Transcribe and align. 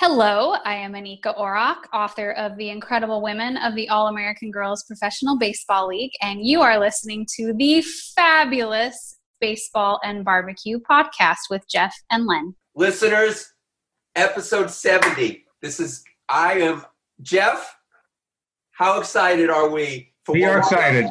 Hello, 0.00 0.54
I 0.64 0.76
am 0.76 0.92
Anika 0.92 1.36
Orrock, 1.36 1.78
author 1.92 2.30
of 2.34 2.56
The 2.56 2.68
Incredible 2.68 3.20
Women 3.20 3.56
of 3.56 3.74
the 3.74 3.88
All 3.88 4.06
American 4.06 4.52
Girls 4.52 4.84
Professional 4.84 5.36
Baseball 5.36 5.88
League, 5.88 6.12
and 6.22 6.46
you 6.46 6.60
are 6.60 6.78
listening 6.78 7.26
to 7.34 7.52
the 7.54 7.82
fabulous 8.14 9.18
Baseball 9.40 9.98
and 10.04 10.24
Barbecue 10.24 10.78
podcast 10.88 11.50
with 11.50 11.64
Jeff 11.68 11.92
and 12.12 12.26
Len. 12.26 12.54
Listeners, 12.76 13.52
episode 14.14 14.70
70. 14.70 15.44
This 15.62 15.80
is, 15.80 16.04
I 16.28 16.60
am 16.60 16.84
Jeff. 17.20 17.74
How 18.70 19.00
excited 19.00 19.50
are 19.50 19.68
we? 19.68 20.12
For 20.22 20.32
we 20.32 20.44
are 20.44 20.58
excited. 20.58 21.10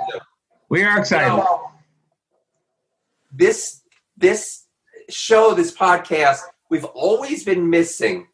We 0.70 0.86
are 0.86 0.98
excited. 0.98 1.34
You 1.34 1.40
know, 1.40 1.72
this, 3.34 3.82
this 4.16 4.66
show, 5.10 5.54
this 5.54 5.76
podcast, 5.76 6.40
we've 6.70 6.86
always 6.86 7.44
been 7.44 7.70
missing 7.70 8.28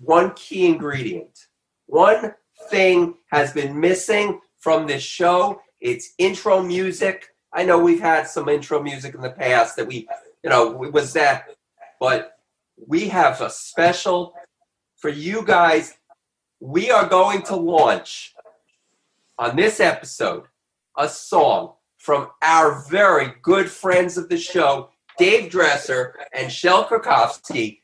one 0.00 0.32
key 0.34 0.66
ingredient. 0.66 1.46
One 1.86 2.34
thing 2.68 3.14
has 3.30 3.52
been 3.52 3.78
missing 3.78 4.40
from 4.58 4.86
this 4.86 5.02
show. 5.02 5.60
It's 5.80 6.14
intro 6.18 6.62
music. 6.62 7.28
I 7.52 7.64
know 7.64 7.78
we've 7.78 8.00
had 8.00 8.28
some 8.28 8.48
intro 8.48 8.82
music 8.82 9.14
in 9.14 9.20
the 9.20 9.30
past 9.30 9.76
that 9.76 9.86
we, 9.86 10.08
you 10.42 10.50
know, 10.50 10.70
was 10.70 11.12
that, 11.14 11.48
but 11.98 12.38
we 12.86 13.08
have 13.08 13.40
a 13.40 13.50
special 13.50 14.34
for 14.96 15.10
you 15.10 15.44
guys. 15.44 15.94
We 16.60 16.90
are 16.90 17.06
going 17.06 17.42
to 17.42 17.56
launch 17.56 18.34
on 19.38 19.56
this 19.56 19.80
episode 19.80 20.44
a 20.96 21.08
song 21.08 21.74
from 21.98 22.28
our 22.42 22.84
very 22.88 23.32
good 23.42 23.70
friends 23.70 24.16
of 24.16 24.28
the 24.28 24.38
show, 24.38 24.90
Dave 25.18 25.50
Dresser 25.50 26.14
and 26.32 26.50
Shel 26.50 26.86
Krakowski 26.86 27.79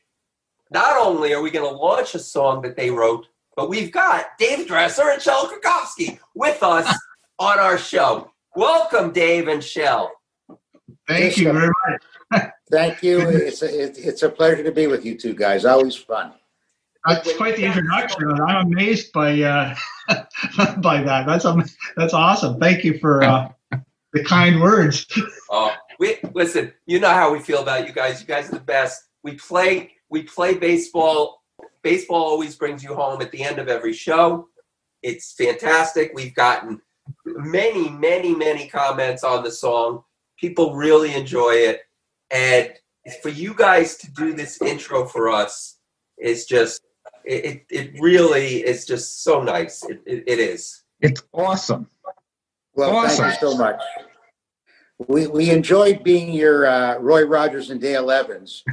not 0.71 0.97
only 0.97 1.33
are 1.33 1.41
we 1.41 1.51
going 1.51 1.69
to 1.69 1.75
launch 1.75 2.15
a 2.15 2.19
song 2.19 2.61
that 2.61 2.75
they 2.75 2.89
wrote, 2.89 3.27
but 3.55 3.69
we've 3.69 3.91
got 3.91 4.37
Dave 4.37 4.67
Dresser 4.67 5.09
and 5.09 5.21
Shel 5.21 5.49
Krakowski 5.49 6.19
with 6.35 6.61
us 6.61 6.87
on 7.39 7.59
our 7.59 7.77
show. 7.77 8.31
Welcome, 8.55 9.11
Dave 9.11 9.47
and 9.47 9.63
Shel. 9.63 10.11
Thank 11.07 11.37
you 11.37 11.53
very 11.53 11.71
much. 12.31 12.51
Thank 12.71 13.01
you. 13.01 13.19
It's 13.21 13.61
a, 13.61 13.83
it's 13.83 14.23
a 14.23 14.29
pleasure 14.29 14.63
to 14.63 14.71
be 14.71 14.87
with 14.87 15.05
you 15.05 15.17
two 15.17 15.33
guys. 15.33 15.63
Always 15.63 15.95
fun. 15.95 16.33
That's 17.05 17.37
quite 17.37 17.55
the 17.55 17.63
introduction. 17.63 18.29
I'm 18.41 18.67
amazed 18.67 19.13
by 19.13 19.41
uh, 19.41 19.75
by 20.77 21.01
that. 21.03 21.25
That's 21.25 21.45
um, 21.45 21.63
that's 21.95 22.13
awesome. 22.13 22.59
Thank 22.59 22.83
you 22.83 22.99
for 22.99 23.23
uh, 23.23 23.49
the 24.11 24.23
kind 24.25 24.59
words. 24.59 25.07
Oh, 25.49 25.73
we 25.99 26.17
listen. 26.33 26.73
You 26.85 26.99
know 26.99 27.09
how 27.09 27.31
we 27.31 27.39
feel 27.39 27.61
about 27.61 27.87
you 27.87 27.93
guys. 27.93 28.19
You 28.19 28.27
guys 28.27 28.49
are 28.49 28.55
the 28.55 28.59
best. 28.59 29.07
We 29.23 29.35
play 29.35 29.93
we 30.09 30.23
play 30.23 30.55
baseball. 30.55 31.43
Baseball 31.81 32.23
always 32.23 32.55
brings 32.55 32.83
you 32.83 32.93
home 32.93 33.21
at 33.21 33.31
the 33.31 33.43
end 33.43 33.59
of 33.59 33.67
every 33.67 33.93
show. 33.93 34.47
It's 35.03 35.33
fantastic. 35.33 36.11
We've 36.13 36.35
gotten 36.35 36.81
many, 37.25 37.89
many, 37.89 38.35
many 38.35 38.67
comments 38.67 39.23
on 39.23 39.43
the 39.43 39.51
song. 39.51 40.03
People 40.37 40.75
really 40.75 41.13
enjoy 41.13 41.51
it. 41.51 41.81
And 42.31 42.73
for 43.21 43.29
you 43.29 43.53
guys 43.53 43.97
to 43.97 44.11
do 44.11 44.33
this 44.33 44.61
intro 44.61 45.05
for 45.05 45.29
us 45.29 45.77
is 46.17 46.45
just, 46.45 46.81
it, 47.23 47.65
it 47.69 47.99
really 47.99 48.57
is 48.65 48.85
just 48.85 49.23
so 49.23 49.41
nice. 49.41 49.83
It, 49.83 50.01
it, 50.05 50.23
it 50.27 50.39
is. 50.39 50.83
It's 51.01 51.23
awesome. 51.33 51.87
Well, 52.75 52.95
awesome. 52.95 53.25
thank 53.25 53.41
you 53.41 53.51
so 53.51 53.57
much. 53.57 53.81
We, 55.07 55.27
we 55.27 55.51
enjoyed 55.51 56.03
being 56.03 56.33
your 56.33 56.65
uh, 56.65 56.97
Roy 56.97 57.23
Rogers 57.23 57.69
and 57.69 57.79
Dale 57.79 58.09
Evans, 58.09 58.63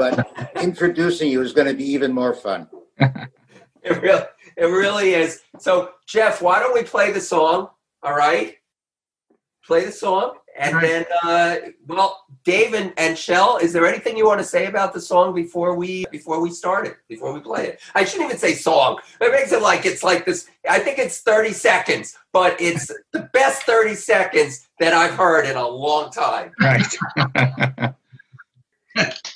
but 0.00 0.50
introducing 0.62 1.30
you 1.30 1.42
is 1.42 1.52
going 1.52 1.66
to 1.66 1.74
be 1.74 1.84
even 1.84 2.12
more 2.12 2.32
fun. 2.34 2.68
it 2.98 4.02
really, 4.02 4.24
it 4.56 4.64
really 4.64 5.14
is. 5.14 5.42
So, 5.58 5.90
Jeff, 6.06 6.40
why 6.40 6.58
don't 6.58 6.72
we 6.72 6.82
play 6.82 7.12
the 7.12 7.20
song? 7.20 7.68
All 8.02 8.16
right, 8.16 8.56
play 9.66 9.84
the 9.84 9.92
song, 9.92 10.36
and 10.58 10.74
right. 10.74 10.82
then, 10.82 11.04
uh, 11.22 11.56
well, 11.86 12.24
Dave 12.44 12.72
and, 12.72 12.94
and 12.96 13.18
Shel, 13.18 13.58
is 13.58 13.74
there 13.74 13.86
anything 13.86 14.16
you 14.16 14.26
want 14.26 14.40
to 14.40 14.46
say 14.46 14.66
about 14.66 14.94
the 14.94 15.02
song 15.02 15.34
before 15.34 15.74
we 15.76 16.06
before 16.10 16.40
we 16.40 16.50
start 16.50 16.86
it? 16.86 16.96
Before 17.06 17.34
we 17.34 17.40
play 17.40 17.66
it, 17.68 17.80
I 17.94 18.06
shouldn't 18.06 18.30
even 18.30 18.38
say 18.38 18.54
song. 18.54 19.00
It 19.20 19.30
makes 19.30 19.52
it 19.52 19.60
like 19.60 19.84
it's 19.84 20.02
like 20.02 20.24
this. 20.24 20.48
I 20.68 20.78
think 20.78 20.98
it's 20.98 21.20
thirty 21.20 21.52
seconds, 21.52 22.16
but 22.32 22.58
it's 22.58 22.90
the 23.12 23.28
best 23.34 23.64
thirty 23.64 23.94
seconds 23.94 24.66
that 24.78 24.94
I've 24.94 25.14
heard 25.14 25.44
in 25.44 25.56
a 25.56 25.68
long 25.68 26.10
time. 26.10 26.52
Right. 26.58 27.94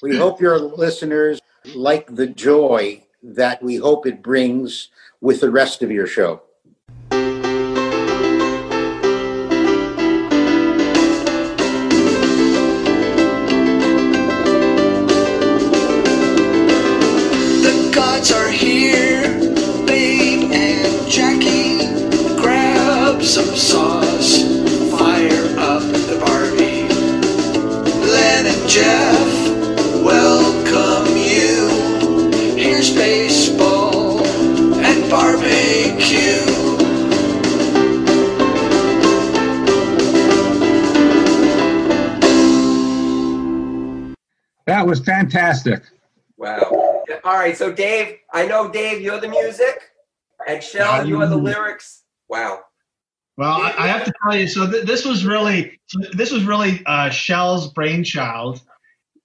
we 0.02 0.16
hope 0.16 0.40
your 0.40 0.58
listeners 0.58 1.40
like 1.74 2.14
the 2.14 2.26
joy 2.26 3.02
that 3.22 3.62
we 3.62 3.76
hope 3.76 4.06
it 4.06 4.22
brings 4.22 4.88
with 5.20 5.40
the 5.40 5.50
rest 5.50 5.82
of 5.82 5.90
your 5.90 6.06
show. 6.06 6.42
That 17.66 19.36
was 19.38 19.43
fantastic. 45.34 45.82
Wow. 46.36 47.02
All 47.24 47.34
right. 47.34 47.56
So, 47.56 47.72
Dave, 47.72 48.18
I 48.32 48.46
know, 48.46 48.68
Dave, 48.68 49.00
you're 49.00 49.20
the 49.20 49.28
music, 49.28 49.90
and 50.46 50.62
Shel, 50.62 51.06
you 51.06 51.20
are 51.20 51.26
the 51.26 51.36
lyrics. 51.36 52.02
Wow. 52.28 52.60
Well, 53.36 53.52
I, 53.52 53.74
I 53.78 53.86
have 53.88 54.04
to 54.04 54.12
tell 54.22 54.36
you, 54.38 54.46
so 54.46 54.70
th- 54.70 54.84
this 54.84 55.04
was 55.04 55.24
really, 55.24 55.80
this 56.12 56.30
was 56.30 56.44
really 56.44 56.82
uh, 56.86 57.10
Shel's 57.10 57.72
brainchild. 57.72 58.60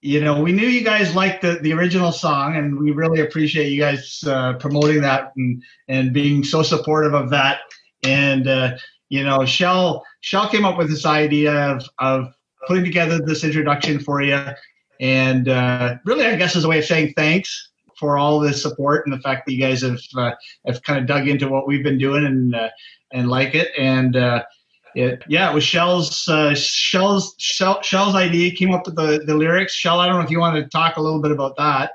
You 0.00 0.20
know, 0.20 0.40
we 0.40 0.52
knew 0.52 0.66
you 0.66 0.82
guys 0.82 1.14
liked 1.14 1.42
the, 1.42 1.58
the 1.60 1.72
original 1.72 2.10
song, 2.10 2.56
and 2.56 2.78
we 2.78 2.90
really 2.90 3.20
appreciate 3.20 3.70
you 3.70 3.80
guys 3.80 4.24
uh, 4.26 4.54
promoting 4.54 5.02
that 5.02 5.32
and, 5.36 5.62
and 5.88 6.12
being 6.12 6.42
so 6.42 6.62
supportive 6.62 7.14
of 7.14 7.30
that. 7.30 7.60
And 8.02 8.48
uh, 8.48 8.78
you 9.10 9.22
know, 9.22 9.44
Shel 9.44 10.04
Shel 10.22 10.48
came 10.48 10.64
up 10.64 10.78
with 10.78 10.88
this 10.88 11.04
idea 11.04 11.52
of 11.52 11.84
of 11.98 12.32
putting 12.66 12.84
together 12.84 13.20
this 13.20 13.44
introduction 13.44 13.98
for 13.98 14.22
you 14.22 14.42
and 15.00 15.48
uh, 15.48 15.96
really, 16.04 16.26
I 16.26 16.36
guess, 16.36 16.54
is 16.54 16.64
a 16.64 16.68
way 16.68 16.78
of 16.78 16.84
saying 16.84 17.14
thanks 17.16 17.70
for 17.98 18.18
all 18.18 18.38
the 18.38 18.52
support 18.52 19.06
and 19.06 19.12
the 19.12 19.20
fact 19.20 19.46
that 19.46 19.52
you 19.52 19.60
guys 19.60 19.80
have 19.80 19.98
uh, 20.16 20.32
have 20.66 20.82
kind 20.82 20.98
of 20.98 21.06
dug 21.06 21.26
into 21.26 21.48
what 21.48 21.66
we've 21.66 21.82
been 21.82 21.98
doing 21.98 22.26
and 22.26 22.54
uh, 22.54 22.68
and 23.12 23.28
like 23.28 23.54
it. 23.54 23.68
And 23.78 24.14
uh, 24.16 24.44
it, 24.94 25.22
yeah, 25.26 25.50
it 25.50 25.54
was 25.54 25.64
Shel's 25.64 26.28
uh, 26.28 26.54
Shel's 26.54 27.34
Shel, 27.38 27.82
Shel's 27.82 28.14
idea. 28.14 28.54
Came 28.54 28.72
up 28.72 28.86
with 28.86 28.96
the 28.96 29.22
the 29.24 29.34
lyrics. 29.34 29.72
Shel, 29.72 30.00
I 30.00 30.06
don't 30.06 30.16
know 30.16 30.24
if 30.24 30.30
you 30.30 30.38
want 30.38 30.56
to 30.56 30.68
talk 30.68 30.98
a 30.98 31.02
little 31.02 31.22
bit 31.22 31.32
about 31.32 31.56
that. 31.56 31.92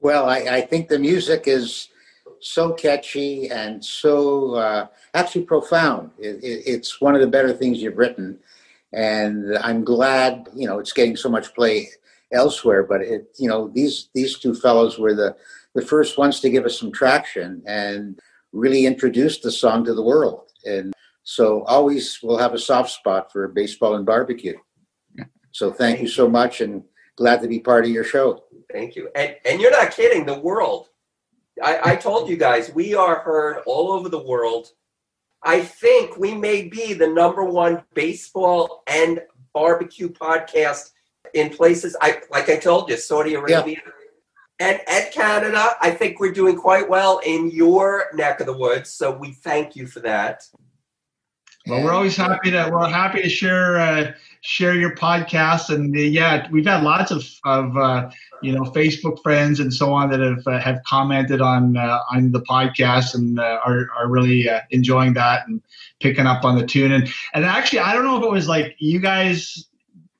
Well, 0.00 0.30
I, 0.30 0.38
I 0.38 0.60
think 0.62 0.88
the 0.88 0.98
music 0.98 1.44
is 1.46 1.88
so 2.40 2.72
catchy 2.72 3.50
and 3.50 3.84
so 3.84 4.54
uh, 4.54 4.86
actually 5.12 5.42
profound. 5.42 6.12
It, 6.18 6.42
it, 6.42 6.62
it's 6.66 7.00
one 7.02 7.14
of 7.14 7.20
the 7.20 7.26
better 7.26 7.52
things 7.52 7.82
you've 7.82 7.98
written 7.98 8.38
and 8.92 9.56
I'm 9.58 9.84
glad 9.84 10.48
you 10.54 10.66
know 10.66 10.78
it's 10.78 10.92
getting 10.92 11.16
so 11.16 11.28
much 11.28 11.54
play 11.54 11.88
elsewhere. 12.32 12.82
But 12.84 13.02
it 13.02 13.34
you 13.38 13.48
know 13.48 13.68
these 13.68 14.10
these 14.14 14.38
two 14.38 14.54
fellows 14.54 14.98
were 14.98 15.14
the 15.14 15.36
the 15.74 15.82
first 15.82 16.18
ones 16.18 16.40
to 16.40 16.50
give 16.50 16.64
us 16.64 16.78
some 16.78 16.92
traction 16.92 17.62
and 17.66 18.18
really 18.52 18.86
introduce 18.86 19.40
the 19.40 19.50
song 19.50 19.84
to 19.84 19.94
the 19.94 20.02
world. 20.02 20.50
And 20.64 20.92
so 21.22 21.62
always 21.64 22.18
we'll 22.22 22.38
have 22.38 22.54
a 22.54 22.58
soft 22.58 22.90
spot 22.90 23.30
for 23.30 23.46
baseball 23.48 23.94
and 23.96 24.06
barbecue. 24.06 24.56
So 25.52 25.72
thank 25.72 26.00
you 26.00 26.08
so 26.08 26.28
much 26.28 26.60
and 26.60 26.84
glad 27.16 27.42
to 27.42 27.48
be 27.48 27.58
part 27.58 27.84
of 27.84 27.90
your 27.90 28.04
show. 28.04 28.44
Thank 28.72 28.96
you. 28.96 29.10
And 29.14 29.36
and 29.44 29.60
you're 29.60 29.70
not 29.70 29.92
kidding, 29.92 30.26
the 30.26 30.38
world. 30.38 30.88
I, 31.62 31.92
I 31.92 31.96
told 31.96 32.28
you 32.28 32.36
guys 32.36 32.72
we 32.72 32.94
are 32.94 33.18
heard 33.20 33.62
all 33.66 33.90
over 33.90 34.08
the 34.08 34.22
world 34.22 34.68
I 35.42 35.60
think 35.60 36.16
we 36.16 36.34
may 36.34 36.62
be 36.62 36.94
the 36.94 37.06
number 37.06 37.44
one 37.44 37.84
baseball 37.94 38.82
and 38.86 39.20
barbecue 39.52 40.08
podcast 40.08 40.90
in 41.34 41.50
places 41.50 41.96
I 42.00 42.20
like 42.30 42.48
I 42.48 42.56
told 42.56 42.90
you, 42.90 42.96
Saudi 42.96 43.34
Arabia. 43.34 43.66
Yeah. 43.66 43.92
And 44.60 44.80
at 44.88 45.12
Canada, 45.12 45.70
I 45.80 45.92
think 45.92 46.18
we're 46.18 46.32
doing 46.32 46.56
quite 46.56 46.88
well 46.88 47.20
in 47.24 47.50
your 47.50 48.06
neck 48.14 48.40
of 48.40 48.46
the 48.46 48.52
woods. 48.56 48.90
So 48.90 49.16
we 49.16 49.32
thank 49.32 49.76
you 49.76 49.86
for 49.86 50.00
that. 50.00 50.42
Well, 51.68 51.84
we're 51.84 51.92
always 51.92 52.16
happy 52.16 52.50
to 52.50 52.70
we're 52.72 52.88
happy 52.88 53.20
to 53.20 53.28
share 53.28 53.78
uh, 53.78 54.12
share 54.40 54.74
your 54.74 54.94
podcast, 54.94 55.68
and 55.68 55.94
uh, 55.94 56.00
yeah, 56.00 56.48
we've 56.50 56.64
had 56.64 56.82
lots 56.82 57.10
of 57.10 57.24
of 57.44 57.76
uh, 57.76 58.10
you 58.42 58.52
know 58.52 58.62
Facebook 58.62 59.22
friends 59.22 59.60
and 59.60 59.72
so 59.72 59.92
on 59.92 60.08
that 60.10 60.20
have 60.20 60.46
uh, 60.46 60.58
have 60.58 60.80
commented 60.86 61.42
on 61.42 61.76
uh, 61.76 62.00
on 62.10 62.32
the 62.32 62.40
podcast 62.40 63.14
and 63.14 63.38
uh, 63.38 63.60
are 63.66 63.88
are 63.98 64.08
really 64.08 64.48
uh, 64.48 64.60
enjoying 64.70 65.12
that 65.14 65.46
and 65.46 65.60
picking 66.00 66.26
up 66.26 66.42
on 66.42 66.56
the 66.56 66.66
tune. 66.66 66.92
And 66.92 67.08
and 67.34 67.44
actually, 67.44 67.80
I 67.80 67.92
don't 67.92 68.04
know 68.04 68.16
if 68.16 68.24
it 68.24 68.30
was 68.30 68.48
like 68.48 68.74
you 68.78 68.98
guys 68.98 69.67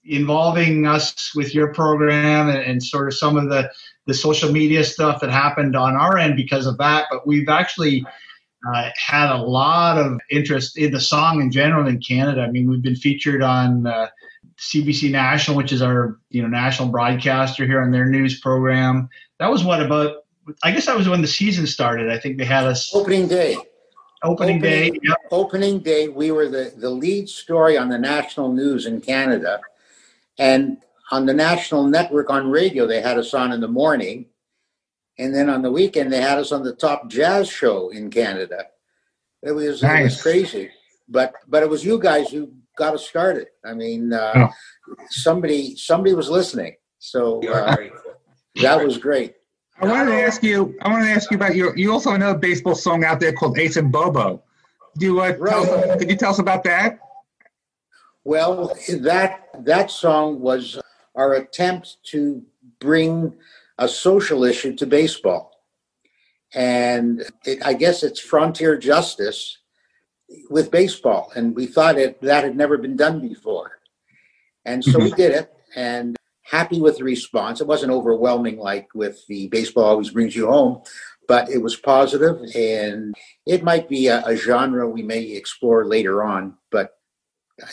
involving 0.08 0.86
us 0.86 1.32
with 1.34 1.54
your 1.54 1.72
program 1.74 2.48
and, 2.48 2.58
and 2.58 2.82
sort 2.82 3.08
of 3.08 3.14
some 3.14 3.36
of 3.36 3.48
the 3.48 3.70
the 4.06 4.14
social 4.14 4.50
media 4.50 4.82
stuff 4.82 5.20
that 5.20 5.30
happened 5.30 5.76
on 5.76 5.94
our 5.94 6.16
end 6.16 6.34
because 6.34 6.66
of 6.66 6.78
that, 6.78 7.06
but 7.10 7.26
we've 7.26 7.48
actually 7.50 8.02
uh, 8.66 8.88
had 8.96 9.30
a 9.30 9.36
lot 9.36 9.98
of 9.98 10.18
interest 10.30 10.78
in 10.78 10.90
the 10.90 10.98
song 11.00 11.42
in 11.42 11.50
general 11.52 11.86
in 11.86 12.00
Canada. 12.00 12.40
I 12.40 12.50
mean, 12.50 12.70
we've 12.70 12.80
been 12.82 12.96
featured 12.96 13.42
on 13.42 13.86
uh, 13.86 14.08
CBC 14.58 15.10
National, 15.10 15.56
which 15.58 15.72
is 15.72 15.82
our 15.82 16.18
you 16.30 16.42
know 16.42 16.48
national 16.48 16.88
broadcaster 16.88 17.66
here 17.66 17.82
on 17.82 17.90
their 17.90 18.06
news 18.06 18.40
program. 18.40 19.08
That 19.38 19.50
was 19.50 19.62
what 19.62 19.82
about? 19.82 20.24
I 20.62 20.70
guess 20.70 20.86
that 20.86 20.96
was 20.96 21.08
when 21.08 21.20
the 21.20 21.28
season 21.28 21.66
started. 21.66 22.10
I 22.10 22.18
think 22.18 22.38
they 22.38 22.46
had 22.46 22.64
us 22.64 22.90
Opening 22.94 23.28
day. 23.28 23.56
opening, 24.22 24.56
opening- 24.56 24.60
day. 24.60 24.98
Yep. 25.02 25.16
Opening 25.30 25.78
day, 25.80 26.08
we 26.08 26.30
were 26.30 26.48
the, 26.48 26.72
the 26.74 26.88
lead 26.88 27.28
story 27.28 27.76
on 27.76 27.90
the 27.90 27.98
national 27.98 28.50
news 28.52 28.86
in 28.86 29.02
Canada. 29.02 29.60
And 30.38 30.78
on 31.10 31.26
the 31.26 31.34
national 31.34 31.84
network 31.86 32.30
on 32.30 32.50
radio, 32.50 32.86
they 32.86 33.00
had 33.00 33.18
us 33.18 33.34
on 33.34 33.52
in 33.52 33.60
the 33.60 33.68
morning. 33.68 34.26
And 35.18 35.34
then 35.34 35.50
on 35.50 35.62
the 35.62 35.72
weekend, 35.72 36.12
they 36.12 36.20
had 36.20 36.38
us 36.38 36.52
on 36.52 36.62
the 36.62 36.74
top 36.74 37.08
jazz 37.08 37.48
show 37.48 37.88
in 37.90 38.10
Canada. 38.10 38.66
It 39.42 39.52
was, 39.52 39.82
it 39.82 40.02
was 40.04 40.22
crazy. 40.22 40.70
But 41.08 41.32
but 41.48 41.62
it 41.62 41.68
was 41.68 41.84
you 41.84 41.98
guys 41.98 42.28
who 42.30 42.52
got 42.76 42.94
us 42.94 43.08
started. 43.08 43.48
I 43.64 43.72
mean, 43.74 44.12
uh, 44.12 44.32
Oh. 44.36 44.94
somebody 45.10 45.74
somebody 45.76 46.14
was 46.14 46.28
listening. 46.28 46.76
So 46.98 47.40
uh, 47.48 47.76
that 48.62 48.84
was 48.84 48.98
great. 48.98 49.34
I 49.80 49.86
wanted 49.86 50.10
to 50.10 50.22
ask 50.22 50.42
you. 50.42 50.76
I 50.82 50.88
wanted 50.88 51.06
to 51.06 51.12
ask 51.12 51.30
you 51.30 51.36
about 51.36 51.54
your. 51.54 51.76
You 51.76 51.92
also 51.92 52.10
have 52.10 52.20
another 52.20 52.38
baseball 52.38 52.74
song 52.74 53.04
out 53.04 53.20
there 53.20 53.32
called 53.32 53.58
Ace 53.58 53.76
and 53.76 53.90
Bobo. 53.90 54.42
Do 54.98 55.06
you 55.06 55.20
uh, 55.20 55.32
tell 55.32 55.62
us, 55.62 55.98
could 55.98 56.10
you 56.10 56.16
tell 56.16 56.30
us 56.30 56.40
about 56.40 56.64
that? 56.64 56.98
Well, 58.28 58.76
that 59.00 59.48
that 59.64 59.90
song 59.90 60.40
was 60.40 60.78
our 61.14 61.32
attempt 61.32 61.96
to 62.10 62.42
bring 62.78 63.34
a 63.78 63.88
social 63.88 64.44
issue 64.44 64.76
to 64.76 64.86
baseball, 64.86 65.50
and 66.52 67.24
it, 67.46 67.64
I 67.64 67.72
guess 67.72 68.02
it's 68.02 68.20
frontier 68.20 68.76
justice 68.76 69.56
with 70.50 70.70
baseball, 70.70 71.32
and 71.36 71.56
we 71.56 71.64
thought 71.64 71.96
it 71.96 72.20
that 72.20 72.44
had 72.44 72.54
never 72.54 72.76
been 72.76 72.96
done 72.96 73.26
before, 73.26 73.78
and 74.66 74.84
so 74.84 74.98
we 74.98 75.06
mm-hmm. 75.06 75.16
did 75.16 75.32
it, 75.32 75.50
and 75.74 76.14
happy 76.42 76.82
with 76.82 76.98
the 76.98 77.04
response. 77.04 77.62
It 77.62 77.66
wasn't 77.66 77.92
overwhelming 77.92 78.58
like 78.58 78.88
with 78.94 79.26
the 79.28 79.48
baseball 79.48 79.84
always 79.84 80.10
brings 80.10 80.36
you 80.36 80.48
home, 80.48 80.82
but 81.28 81.48
it 81.48 81.62
was 81.62 81.76
positive, 81.76 82.42
and 82.54 83.14
it 83.46 83.64
might 83.64 83.88
be 83.88 84.08
a, 84.08 84.22
a 84.26 84.36
genre 84.36 84.86
we 84.86 85.02
may 85.02 85.22
explore 85.22 85.86
later 85.86 86.22
on, 86.22 86.58
but 86.70 86.97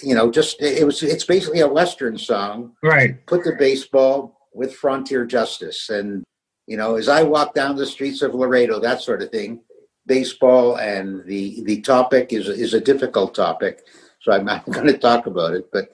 you 0.03 0.15
know, 0.15 0.31
just 0.31 0.61
it 0.61 0.85
was 0.85 1.03
it's 1.03 1.25
basically 1.25 1.59
a 1.61 1.67
western 1.67 2.17
song. 2.17 2.73
Right. 2.81 3.25
Put 3.27 3.43
the 3.43 3.55
baseball 3.57 4.49
with 4.53 4.75
frontier 4.75 5.25
justice, 5.25 5.89
and 5.89 6.23
you 6.67 6.77
know, 6.77 6.95
as 6.95 7.09
I 7.09 7.23
walk 7.23 7.53
down 7.53 7.75
the 7.75 7.85
streets 7.85 8.21
of 8.21 8.33
Laredo, 8.33 8.79
that 8.79 9.01
sort 9.01 9.21
of 9.21 9.29
thing. 9.31 9.61
Baseball 10.07 10.77
and 10.77 11.25
the 11.25 11.63
the 11.63 11.81
topic 11.81 12.31
is 12.31 12.47
is 12.47 12.73
a 12.73 12.81
difficult 12.81 13.33
topic, 13.35 13.85
so 14.21 14.31
I'm 14.31 14.45
not 14.45 14.65
going 14.71 14.87
to 14.87 14.97
talk 14.97 15.25
about 15.25 15.53
it. 15.55 15.71
But 15.71 15.89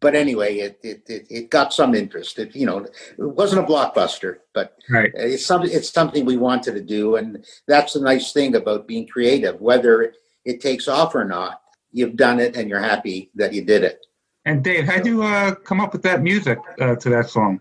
but 0.00 0.14
anyway, 0.14 0.58
it 0.58 0.78
it 0.82 1.02
it, 1.08 1.26
it 1.28 1.50
got 1.50 1.72
some 1.72 1.94
interest. 1.94 2.38
It 2.38 2.54
you 2.54 2.66
know, 2.66 2.78
it 2.78 2.94
wasn't 3.18 3.62
a 3.64 3.66
blockbuster, 3.72 4.38
but 4.54 4.76
Right. 4.88 5.10
it's 5.14 5.44
something 5.44 5.70
it's 5.72 5.92
something 5.92 6.24
we 6.24 6.36
wanted 6.36 6.74
to 6.74 6.82
do, 6.82 7.16
and 7.16 7.44
that's 7.66 7.94
the 7.94 8.00
nice 8.00 8.32
thing 8.32 8.54
about 8.54 8.86
being 8.88 9.06
creative. 9.06 9.60
Whether 9.60 10.14
it 10.44 10.60
takes 10.60 10.86
off 10.88 11.14
or 11.14 11.24
not, 11.24 11.60
you've 11.92 12.16
done 12.16 12.40
it, 12.40 12.56
and 12.56 12.68
you're 12.68 12.80
happy 12.80 13.30
that 13.34 13.52
you 13.52 13.64
did 13.64 13.84
it. 13.84 14.04
And 14.44 14.64
Dave, 14.64 14.86
how'd 14.86 15.06
you 15.06 15.22
uh, 15.22 15.54
come 15.54 15.80
up 15.80 15.92
with 15.92 16.02
that 16.02 16.22
music 16.22 16.58
uh, 16.80 16.96
to 16.96 17.10
that 17.10 17.28
song? 17.28 17.60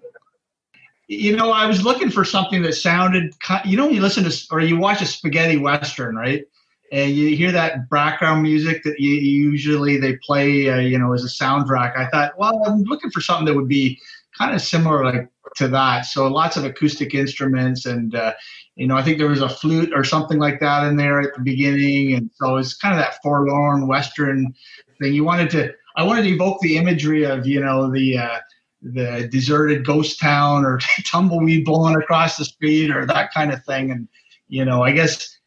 You 1.08 1.36
know, 1.36 1.52
I 1.52 1.66
was 1.66 1.84
looking 1.84 2.10
for 2.10 2.24
something 2.24 2.62
that 2.62 2.74
sounded, 2.74 3.34
you 3.66 3.76
know, 3.76 3.88
when 3.88 3.96
you 3.96 4.02
listen 4.02 4.24
to 4.24 4.46
or 4.52 4.62
you 4.62 4.78
watch 4.78 5.02
a 5.02 5.06
spaghetti 5.06 5.58
western, 5.58 6.16
right? 6.16 6.46
And 6.92 7.12
you 7.12 7.36
hear 7.36 7.52
that 7.52 7.90
background 7.90 8.44
music 8.44 8.84
that 8.84 9.00
you 9.00 9.12
usually 9.12 9.98
they 9.98 10.18
play, 10.18 10.70
uh, 10.70 10.80
you 10.80 10.98
know, 10.98 11.14
as 11.14 11.24
a 11.24 11.28
soundtrack. 11.28 11.98
I 11.98 12.08
thought, 12.10 12.38
well, 12.38 12.64
I'm 12.66 12.84
looking 12.84 13.12
for 13.12 13.22
something 13.22 13.46
that 13.46 13.56
would 13.56 13.68
be 13.68 14.00
kind 14.38 14.56
of 14.56 14.62
similar, 14.62 15.04
like 15.04 15.28
to 15.56 15.68
that. 15.68 16.06
So 16.06 16.28
lots 16.28 16.58
of 16.58 16.64
acoustic 16.64 17.14
instruments, 17.14 17.86
and 17.86 18.16
uh, 18.16 18.34
you 18.80 18.88
know, 18.88 18.96
I 18.96 19.04
think 19.04 19.18
there 19.18 19.28
was 19.28 19.42
a 19.42 19.50
flute 19.50 19.92
or 19.94 20.06
something 20.06 20.40
like 20.40 20.62
that 20.62 20.88
in 20.88 20.96
there 20.96 21.20
at 21.20 21.36
the 21.36 21.42
beginning, 21.42 22.14
and 22.14 22.32
so 22.36 22.56
it's 22.56 22.74
kind 22.74 22.96
of 22.96 23.02
that 23.02 23.22
forlorn 23.22 23.88
western 23.88 24.56
thing. 25.02 25.14
You 25.14 25.26
wanted 25.26 25.50
to, 25.52 25.74
I 25.98 26.04
wanted 26.04 26.24
to 26.24 26.30
evoke 26.30 26.62
the 26.62 26.78
imagery 26.78 27.26
of, 27.26 27.46
you 27.46 27.60
know, 27.60 27.92
the 27.92 28.18
uh, 28.18 28.40
the 28.82 29.28
deserted 29.30 29.86
ghost 29.86 30.18
town 30.22 30.64
or 30.64 30.80
tumbleweed 31.06 31.66
blowing 31.66 31.98
across 31.98 32.38
the 32.38 32.46
street 32.46 32.90
or 32.90 33.06
that 33.06 33.34
kind 33.34 33.52
of 33.52 33.62
thing. 33.66 33.92
And, 33.92 34.08
you 34.48 34.64
know, 34.64 34.82
I 34.82 34.94
guess 34.94 35.38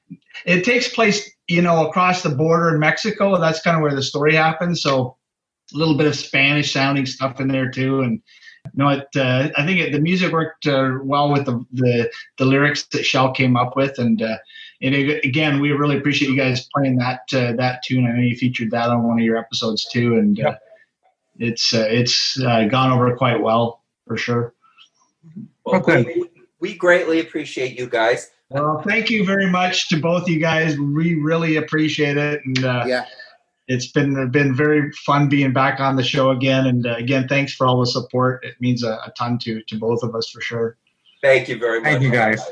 it 0.44 0.62
takes 0.62 0.88
place, 0.88 1.30
you 1.48 1.62
know, 1.62 1.88
across 1.88 2.22
the 2.22 2.28
border 2.28 2.74
in 2.74 2.80
Mexico. 2.80 3.40
That's 3.40 3.62
kind 3.62 3.78
of 3.78 3.82
where 3.82 3.94
the 3.94 4.02
story 4.02 4.34
happens. 4.34 4.82
So 4.82 5.16
a 5.74 5.78
little 5.78 5.96
bit 5.96 6.06
of 6.06 6.16
Spanish 6.16 6.70
sounding 6.70 7.06
stuff 7.06 7.40
in 7.40 7.48
there 7.48 7.70
too. 7.70 8.00
And, 8.00 8.20
no, 8.74 8.88
it, 8.88 9.08
uh, 9.16 9.50
I 9.56 9.66
think 9.66 9.80
it, 9.80 9.92
the 9.92 10.00
music 10.00 10.32
worked 10.32 10.66
uh, 10.66 10.98
well 11.02 11.30
with 11.30 11.44
the, 11.46 11.64
the 11.72 12.10
the 12.38 12.44
lyrics 12.44 12.84
that 12.92 13.04
Shel 13.04 13.32
came 13.32 13.56
up 13.56 13.76
with, 13.76 13.98
and 13.98 14.22
uh, 14.22 14.38
and 14.80 14.94
it, 14.94 15.24
again, 15.24 15.60
we 15.60 15.72
really 15.72 15.98
appreciate 15.98 16.30
you 16.30 16.36
guys 16.36 16.68
playing 16.74 16.96
that 16.96 17.22
uh, 17.32 17.52
that 17.56 17.82
tune. 17.82 18.06
I 18.06 18.12
know 18.12 18.22
you 18.22 18.36
featured 18.36 18.70
that 18.70 18.88
on 18.88 19.06
one 19.06 19.18
of 19.18 19.24
your 19.24 19.36
episodes 19.36 19.86
too, 19.90 20.14
and 20.14 20.40
uh, 20.40 20.54
it's 21.38 21.74
uh, 21.74 21.86
it's 21.88 22.40
uh, 22.40 22.64
gone 22.64 22.92
over 22.92 23.14
quite 23.16 23.40
well 23.40 23.82
for 24.06 24.16
sure. 24.16 24.54
Well, 25.64 25.80
Okay. 25.80 26.04
we, 26.04 26.30
we 26.60 26.74
greatly 26.74 27.20
appreciate 27.20 27.78
you 27.78 27.88
guys. 27.88 28.30
Well, 28.48 28.82
thank 28.86 29.10
you 29.10 29.24
very 29.24 29.50
much 29.50 29.88
to 29.88 29.96
both 29.96 30.28
you 30.28 30.38
guys. 30.38 30.78
We 30.78 31.14
really 31.14 31.56
appreciate 31.56 32.16
it, 32.16 32.40
and 32.44 32.64
uh, 32.64 32.84
Yeah, 32.86 33.06
it's 33.68 33.88
been 33.88 34.30
been 34.30 34.54
very 34.54 34.90
fun 35.06 35.28
being 35.28 35.52
back 35.52 35.80
on 35.80 35.96
the 35.96 36.02
show 36.02 36.30
again. 36.30 36.66
And 36.66 36.86
uh, 36.86 36.96
again, 36.96 37.28
thanks 37.28 37.54
for 37.54 37.66
all 37.66 37.80
the 37.80 37.86
support. 37.86 38.44
It 38.44 38.54
means 38.60 38.82
a, 38.82 38.92
a 39.06 39.12
ton 39.16 39.38
to 39.38 39.62
to 39.62 39.78
both 39.78 40.02
of 40.02 40.14
us 40.14 40.30
for 40.30 40.40
sure. 40.40 40.76
Thank 41.22 41.48
you 41.48 41.58
very 41.58 41.80
much. 41.80 41.92
Thank 41.92 42.02
you, 42.02 42.10
guys. 42.10 42.42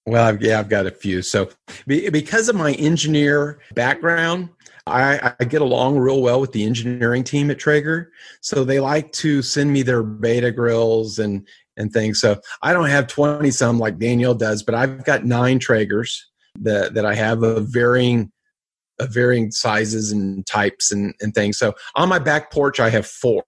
well, 0.04 0.26
I've, 0.26 0.42
yeah, 0.42 0.58
I've 0.58 0.68
got 0.68 0.86
a 0.86 0.90
few. 0.90 1.22
So, 1.22 1.48
be, 1.86 2.10
because 2.10 2.48
of 2.48 2.56
my 2.56 2.72
engineer 2.72 3.60
background, 3.76 4.48
I, 4.86 5.34
I 5.38 5.44
get 5.44 5.62
along 5.62 5.98
real 5.98 6.20
well 6.20 6.40
with 6.40 6.52
the 6.52 6.64
engineering 6.64 7.24
team 7.24 7.50
at 7.50 7.58
Traeger. 7.58 8.10
So 8.40 8.64
they 8.64 8.80
like 8.80 9.12
to 9.12 9.40
send 9.42 9.72
me 9.72 9.82
their 9.82 10.02
beta 10.02 10.50
grills 10.50 11.18
and 11.18 11.46
and 11.76 11.92
things. 11.92 12.20
So 12.20 12.40
I 12.62 12.72
don't 12.72 12.88
have 12.88 13.06
twenty 13.06 13.50
some 13.50 13.78
like 13.78 13.98
Daniel 13.98 14.34
does, 14.34 14.62
but 14.62 14.74
I've 14.74 15.04
got 15.04 15.24
nine 15.24 15.58
Traegers 15.58 16.18
that 16.60 16.94
that 16.94 17.06
I 17.06 17.14
have 17.14 17.42
of 17.42 17.68
varying 17.68 18.32
of 18.98 19.12
varying 19.12 19.50
sizes 19.50 20.12
and 20.12 20.46
types 20.46 20.92
and, 20.92 21.14
and 21.20 21.34
things. 21.34 21.58
So 21.58 21.74
on 21.94 22.08
my 22.08 22.18
back 22.18 22.52
porch, 22.52 22.78
I 22.78 22.90
have 22.90 23.06
four. 23.06 23.44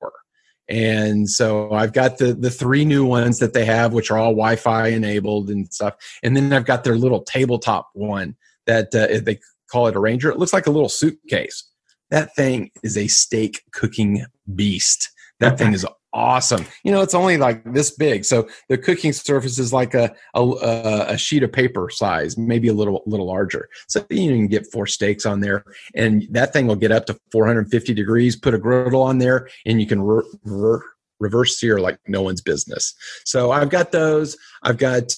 And 0.68 1.28
so 1.28 1.72
I've 1.72 1.92
got 1.92 2.16
the 2.18 2.32
the 2.32 2.50
three 2.50 2.84
new 2.84 3.04
ones 3.04 3.38
that 3.40 3.52
they 3.52 3.64
have, 3.66 3.92
which 3.92 4.10
are 4.10 4.18
all 4.18 4.30
Wi-Fi 4.30 4.88
enabled 4.88 5.50
and 5.50 5.70
stuff. 5.72 5.94
And 6.22 6.34
then 6.36 6.52
I've 6.52 6.64
got 6.64 6.84
their 6.84 6.96
little 6.96 7.22
tabletop 7.22 7.90
one 7.92 8.36
that 8.66 8.94
uh, 8.94 9.20
they 9.22 9.40
call 9.74 9.88
it 9.88 9.96
a 9.96 10.00
Ranger. 10.00 10.30
It 10.30 10.38
looks 10.38 10.52
like 10.52 10.68
a 10.68 10.70
little 10.70 10.88
suitcase. 10.88 11.68
That 12.10 12.34
thing 12.36 12.70
is 12.84 12.96
a 12.96 13.08
steak 13.08 13.62
cooking 13.72 14.24
beast. 14.54 15.10
That 15.40 15.58
thing 15.58 15.72
is 15.72 15.84
awesome. 16.12 16.64
You 16.84 16.92
know, 16.92 17.02
it's 17.02 17.12
only 17.12 17.36
like 17.38 17.64
this 17.74 17.90
big, 17.90 18.24
so 18.24 18.48
the 18.68 18.78
cooking 18.78 19.12
surface 19.12 19.58
is 19.58 19.72
like 19.72 19.94
a 19.94 20.14
a, 20.34 20.42
uh, 20.42 21.06
a 21.08 21.18
sheet 21.18 21.42
of 21.42 21.50
paper 21.50 21.90
size, 21.90 22.38
maybe 22.38 22.68
a 22.68 22.72
little 22.72 23.02
little 23.04 23.26
larger. 23.26 23.68
So 23.88 24.06
you 24.10 24.30
can 24.30 24.46
get 24.46 24.70
four 24.70 24.86
steaks 24.86 25.26
on 25.26 25.40
there, 25.40 25.64
and 25.96 26.24
that 26.30 26.52
thing 26.52 26.68
will 26.68 26.76
get 26.76 26.92
up 26.92 27.06
to 27.06 27.18
450 27.32 27.94
degrees. 27.94 28.36
Put 28.36 28.54
a 28.54 28.58
griddle 28.58 29.02
on 29.02 29.18
there, 29.18 29.48
and 29.66 29.80
you 29.80 29.88
can 29.88 30.02
re- 30.02 30.22
re- 30.44 30.78
reverse 31.18 31.58
sear 31.58 31.78
like 31.80 31.98
no 32.06 32.22
one's 32.22 32.42
business. 32.42 32.94
So 33.24 33.50
I've 33.50 33.70
got 33.70 33.90
those. 33.90 34.36
I've 34.62 34.78
got 34.78 35.12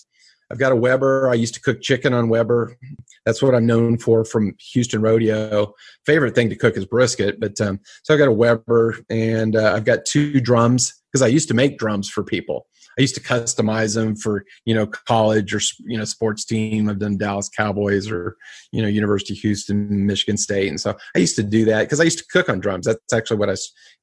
I've 0.50 0.58
got 0.58 0.72
a 0.72 0.76
Weber. 0.76 1.28
I 1.28 1.34
used 1.34 1.54
to 1.54 1.60
cook 1.60 1.80
chicken 1.80 2.14
on 2.14 2.28
Weber. 2.28 2.76
That's 3.24 3.42
what 3.42 3.54
I'm 3.54 3.66
known 3.66 3.98
for 3.98 4.24
from 4.24 4.54
Houston 4.72 5.02
Rodeo. 5.02 5.74
Favorite 6.04 6.34
thing 6.34 6.48
to 6.50 6.56
cook 6.56 6.76
is 6.76 6.84
brisket, 6.84 7.40
but 7.40 7.60
um, 7.60 7.80
so 8.04 8.14
I've 8.14 8.20
got 8.20 8.28
a 8.28 8.32
Weber 8.32 8.98
and 9.10 9.56
uh, 9.56 9.72
I've 9.74 9.84
got 9.84 10.04
two 10.04 10.40
drums 10.40 11.02
because 11.10 11.22
I 11.22 11.26
used 11.28 11.48
to 11.48 11.54
make 11.54 11.78
drums 11.78 12.08
for 12.08 12.22
people. 12.22 12.66
I 12.98 13.02
used 13.02 13.14
to 13.16 13.20
customize 13.20 13.94
them 13.94 14.16
for 14.16 14.44
you 14.64 14.74
know 14.74 14.86
college 14.86 15.54
or 15.54 15.60
you 15.84 15.98
know 15.98 16.04
sports 16.04 16.44
team. 16.44 16.88
I've 16.88 16.98
done 16.98 17.18
Dallas 17.18 17.48
Cowboys 17.48 18.10
or 18.10 18.36
you 18.72 18.80
know 18.80 18.88
University 18.88 19.34
of 19.34 19.38
Houston, 19.40 20.06
Michigan 20.06 20.36
State, 20.38 20.68
and 20.68 20.80
so 20.80 20.96
I 21.14 21.18
used 21.18 21.36
to 21.36 21.42
do 21.42 21.64
that 21.66 21.82
because 21.82 22.00
I 22.00 22.04
used 22.04 22.18
to 22.18 22.24
cook 22.30 22.48
on 22.48 22.60
drums. 22.60 22.86
That's 22.86 23.12
actually 23.12 23.36
what 23.36 23.50
I 23.50 23.56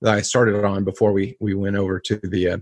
I 0.06 0.22
started 0.22 0.64
on 0.64 0.84
before 0.84 1.12
we 1.12 1.36
we 1.40 1.56
went 1.56 1.76
over 1.76 2.00
to 2.02 2.20
the 2.24 2.50
uh, 2.50 2.58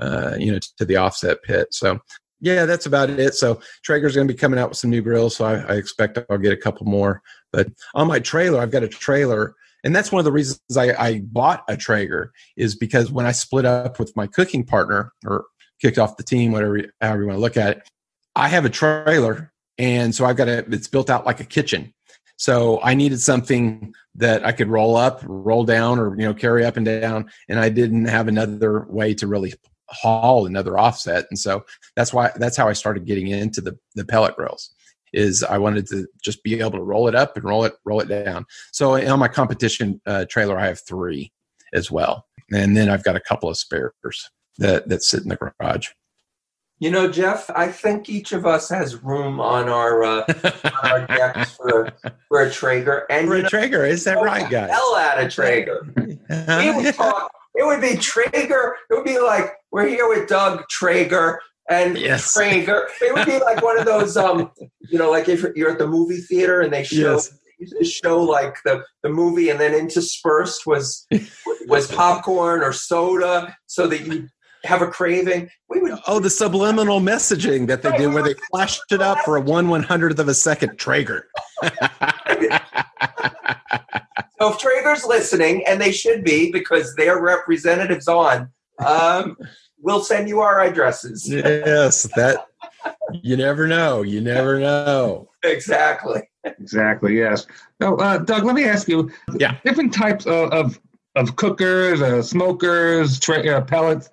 uh, 0.00 0.36
you 0.38 0.52
know 0.52 0.58
to 0.78 0.84
the 0.84 0.96
offset 0.96 1.42
pit. 1.44 1.68
So 1.70 2.00
yeah, 2.40 2.66
that's 2.66 2.86
about 2.86 3.10
it. 3.10 3.34
So 3.34 3.60
Traeger's 3.82 4.14
going 4.14 4.28
to 4.28 4.32
be 4.32 4.38
coming 4.38 4.58
out 4.58 4.68
with 4.68 4.78
some 4.78 4.90
new 4.90 5.02
grills, 5.02 5.36
so 5.36 5.44
I, 5.44 5.54
I 5.60 5.76
expect 5.76 6.18
I'll 6.30 6.38
get 6.38 6.52
a 6.52 6.56
couple 6.56 6.86
more. 6.86 7.22
But 7.52 7.68
on 7.94 8.06
my 8.06 8.20
trailer, 8.20 8.60
I've 8.60 8.70
got 8.70 8.82
a 8.82 8.88
trailer, 8.88 9.54
and 9.84 9.94
that's 9.94 10.12
one 10.12 10.20
of 10.20 10.24
the 10.24 10.32
reasons 10.32 10.60
I, 10.76 10.92
I 10.94 11.20
bought 11.20 11.64
a 11.68 11.76
Traeger 11.76 12.32
is 12.56 12.74
because 12.74 13.10
when 13.10 13.26
I 13.26 13.32
split 13.32 13.64
up 13.64 13.98
with 13.98 14.14
my 14.16 14.26
cooking 14.26 14.64
partner 14.64 15.12
or 15.26 15.46
kicked 15.80 15.98
off 15.98 16.16
the 16.16 16.22
team, 16.22 16.52
whatever 16.52 16.80
however 17.00 17.22
you 17.22 17.28
want 17.28 17.36
to 17.36 17.40
look 17.40 17.56
at 17.56 17.78
it, 17.78 17.88
I 18.34 18.48
have 18.48 18.64
a 18.64 18.70
trailer, 18.70 19.52
and 19.78 20.14
so 20.14 20.26
I've 20.26 20.36
got 20.36 20.48
a 20.48 20.58
it's 20.70 20.88
built 20.88 21.08
out 21.08 21.24
like 21.24 21.40
a 21.40 21.44
kitchen. 21.44 21.94
So 22.38 22.80
I 22.82 22.92
needed 22.92 23.20
something 23.20 23.94
that 24.16 24.44
I 24.44 24.52
could 24.52 24.68
roll 24.68 24.94
up, 24.94 25.22
roll 25.24 25.64
down, 25.64 25.98
or 25.98 26.10
you 26.18 26.26
know 26.26 26.34
carry 26.34 26.66
up 26.66 26.76
and 26.76 26.84
down, 26.84 27.30
and 27.48 27.58
I 27.58 27.70
didn't 27.70 28.04
have 28.04 28.28
another 28.28 28.84
way 28.90 29.14
to 29.14 29.26
really 29.26 29.54
haul 29.88 30.46
another 30.46 30.78
offset, 30.78 31.26
and 31.30 31.38
so 31.38 31.64
that's 31.94 32.12
why 32.12 32.30
that's 32.36 32.56
how 32.56 32.68
I 32.68 32.72
started 32.72 33.06
getting 33.06 33.28
into 33.28 33.60
the 33.60 33.78
the 33.94 34.04
pellet 34.04 34.36
grills. 34.36 34.70
Is 35.12 35.42
I 35.44 35.58
wanted 35.58 35.86
to 35.88 36.06
just 36.22 36.42
be 36.42 36.58
able 36.60 36.72
to 36.72 36.82
roll 36.82 37.08
it 37.08 37.14
up 37.14 37.36
and 37.36 37.44
roll 37.44 37.64
it 37.64 37.74
roll 37.84 38.00
it 38.00 38.08
down. 38.08 38.44
So 38.72 38.94
on 38.94 39.18
my 39.18 39.28
competition 39.28 40.00
uh, 40.06 40.26
trailer, 40.28 40.58
I 40.58 40.66
have 40.66 40.80
three 40.86 41.32
as 41.72 41.90
well, 41.90 42.26
and 42.52 42.76
then 42.76 42.88
I've 42.88 43.04
got 43.04 43.16
a 43.16 43.20
couple 43.20 43.48
of 43.48 43.56
spares 43.56 43.92
that 44.58 44.88
that 44.88 45.02
sit 45.02 45.22
in 45.22 45.28
the 45.28 45.36
garage. 45.36 45.88
you 46.78 46.90
know, 46.90 47.10
Jeff, 47.10 47.48
I 47.50 47.68
think 47.68 48.10
each 48.10 48.32
of 48.32 48.44
us 48.44 48.68
has 48.68 49.02
room 49.02 49.40
on 49.40 49.68
our 49.68 50.02
uh, 50.04 50.24
on 50.82 50.90
our 50.90 51.06
decks 51.06 51.52
for 51.52 51.90
for 52.28 52.42
a 52.42 52.50
Traeger, 52.50 53.06
and 53.08 53.26
For 53.26 53.34
you 53.34 53.40
a 53.40 53.42
know, 53.44 53.48
Traeger, 53.48 53.86
is 53.86 54.04
that 54.04 54.20
right, 54.22 54.50
guys? 54.50 54.70
hell 54.70 54.96
out 54.96 55.22
of 55.22 55.32
Traeger. 55.32 55.86
we 55.96 56.16
would 56.72 56.94
talk. 56.94 57.30
It 57.54 57.64
would 57.64 57.80
be 57.80 57.96
Traeger. 57.96 58.74
It 58.90 58.94
would 58.94 59.04
be 59.06 59.18
like 59.18 59.54
we're 59.76 59.88
here 59.88 60.08
with 60.08 60.26
Doug 60.26 60.66
Traeger 60.70 61.38
and 61.68 61.98
Yes. 61.98 62.32
Traeger. 62.32 62.88
It 63.02 63.14
would 63.14 63.26
be 63.26 63.38
like 63.38 63.62
one 63.62 63.78
of 63.78 63.84
those, 63.84 64.16
um, 64.16 64.50
you 64.88 64.98
know, 64.98 65.10
like 65.10 65.28
if 65.28 65.44
you're 65.54 65.70
at 65.70 65.78
the 65.78 65.86
movie 65.86 66.16
theater 66.22 66.62
and 66.62 66.72
they 66.72 66.82
show 66.82 67.12
Yes. 67.12 67.30
show 67.82 68.22
like 68.22 68.56
the 68.64 68.82
the 69.02 69.10
movie, 69.10 69.50
and 69.50 69.60
then 69.60 69.74
interspersed 69.74 70.66
was 70.66 71.06
was 71.66 71.90
popcorn 71.92 72.62
or 72.62 72.72
soda, 72.72 73.54
so 73.66 73.86
that 73.86 74.06
you 74.06 74.28
have 74.64 74.80
a 74.80 74.86
craving. 74.86 75.50
We 75.68 75.80
would. 75.80 75.98
Oh, 76.06 76.20
the 76.20 76.30
subliminal 76.30 77.00
messaging 77.00 77.66
that 77.66 77.82
they 77.82 77.94
did 77.98 78.14
where 78.14 78.22
they 78.22 78.34
flashed 78.50 78.90
it 78.90 79.02
up 79.02 79.18
for 79.26 79.36
a 79.36 79.40
one 79.42 79.68
one 79.68 79.82
hundredth 79.82 80.18
of 80.18 80.28
a 80.28 80.34
second 80.34 80.78
Traeger. 80.78 81.28
So 84.38 84.50
if 84.52 84.58
Traeger's 84.58 85.04
listening, 85.04 85.64
and 85.66 85.80
they 85.80 85.92
should 85.92 86.24
be 86.24 86.52
because 86.52 86.94
their 86.94 87.22
representatives 87.22 88.06
on, 88.06 88.50
um, 88.84 89.34
we'll 89.78 90.02
send 90.02 90.28
you 90.28 90.40
our 90.40 90.60
addresses. 90.60 91.28
yes, 91.28 92.04
that 92.16 92.46
you 93.22 93.36
never 93.36 93.66
know. 93.66 94.02
You 94.02 94.20
never 94.20 94.58
know. 94.58 95.28
Exactly. 95.42 96.22
Exactly. 96.44 97.16
Yes. 97.16 97.46
So, 97.80 97.96
uh, 97.96 98.18
Doug, 98.18 98.44
let 98.44 98.54
me 98.54 98.64
ask 98.64 98.88
you. 98.88 99.10
Yeah. 99.36 99.56
Different 99.64 99.92
types 99.92 100.26
of 100.26 100.52
of, 100.52 100.80
of 101.14 101.36
cookers, 101.36 102.00
uh, 102.00 102.22
smokers, 102.22 103.18
tra- 103.18 103.46
uh, 103.46 103.60
pellets. 103.62 104.10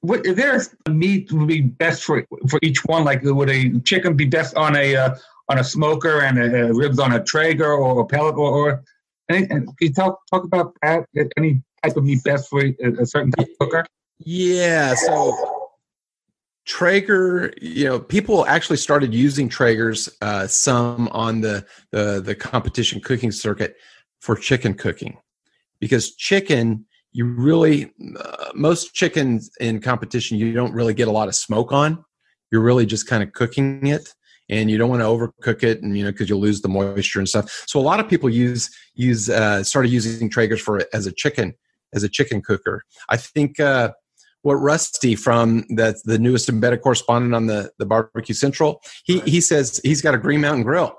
What, 0.00 0.24
is 0.24 0.36
there 0.36 0.60
a 0.86 0.90
meat 0.90 1.32
would 1.32 1.48
be 1.48 1.60
best 1.60 2.04
for 2.04 2.24
for 2.48 2.58
each 2.62 2.84
one? 2.84 3.04
Like, 3.04 3.22
would 3.24 3.50
a 3.50 3.78
chicken 3.80 4.16
be 4.16 4.26
best 4.26 4.56
on 4.56 4.76
a 4.76 4.96
uh, 4.96 5.16
on 5.48 5.58
a 5.58 5.64
smoker 5.64 6.20
and 6.20 6.38
a, 6.38 6.72
ribs 6.72 6.98
on 6.98 7.12
a 7.12 7.22
Traeger 7.22 7.72
or 7.72 8.00
a 8.00 8.06
pellet 8.06 8.36
or? 8.36 8.50
or 8.50 8.84
any, 9.30 9.46
and 9.50 9.66
can 9.66 9.76
you 9.80 9.92
talk 9.92 10.20
talk 10.30 10.44
about 10.44 10.74
that? 10.82 11.04
Any 11.36 11.62
type 11.82 11.96
of 11.96 12.04
meat 12.04 12.22
best 12.24 12.48
for 12.48 12.64
a, 12.64 12.74
a 13.00 13.06
certain 13.06 13.30
type 13.32 13.48
of 13.48 13.58
cooker? 13.58 13.84
Yeah. 14.18 14.94
So 14.94 15.68
Traeger, 16.66 17.54
you 17.62 17.84
know, 17.86 17.98
people 17.98 18.44
actually 18.46 18.76
started 18.76 19.14
using 19.14 19.48
Traegers 19.48 20.08
uh, 20.20 20.46
some 20.46 21.08
on 21.08 21.40
the, 21.40 21.64
the 21.92 22.20
the 22.20 22.34
competition 22.34 23.00
cooking 23.00 23.32
circuit 23.32 23.76
for 24.20 24.36
chicken 24.36 24.74
cooking, 24.74 25.16
because 25.80 26.14
chicken, 26.16 26.84
you 27.12 27.24
really 27.24 27.90
uh, 28.20 28.50
most 28.54 28.92
chickens 28.92 29.50
in 29.60 29.80
competition, 29.80 30.36
you 30.36 30.52
don't 30.52 30.74
really 30.74 30.92
get 30.92 31.08
a 31.08 31.10
lot 31.10 31.28
of 31.28 31.34
smoke 31.34 31.72
on. 31.72 32.04
You're 32.50 32.60
really 32.60 32.84
just 32.84 33.06
kind 33.06 33.22
of 33.22 33.32
cooking 33.32 33.86
it, 33.86 34.12
and 34.50 34.70
you 34.70 34.76
don't 34.76 34.90
want 34.90 35.00
to 35.00 35.06
overcook 35.06 35.62
it, 35.62 35.82
and 35.82 35.96
you 35.96 36.04
know 36.04 36.12
because 36.12 36.28
you'll 36.28 36.40
lose 36.40 36.60
the 36.60 36.68
moisture 36.68 37.18
and 37.18 37.28
stuff. 37.28 37.64
So 37.66 37.80
a 37.80 37.82
lot 37.82 37.98
of 37.98 38.10
people 38.10 38.28
use 38.28 38.68
use 38.94 39.30
uh, 39.30 39.64
started 39.64 39.90
using 39.90 40.28
Traegers 40.28 40.60
for 40.60 40.82
as 40.92 41.06
a 41.06 41.12
chicken 41.12 41.54
as 41.94 42.02
a 42.02 42.10
chicken 42.10 42.42
cooker. 42.42 42.82
I 43.08 43.16
think. 43.16 43.58
Uh, 43.58 43.92
what 44.42 44.54
Rusty 44.54 45.14
from 45.14 45.64
the 45.68 46.00
the 46.04 46.18
newest 46.18 46.48
embedded 46.48 46.82
correspondent 46.82 47.34
on 47.34 47.46
the 47.46 47.70
the 47.78 47.86
Barbecue 47.86 48.34
Central, 48.34 48.80
he 49.04 49.20
he 49.20 49.40
says 49.40 49.80
he's 49.84 50.02
got 50.02 50.14
a 50.14 50.18
Green 50.18 50.40
Mountain 50.40 50.64
Grill. 50.64 50.96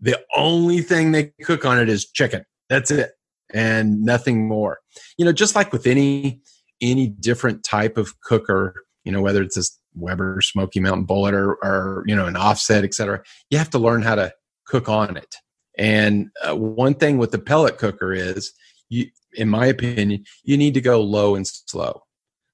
The 0.00 0.18
only 0.36 0.80
thing 0.80 1.12
they 1.12 1.32
cook 1.42 1.64
on 1.64 1.78
it 1.78 1.88
is 1.88 2.10
chicken. 2.10 2.44
That's 2.68 2.90
it, 2.90 3.12
and 3.52 4.02
nothing 4.02 4.48
more. 4.48 4.78
You 5.16 5.24
know, 5.24 5.32
just 5.32 5.54
like 5.54 5.72
with 5.72 5.86
any 5.86 6.40
any 6.80 7.08
different 7.08 7.62
type 7.64 7.96
of 7.96 8.20
cooker, 8.20 8.74
you 9.04 9.12
know, 9.12 9.22
whether 9.22 9.42
it's 9.42 9.56
a 9.56 9.62
Weber 9.94 10.40
Smoky 10.40 10.80
Mountain 10.80 11.04
Bullet 11.04 11.34
or 11.34 11.52
or 11.64 12.04
you 12.06 12.16
know 12.16 12.26
an 12.26 12.36
offset, 12.36 12.84
etc. 12.84 13.22
You 13.50 13.58
have 13.58 13.70
to 13.70 13.78
learn 13.78 14.02
how 14.02 14.16
to 14.16 14.32
cook 14.66 14.88
on 14.88 15.16
it. 15.16 15.36
And 15.78 16.30
uh, 16.46 16.56
one 16.56 16.94
thing 16.94 17.18
with 17.18 17.30
the 17.30 17.38
pellet 17.38 17.78
cooker 17.78 18.12
is, 18.12 18.52
you, 18.88 19.06
in 19.34 19.48
my 19.48 19.66
opinion, 19.66 20.24
you 20.44 20.56
need 20.56 20.74
to 20.74 20.80
go 20.80 21.00
low 21.00 21.34
and 21.34 21.46
slow. 21.46 22.02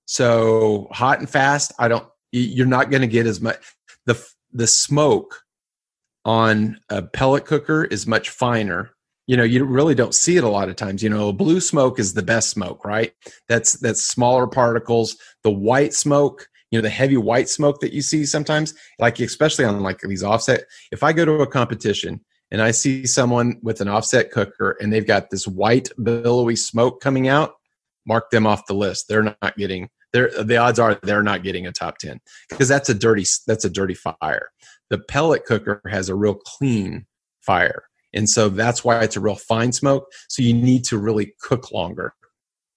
So 0.08 0.88
hot 0.90 1.18
and 1.18 1.28
fast, 1.28 1.72
I 1.78 1.88
don't. 1.88 2.06
You're 2.32 2.66
not 2.66 2.90
going 2.90 3.02
to 3.02 3.06
get 3.06 3.26
as 3.26 3.42
much. 3.42 3.58
the 4.06 4.18
The 4.52 4.66
smoke 4.66 5.42
on 6.24 6.80
a 6.88 7.02
pellet 7.02 7.44
cooker 7.44 7.84
is 7.84 8.06
much 8.06 8.30
finer 8.30 8.90
you 9.26 9.36
know 9.36 9.44
you 9.44 9.64
really 9.64 9.94
don't 9.94 10.14
see 10.14 10.36
it 10.36 10.42
a 10.42 10.48
lot 10.48 10.68
of 10.68 10.74
times 10.74 11.02
you 11.02 11.08
know 11.08 11.32
blue 11.32 11.60
smoke 11.60 12.00
is 12.00 12.14
the 12.14 12.22
best 12.22 12.50
smoke 12.50 12.84
right 12.84 13.12
that's 13.48 13.74
that's 13.74 14.04
smaller 14.04 14.46
particles 14.46 15.16
the 15.44 15.50
white 15.50 15.94
smoke 15.94 16.48
you 16.70 16.78
know 16.78 16.82
the 16.82 16.90
heavy 16.90 17.16
white 17.16 17.48
smoke 17.48 17.80
that 17.80 17.92
you 17.92 18.02
see 18.02 18.26
sometimes 18.26 18.74
like 18.98 19.20
especially 19.20 19.64
on 19.64 19.80
like 19.80 20.00
these 20.00 20.24
offset 20.24 20.64
if 20.90 21.02
i 21.02 21.12
go 21.12 21.24
to 21.24 21.40
a 21.40 21.46
competition 21.46 22.20
and 22.50 22.60
i 22.60 22.70
see 22.70 23.06
someone 23.06 23.58
with 23.62 23.80
an 23.80 23.88
offset 23.88 24.32
cooker 24.32 24.76
and 24.80 24.92
they've 24.92 25.06
got 25.06 25.30
this 25.30 25.46
white 25.46 25.90
billowy 26.02 26.56
smoke 26.56 27.00
coming 27.00 27.28
out 27.28 27.52
mark 28.06 28.30
them 28.30 28.46
off 28.46 28.66
the 28.66 28.74
list 28.74 29.06
they're 29.08 29.22
not 29.22 29.56
getting 29.56 29.88
the 30.12 30.56
odds 30.56 30.78
are 30.78 30.98
they're 31.02 31.22
not 31.22 31.42
getting 31.42 31.66
a 31.66 31.72
top 31.72 31.98
10 31.98 32.20
because 32.48 32.68
that's 32.68 32.88
a 32.88 32.94
dirty 32.94 33.24
that's 33.46 33.64
a 33.64 33.70
dirty 33.70 33.94
fire 33.94 34.50
the 34.90 34.98
pellet 34.98 35.44
cooker 35.44 35.82
has 35.90 36.08
a 36.08 36.14
real 36.14 36.34
clean 36.34 37.06
fire 37.40 37.84
and 38.14 38.28
so 38.28 38.48
that's 38.48 38.84
why 38.84 39.02
it's 39.02 39.16
a 39.16 39.20
real 39.20 39.34
fine 39.34 39.72
smoke. 39.72 40.10
So 40.28 40.42
you 40.42 40.54
need 40.54 40.84
to 40.84 40.98
really 40.98 41.34
cook 41.40 41.72
longer. 41.72 42.14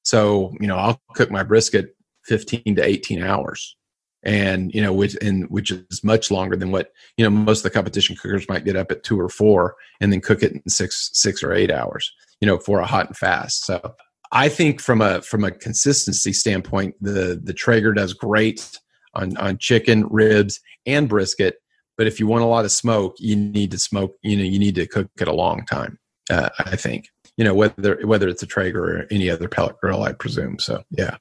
So, 0.04 0.54
you 0.60 0.68
know, 0.68 0.76
I'll 0.76 1.02
cook 1.16 1.32
my 1.32 1.44
brisket 1.44 1.96
15 2.26 2.76
to 2.76 2.86
18 2.86 3.24
hours. 3.24 3.78
And, 4.24 4.72
you 4.74 4.82
know, 4.84 4.94
which 4.94 5.18
and 5.20 5.50
which 5.50 5.72
is 5.72 6.04
much 6.04 6.30
longer 6.30 6.56
than 6.56 6.72
what, 6.72 6.92
you 7.18 7.24
know, 7.24 7.32
most 7.32 7.60
of 7.60 7.64
the 7.64 7.72
competition 7.72 8.16
cookers 8.16 8.48
might 8.48 8.66
get 8.66 8.76
up 8.76 8.92
at 8.92 9.02
two 9.02 9.20
or 9.20 9.30
four 9.30 9.76
and 10.00 10.14
then 10.14 10.22
cook 10.22 10.44
it 10.44 10.52
in 10.52 10.62
six, 10.70 11.10
six 11.14 11.42
or 11.42 11.54
eight 11.54 11.72
hours, 11.72 12.14
you 12.40 12.46
know, 12.46 12.60
for 12.60 12.80
a 12.80 12.86
hot 12.86 13.08
and 13.08 13.18
fast. 13.18 13.66
So 13.66 13.96
I 14.32 14.50
think 14.50 14.80
from 14.80 15.02
a 15.02 15.22
from 15.22 15.44
a 15.44 15.52
consistency 15.52 16.34
standpoint, 16.34 16.96
the 17.02 17.40
the 17.42 17.54
Traeger 17.54 17.94
does 17.94 18.14
great 18.14 18.78
on 19.14 19.36
on 19.38 19.58
chicken, 19.58 20.08
ribs, 20.10 20.60
and 20.86 21.10
brisket 21.10 21.62
but 22.02 22.08
if 22.08 22.20
you 22.20 22.26
want 22.26 22.44
a 22.44 22.48
lot 22.48 22.66
of 22.66 22.72
smoke, 22.72 23.16
you 23.20 23.36
need 23.36 23.70
to 23.70 23.78
smoke. 23.78 24.16
You 24.24 24.36
know, 24.36 24.44
you 24.44 24.58
need 24.58 24.74
to 24.74 24.88
cook 24.88 25.08
it 25.20 25.28
a 25.28 25.34
long 25.34 25.68
time. 25.68 26.00
Uh, 26.32 26.50
I 26.58 26.76
think 26.76 27.10
you 27.38 27.44
know 27.44 27.54
whether 27.54 28.00
whether 28.06 28.28
it's 28.28 28.42
a 28.42 28.48
Traeger 28.48 28.84
or 28.84 29.08
any 29.12 29.30
other 29.30 29.48
pellet 29.48 29.78
grill, 29.80 30.02
I 30.02 30.14
presume. 30.14 30.58
So 30.58 30.84
yeah. 30.90 31.18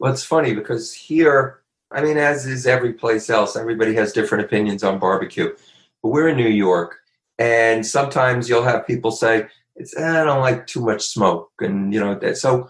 Well, 0.00 0.12
it's 0.12 0.24
funny 0.24 0.52
because 0.52 0.92
here, 0.92 1.60
I 1.92 2.02
mean, 2.02 2.16
as 2.16 2.44
is 2.44 2.66
every 2.66 2.92
place 2.92 3.30
else, 3.30 3.54
everybody 3.54 3.94
has 3.94 4.12
different 4.12 4.44
opinions 4.44 4.82
on 4.82 4.98
barbecue. 4.98 5.54
But 6.02 6.08
we're 6.08 6.28
in 6.30 6.36
New 6.36 6.48
York, 6.48 6.96
and 7.38 7.86
sometimes 7.86 8.48
you'll 8.48 8.64
have 8.64 8.88
people 8.88 9.12
say, 9.12 9.46
"It's 9.76 9.96
eh, 9.96 10.22
I 10.22 10.24
don't 10.24 10.40
like 10.40 10.66
too 10.66 10.84
much 10.84 11.02
smoke," 11.02 11.50
and 11.60 11.92
you 11.92 12.00
know, 12.00 12.14
that. 12.16 12.38
so 12.38 12.68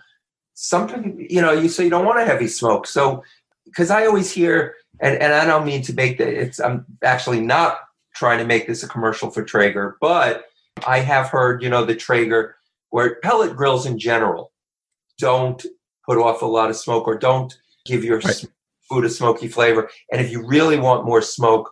sometimes 0.55 1.15
you 1.31 1.41
know, 1.41 1.53
you 1.53 1.69
say 1.69 1.85
you 1.85 1.91
don't 1.91 2.07
want 2.07 2.21
a 2.21 2.25
heavy 2.25 2.49
smoke. 2.49 2.87
So 2.87 3.23
because 3.65 3.91
I 3.91 4.07
always 4.07 4.33
hear 4.33 4.75
and 5.01 5.21
and 5.21 5.33
I 5.33 5.45
don't 5.47 5.67
mean 5.67 5.83
to 5.83 5.95
make 5.95 6.19
the 6.19 6.27
it's 6.27 6.61
I'm 6.61 6.87
actually 7.03 7.41
not 7.41 7.79
trying 8.15 8.39
to 8.39 8.45
make 8.45 8.67
this 8.67 8.83
a 8.83 8.89
commercial 8.89 9.31
for 9.31 9.43
Traeger, 9.43 9.97
but 10.01 10.45
I 10.87 11.01
have 11.01 11.29
heard, 11.29 11.63
you 11.63 11.69
know, 11.69 11.85
the 11.85 11.95
Traeger 11.95 12.57
where 12.91 13.17
pellet 13.17 13.57
grills 13.57 13.87
in 13.87 13.99
general 13.99 14.53
don't 15.19 15.65
put 16.07 16.19
off 16.19 16.43
a 16.43 16.47
lot 16.47 16.71
of 16.71 16.77
smoke 16.77 17.07
or 17.07 17.17
don't 17.17 17.57
give 17.85 18.05
your 18.05 18.19
right. 18.19 18.45
food 18.89 19.05
a 19.05 19.09
smoky 19.09 19.49
flavor. 19.49 19.89
And 20.11 20.21
if 20.21 20.31
you 20.31 20.45
really 20.47 20.79
want 20.79 21.07
more 21.07 21.23
smoke, 21.23 21.71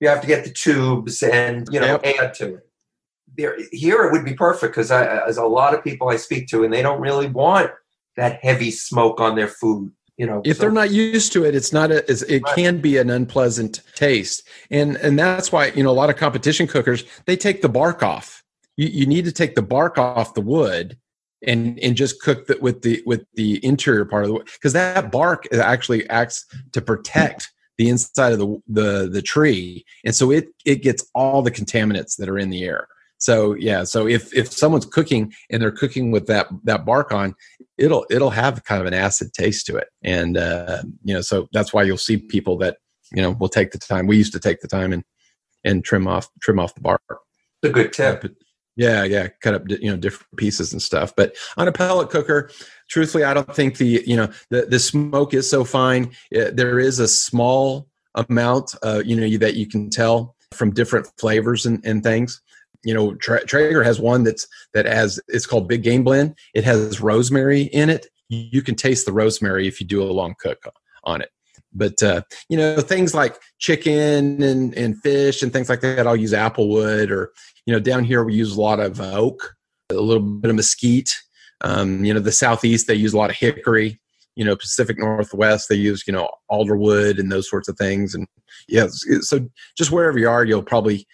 you 0.00 0.08
have 0.08 0.20
to 0.20 0.26
get 0.26 0.44
the 0.44 0.50
tubes 0.50 1.22
and 1.22 1.68
you 1.70 1.80
know 1.80 2.00
yep. 2.02 2.16
add 2.20 2.34
to 2.34 2.54
it. 2.54 2.68
There, 3.36 3.56
here 3.70 4.04
it 4.04 4.12
would 4.12 4.24
be 4.24 4.34
perfect 4.34 4.74
because 4.74 4.90
as 4.90 5.38
a 5.38 5.44
lot 5.44 5.74
of 5.74 5.82
people 5.82 6.08
I 6.08 6.16
speak 6.16 6.48
to, 6.48 6.64
and 6.64 6.72
they 6.72 6.82
don't 6.82 7.00
really 7.00 7.28
want 7.28 7.70
that 8.16 8.40
heavy 8.42 8.70
smoke 8.70 9.20
on 9.20 9.36
their 9.36 9.48
food 9.48 9.90
you 10.16 10.26
know 10.26 10.42
if 10.44 10.56
so. 10.56 10.60
they're 10.60 10.70
not 10.70 10.90
used 10.90 11.32
to 11.32 11.44
it 11.44 11.54
it's 11.54 11.72
not 11.72 11.90
a 11.90 12.04
it 12.10 12.42
right. 12.42 12.54
can 12.54 12.80
be 12.80 12.98
an 12.98 13.10
unpleasant 13.10 13.80
taste 13.94 14.46
and 14.70 14.96
and 14.96 15.18
that's 15.18 15.50
why 15.50 15.66
you 15.68 15.82
know 15.82 15.90
a 15.90 15.92
lot 15.92 16.10
of 16.10 16.16
competition 16.16 16.66
cookers 16.66 17.04
they 17.26 17.36
take 17.36 17.62
the 17.62 17.68
bark 17.68 18.02
off 18.02 18.42
you, 18.76 18.88
you 18.88 19.06
need 19.06 19.24
to 19.24 19.32
take 19.32 19.54
the 19.54 19.62
bark 19.62 19.98
off 19.98 20.34
the 20.34 20.40
wood 20.40 20.96
and 21.46 21.78
and 21.80 21.96
just 21.96 22.20
cook 22.20 22.46
that 22.46 22.60
with 22.62 22.82
the 22.82 23.02
with 23.06 23.24
the 23.34 23.64
interior 23.64 24.04
part 24.04 24.24
of 24.24 24.28
the 24.28 24.34
wood 24.34 24.48
because 24.52 24.72
that 24.72 25.10
bark 25.10 25.46
actually 25.52 26.08
acts 26.08 26.46
to 26.72 26.80
protect 26.80 27.50
the 27.78 27.88
inside 27.88 28.32
of 28.32 28.38
the 28.38 28.62
the 28.68 29.08
the 29.08 29.22
tree 29.22 29.84
and 30.04 30.14
so 30.14 30.30
it 30.30 30.48
it 30.64 30.82
gets 30.82 31.04
all 31.14 31.42
the 31.42 31.50
contaminants 31.50 32.16
that 32.16 32.28
are 32.28 32.38
in 32.38 32.50
the 32.50 32.64
air 32.64 32.86
so 33.22 33.54
yeah 33.54 33.84
so 33.84 34.06
if 34.06 34.34
if 34.34 34.52
someone's 34.52 34.86
cooking 34.86 35.32
and 35.50 35.62
they're 35.62 35.70
cooking 35.70 36.10
with 36.10 36.26
that 36.26 36.48
that 36.64 36.84
bark 36.84 37.12
on 37.12 37.34
it'll 37.78 38.06
it'll 38.10 38.30
have 38.30 38.64
kind 38.64 38.80
of 38.80 38.86
an 38.86 38.94
acid 38.94 39.32
taste 39.32 39.66
to 39.66 39.76
it. 39.76 39.88
And 40.02 40.36
uh 40.36 40.82
you 41.02 41.14
know 41.14 41.20
so 41.20 41.48
that's 41.52 41.72
why 41.72 41.82
you'll 41.82 41.98
see 41.98 42.16
people 42.16 42.56
that 42.58 42.78
you 43.12 43.22
know 43.22 43.32
will 43.32 43.48
take 43.48 43.72
the 43.72 43.78
time 43.78 44.06
we 44.06 44.16
used 44.16 44.32
to 44.32 44.40
take 44.40 44.60
the 44.60 44.68
time 44.68 44.92
and 44.92 45.04
and 45.64 45.84
trim 45.84 46.06
off 46.06 46.28
trim 46.40 46.58
off 46.58 46.74
the 46.74 46.80
bark. 46.80 47.02
It's 47.08 47.70
a 47.70 47.72
good 47.72 47.92
tip. 47.92 48.24
Yeah 48.76 49.04
yeah 49.04 49.28
cut 49.42 49.54
up 49.54 49.62
you 49.68 49.90
know 49.90 49.96
different 49.96 50.36
pieces 50.36 50.72
and 50.72 50.80
stuff. 50.80 51.12
But 51.16 51.36
on 51.56 51.68
a 51.68 51.72
pellet 51.72 52.10
cooker 52.10 52.50
truthfully 52.88 53.24
i 53.24 53.32
don't 53.32 53.54
think 53.54 53.78
the 53.78 54.02
you 54.06 54.16
know 54.16 54.28
the 54.50 54.66
the 54.66 54.78
smoke 54.78 55.34
is 55.34 55.48
so 55.48 55.64
fine. 55.64 56.12
There 56.30 56.78
is 56.78 56.98
a 56.98 57.08
small 57.08 57.88
amount 58.14 58.74
uh 58.82 59.02
you 59.04 59.16
know 59.16 59.38
that 59.38 59.54
you 59.54 59.66
can 59.66 59.88
tell 59.88 60.36
from 60.52 60.70
different 60.70 61.08
flavors 61.18 61.64
and, 61.64 61.82
and 61.86 62.02
things 62.02 62.41
you 62.84 62.94
know 62.94 63.14
Tra- 63.16 63.44
traeger 63.44 63.82
has 63.82 64.00
one 64.00 64.24
that's 64.24 64.46
that 64.74 64.86
has 64.86 65.20
it's 65.28 65.46
called 65.46 65.68
big 65.68 65.82
game 65.82 66.04
blend. 66.04 66.36
It 66.54 66.64
has 66.64 67.00
rosemary 67.00 67.62
in 67.62 67.90
it. 67.90 68.06
You 68.28 68.62
can 68.62 68.74
taste 68.74 69.06
the 69.06 69.12
rosemary 69.12 69.68
if 69.68 69.80
you 69.80 69.86
do 69.86 70.02
a 70.02 70.04
long 70.04 70.34
cook 70.38 70.62
on 71.04 71.20
it. 71.20 71.30
But 71.72 72.02
uh, 72.02 72.22
you 72.48 72.56
know 72.56 72.80
things 72.80 73.14
like 73.14 73.38
chicken 73.58 74.42
and, 74.42 74.74
and 74.74 75.00
fish 75.00 75.42
and 75.42 75.52
things 75.52 75.68
like 75.68 75.80
that 75.80 76.06
i'll 76.06 76.16
use 76.16 76.32
applewood 76.32 77.10
or 77.10 77.32
you 77.64 77.72
know 77.72 77.80
down 77.80 78.04
here 78.04 78.24
we 78.24 78.34
use 78.34 78.56
a 78.56 78.60
lot 78.60 78.80
of 78.80 79.00
oak 79.00 79.54
a 79.90 79.94
little 79.94 80.22
bit 80.22 80.50
of 80.50 80.56
mesquite. 80.56 81.10
Um, 81.62 82.04
you 82.04 82.12
know 82.12 82.20
the 82.20 82.32
southeast 82.32 82.86
they 82.86 82.94
use 82.94 83.12
a 83.14 83.18
lot 83.18 83.30
of 83.30 83.36
hickory. 83.36 83.98
You 84.34 84.44
know 84.44 84.56
pacific 84.56 84.98
northwest 84.98 85.68
they 85.68 85.76
use 85.76 86.04
you 86.06 86.12
know 86.12 86.28
alderwood 86.50 87.18
and 87.18 87.30
those 87.30 87.48
sorts 87.48 87.68
of 87.68 87.76
things. 87.76 88.14
And 88.14 88.26
yeah 88.68 88.86
so 88.88 89.48
just 89.76 89.90
wherever 89.90 90.18
you 90.18 90.28
are 90.28 90.44
you'll 90.44 90.62
probably 90.62 91.06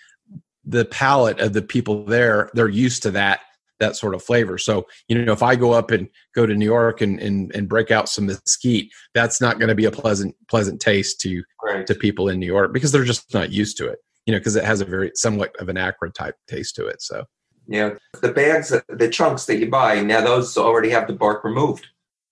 the 0.69 0.85
palate 0.85 1.41
of 1.41 1.55
the 1.55 1.63
people 1.63 2.05
there 2.05 2.51
they're 2.53 2.69
used 2.69 3.03
to 3.03 3.11
that 3.11 3.41
that 3.81 3.97
sort 3.97 4.15
of 4.15 4.23
flavor. 4.23 4.59
So 4.59 4.87
you 5.09 5.25
know 5.25 5.33
if 5.33 5.43
i 5.43 5.57
go 5.57 5.73
up 5.73 5.91
and 5.91 6.09
go 6.35 6.47
to 6.47 6.55
new 6.55 6.65
york 6.65 7.01
and 7.01 7.19
and, 7.21 7.55
and 7.55 7.69
break 7.69 7.91
out 7.91 8.09
some 8.09 8.27
mesquite 8.27 8.91
that's 9.15 9.41
not 9.41 9.59
going 9.59 9.69
to 9.69 9.75
be 9.75 9.87
a 9.87 9.91
pleasant 9.91 10.35
pleasant 10.49 10.81
taste 10.81 11.21
to 11.21 11.43
right. 11.65 11.87
to 11.87 11.95
people 11.95 12.29
in 12.29 12.39
new 12.39 12.47
york 12.47 12.73
because 12.73 12.93
they're 12.93 13.05
just 13.05 13.33
not 13.33 13.51
used 13.51 13.77
to 13.79 13.87
it 13.87 13.99
you 14.27 14.33
know 14.33 14.39
because 14.39 14.57
it 14.57 14.65
has 14.65 14.81
a 14.81 14.85
very 14.85 15.11
somewhat 15.15 15.55
of 15.61 15.69
an 15.69 15.77
acrid 15.77 16.15
type 16.15 16.37
taste 16.49 16.77
to 16.77 16.87
it 16.87 17.01
so. 17.03 17.25
Yeah. 17.71 17.97
The 18.23 18.33
bags 18.33 18.73
the 18.89 19.09
chunks 19.11 19.45
that 19.45 19.59
you 19.59 19.69
buy 19.69 20.01
now 20.01 20.23
those 20.23 20.57
already 20.57 20.89
have 20.91 21.07
the 21.07 21.13
bark 21.13 21.45
removed 21.45 21.87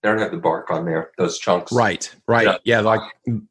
they 0.06 0.12
don't 0.12 0.20
have 0.20 0.30
the 0.30 0.38
bark 0.38 0.70
on 0.70 0.84
there 0.84 1.10
those 1.18 1.38
chunks. 1.38 1.72
Right 1.72 2.14
right. 2.28 2.46
Yeah, 2.46 2.58
yeah 2.64 2.80
like 2.80 3.00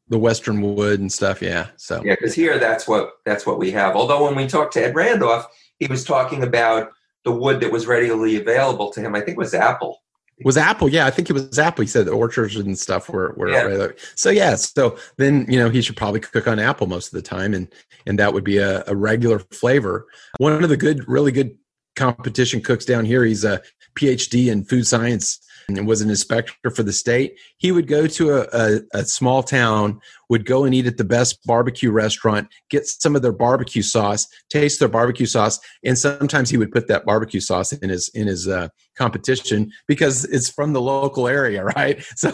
the 0.08 0.18
western 0.18 0.62
wood 0.62 1.00
and 1.00 1.12
stuff 1.12 1.42
yeah 1.42 1.68
so. 1.76 2.02
Yeah 2.04 2.14
because 2.14 2.34
here 2.34 2.58
that's 2.58 2.88
what 2.88 3.12
that's 3.24 3.46
what 3.46 3.58
we 3.58 3.70
have. 3.72 3.94
Although 3.94 4.24
when 4.24 4.34
we 4.34 4.46
talked 4.46 4.72
to 4.74 4.84
ed 4.84 4.94
randolph 4.94 5.46
he 5.78 5.86
was 5.86 6.04
talking 6.04 6.42
about 6.42 6.92
the 7.24 7.32
wood 7.32 7.60
that 7.60 7.70
was 7.70 7.86
readily 7.86 8.36
available 8.36 8.90
to 8.92 9.00
him. 9.00 9.14
I 9.14 9.20
think 9.20 9.32
it 9.32 9.38
was 9.38 9.52
apple. 9.52 10.02
Was 10.44 10.58
apple 10.58 10.90
yeah 10.90 11.06
i 11.06 11.10
think 11.10 11.30
it 11.30 11.32
was 11.32 11.58
apple. 11.58 11.82
He 11.82 11.88
said 11.88 12.06
the 12.06 12.12
orchards 12.12 12.56
and 12.56 12.78
stuff 12.78 13.08
were, 13.08 13.34
were 13.38 13.48
yeah. 13.48 13.88
so 14.16 14.28
yeah 14.28 14.54
so 14.54 14.98
then 15.16 15.46
you 15.48 15.58
know 15.58 15.70
he 15.70 15.80
should 15.80 15.96
probably 15.96 16.20
cook 16.20 16.46
on 16.46 16.58
apple 16.58 16.86
most 16.86 17.06
of 17.06 17.12
the 17.12 17.22
time 17.22 17.54
and 17.54 17.68
and 18.06 18.18
that 18.18 18.34
would 18.34 18.44
be 18.44 18.58
a, 18.58 18.84
a 18.86 18.94
regular 18.94 19.38
flavor. 19.38 20.06
One 20.36 20.62
of 20.62 20.68
the 20.68 20.76
good 20.76 21.08
really 21.08 21.32
good 21.32 21.56
competition 21.96 22.60
cooks 22.60 22.84
down 22.84 23.06
here 23.06 23.24
he's 23.24 23.44
a 23.44 23.62
phd 23.98 24.48
in 24.48 24.62
food 24.62 24.86
science 24.86 25.40
and 25.68 25.86
was 25.86 26.00
an 26.00 26.10
inspector 26.10 26.70
for 26.70 26.82
the 26.82 26.92
state, 26.92 27.38
he 27.58 27.72
would 27.72 27.88
go 27.88 28.06
to 28.06 28.38
a, 28.38 28.46
a, 28.52 28.80
a, 28.94 29.04
small 29.04 29.42
town, 29.42 30.00
would 30.28 30.46
go 30.46 30.64
and 30.64 30.74
eat 30.74 30.86
at 30.86 30.96
the 30.96 31.04
best 31.04 31.44
barbecue 31.44 31.90
restaurant, 31.90 32.48
get 32.70 32.86
some 32.86 33.16
of 33.16 33.22
their 33.22 33.32
barbecue 33.32 33.82
sauce, 33.82 34.28
taste 34.48 34.78
their 34.78 34.88
barbecue 34.88 35.26
sauce, 35.26 35.58
and 35.84 35.98
sometimes 35.98 36.50
he 36.50 36.56
would 36.56 36.70
put 36.70 36.86
that 36.86 37.04
barbecue 37.04 37.40
sauce 37.40 37.72
in 37.72 37.88
his 37.88 38.08
in 38.10 38.28
his 38.28 38.46
uh, 38.46 38.68
competition 38.96 39.70
because 39.88 40.24
it's 40.26 40.48
from 40.48 40.72
the 40.72 40.80
local 40.80 41.26
area, 41.26 41.64
right? 41.76 42.02
So 42.16 42.30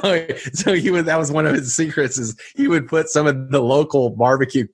so 0.52 0.74
he 0.74 0.90
would 0.90 1.06
that 1.06 1.18
was 1.18 1.32
one 1.32 1.46
of 1.46 1.54
his 1.54 1.74
secrets 1.74 2.18
is 2.18 2.36
he 2.54 2.68
would 2.68 2.86
put 2.86 3.08
some 3.08 3.26
of 3.26 3.50
the 3.50 3.62
local 3.62 4.10
barbecue 4.10 4.66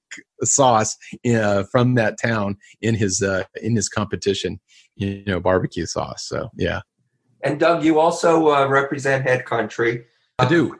sauce 0.42 0.97
uh, 1.33 1.64
from 1.71 1.94
that 1.94 2.18
town 2.21 2.57
in 2.81 2.97
his 2.97 3.23
uh, 3.23 3.44
in 3.62 3.77
his 3.77 3.88
competition, 3.88 4.59
you 4.97 5.23
know, 5.27 5.38
barbecue 5.38 5.87
sauce. 5.87 6.27
So 6.27 6.49
yeah. 6.57 6.81
And 7.42 7.61
Doug, 7.61 7.85
you 7.85 8.01
also 8.01 8.48
uh, 8.48 8.66
represent 8.66 9.24
Head 9.24 9.44
Country. 9.44 10.05
I 10.38 10.48
do. 10.48 10.79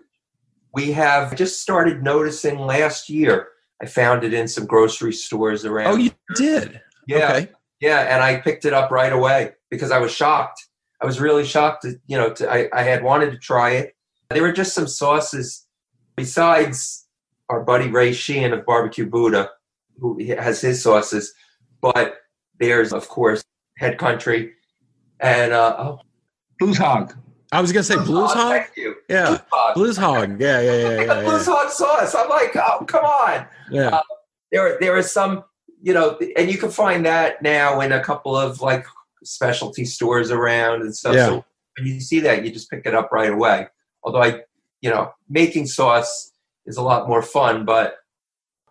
We 0.75 0.93
have 0.93 1.37
just 1.37 1.63
started 1.63 2.03
noticing 2.03 2.59
last 2.59 3.09
year. 3.09 3.49
I 3.81 3.87
found 3.87 4.25
it 4.25 4.35
in 4.35 4.49
some 4.49 4.67
grocery 4.67 5.13
stores 5.13 5.65
around. 5.65 5.93
Oh, 5.93 5.97
you 5.97 6.11
did? 6.35 6.81
Yeah. 7.07 7.31
Okay. 7.31 7.53
Yeah, 7.81 8.01
and 8.13 8.23
I 8.23 8.41
picked 8.41 8.65
it 8.65 8.73
up 8.73 8.91
right 8.91 9.13
away 9.13 9.53
because 9.71 9.93
I 9.93 9.99
was 9.99 10.13
shocked. 10.13 10.67
I 11.01 11.07
was 11.07 11.21
really 11.21 11.45
shocked. 11.45 11.83
To, 11.83 11.95
you 12.09 12.17
know, 12.17 12.33
to, 12.35 12.53
I, 12.53 12.69
I 12.73 12.83
had 12.83 13.05
wanted 13.05 13.31
to 13.31 13.39
try 13.39 13.71
it. 13.71 13.95
There 14.31 14.43
were 14.43 14.53
just 14.53 14.75
some 14.75 14.89
sauces 14.89 15.65
besides 16.17 17.07
our 17.49 17.63
buddy 17.63 17.89
Ray 17.89 18.13
Sheehan 18.13 18.53
of 18.53 18.67
Barbecue 18.67 19.07
Buddha, 19.07 19.51
who 19.99 20.19
has 20.35 20.61
his 20.61 20.83
sauces. 20.83 21.33
But 21.81 22.17
there's, 22.59 22.93
of 22.93 23.09
course, 23.09 23.45
Head 23.77 23.97
Country 23.97 24.55
and 25.21 25.53
uh, 25.53 25.77
oh, 25.79 26.01
Blues 26.59 26.79
Hog. 26.79 27.15
I 27.51 27.61
was 27.61 27.73
gonna 27.73 27.83
say 27.83 27.97
Blues 27.97 28.33
Hog. 28.33 28.53
Thank 28.53 28.77
you. 28.77 28.97
Yeah, 29.09 29.27
Blues 29.27 29.41
Hog. 29.51 29.75
Blues 29.75 29.97
Hog. 29.97 30.41
Yeah, 30.41 30.61
yeah, 30.61 30.73
yeah, 30.73 30.97
Get 30.99 31.07
yeah. 31.07 31.23
Blues 31.23 31.47
yeah, 31.47 31.55
Hog 31.55 31.71
sauce. 31.71 32.15
I'm 32.15 32.29
like, 32.29 32.55
oh, 32.57 32.85
come 32.87 33.05
on. 33.05 33.47
yeah. 33.71 34.01
There, 34.51 34.79
there 34.81 34.97
are 34.97 35.03
some, 35.03 35.45
you 35.83 35.93
know, 35.93 36.19
and 36.37 36.51
you 36.51 36.57
can 36.59 36.71
find 36.71 37.05
that 37.05 37.43
now 37.43 37.81
in 37.81 37.93
a 37.93 38.03
couple 38.03 38.35
of 38.35 38.61
like 38.63 38.87
specialty 39.23 39.85
stores 39.85 40.31
around 40.31 40.83
and 40.83 40.95
stuff. 40.95 41.15
Yeah. 41.15 41.27
So 41.27 41.45
when 41.77 41.87
you 41.87 42.01
see 42.01 42.21
that, 42.21 42.45
you 42.45 42.51
just 42.51 42.71
pick 42.71 42.87
it 42.87 42.95
up 42.95 43.11
right 43.13 43.31
away. 43.31 43.67
Although 44.03 44.23
I, 44.23 44.41
you 44.81 44.91
know, 44.91 45.13
making 45.29 45.67
sauce 45.67 46.33
is 46.67 46.77
a 46.77 46.83
lot 46.83 47.09
more 47.09 47.23
fun, 47.23 47.65
but 47.65 47.97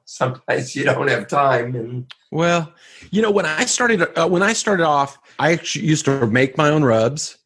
sometimes 0.06 0.76
you 0.76 0.84
don't 0.84 1.08
have 1.10 1.28
time. 1.28 1.76
And 1.76 2.12
Well, 2.32 2.74
you 3.12 3.22
know, 3.22 3.32
when 3.32 3.46
I 3.46 3.66
started 3.66 4.02
uh, 4.18 4.28
when 4.28 4.44
I 4.44 4.54
started 4.54 4.86
off, 4.86 5.20
I 5.40 5.52
actually 5.54 5.86
used 5.86 6.06
to 6.06 6.26
make 6.28 6.58
my 6.58 6.70
own 6.70 6.84
rubs. 6.84 7.38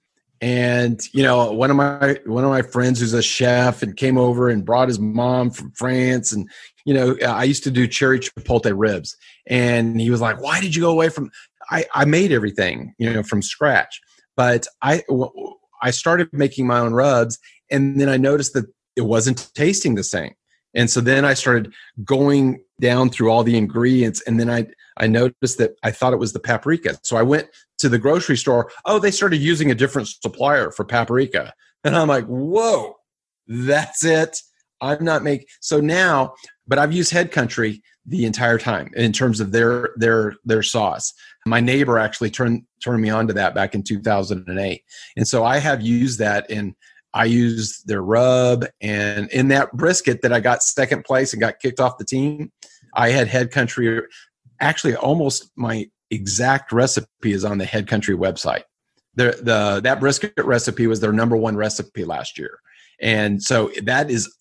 And 0.41 0.99
you 1.13 1.21
know, 1.21 1.51
one 1.51 1.69
of 1.69 1.77
my 1.77 2.17
one 2.25 2.43
of 2.43 2.49
my 2.49 2.63
friends 2.63 2.99
who's 2.99 3.13
a 3.13 3.21
chef 3.21 3.83
and 3.83 3.95
came 3.95 4.17
over 4.17 4.49
and 4.49 4.65
brought 4.65 4.87
his 4.87 4.99
mom 4.99 5.51
from 5.51 5.71
France, 5.71 6.31
and 6.31 6.49
you 6.83 6.95
know, 6.95 7.15
I 7.25 7.43
used 7.43 7.63
to 7.65 7.71
do 7.71 7.87
cherry 7.87 8.19
chipotle 8.19 8.73
ribs, 8.75 9.15
and 9.47 10.01
he 10.01 10.09
was 10.09 10.19
like, 10.19 10.41
"Why 10.41 10.59
did 10.59 10.75
you 10.75 10.81
go 10.81 10.89
away 10.89 11.09
from?" 11.09 11.29
I 11.69 11.85
I 11.93 12.05
made 12.05 12.31
everything, 12.31 12.95
you 12.97 13.13
know, 13.13 13.21
from 13.21 13.43
scratch, 13.43 14.01
but 14.35 14.65
i 14.81 15.03
i 15.83 15.91
started 15.91 16.27
making 16.31 16.65
my 16.65 16.79
own 16.79 16.93
rubs, 16.93 17.37
and 17.69 18.01
then 18.01 18.09
I 18.09 18.17
noticed 18.17 18.53
that 18.53 18.65
it 18.95 19.01
wasn't 19.01 19.51
tasting 19.53 19.93
the 19.93 20.03
same, 20.03 20.33
and 20.73 20.89
so 20.89 21.01
then 21.01 21.23
I 21.23 21.35
started 21.35 21.71
going 22.03 22.63
down 22.79 23.11
through 23.11 23.29
all 23.29 23.43
the 23.43 23.57
ingredients, 23.57 24.23
and 24.25 24.39
then 24.39 24.49
I 24.49 24.65
I 24.97 25.05
noticed 25.05 25.59
that 25.59 25.75
I 25.83 25.91
thought 25.91 26.13
it 26.13 26.19
was 26.19 26.33
the 26.33 26.39
paprika. 26.39 26.97
So 27.03 27.15
I 27.15 27.21
went 27.21 27.47
to 27.81 27.89
the 27.89 27.99
grocery 27.99 28.37
store. 28.37 28.71
Oh, 28.85 28.99
they 28.99 29.11
started 29.11 29.37
using 29.37 29.71
a 29.71 29.75
different 29.75 30.07
supplier 30.07 30.71
for 30.71 30.85
paprika. 30.85 31.53
And 31.83 31.95
I'm 31.95 32.07
like, 32.07 32.25
whoa, 32.25 32.95
that's 33.47 34.05
it. 34.05 34.37
I'm 34.81 35.03
not 35.03 35.23
making 35.23 35.47
so 35.59 35.79
now, 35.79 36.33
but 36.67 36.79
I've 36.79 36.93
used 36.93 37.11
head 37.11 37.31
country 37.31 37.83
the 38.05 38.25
entire 38.25 38.57
time 38.57 38.89
in 38.95 39.11
terms 39.11 39.39
of 39.39 39.51
their 39.51 39.89
their 39.95 40.33
their 40.43 40.63
sauce. 40.63 41.13
My 41.45 41.59
neighbor 41.59 41.99
actually 41.99 42.31
turned 42.31 42.63
turned 42.83 43.01
me 43.01 43.09
on 43.09 43.27
to 43.27 43.33
that 43.33 43.53
back 43.53 43.75
in 43.75 43.83
2008. 43.83 44.83
And 45.15 45.27
so 45.27 45.43
I 45.43 45.59
have 45.59 45.81
used 45.81 46.19
that 46.19 46.49
in 46.49 46.75
I 47.13 47.25
used 47.25 47.87
their 47.87 48.01
rub 48.01 48.65
and 48.79 49.29
in 49.31 49.49
that 49.49 49.71
brisket 49.73 50.21
that 50.21 50.33
I 50.33 50.39
got 50.39 50.63
second 50.63 51.03
place 51.03 51.33
and 51.33 51.41
got 51.41 51.59
kicked 51.59 51.79
off 51.79 51.97
the 51.97 52.05
team. 52.05 52.51
I 52.95 53.09
had 53.09 53.27
head 53.27 53.51
country 53.51 54.01
actually 54.59 54.95
almost 54.95 55.51
my 55.55 55.89
exact 56.11 56.71
recipe 56.71 57.31
is 57.31 57.43
on 57.45 57.57
the 57.57 57.65
head 57.65 57.87
country 57.87 58.15
website. 58.15 58.63
The 59.15 59.39
the 59.41 59.81
that 59.83 59.99
brisket 59.99 60.33
recipe 60.37 60.87
was 60.87 60.99
their 60.99 61.11
number 61.11 61.35
one 61.35 61.55
recipe 61.55 62.05
last 62.05 62.37
year. 62.37 62.59
And 63.01 63.41
so 63.41 63.71
that 63.83 64.11
is 64.11 64.33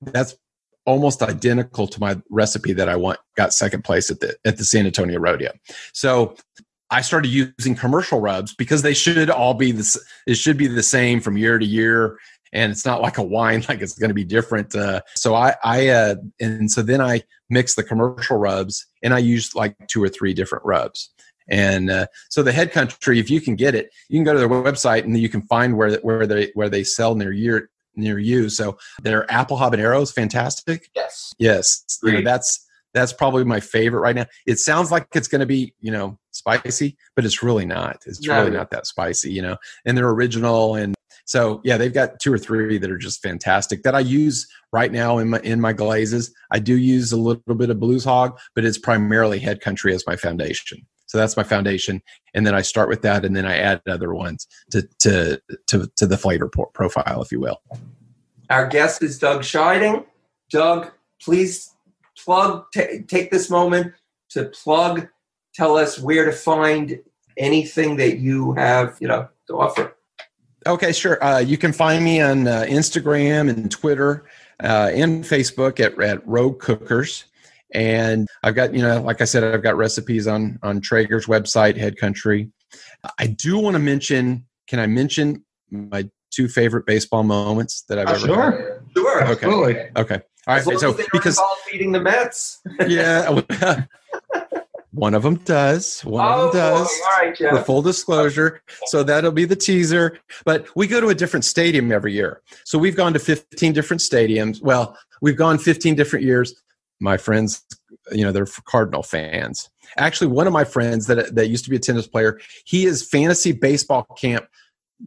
that's 0.00 0.36
almost 0.86 1.22
identical 1.22 1.86
to 1.86 2.00
my 2.00 2.16
recipe 2.30 2.72
that 2.72 2.88
i 2.88 2.96
want 2.96 3.18
got 3.36 3.52
second 3.52 3.84
place 3.84 4.10
at 4.10 4.20
the 4.20 4.34
at 4.46 4.56
the 4.56 4.64
san 4.64 4.86
antonio 4.86 5.18
rodeo. 5.18 5.52
So 5.92 6.36
i 6.90 7.02
started 7.02 7.28
using 7.28 7.74
commercial 7.74 8.20
rubs 8.20 8.54
because 8.54 8.80
they 8.80 8.94
should 8.94 9.28
all 9.28 9.52
be 9.52 9.72
this 9.72 9.98
it 10.26 10.36
should 10.36 10.56
be 10.56 10.66
the 10.66 10.82
same 10.82 11.20
from 11.20 11.36
year 11.36 11.58
to 11.58 11.66
year 11.66 12.16
and 12.52 12.72
it's 12.72 12.84
not 12.84 13.00
like 13.02 13.18
a 13.18 13.22
wine 13.22 13.64
like 13.68 13.80
it's 13.80 13.98
going 13.98 14.08
to 14.10 14.14
be 14.14 14.24
different 14.24 14.74
uh, 14.74 15.00
so 15.14 15.34
i 15.34 15.54
i 15.64 15.88
uh, 15.88 16.14
and 16.40 16.70
so 16.70 16.82
then 16.82 17.00
i 17.00 17.22
mix 17.50 17.74
the 17.74 17.82
commercial 17.82 18.36
rubs 18.36 18.86
and 19.02 19.14
i 19.14 19.18
use 19.18 19.54
like 19.54 19.74
two 19.88 20.02
or 20.02 20.08
three 20.08 20.34
different 20.34 20.64
rubs. 20.64 21.10
And 21.50 21.90
uh, 21.90 22.08
so 22.28 22.42
the 22.42 22.52
head 22.52 22.72
country 22.72 23.18
if 23.18 23.30
you 23.30 23.40
can 23.40 23.56
get 23.56 23.74
it 23.74 23.90
you 24.10 24.18
can 24.18 24.24
go 24.24 24.34
to 24.34 24.38
their 24.38 24.50
website 24.50 25.04
and 25.04 25.16
you 25.16 25.30
can 25.30 25.40
find 25.42 25.78
where 25.78 25.96
where 26.00 26.26
they 26.26 26.50
where 26.52 26.68
they 26.68 26.84
sell 26.84 27.14
near 27.14 27.32
you 27.32 27.66
near 27.96 28.18
you. 28.18 28.48
So 28.50 28.78
their 29.02 29.30
apple 29.32 29.56
habanero 29.56 30.02
is 30.02 30.12
fantastic. 30.12 30.90
Yes, 30.94 31.34
yes. 31.38 31.98
You 32.02 32.12
know, 32.12 32.22
that's 32.22 32.66
that's 32.94 33.14
probably 33.14 33.44
my 33.44 33.60
favorite 33.60 34.00
right 34.00 34.14
now. 34.14 34.26
It 34.46 34.58
sounds 34.58 34.90
like 34.90 35.08
it's 35.14 35.28
going 35.28 35.40
to 35.40 35.46
be 35.46 35.72
you 35.80 35.90
know 35.90 36.18
spicy 36.32 36.98
but 37.16 37.24
it's 37.24 37.42
really 37.42 37.64
not. 37.64 38.02
It's 38.06 38.20
No. 38.26 38.40
really 38.40 38.50
not 38.56 38.70
that 38.70 38.86
spicy 38.86 39.32
you 39.32 39.40
know? 39.40 39.56
And 39.86 39.96
they're 39.96 40.10
original 40.10 40.74
and 40.74 40.94
so 41.28 41.60
yeah 41.64 41.76
they've 41.76 41.94
got 41.94 42.18
two 42.20 42.32
or 42.32 42.38
three 42.38 42.78
that 42.78 42.90
are 42.90 42.98
just 42.98 43.22
fantastic 43.22 43.82
that 43.82 43.94
i 43.94 44.00
use 44.00 44.46
right 44.72 44.92
now 44.92 45.18
in 45.18 45.30
my 45.30 45.40
in 45.40 45.60
my 45.60 45.72
glazes 45.72 46.32
i 46.50 46.58
do 46.58 46.76
use 46.76 47.12
a 47.12 47.16
little 47.16 47.54
bit 47.54 47.70
of 47.70 47.78
blues 47.78 48.04
hog 48.04 48.38
but 48.54 48.64
it's 48.64 48.78
primarily 48.78 49.38
head 49.38 49.60
country 49.60 49.94
as 49.94 50.04
my 50.06 50.16
foundation 50.16 50.84
so 51.06 51.16
that's 51.16 51.36
my 51.36 51.42
foundation 51.42 52.02
and 52.34 52.46
then 52.46 52.54
i 52.54 52.62
start 52.62 52.88
with 52.88 53.02
that 53.02 53.24
and 53.24 53.36
then 53.36 53.46
i 53.46 53.56
add 53.56 53.80
other 53.88 54.14
ones 54.14 54.46
to 54.70 54.82
to 54.98 55.40
to, 55.66 55.86
to 55.96 56.06
the 56.06 56.18
flavor 56.18 56.48
profile 56.48 57.22
if 57.22 57.30
you 57.30 57.40
will 57.40 57.60
our 58.50 58.66
guest 58.66 59.02
is 59.02 59.18
Doug 59.18 59.42
Scheiding. 59.42 60.04
Doug, 60.50 60.90
please 61.20 61.74
plug. 62.16 62.64
ta 62.74 62.82
take 63.06 63.30
this 63.30 63.50
moment 63.50 63.92
to 64.30 64.46
plug. 64.46 65.08
Tell 65.54 65.76
us 65.76 65.98
where 65.98 66.24
to 66.24 66.32
find 66.32 67.00
anything 67.36 67.96
that 67.96 68.18
you 68.18 68.54
have, 68.54 68.96
you 69.00 69.08
know, 69.08 69.28
to 69.48 69.58
offer. 69.58 69.94
Okay, 70.66 70.92
sure. 70.92 71.22
Uh, 71.22 71.38
you 71.38 71.56
can 71.56 71.72
find 71.72 72.04
me 72.04 72.20
on 72.20 72.46
uh, 72.46 72.64
Instagram 72.68 73.48
and 73.48 73.70
Twitter 73.70 74.26
uh, 74.62 74.90
and 74.92 75.24
Facebook 75.24 75.80
at, 75.80 76.00
at 76.02 76.26
Rogue 76.26 76.58
Cookers. 76.60 77.24
And 77.72 78.26
I've 78.42 78.54
got, 78.54 78.74
you 78.74 78.82
know, 78.82 79.00
like 79.02 79.20
I 79.20 79.24
said, 79.24 79.44
I've 79.44 79.62
got 79.62 79.76
recipes 79.76 80.26
on 80.26 80.58
on 80.62 80.80
Traeger's 80.80 81.26
website, 81.26 81.76
Head 81.76 81.96
Country. 81.98 82.50
I 83.18 83.26
do 83.26 83.58
want 83.58 83.74
to 83.74 83.78
mention. 83.80 84.46
Can 84.66 84.78
I 84.80 84.86
mention 84.86 85.44
my 85.70 86.08
two 86.30 86.48
favorite 86.48 86.86
baseball 86.86 87.22
moments 87.24 87.82
that 87.88 87.98
I've 87.98 88.08
Uh, 88.08 88.10
ever? 88.12 88.26
sure. 88.26 88.50
had? 88.50 88.80
Sure. 88.96 89.22
Okay. 89.24 89.46
Absolutely. 89.46 89.76
Okay. 89.96 90.20
All 90.46 90.54
right. 90.54 90.78
So 90.80 90.96
because 91.12 91.40
beating 91.70 91.92
the 91.92 92.00
Mets. 92.00 92.60
yeah, 92.86 93.40
one 94.98 95.14
of 95.14 95.22
them 95.22 95.36
does. 95.36 96.00
One 96.02 96.24
oh, 96.24 96.46
of 96.46 96.52
them 96.52 96.60
does. 96.60 96.88
boy. 96.88 96.94
all 97.04 97.28
right, 97.28 97.36
for 97.36 97.62
full 97.62 97.82
disclosure. 97.82 98.60
So 98.86 99.02
that'll 99.02 99.32
be 99.32 99.44
the 99.44 99.56
teaser. 99.56 100.18
But 100.44 100.66
we 100.74 100.86
go 100.86 101.00
to 101.00 101.08
a 101.08 101.14
different 101.14 101.44
stadium 101.44 101.92
every 101.92 102.12
year. 102.12 102.42
So 102.64 102.78
we've 102.78 102.96
gone 102.96 103.12
to 103.12 103.18
15 103.18 103.72
different 103.72 104.00
stadiums. 104.00 104.60
Well, 104.60 104.96
we've 105.20 105.36
gone 105.36 105.58
15 105.58 105.94
different 105.94 106.24
years. 106.24 106.54
My 107.00 107.16
friends, 107.16 107.64
you 108.10 108.24
know, 108.24 108.32
they're 108.32 108.46
Cardinal 108.64 109.02
fans. 109.02 109.70
Actually, 109.96 110.28
one 110.28 110.46
of 110.46 110.52
my 110.52 110.64
friends 110.64 111.06
that 111.06 111.34
that 111.34 111.48
used 111.48 111.64
to 111.64 111.70
be 111.70 111.76
a 111.76 111.80
tennis 111.80 112.06
player, 112.06 112.40
he 112.64 112.84
is 112.84 113.08
fantasy 113.08 113.52
baseball 113.52 114.02
camp 114.18 114.46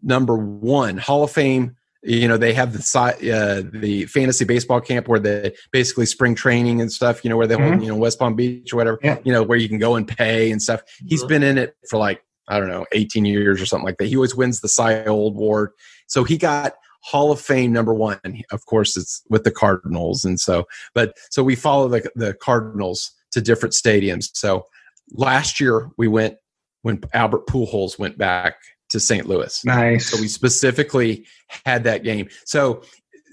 number 0.01 0.37
one, 0.37 0.97
Hall 0.97 1.23
of 1.23 1.31
Fame. 1.31 1.75
You 2.03 2.27
know, 2.27 2.37
they 2.37 2.53
have 2.53 2.73
the 2.73 2.79
uh, 3.31 3.69
the 3.79 4.05
fantasy 4.05 4.43
baseball 4.43 4.81
camp 4.81 5.07
where 5.07 5.19
they 5.19 5.53
basically 5.71 6.07
spring 6.07 6.33
training 6.33 6.81
and 6.81 6.91
stuff. 6.91 7.23
You 7.23 7.29
know, 7.29 7.37
where 7.37 7.45
they 7.47 7.55
hold, 7.55 7.73
Mhm. 7.75 7.81
you 7.83 7.87
know, 7.89 7.95
West 7.95 8.17
Palm 8.17 8.35
Beach 8.35 8.73
or 8.73 8.77
whatever. 8.77 8.99
Yeah. 9.03 9.19
You 9.23 9.31
know, 9.31 9.43
where 9.43 9.57
you 9.57 9.69
can 9.69 9.77
go 9.77 9.95
and 9.95 10.07
pay 10.07 10.51
and 10.51 10.61
stuff. 10.61 10.81
He's 11.05 11.23
Mhm. 11.23 11.27
been 11.27 11.43
in 11.43 11.57
it 11.59 11.75
for 11.89 11.97
like 11.97 12.23
I 12.47 12.59
don't 12.59 12.69
know, 12.69 12.85
18 12.91 13.23
years 13.23 13.61
or 13.61 13.65
something 13.65 13.85
like 13.85 13.97
that. 13.99 14.07
He 14.07 14.15
always 14.15 14.35
wins 14.35 14.59
the 14.59 14.67
Cy 14.67 15.05
Old 15.05 15.35
Award. 15.35 15.71
So 16.07 16.23
he 16.25 16.37
got 16.37 16.73
Hall 17.03 17.31
of 17.31 17.39
Fame 17.39 17.71
number 17.71 17.93
one. 17.93 18.19
Of 18.51 18.65
course, 18.65 18.97
it's 18.97 19.21
with 19.29 19.43
the 19.43 19.51
Cardinals. 19.51 20.25
And 20.25 20.39
so, 20.39 20.67
but 20.93 21.15
so 21.29 21.43
we 21.43 21.55
follow 21.55 21.87
the, 21.87 22.09
the 22.15 22.33
Cardinals 22.33 23.11
to 23.31 23.41
different 23.41 23.73
stadiums. 23.73 24.31
So 24.33 24.65
last 25.13 25.59
year 25.61 25.91
we 25.97 26.07
went 26.09 26.35
when 26.81 26.99
Albert 27.13 27.47
Pujols 27.47 27.97
went 27.97 28.17
back 28.17 28.55
to 28.91 28.99
St. 28.99 29.27
Louis. 29.27 29.63
Nice. 29.65 30.09
So 30.09 30.19
we 30.19 30.27
specifically 30.27 31.25
had 31.65 31.83
that 31.85 32.03
game. 32.03 32.29
So, 32.45 32.83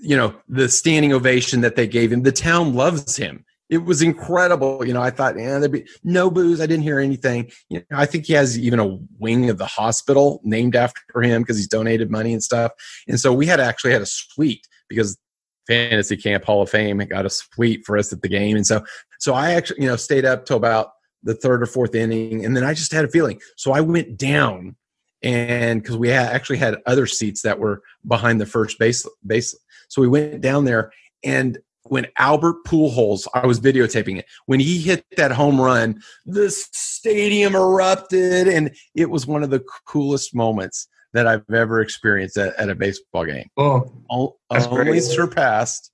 you 0.02 0.16
know, 0.16 0.34
the 0.48 0.68
standing 0.68 1.12
ovation 1.12 1.60
that 1.60 1.76
they 1.76 1.86
gave 1.86 2.12
him, 2.12 2.22
the 2.22 2.32
town 2.32 2.74
loves 2.74 3.16
him. 3.16 3.44
It 3.68 3.84
was 3.84 4.00
incredible. 4.00 4.86
You 4.86 4.94
know, 4.94 5.02
I 5.02 5.10
thought, 5.10 5.38
yeah, 5.38 5.58
there'd 5.58 5.70
be 5.70 5.86
no 6.02 6.30
booze. 6.30 6.60
I 6.60 6.66
didn't 6.66 6.84
hear 6.84 6.98
anything. 6.98 7.50
You 7.68 7.82
know, 7.90 7.98
I 7.98 8.06
think 8.06 8.24
he 8.24 8.32
has 8.32 8.58
even 8.58 8.80
a 8.80 8.98
wing 9.18 9.50
of 9.50 9.58
the 9.58 9.66
hospital 9.66 10.40
named 10.42 10.74
after 10.74 11.20
him 11.20 11.42
because 11.42 11.58
he's 11.58 11.68
donated 11.68 12.10
money 12.10 12.32
and 12.32 12.42
stuff. 12.42 12.72
And 13.06 13.20
so 13.20 13.32
we 13.32 13.44
had 13.44 13.60
actually 13.60 13.92
had 13.92 14.00
a 14.00 14.06
suite 14.06 14.66
because 14.88 15.18
Fantasy 15.66 16.16
Camp 16.16 16.44
Hall 16.44 16.62
of 16.62 16.70
Fame 16.70 16.96
got 16.98 17.26
a 17.26 17.30
suite 17.30 17.82
for 17.84 17.98
us 17.98 18.10
at 18.10 18.22
the 18.22 18.28
game. 18.28 18.56
And 18.56 18.66
so, 18.66 18.82
so 19.18 19.34
I 19.34 19.52
actually, 19.52 19.82
you 19.82 19.88
know, 19.88 19.96
stayed 19.96 20.24
up 20.24 20.46
till 20.46 20.56
about 20.56 20.92
the 21.22 21.34
third 21.34 21.62
or 21.62 21.66
fourth 21.66 21.94
inning, 21.94 22.44
and 22.44 22.56
then 22.56 22.64
I 22.64 22.72
just 22.74 22.92
had 22.92 23.04
a 23.04 23.08
feeling. 23.08 23.40
So 23.56 23.72
I 23.72 23.80
went 23.80 24.16
down 24.16 24.76
and 25.22 25.82
because 25.82 25.96
we 25.96 26.08
had 26.08 26.32
actually 26.32 26.58
had 26.58 26.76
other 26.86 27.06
seats 27.06 27.42
that 27.42 27.58
were 27.58 27.82
behind 28.06 28.40
the 28.40 28.46
first 28.46 28.78
base 28.78 29.06
base 29.26 29.54
so 29.88 30.00
we 30.00 30.08
went 30.08 30.40
down 30.40 30.64
there 30.64 30.92
and 31.24 31.58
when 31.84 32.06
albert 32.18 32.56
pujols 32.64 33.26
i 33.34 33.46
was 33.46 33.60
videotaping 33.60 34.18
it 34.18 34.26
when 34.46 34.60
he 34.60 34.78
hit 34.78 35.04
that 35.16 35.32
home 35.32 35.60
run 35.60 36.00
the 36.26 36.50
stadium 36.50 37.54
erupted 37.54 38.46
and 38.46 38.74
it 38.94 39.10
was 39.10 39.26
one 39.26 39.42
of 39.42 39.50
the 39.50 39.62
coolest 39.86 40.34
moments 40.34 40.88
that 41.12 41.26
i've 41.26 41.42
ever 41.52 41.80
experienced 41.80 42.36
at, 42.36 42.54
at 42.56 42.68
a 42.68 42.74
baseball 42.74 43.24
game 43.24 43.48
oh, 43.56 43.92
O- 44.10 44.36
only 44.50 44.84
great. 44.84 45.02
surpassed 45.02 45.90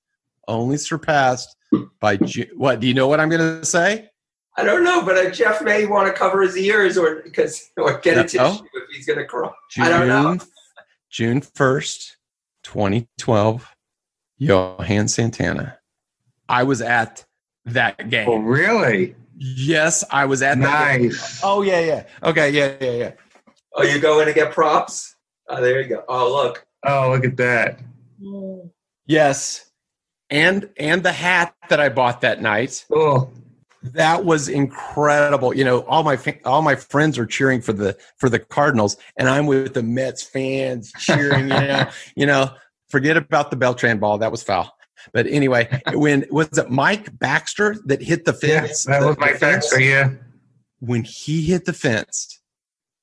only 0.49 0.77
surpassed 0.77 1.57
by 2.01 2.17
Ju- 2.17 2.51
what 2.57 2.81
do 2.81 2.87
you 2.87 2.95
know 2.95 3.09
what 3.09 3.21
i'm 3.21 3.29
going 3.31 3.61
to 3.61 3.65
say 3.65 4.09
I 4.57 4.63
don't 4.63 4.85
know, 4.85 5.05
but 5.05 5.17
uh, 5.17 5.31
Jeff 5.31 5.63
may 5.63 5.85
want 5.85 6.07
to 6.07 6.13
cover 6.13 6.43
his 6.43 6.57
ears 6.57 6.97
or 6.97 7.23
because 7.23 7.71
or 7.77 7.99
get 7.99 8.19
a 8.19 8.23
tissue 8.23 8.65
if 8.73 8.89
he's 8.95 9.07
going 9.07 9.19
to 9.19 9.25
cry. 9.25 9.51
June, 9.71 9.85
I 9.85 9.89
don't 9.89 10.09
know. 10.09 10.39
June 11.11 11.41
1st, 11.41 12.13
2012, 12.63 13.75
Johan 14.39 15.09
Santana. 15.09 15.79
I 16.49 16.65
was 16.65 16.81
at 16.81 17.25
that 17.67 18.11
game. 18.11 18.29
Oh, 18.29 18.39
really? 18.39 19.15
Yes, 19.37 20.05
I 20.11 20.27
was 20.27 20.43
at 20.43 20.61
that 20.61 20.99
game. 20.99 21.09
Nice. 21.09 21.41
Oh, 21.43 21.63
yeah, 21.63 21.81
yeah. 21.81 22.05
Okay, 22.23 22.51
yeah, 22.51 22.77
yeah, 22.81 22.91
yeah. 22.91 23.13
Oh, 23.75 23.83
you 23.83 23.99
go 24.01 24.21
in 24.21 24.27
to 24.27 24.33
get 24.33 24.53
props? 24.53 25.17
Oh, 25.49 25.61
there 25.61 25.81
you 25.81 25.89
go. 25.89 26.05
Oh, 26.09 26.33
look. 26.33 26.67
Oh, 26.85 27.11
look 27.11 27.25
at 27.25 27.37
that. 27.39 27.81
Yes. 29.07 29.71
And 30.31 30.71
and 30.79 31.03
the 31.03 31.13
hat 31.13 31.55
that 31.69 31.81
I 31.81 31.89
bought 31.91 32.23
that 32.23 32.41
night. 32.41 32.85
Oh, 32.93 33.31
That 33.93 34.25
was 34.25 34.49
incredible. 34.49 35.55
You 35.55 35.65
know, 35.65 35.81
all 35.85 36.03
my 36.03 36.17
fa- 36.17 36.39
all 36.47 36.63
my 36.63 36.75
friends 36.75 37.19
are 37.19 37.27
cheering 37.27 37.61
for 37.61 37.75
the 37.75 37.97
for 38.17 38.31
the 38.31 38.39
Cardinals, 38.39 38.97
and 39.19 39.29
I'm 39.29 39.45
with 39.47 39.75
the 39.75 39.83
Mets 39.83 40.23
fans 40.23 40.91
cheering. 40.99 41.45
You 41.45 41.49
know, 41.49 41.91
you 42.17 42.27
know, 42.27 42.51
forget 42.89 43.17
about 43.19 43.51
the 43.51 43.57
Beltran 43.57 43.99
ball. 43.99 44.17
That 44.19 44.31
was 44.33 44.43
foul. 44.43 44.75
But 45.13 45.27
anyway, 45.27 45.69
when 45.93 46.25
was 46.31 46.49
it 46.57 46.71
Mike 46.71 47.19
Baxter 47.19 47.77
that 47.85 48.01
hit 48.03 48.25
the 48.25 48.33
yeah, 48.43 48.63
fence? 48.63 48.85
that 48.85 49.01
The- 49.01 49.07
was 49.09 49.17
fence? 49.17 49.39
fence. 49.69 49.75
Yeah. 49.79 50.11
When 50.81 51.05
he 51.05 51.43
hit 51.43 51.67
the 51.67 51.73
fence, 51.75 52.41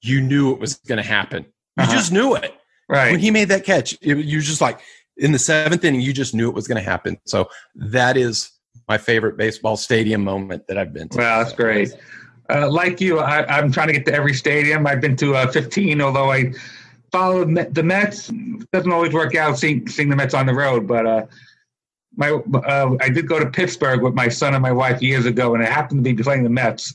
you 0.01 0.19
knew 0.19 0.51
it 0.51 0.59
was 0.59 0.75
going 0.87 0.97
to 1.01 1.07
happen. 1.07 1.43
You 1.77 1.83
Uh-huh. 1.83 1.93
just 1.93 2.11
knew 2.11 2.35
it 2.35 2.53
Right. 2.89 3.11
when 3.11 3.19
he 3.19 3.29
made 3.31 3.49
that 3.49 3.65
catch. 3.65 3.93
It, 4.01 4.17
you 4.17 4.41
just 4.41 4.61
like 4.61 4.79
in 5.17 5.31
the 5.31 5.39
seventh 5.39 5.83
inning, 5.85 6.01
you 6.01 6.11
just 6.13 6.33
knew 6.33 6.49
it 6.49 6.55
was 6.55 6.67
going 6.67 6.83
to 6.83 6.89
happen. 6.89 7.17
So 7.25 7.49
that 7.75 8.17
is 8.17 8.51
my 8.87 8.97
favorite 8.97 9.37
baseball 9.37 9.77
stadium 9.77 10.23
moment 10.23 10.67
that 10.67 10.77
I've 10.77 10.93
been 10.93 11.09
to. 11.09 11.17
Wow, 11.17 11.39
that's 11.43 11.53
great. 11.53 11.93
Uh, 12.49 12.69
like 12.69 12.99
you, 12.99 13.19
I, 13.19 13.45
I'm 13.57 13.71
trying 13.71 13.87
to 13.87 13.93
get 13.93 14.05
to 14.07 14.13
every 14.13 14.33
stadium. 14.33 14.85
I've 14.85 14.99
been 15.01 15.15
to 15.17 15.35
uh, 15.35 15.47
15, 15.51 16.01
although 16.01 16.31
I 16.31 16.53
follow 17.11 17.45
the 17.45 17.83
Mets. 17.83 18.29
Doesn't 18.73 18.91
always 18.91 19.13
work 19.13 19.35
out 19.35 19.57
seeing, 19.57 19.87
seeing 19.87 20.09
the 20.09 20.15
Mets 20.15 20.33
on 20.33 20.45
the 20.45 20.53
road, 20.53 20.87
but 20.87 21.05
uh, 21.05 21.25
my 22.17 22.31
uh, 22.31 22.95
I 22.99 23.09
did 23.09 23.27
go 23.27 23.39
to 23.39 23.45
Pittsburgh 23.49 24.01
with 24.01 24.13
my 24.13 24.27
son 24.27 24.53
and 24.53 24.61
my 24.61 24.71
wife 24.73 25.01
years 25.01 25.25
ago, 25.25 25.53
and 25.55 25.63
it 25.63 25.69
happened 25.69 26.03
to 26.03 26.13
be 26.13 26.21
playing 26.21 26.43
the 26.43 26.49
Mets. 26.49 26.93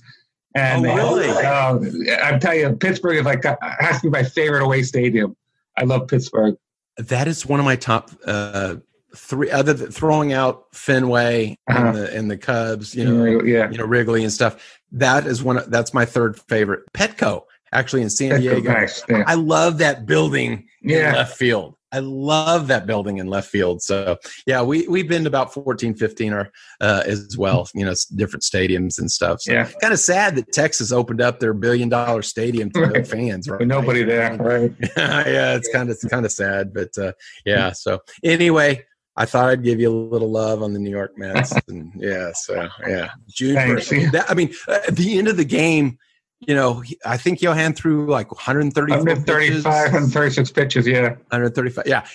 And 0.55 0.87
Oh, 0.87 0.94
really? 1.16 1.29
uh, 1.31 1.79
I'm 2.22 2.38
telling 2.40 2.61
you, 2.61 2.72
Pittsburgh 2.77 3.16
is 3.18 3.25
like 3.25 3.44
uh, 3.46 3.57
has 3.79 3.96
to 4.03 4.03
be 4.05 4.11
my 4.11 4.22
favorite 4.22 4.62
away 4.62 4.83
stadium. 4.83 5.35
I 5.79 5.85
love 5.85 6.09
Pittsburgh. 6.09 6.57
That 6.99 7.29
is 7.29 7.46
one 7.46 7.61
of 7.61 7.66
my 7.66 7.77
top 7.77 8.11
uh, 8.27 8.77
three. 9.17 9.51
Other 9.51 9.73
than 9.73 9.91
throwing 9.91 10.33
out 10.33 10.65
Fenway 10.73 11.57
Uh-huh. 11.69 11.87
and 11.87 11.97
the 11.97 12.17
and 12.17 12.31
the 12.31 12.37
Cubs, 12.37 12.95
you 12.95 13.05
know, 13.05 13.43
yeah, 13.43 13.71
you 13.71 13.79
know 13.79 13.85
Wrigley 13.87 14.23
and 14.23 14.33
stuff. 14.33 14.81
That 14.93 15.27
is 15.27 15.43
one. 15.43 15.59
of- 15.59 15.71
That's 15.71 15.93
my 15.93 16.05
third 16.05 16.39
favorite. 16.49 16.85
Petco, 16.93 17.43
actually 17.73 18.03
in 18.03 18.11
San 18.11 18.41
Diego. 18.41 18.61
nice. 18.73 19.03
Yeah. 19.09 19.25
I 19.27 19.35
love 19.35 19.79
that 19.79 20.07
building 20.07 20.67
in 20.83 21.13
left 21.13 21.37
field. 21.37 21.75
I 21.93 22.01
love 22.01 22.67
that 22.67 22.87
building 22.87 23.19
in 23.19 23.27
left 23.29 23.49
field. 23.49 23.81
So 23.81 24.19
yeah, 24.47 24.61
we 24.61 24.87
we've 24.89 25.09
been 25.09 25.23
to 25.23 25.29
about 25.29 25.55
14, 25.55 25.95
15 25.95 26.33
or 26.33 26.51
uh, 26.81 27.03
as 27.07 27.39
well. 27.39 27.69
You 27.75 27.87
know, 27.87 27.95
different 28.17 28.43
stadiums 28.43 28.99
and 28.99 29.11
stuff. 29.11 29.41
So 29.43 29.53
Yeah. 29.53 29.69
kind 29.81 29.93
of 29.95 30.01
sad 30.01 30.35
that 30.37 30.53
Texas 30.53 30.93
opened 30.93 31.21
up 31.23 31.41
their 31.41 31.55
billion 31.55 31.89
dollar 31.89 32.23
stadium 32.23 32.71
to 32.73 32.87
no 32.89 33.05
fans. 33.05 33.49
Right? 33.49 33.61
With 33.61 33.69
nobody 33.69 34.03
there, 34.03 34.37
right? 34.37 34.73
yeah, 34.97 35.55
it's 35.57 35.69
kind 35.73 35.89
of 35.89 35.95
it's 35.95 36.05
kind 36.05 36.27
of 36.27 36.33
sad, 36.33 36.75
but 36.75 36.97
uh, 36.99 37.13
yeah. 37.47 37.73
So 37.73 38.01
anyway, 38.23 38.85
I 39.17 39.25
thought 39.25 39.49
I'd 39.49 39.63
give 39.63 39.81
you 39.81 39.91
a 39.91 39.97
little 39.97 40.31
love 40.31 40.63
on 40.63 40.73
the 40.73 40.79
New 40.79 40.91
York 40.91 41.17
Mets, 41.17 41.55
and 41.69 41.93
yeah, 41.97 42.33
so 42.35 42.69
yeah, 42.87 43.11
June 43.29 43.55
Thanks. 43.55 43.89
That, 44.13 44.27
I 44.29 44.35
mean, 44.35 44.53
uh, 44.69 44.79
at 44.89 44.97
the 44.97 45.19
end 45.19 45.29
of 45.29 45.37
the 45.37 45.45
game, 45.45 45.99
you 46.41 46.55
know, 46.55 46.81
he- 46.81 46.99
I 47.05 47.17
think 47.17 47.41
Johan 47.41 47.73
threw 47.73 48.07
like 48.11 48.31
134 48.31 48.99
135, 48.99 49.25
pitches, 49.41 49.65
136 49.65 50.51
pitches. 50.53 50.87
Yeah. 50.87 51.11
135. 51.31 51.85
Yeah. 51.87 52.07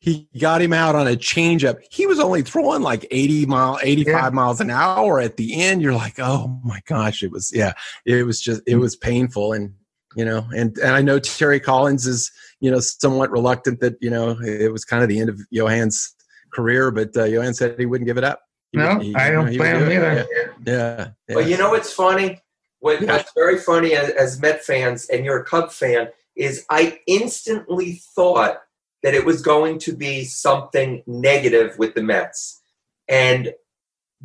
He 0.00 0.28
got 0.38 0.62
him 0.62 0.72
out 0.72 0.94
on 0.94 1.06
a 1.08 1.16
changeup. 1.16 1.80
He 1.90 2.06
was 2.06 2.20
only 2.20 2.42
throwing 2.42 2.82
like 2.82 3.04
80 3.10 3.46
mile, 3.46 3.78
85 3.82 4.06
Yeah. 4.14 4.30
miles 4.30 4.60
an 4.60 4.70
hour 4.70 5.20
at 5.20 5.36
the 5.36 5.60
end. 5.60 5.82
You're 5.82 5.92
like, 5.94 6.18
oh 6.18 6.60
my 6.64 6.80
gosh, 6.86 7.22
it 7.22 7.32
was 7.32 7.50
yeah, 7.52 7.72
it 8.06 8.24
was 8.24 8.40
just 8.40 8.62
it 8.66 8.76
was 8.76 8.94
painful. 8.96 9.52
And 9.52 9.74
you 10.16 10.24
know, 10.24 10.46
and 10.56 10.78
and 10.78 10.92
I 10.94 11.02
know 11.02 11.18
Terry 11.18 11.58
Collins 11.60 12.06
is, 12.06 12.30
you 12.60 12.70
know, 12.70 12.78
somewhat 12.80 13.30
reluctant 13.32 13.80
that, 13.80 13.96
you 14.00 14.08
know, 14.08 14.38
it 14.40 14.72
was 14.72 14.84
kind 14.84 15.02
of 15.02 15.08
the 15.08 15.18
end 15.20 15.28
of 15.30 15.40
Johan's 15.52 16.14
career, 16.52 16.90
but 16.90 17.16
uh, 17.16 17.24
Johan 17.24 17.54
said 17.54 17.78
he 17.78 17.86
wouldn't 17.86 18.06
give 18.06 18.18
it 18.18 18.24
up. 18.24 18.42
He 18.72 18.78
No, 18.78 18.94
would- 18.96 19.02
he- 19.02 19.14
I 19.14 19.30
don't 19.30 19.48
he 19.48 19.58
would 19.58 19.64
blame 19.64 19.78
do 19.78 19.84
him 19.86 19.92
either. 19.92 20.12
Yeah. 20.14 20.24
Yeah. 20.66 21.08
yeah. 21.28 21.34
But 21.34 21.46
you 21.48 21.56
know 21.56 21.70
what's 21.70 21.92
funny? 21.92 22.40
What, 22.80 23.00
Yeah. 23.00 23.16
What's 23.16 23.32
very 23.34 23.58
funny 23.58 23.94
as, 23.94 24.10
as 24.10 24.40
Met 24.40 24.62
fans, 24.64 25.08
and 25.08 25.24
you're 25.24 25.38
a 25.40 25.44
Cub 25.44 25.70
fan, 25.72 26.08
is 26.36 26.64
I 26.70 27.00
instantly 27.06 28.00
thought 28.14 28.60
that 29.02 29.14
it 29.14 29.24
was 29.24 29.42
going 29.42 29.78
to 29.80 29.92
be 29.96 30.24
something 30.24 31.02
negative 31.06 31.76
with 31.78 31.94
the 31.94 32.02
Mets, 32.02 32.60
and 33.08 33.52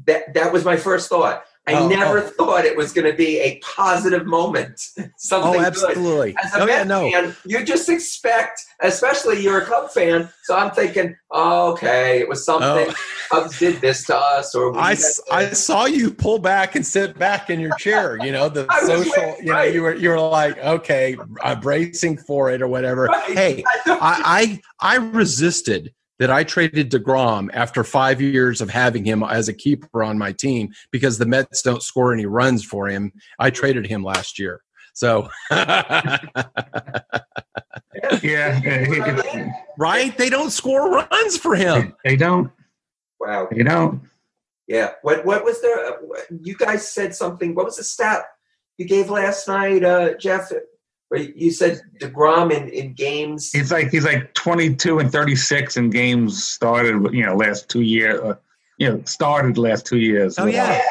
that 0.05 0.33
that 0.33 0.51
was 0.53 0.65
my 0.65 0.77
first 0.77 1.09
thought. 1.09 1.45
I 1.65 1.75
Oh, 1.75 1.87
never 1.87 2.17
oh. 2.19 2.21
thought 2.37 2.65
it 2.65 2.75
was 2.75 2.91
going 2.91 3.09
to 3.09 3.15
be 3.15 3.39
a 3.39 3.57
positive 3.59 4.25
moment, 4.25 4.79
something 5.17 5.49
Oh, 5.49 5.53
good. 5.53 5.63
absolutely. 5.65 6.35
As 6.43 6.53
a 6.55 6.61
Oh, 6.63 6.67
yeah, 6.67 6.83
no. 6.83 7.09
fan, 7.09 7.35
you 7.45 7.63
just 7.63 7.87
expect, 7.87 8.61
especially 8.81 9.41
you're 9.41 9.59
a 9.61 9.65
Cub 9.65 9.89
fan, 9.89 10.27
so 10.43 10.57
I'm 10.57 10.71
thinking, 10.71 11.15
oh, 11.31 11.71
okay, 11.71 12.19
it 12.19 12.27
was 12.27 12.43
something. 12.45 12.87
Oh. 12.89 12.93
Cubs 13.31 13.57
did 13.59 13.79
this 13.79 14.05
to 14.07 14.17
us, 14.17 14.53
or 14.53 14.73
we 14.73 14.77
I, 14.77 14.89
had 14.89 14.97
s- 14.97 15.15
this. 15.15 15.23
I 15.31 15.49
saw 15.53 15.85
you 15.85 16.11
pull 16.13 16.37
back 16.39 16.75
and 16.75 16.85
sit 16.85 17.17
back 17.17 17.49
in 17.49 17.61
your 17.61 17.73
chair. 17.77 18.17
You 18.23 18.33
know 18.33 18.49
the 18.49 18.67
social. 18.85 19.11
waiting, 19.23 19.35
You 19.45 19.51
know 19.51 19.53
right. 19.53 19.73
you 19.73 19.81
were 19.83 19.95
you 19.95 20.09
were 20.09 20.19
like 20.19 20.57
okay, 20.59 21.15
I'm 21.41 21.61
bracing 21.61 22.17
for 22.17 22.51
it 22.51 22.61
or 22.61 22.67
whatever. 22.67 23.05
Right. 23.05 23.31
Hey, 23.31 23.63
I, 23.87 24.59
I 24.81 24.95
I 24.95 24.95
resisted 24.97 25.93
that. 26.19 26.31
I 26.31 26.43
traded 26.43 26.91
Degrom 26.91 27.49
after 27.53 27.83
five 27.83 28.21
years 28.21 28.61
of 28.61 28.69
having 28.69 29.05
him 29.05 29.23
as 29.23 29.47
a 29.47 29.53
keeper 29.53 30.03
on 30.03 30.17
my 30.17 30.31
team 30.31 30.71
because 30.91 31.17
the 31.17 31.25
Mets 31.25 31.61
don't 31.61 31.83
score 31.83 32.13
any 32.13 32.25
runs 32.25 32.63
for 32.63 32.87
him. 32.87 33.11
I 33.39 33.49
traded 33.49 33.87
him 33.87 34.03
last 34.03 34.39
year. 34.39 34.61
So 34.93 35.29
Yeah. 38.21 39.49
Right, 39.77 40.17
they 40.17 40.29
don't 40.29 40.51
score 40.51 40.91
runs 40.91 41.37
for 41.37 41.55
him. 41.55 41.95
They 42.03 42.15
don't. 42.15 42.51
wow. 43.19 43.47
They 43.51 43.63
don't. 43.63 44.01
Yeah. 44.67 44.91
What 45.01 45.25
what 45.25 45.43
was 45.43 45.61
there? 45.61 45.97
You 46.41 46.55
guys 46.55 46.87
said 46.87 47.15
something. 47.15 47.55
What 47.55 47.65
was 47.65 47.77
the 47.77 47.83
stat 47.83 48.23
you 48.77 48.85
gave 48.85 49.09
last 49.09 49.47
night, 49.47 49.83
uh, 49.83 50.15
Jeff? 50.17 50.51
Where 51.13 51.21
you 51.21 51.51
said 51.51 51.79
Degrom 51.99 52.51
in 52.51 52.69
in 52.69 52.93
games. 52.93 53.51
He's 53.51 53.71
like 53.71 53.89
he's 53.89 54.03
like 54.03 54.33
22 54.33 54.97
and 54.97 55.11
36 55.11 55.77
in 55.77 55.91
games 55.91 56.43
started. 56.43 57.13
You 57.13 57.23
know, 57.23 57.35
last 57.35 57.69
two 57.69 57.81
years. 57.81 58.19
Uh, 58.19 58.33
you 58.79 58.89
know, 58.89 58.99
started 59.05 59.59
last 59.59 59.85
two 59.85 59.99
years. 59.99 60.39
Oh 60.39 60.47
yeah. 60.47 60.81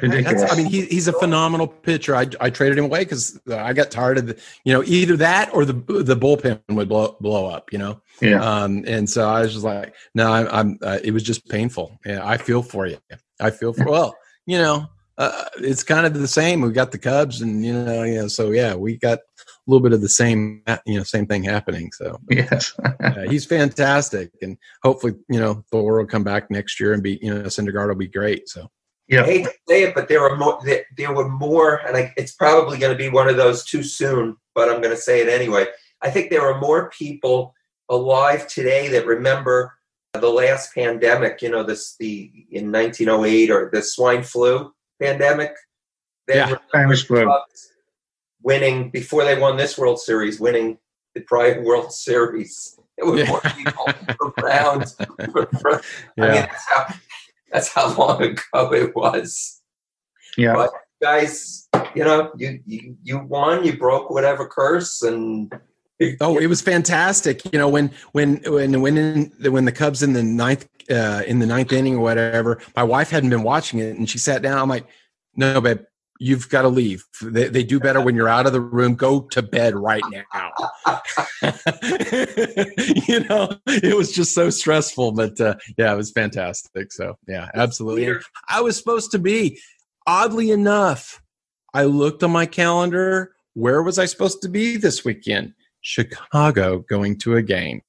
ridiculous. 0.00 0.40
That's, 0.40 0.52
I 0.54 0.56
mean, 0.56 0.64
he, 0.64 0.86
he's 0.86 1.08
a 1.08 1.12
phenomenal 1.12 1.66
pitcher. 1.66 2.16
I, 2.16 2.26
I 2.40 2.48
traded 2.48 2.78
him 2.78 2.86
away 2.86 3.00
because 3.00 3.38
I 3.52 3.74
got 3.74 3.90
tired 3.90 4.16
of 4.16 4.28
the, 4.28 4.40
you 4.64 4.72
know, 4.72 4.82
either 4.86 5.14
that 5.18 5.54
or 5.54 5.66
the 5.66 5.74
the 5.74 6.16
bullpen 6.16 6.62
would 6.70 6.88
blow 6.88 7.14
blow 7.20 7.44
up, 7.44 7.70
you 7.70 7.78
know. 7.78 8.00
yeah. 8.22 8.42
Um, 8.42 8.82
and 8.86 9.10
so 9.10 9.28
I 9.28 9.42
was 9.42 9.52
just 9.52 9.64
like, 9.66 9.94
no, 10.14 10.32
I'm. 10.32 10.48
I'm 10.48 10.78
uh, 10.80 11.00
it 11.04 11.10
was 11.10 11.22
just 11.22 11.46
painful. 11.50 12.00
Yeah, 12.06 12.26
I 12.26 12.38
feel 12.38 12.62
for 12.62 12.86
you. 12.86 12.96
I 13.38 13.50
feel 13.50 13.74
for 13.74 13.84
well, 13.84 14.16
you 14.46 14.56
know, 14.56 14.88
uh, 15.18 15.44
it's 15.58 15.84
kind 15.84 16.06
of 16.06 16.14
the 16.14 16.28
same. 16.28 16.60
We 16.60 16.72
got 16.72 16.92
the 16.92 16.98
Cubs, 16.98 17.40
and 17.40 17.64
you 17.64 17.72
know, 17.72 18.02
you 18.02 18.22
know, 18.22 18.28
so 18.28 18.50
yeah, 18.50 18.74
we 18.74 18.96
got 18.96 19.20
a 19.66 19.70
little 19.70 19.82
bit 19.82 19.94
of 19.94 20.02
the 20.02 20.08
same, 20.08 20.62
you 20.84 20.98
know, 20.98 21.04
same 21.04 21.26
thing 21.26 21.42
happening. 21.42 21.90
So 21.92 22.20
yes. 22.30 22.72
uh, 23.00 23.28
he's 23.28 23.46
fantastic, 23.46 24.30
and 24.42 24.58
hopefully, 24.82 25.14
you 25.28 25.40
know, 25.40 25.64
Thor 25.70 25.98
will 25.98 26.06
come 26.06 26.24
back 26.24 26.50
next 26.50 26.78
year 26.78 26.92
and 26.92 27.02
be, 27.02 27.18
you 27.22 27.32
know, 27.34 27.42
Syndergaard 27.44 27.88
will 27.88 27.94
be 27.94 28.08
great. 28.08 28.48
So 28.48 28.62
I 28.62 28.66
yeah. 29.08 29.24
hate 29.24 29.44
to 29.44 29.52
say 29.68 29.82
it, 29.84 29.94
but 29.94 30.08
there 30.08 30.20
were 30.20 30.36
more. 30.36 30.58
There, 30.64 30.84
there 30.96 31.14
were 31.14 31.28
more, 31.28 31.76
and 31.86 31.96
I, 31.96 32.12
it's 32.16 32.34
probably 32.34 32.78
going 32.78 32.92
to 32.92 32.98
be 32.98 33.08
one 33.08 33.28
of 33.28 33.36
those 33.36 33.64
too 33.64 33.82
soon. 33.82 34.36
But 34.54 34.68
I'm 34.68 34.80
going 34.80 34.94
to 34.94 35.00
say 35.00 35.20
it 35.20 35.28
anyway. 35.28 35.66
I 36.02 36.10
think 36.10 36.30
there 36.30 36.46
are 36.46 36.60
more 36.60 36.90
people 36.90 37.54
alive 37.88 38.46
today 38.48 38.88
that 38.88 39.06
remember 39.06 39.74
the 40.12 40.28
last 40.28 40.74
pandemic. 40.74 41.40
You 41.40 41.50
know, 41.50 41.62
this 41.62 41.96
the 41.98 42.30
in 42.50 42.70
1908 42.70 43.50
or 43.50 43.70
the 43.72 43.82
swine 43.82 44.22
flu 44.22 44.72
pandemic. 45.00 45.52
They 46.26 46.36
Yeah. 46.36 46.44
remember 46.44 46.62
Spanish 46.68 47.06
flu. 47.06 47.24
Cubs 47.24 47.73
winning 48.44 48.90
before 48.90 49.24
they 49.24 49.38
won 49.38 49.56
this 49.56 49.76
World 49.76 49.98
Series, 49.98 50.38
winning 50.38 50.78
the 51.14 51.22
prior 51.22 51.62
World 51.62 51.92
Series. 51.92 52.78
There 52.96 53.10
was 53.10 53.20
Yeah. 53.20 53.28
more 53.28 53.40
people 53.40 53.86
around. 54.38 54.94
I 55.00 55.06
mean, 56.16 56.32
that's 56.32 56.68
how, 56.68 56.94
that's 57.52 57.68
how 57.72 57.96
long 57.96 58.22
ago 58.22 58.72
it 58.72 58.94
was. 58.94 59.60
Yeah. 60.36 60.54
But 60.54 60.70
guys, 61.02 61.68
you 61.94 62.04
know, 62.04 62.30
you, 62.36 62.60
you 62.66 62.96
you 63.02 63.18
won, 63.18 63.64
you 63.64 63.76
broke 63.76 64.10
whatever 64.10 64.46
curse, 64.46 65.02
and 65.02 65.52
Oh, 66.20 66.38
it 66.38 66.48
was 66.48 66.60
fantastic. 66.60 67.44
You 67.52 67.58
know, 67.58 67.68
when 67.68 67.90
when 68.12 68.36
when 68.46 68.80
when 68.80 68.96
in, 68.98 69.32
when 69.52 69.64
the 69.64 69.72
Cubs 69.72 70.02
in 70.02 70.12
the 70.12 70.22
ninth 70.24 70.68
uh, 70.90 71.22
in 71.26 71.38
the 71.38 71.46
ninth 71.46 71.72
inning 71.72 71.96
or 71.96 72.00
whatever, 72.00 72.60
my 72.76 72.82
wife 72.82 73.10
hadn't 73.10 73.30
been 73.30 73.44
watching 73.44 73.78
it, 73.78 73.96
and 73.96 74.10
she 74.10 74.18
sat 74.18 74.42
down. 74.42 74.58
I'm 74.58 74.68
like, 74.68 74.86
no, 75.36 75.60
babe, 75.60 75.80
you've 76.18 76.48
got 76.48 76.62
to 76.62 76.68
leave. 76.68 77.04
They, 77.22 77.48
they 77.48 77.64
do 77.64 77.80
better 77.80 78.00
when 78.00 78.14
you're 78.14 78.28
out 78.28 78.46
of 78.46 78.52
the 78.52 78.60
room. 78.60 78.94
Go 78.94 79.20
to 79.20 79.42
bed 79.42 79.74
right 79.74 80.02
now. 80.10 80.22
you 83.08 83.20
know, 83.28 83.56
it 83.66 83.96
was 83.96 84.12
just 84.12 84.34
so 84.34 84.50
stressful, 84.50 85.12
but 85.12 85.40
uh, 85.40 85.56
yeah, 85.76 85.92
it 85.92 85.96
was 85.96 86.12
fantastic. 86.12 86.92
So 86.92 87.16
yeah, 87.26 87.48
absolutely. 87.54 88.20
I 88.48 88.60
was 88.60 88.76
supposed 88.76 89.10
to 89.12 89.18
be, 89.18 89.60
oddly 90.06 90.50
enough, 90.50 91.20
I 91.72 91.84
looked 91.84 92.22
on 92.22 92.30
my 92.30 92.46
calendar. 92.46 93.32
Where 93.54 93.82
was 93.82 93.98
I 93.98 94.06
supposed 94.06 94.42
to 94.42 94.48
be 94.48 94.76
this 94.76 95.04
weekend? 95.04 95.54
Chicago, 95.80 96.78
going 96.78 97.18
to 97.18 97.36
a 97.36 97.42
game. 97.42 97.82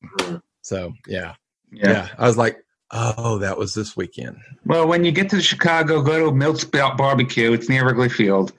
So 0.61 0.93
yeah, 1.07 1.35
yeah. 1.71 1.91
yeah. 1.91 2.09
I 2.17 2.27
was 2.27 2.37
like, 2.37 2.64
oh, 2.91 3.37
that 3.39 3.57
was 3.57 3.73
this 3.73 3.95
weekend. 3.97 4.37
Well, 4.65 4.87
when 4.87 5.03
you 5.03 5.11
get 5.11 5.29
to 5.31 5.41
Chicago, 5.41 6.01
go 6.01 6.25
to 6.25 6.35
Milt's 6.35 6.63
Barbecue. 6.63 7.53
It's 7.53 7.69
near 7.69 7.85
Wrigley 7.85 8.09
Field. 8.09 8.53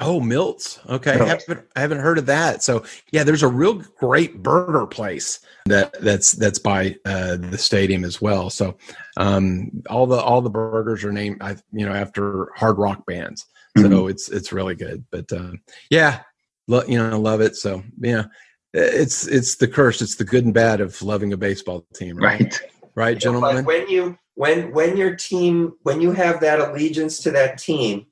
Oh, 0.00 0.20
Milt's. 0.20 0.80
Okay, 0.88 1.12
I 1.12 1.24
haven't, 1.24 1.66
I 1.76 1.80
haven't 1.80 2.00
heard 2.00 2.18
of 2.18 2.26
that. 2.26 2.62
So 2.62 2.84
yeah, 3.12 3.22
there's 3.24 3.42
a 3.42 3.48
real 3.48 3.74
great 3.98 4.42
burger 4.42 4.86
place 4.86 5.40
that 5.66 6.00
that's 6.00 6.32
that's 6.32 6.58
by 6.58 6.96
uh, 7.04 7.36
the 7.36 7.58
stadium 7.58 8.04
as 8.04 8.20
well. 8.20 8.50
So 8.50 8.76
um, 9.16 9.70
all 9.88 10.06
the 10.06 10.20
all 10.20 10.40
the 10.40 10.50
burgers 10.50 11.04
are 11.04 11.12
named, 11.12 11.40
you 11.72 11.86
know, 11.86 11.92
after 11.92 12.50
hard 12.56 12.78
rock 12.78 13.06
bands. 13.06 13.46
So 13.76 13.84
mm-hmm. 13.84 14.10
it's 14.10 14.28
it's 14.28 14.52
really 14.52 14.74
good. 14.74 15.04
But 15.10 15.32
um, 15.32 15.60
yeah, 15.90 16.20
lo- 16.68 16.84
you 16.86 16.98
know, 16.98 17.10
I 17.10 17.14
love 17.14 17.40
it. 17.40 17.56
So 17.56 17.82
yeah, 18.00 18.24
it's 18.72 19.26
it's 19.26 19.56
the 19.56 19.68
curse. 19.68 20.02
It's 20.02 20.16
the 20.16 20.24
good 20.24 20.44
and 20.44 20.54
bad 20.54 20.80
of 20.80 21.00
loving 21.02 21.32
a 21.32 21.36
baseball 21.36 21.86
team, 21.94 22.16
right? 22.16 22.40
Right, 22.40 22.60
right 22.94 23.18
gentlemen. 23.18 23.64
when 23.64 23.88
you 23.88 24.18
when 24.34 24.72
when 24.72 24.96
your 24.96 25.14
team 25.14 25.74
when 25.82 26.00
you 26.00 26.12
have 26.12 26.40
that 26.40 26.60
allegiance 26.60 27.20
to 27.20 27.30
that 27.32 27.58
team, 27.58 28.06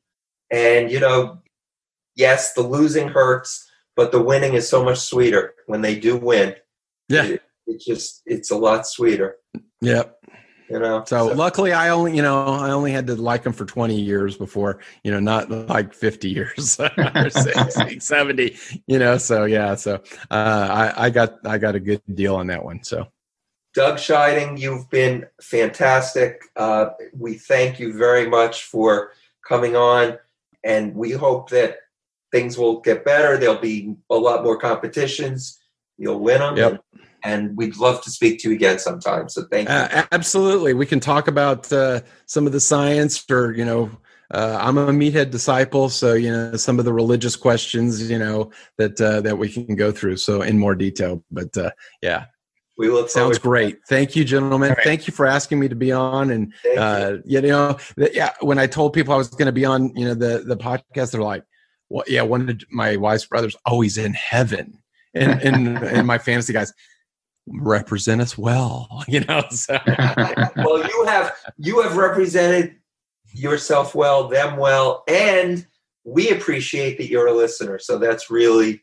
and 0.51 0.91
you 0.91 1.01
know, 1.01 1.39
yes, 2.15 2.53
the 2.53 2.63
losing 2.63 3.09
hurts, 3.09 3.69
but 3.97 4.13
the 4.13 4.23
winning 4.23 4.55
is 4.55 4.69
so 4.69 4.85
much 4.85 4.99
sweeter 4.99 5.55
when 5.67 5.83
they 5.83 5.99
do 5.99 6.17
win. 6.17 6.55
Yeah, 7.09 7.25
it, 7.25 7.43
it 7.67 7.81
just 7.81 8.23
it's 8.27 8.51
a 8.51 8.57
lot 8.57 8.87
sweeter. 8.87 9.37
Yep. 9.81 10.19
You 10.71 10.79
know. 10.79 11.05
So, 11.07 11.29
so, 11.29 11.35
luckily, 11.35 11.73
I 11.73 11.91
only 11.91 12.17
you 12.17 12.23
know 12.23 12.45
I 12.45 12.71
only 12.71 12.93
had 12.93 13.07
to 13.09 13.17
like 13.17 13.43
them 13.43 13.53
for 13.53 13.67
twenty 13.67 14.01
years 14.01 14.37
before 14.37 14.79
you 15.03 15.11
know 15.11 15.21
not 15.21 15.51
like 15.51 15.93
fifty 15.93 16.31
years 16.31 16.79
or 16.97 17.31
60, 17.31 17.99
70 18.01 18.57
You 18.87 18.99
know. 18.99 19.19
So 19.19 19.45
yeah. 19.45 19.75
So 19.75 19.97
uh, 20.31 20.93
I 20.97 21.07
I 21.07 21.11
got 21.11 21.45
I 21.45 21.59
got 21.59 21.75
a 21.75 21.81
good 21.81 22.01
deal 22.15 22.37
on 22.37 22.47
that 22.47 22.65
one. 22.65 22.83
So. 22.85 23.09
Doug 23.75 23.97
Scheiding, 23.97 24.59
you've 24.59 24.89
been 24.91 25.27
fantastic. 25.41 26.43
Uh, 26.57 26.91
we 27.17 27.35
thank 27.35 27.81
you 27.81 27.97
very 27.97 28.29
much 28.29 28.65
for 28.65 29.13
coming 29.47 29.77
on, 29.77 30.19
and 30.63 30.95
we 30.95 31.13
hope 31.13 31.51
that 31.51 31.77
things 32.31 32.59
will 32.59 32.81
get 32.81 33.05
better. 33.05 33.39
There'll 33.39 33.57
be 33.59 33.95
a 34.11 34.17
lot 34.17 34.45
more 34.45 34.59
competitions. 34.59 35.59
You'll 35.99 36.21
win 36.21 36.41
them. 36.41 36.57
Yep 36.57 36.85
and 37.25 37.57
we'd 37.57 37.77
love 37.77 38.03
to 38.03 38.11
speak 38.11 38.41
to 38.41 38.49
you 38.49 38.55
again 38.55 38.79
sometime. 38.79 39.29
So 39.29 39.45
thank 39.51 39.69
you. 39.69 39.75
Uh, 39.75 40.07
absolutely, 40.13 40.75
we 40.75 40.87
can 40.87 41.01
talk 41.01 41.29
about 41.29 41.73
uh, 41.73 42.01
some 42.27 42.47
of 42.47 42.53
the 42.53 42.61
science, 42.61 43.25
or 43.31 43.53
you 43.53 43.65
know, 43.65 43.91
uh, 44.33 44.59
I'm 44.61 44.79
a 44.79 44.87
meathead 44.89 45.31
disciple, 45.31 45.89
so 45.89 46.15
you 46.15 46.31
know 46.31 46.57
some 46.57 46.79
of 46.79 46.85
the 46.85 46.93
religious 46.93 47.37
questions, 47.37 48.11
you 48.11 48.19
know, 48.19 48.51
that 48.79 49.01
uh, 49.01 49.21
that 49.21 49.39
we 49.39 49.49
can 49.49 49.77
go 49.77 49.93
through. 49.93 50.17
So 50.17 50.43
in 50.43 50.59
more 50.59 50.75
detail, 50.75 51.23
but 51.31 51.57
uh, 51.57 51.71
yeah. 52.03 52.27
We 52.79 52.89
look 52.89 53.11
Sounds 53.11 53.39
great. 53.39 53.79
Thank 53.87 54.17
you, 54.17 54.25
gentlemen. 54.25 54.71
Right. 54.71 54.85
Thank 54.85 55.07
you 55.07 55.13
for 55.13 55.27
asking 55.27 55.61
me 55.61 55.69
to 55.69 55.75
be 55.77 55.93
on. 55.93 56.31
And 56.31 56.55
uh, 56.77 57.19
you. 57.25 57.41
you 57.41 57.49
know, 57.49 57.77
yeah, 57.97 58.31
when 58.41 58.59
I 58.59 58.67
told 58.67 58.95
people 58.95 59.13
I 59.13 59.19
was 59.19 59.29
going 59.29 59.47
to 59.47 59.53
be 59.53 59.65
on, 59.65 59.95
you 59.95 60.07
know, 60.07 60.15
the 60.15 60.45
the 60.47 60.57
podcast, 60.57 61.13
they're 61.13 61.21
like, 61.21 61.45
"Well, 61.91 62.05
yeah, 62.09 62.23
one 62.23 62.49
of 62.49 62.63
my 62.71 62.97
wife's 62.97 63.27
brothers, 63.27 63.55
oh, 63.67 63.83
he's 63.83 63.99
in 63.99 64.15
heaven." 64.15 64.79
And 65.15 65.43
and, 65.43 65.79
and 65.85 66.07
my 66.07 66.17
fantasy 66.17 66.55
guys, 66.55 66.73
represent 67.49 68.21
us 68.21 68.39
well 68.39 69.05
you 69.09 69.21
know 69.21 69.43
so. 69.51 69.79
well 70.57 70.79
you 70.79 71.05
have 71.07 71.35
you 71.59 71.81
have 71.81 71.97
represented 71.97 72.77
yourself 73.33 73.95
well 73.95 74.29
them 74.29 74.57
well 74.57 75.03
and 75.09 75.67
we 76.05 76.31
appreciate 76.31 76.99
that 76.99 77.09
you're 77.09 77.27
a 77.27 77.33
listener 77.33 77.79
so 77.79 77.99
that's 77.99 78.31
really 78.31 78.83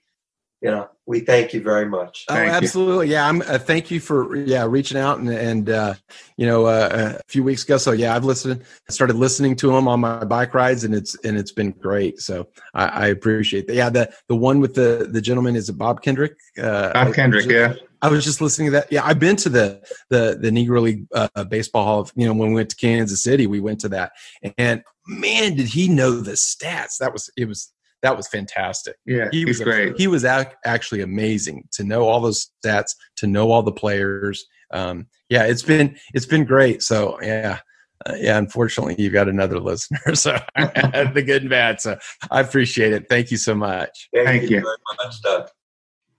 you 0.61 0.69
know 0.69 0.89
we 1.05 1.21
thank 1.21 1.53
you 1.53 1.61
very 1.61 1.85
much 1.85 2.25
oh 2.29 2.35
absolutely 2.35 3.07
you. 3.07 3.13
yeah 3.13 3.27
i'm 3.27 3.41
uh, 3.43 3.57
thank 3.57 3.89
you 3.89 3.99
for 3.99 4.35
yeah 4.35 4.65
reaching 4.65 4.97
out 4.97 5.19
and 5.19 5.29
and 5.29 5.69
uh, 5.69 5.93
you 6.37 6.45
know 6.45 6.65
uh, 6.65 7.17
a 7.19 7.23
few 7.27 7.43
weeks 7.43 7.63
ago 7.63 7.77
so 7.77 7.91
yeah 7.91 8.15
i've 8.15 8.25
listened 8.25 8.63
started 8.89 9.15
listening 9.15 9.55
to 9.55 9.71
them 9.71 9.87
on 9.87 9.99
my 9.99 10.23
bike 10.25 10.53
rides 10.53 10.83
and 10.83 10.93
it's 10.93 11.17
and 11.23 11.37
it's 11.37 11.51
been 11.51 11.71
great 11.71 12.19
so 12.19 12.47
i, 12.73 12.85
I 12.85 13.07
appreciate 13.07 13.67
that 13.67 13.75
yeah 13.75 13.89
the 13.89 14.11
the 14.27 14.35
one 14.35 14.59
with 14.59 14.73
the 14.73 15.07
the 15.09 15.21
gentleman 15.21 15.55
is 15.55 15.69
bob 15.71 16.01
kendrick 16.01 16.33
uh, 16.61 16.93
bob 16.93 17.13
kendrick 17.13 17.47
yeah 17.47 17.73
I 18.01 18.07
was 18.07 18.23
just 18.23 18.39
listening 18.39 18.67
to 18.67 18.71
that. 18.71 18.91
Yeah, 18.91 19.03
I've 19.03 19.19
been 19.19 19.35
to 19.35 19.49
the 19.49 19.85
the 20.07 20.37
the 20.39 20.51
Negro 20.51 20.81
League 20.81 21.05
uh, 21.13 21.43
baseball 21.43 21.83
hall. 21.83 21.99
Of, 21.99 22.13
you 22.15 22.25
know, 22.25 22.33
when 22.33 22.47
we 22.47 22.55
went 22.55 22.69
to 22.69 22.77
Kansas 22.77 23.21
City, 23.21 23.45
we 23.45 23.59
went 23.59 23.81
to 23.81 23.89
that, 23.89 24.13
and 24.57 24.83
man, 25.05 25.55
did 25.57 25.67
he 25.67 25.89
know 25.89 26.11
the 26.21 26.31
stats? 26.31 26.97
That 26.99 27.11
was 27.11 27.29
it 27.35 27.45
was 27.45 27.73
that 28.01 28.15
was 28.15 28.27
fantastic. 28.27 28.95
Yeah, 29.05 29.27
he 29.31 29.45
was 29.45 29.59
great. 29.59 29.97
He 29.97 30.07
was 30.07 30.25
ac- 30.25 30.49
actually 30.65 31.01
amazing 31.01 31.67
to 31.73 31.83
know 31.83 32.07
all 32.07 32.21
those 32.21 32.49
stats, 32.63 32.91
to 33.17 33.27
know 33.27 33.51
all 33.51 33.63
the 33.63 33.71
players. 33.71 34.45
Um, 34.71 35.07
yeah, 35.29 35.43
it's 35.43 35.63
been 35.63 35.97
it's 36.13 36.25
been 36.25 36.45
great. 36.45 36.81
So 36.83 37.19
yeah. 37.21 37.59
Uh, 38.05 38.13
yeah, 38.17 38.37
unfortunately, 38.37 38.95
you've 38.97 39.11
got 39.11 39.27
another 39.27 39.59
listener. 39.59 40.15
So 40.15 40.39
the 40.55 41.23
good 41.25 41.41
and 41.41 41.49
bad. 41.49 41.81
So 41.81 41.97
I 42.31 42.39
appreciate 42.39 42.93
it. 42.93 43.09
Thank 43.09 43.29
you 43.29 43.35
so 43.35 43.53
much. 43.53 44.07
Thank, 44.13 44.25
Thank 44.25 44.41
you. 44.43 44.57
you 44.57 44.63
very 44.63 44.77
much, 45.03 45.21
Doug. 45.21 45.49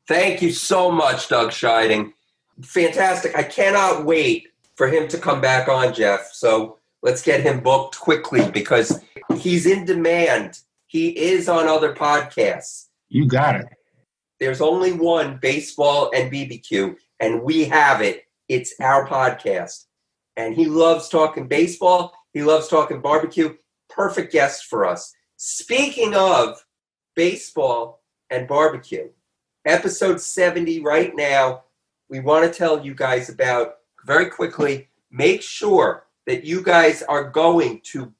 Thank 0.06 0.42
you 0.42 0.52
so 0.52 0.90
much, 0.90 1.28
Doug 1.28 1.52
Scheiding. 1.52 2.12
Fantastic. 2.62 3.34
I 3.34 3.44
cannot 3.44 4.04
wait 4.04 4.48
for 4.74 4.88
him 4.88 5.08
to 5.08 5.18
come 5.18 5.40
back 5.40 5.68
on, 5.68 5.94
Jeff. 5.94 6.30
So 6.32 6.78
let's 7.02 7.22
get 7.22 7.40
him 7.40 7.60
booked 7.60 7.98
quickly 7.98 8.50
because 8.50 9.02
he's 9.38 9.66
in 9.66 9.84
demand. 9.84 10.58
He 10.90 11.10
is 11.16 11.48
on 11.48 11.68
other 11.68 11.94
podcasts. 11.94 12.88
You 13.10 13.28
got 13.28 13.54
it. 13.54 13.66
There's 14.40 14.60
only 14.60 14.90
one 14.90 15.38
baseball 15.40 16.10
and 16.12 16.32
BBQ, 16.32 16.96
and 17.20 17.44
we 17.44 17.66
have 17.66 18.00
it. 18.00 18.24
It's 18.48 18.74
our 18.80 19.06
podcast. 19.06 19.84
And 20.36 20.52
he 20.52 20.64
loves 20.64 21.08
talking 21.08 21.46
baseball. 21.46 22.12
He 22.32 22.42
loves 22.42 22.66
talking 22.66 23.00
barbecue. 23.00 23.54
Perfect 23.88 24.32
guest 24.32 24.64
for 24.64 24.84
us. 24.84 25.14
Speaking 25.36 26.12
of 26.16 26.60
baseball 27.14 28.02
and 28.28 28.48
barbecue, 28.48 29.10
episode 29.66 30.20
70 30.20 30.80
right 30.80 31.14
now. 31.14 31.62
We 32.08 32.18
want 32.18 32.52
to 32.52 32.58
tell 32.58 32.84
you 32.84 32.96
guys 32.96 33.28
about 33.28 33.74
very 34.04 34.28
quickly. 34.28 34.88
Make 35.12 35.40
sure 35.40 36.08
that 36.26 36.42
you 36.42 36.64
guys 36.64 37.04
are 37.04 37.30
going 37.30 37.80
to 37.92 38.12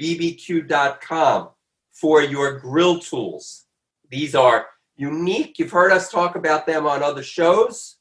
baseballbbq.com 0.00 1.50
for 1.92 2.22
your 2.22 2.58
grill 2.58 2.98
tools. 2.98 3.66
These 4.10 4.34
are 4.34 4.66
unique. 4.96 5.58
You've 5.58 5.70
heard 5.70 5.92
us 5.92 6.10
talk 6.10 6.36
about 6.36 6.66
them 6.66 6.86
on 6.86 7.02
other 7.02 7.22
shows. 7.22 7.96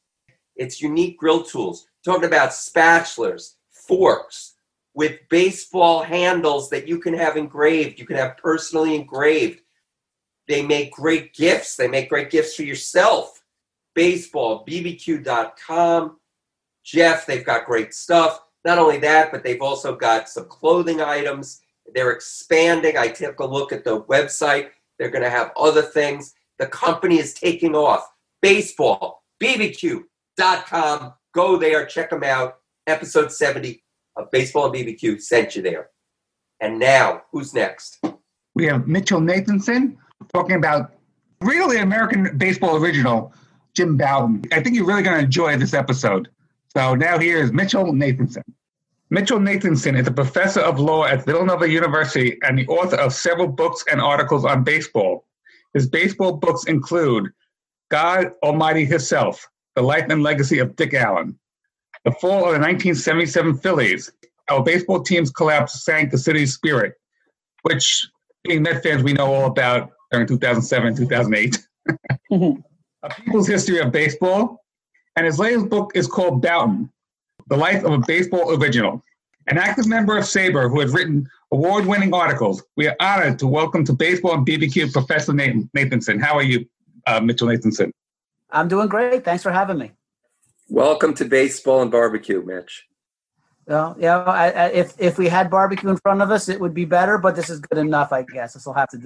It's 0.55 0.81
unique 0.81 1.17
grill 1.17 1.43
tools. 1.43 1.87
Talking 2.03 2.25
about 2.25 2.49
spatulas, 2.49 3.55
forks 3.69 4.55
with 4.93 5.19
baseball 5.29 6.03
handles 6.03 6.69
that 6.69 6.87
you 6.87 6.99
can 6.99 7.13
have 7.13 7.37
engraved, 7.37 7.99
you 7.99 8.05
can 8.05 8.17
have 8.17 8.37
personally 8.37 8.95
engraved. 8.95 9.61
They 10.47 10.65
make 10.65 10.91
great 10.91 11.33
gifts. 11.33 11.75
They 11.75 11.87
make 11.87 12.09
great 12.09 12.31
gifts 12.31 12.55
for 12.55 12.63
yourself. 12.63 13.43
Baseball, 13.93 14.65
bbq.com. 14.65 16.17
Jeff, 16.83 17.25
they've 17.25 17.45
got 17.45 17.65
great 17.65 17.93
stuff. 17.93 18.41
Not 18.65 18.79
only 18.79 18.97
that, 18.97 19.31
but 19.31 19.43
they've 19.43 19.61
also 19.61 19.95
got 19.95 20.27
some 20.27 20.45
clothing 20.45 21.01
items. 21.01 21.61
They're 21.93 22.11
expanding. 22.11 22.97
I 22.97 23.07
took 23.07 23.39
a 23.39 23.45
look 23.45 23.71
at 23.71 23.83
the 23.83 24.01
website. 24.03 24.69
They're 24.97 25.09
going 25.09 25.23
to 25.23 25.29
have 25.29 25.51
other 25.57 25.81
things. 25.81 26.33
The 26.57 26.67
company 26.67 27.19
is 27.19 27.33
taking 27.33 27.75
off. 27.75 28.05
Baseball, 28.41 29.23
bbq.com. 29.41 31.13
Go 31.33 31.57
there, 31.57 31.85
check 31.85 32.09
them 32.09 32.23
out. 32.23 32.57
Episode 32.87 33.31
70 33.31 33.83
of 34.15 34.31
Baseball 34.31 34.65
and 34.65 34.75
BBQ 34.75 35.21
sent 35.21 35.55
you 35.55 35.61
there. 35.61 35.89
And 36.59 36.79
now, 36.79 37.23
who's 37.31 37.53
next? 37.53 38.03
We 38.55 38.65
have 38.65 38.87
Mitchell 38.87 39.21
Nathanson, 39.21 39.95
talking 40.33 40.55
about 40.55 40.93
really 41.41 41.77
American 41.77 42.37
baseball 42.37 42.75
original, 42.77 43.33
Jim 43.73 43.95
Bouton. 43.95 44.43
I 44.51 44.61
think 44.61 44.75
you're 44.75 44.85
really 44.85 45.03
going 45.03 45.17
to 45.17 45.23
enjoy 45.23 45.55
this 45.57 45.73
episode. 45.73 46.29
So 46.75 46.95
now 46.95 47.17
here 47.17 47.37
is 47.37 47.53
Mitchell 47.53 47.85
Nathanson. 47.85 48.43
Mitchell 49.11 49.39
Nathanson 49.39 49.99
is 49.99 50.07
a 50.07 50.11
professor 50.11 50.59
of 50.59 50.79
law 50.79 51.05
at 51.05 51.25
Villanova 51.25 51.67
University 51.67 52.37
and 52.43 52.59
the 52.59 52.67
author 52.67 52.97
of 52.97 53.11
several 53.11 53.47
books 53.47 53.83
and 53.91 53.99
articles 53.99 54.45
on 54.45 54.63
baseball. 54.63 55.25
His 55.73 55.87
baseball 55.87 56.33
books 56.33 56.65
include 56.65 57.31
God 57.89 58.33
Almighty 58.43 58.85
Hisself, 58.85 59.47
The 59.75 59.81
Life 59.81 60.05
and 60.09 60.21
Legacy 60.21 60.59
of 60.59 60.75
Dick 60.75 60.93
Allen, 60.93 61.39
The 62.05 62.11
Fall 62.11 62.45
of 62.45 62.53
the 62.53 62.59
1977 62.59 63.57
Phillies, 63.57 64.11
Our 64.47 64.63
Baseball 64.63 65.01
Team's 65.01 65.31
Collapse 65.31 65.83
Sank 65.83 66.11
the 66.11 66.17
City's 66.17 66.53
Spirit, 66.53 66.93
which 67.63 68.07
being 68.43 68.61
Met 68.61 68.83
fans, 68.83 69.01
we 69.01 69.13
know 69.13 69.33
all 69.33 69.47
about 69.47 69.89
during 70.11 70.27
2007, 70.27 70.95
2008. 70.95 71.67
a 73.03 73.09
People's 73.15 73.47
History 73.47 73.79
of 73.79 73.91
Baseball. 73.91 74.63
And 75.15 75.25
his 75.25 75.39
latest 75.39 75.67
book 75.69 75.93
is 75.95 76.07
called 76.07 76.43
Bouton, 76.43 76.91
The 77.49 77.57
Life 77.57 77.83
of 77.83 77.93
a 77.93 77.97
Baseball 77.97 78.55
Original. 78.61 79.03
An 79.47 79.57
active 79.57 79.87
member 79.87 80.15
of 80.15 80.25
SABR 80.25 80.69
who 80.69 80.81
has 80.81 80.93
written 80.93 81.27
award 81.51 81.87
winning 81.87 82.13
articles, 82.13 82.61
we 82.77 82.87
are 82.87 82.95
honored 82.99 83.39
to 83.39 83.47
welcome 83.47 83.83
to 83.85 83.93
Baseball 83.93 84.35
and 84.35 84.45
BBQ 84.45 84.93
Professor 84.93 85.33
Nathan, 85.33 85.67
Nathanson. 85.75 86.21
How 86.21 86.35
are 86.35 86.43
you, 86.43 86.67
uh, 87.07 87.19
Mitchell 87.19 87.47
Nathanson? 87.47 87.91
I'm 88.51 88.67
doing 88.67 88.87
great. 88.87 89.25
Thanks 89.25 89.41
for 89.41 89.51
having 89.51 89.79
me. 89.79 89.93
Welcome 90.69 91.15
to 91.15 91.25
Baseball 91.25 91.81
and 91.81 91.89
Barbecue, 91.89 92.45
Mitch. 92.45 92.85
Well, 93.65 93.95
yeah, 93.99 94.19
I, 94.19 94.51
I, 94.51 94.67
if 94.67 94.93
if 94.99 95.17
we 95.17 95.27
had 95.27 95.49
barbecue 95.49 95.89
in 95.89 95.97
front 95.97 96.21
of 96.21 96.29
us, 96.29 96.49
it 96.49 96.59
would 96.59 96.75
be 96.75 96.85
better. 96.85 97.17
But 97.17 97.35
this 97.35 97.49
is 97.49 97.59
good 97.59 97.79
enough, 97.79 98.13
I 98.13 98.21
guess. 98.21 98.53
This 98.53 98.65
will 98.67 98.73
have 98.73 98.89
to 98.89 98.97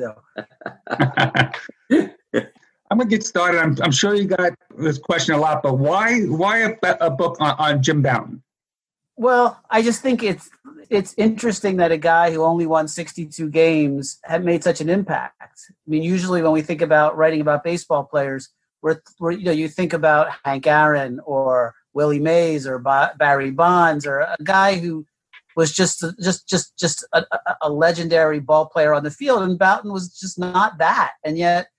do. 1.90 2.12
I'm 2.94 3.00
gonna 3.00 3.10
get 3.10 3.24
started. 3.24 3.60
I'm, 3.60 3.76
I'm 3.82 3.92
sure 3.92 4.14
you 4.14 4.26
got 4.26 4.54
this 4.78 5.00
question 5.00 5.34
a 5.34 5.40
lot, 5.40 5.64
but 5.64 5.80
why 5.80 6.20
why 6.26 6.60
a, 6.60 6.76
a 7.02 7.10
book 7.10 7.38
on, 7.40 7.56
on 7.58 7.82
Jim 7.82 8.04
Bouton? 8.04 8.44
Well, 9.16 9.60
I 9.68 9.82
just 9.82 10.04
think 10.04 10.22
it's 10.22 10.52
it's 10.92 11.16
interesting 11.18 11.78
that 11.78 11.92
a 11.92 11.98
guy 11.98 12.30
who 12.32 12.44
only 12.44 12.68
won 12.68 12.88
62 12.88 13.50
games 13.50 14.20
had 14.26 14.46
made 14.46 14.64
such 14.64 14.80
an 14.80 14.92
impact. 14.92 15.60
I 15.72 15.90
mean, 15.90 16.04
usually 16.04 16.44
when 16.44 16.52
we 16.52 16.62
think 16.62 16.84
about 16.84 17.18
writing 17.18 17.42
about 17.42 17.64
baseball 17.64 18.04
players, 18.04 18.50
we're, 18.84 19.02
we're 19.20 19.32
you 19.32 19.46
know 19.46 19.52
you 19.52 19.70
think 19.70 19.94
about 19.94 20.28
Hank 20.46 20.68
Aaron 20.68 21.20
or 21.26 21.74
Willie 21.94 22.20
Mays 22.20 22.68
or 22.68 22.78
Barry 22.78 23.50
Bonds 23.50 24.06
or 24.06 24.20
a 24.20 24.38
guy 24.44 24.76
who 24.76 25.08
was 25.56 25.74
just 25.74 26.06
just 26.22 26.48
just 26.48 26.78
just 26.78 27.04
a, 27.12 27.26
a, 27.64 27.72
legendary 27.72 28.40
ball 28.40 28.68
player 28.68 28.94
on 28.94 29.04
the 29.04 29.10
field, 29.10 29.42
and 29.42 29.58
Bouton 29.58 29.92
was 29.92 30.16
just 30.20 30.38
not 30.38 30.78
that, 30.78 31.14
and 31.24 31.40
yet 31.40 31.70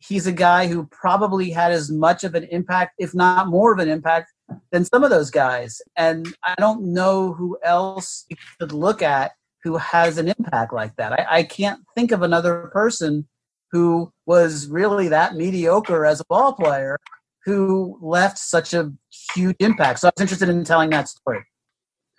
he's 0.00 0.26
a 0.26 0.32
guy 0.32 0.66
who 0.66 0.86
probably 0.86 1.50
had 1.50 1.72
as 1.72 1.90
much 1.90 2.24
of 2.24 2.34
an 2.34 2.44
impact, 2.44 2.94
if 2.98 3.14
not 3.14 3.48
more 3.48 3.72
of 3.72 3.78
an 3.78 3.88
impact, 3.88 4.32
than 4.72 4.84
some 4.84 5.04
of 5.04 5.10
those 5.10 5.30
guys. 5.30 5.80
And 5.96 6.34
I 6.44 6.54
don't 6.58 6.92
know 6.92 7.32
who 7.32 7.58
else 7.62 8.24
you 8.28 8.36
could 8.58 8.72
look 8.72 9.02
at 9.02 9.32
who 9.62 9.76
has 9.76 10.18
an 10.18 10.28
impact 10.28 10.72
like 10.72 10.96
that. 10.96 11.12
I, 11.12 11.26
I 11.28 11.42
can't 11.42 11.80
think 11.94 12.12
of 12.12 12.22
another 12.22 12.70
person 12.72 13.28
who 13.72 14.12
was 14.26 14.66
really 14.68 15.08
that 15.08 15.34
mediocre 15.34 16.06
as 16.06 16.20
a 16.20 16.24
ball 16.28 16.54
player 16.54 16.98
who 17.44 17.98
left 18.00 18.38
such 18.38 18.74
a 18.74 18.92
huge 19.34 19.56
impact. 19.60 20.00
So 20.00 20.08
I 20.08 20.12
was 20.16 20.22
interested 20.22 20.48
in 20.48 20.64
telling 20.64 20.90
that 20.90 21.08
story. 21.08 21.44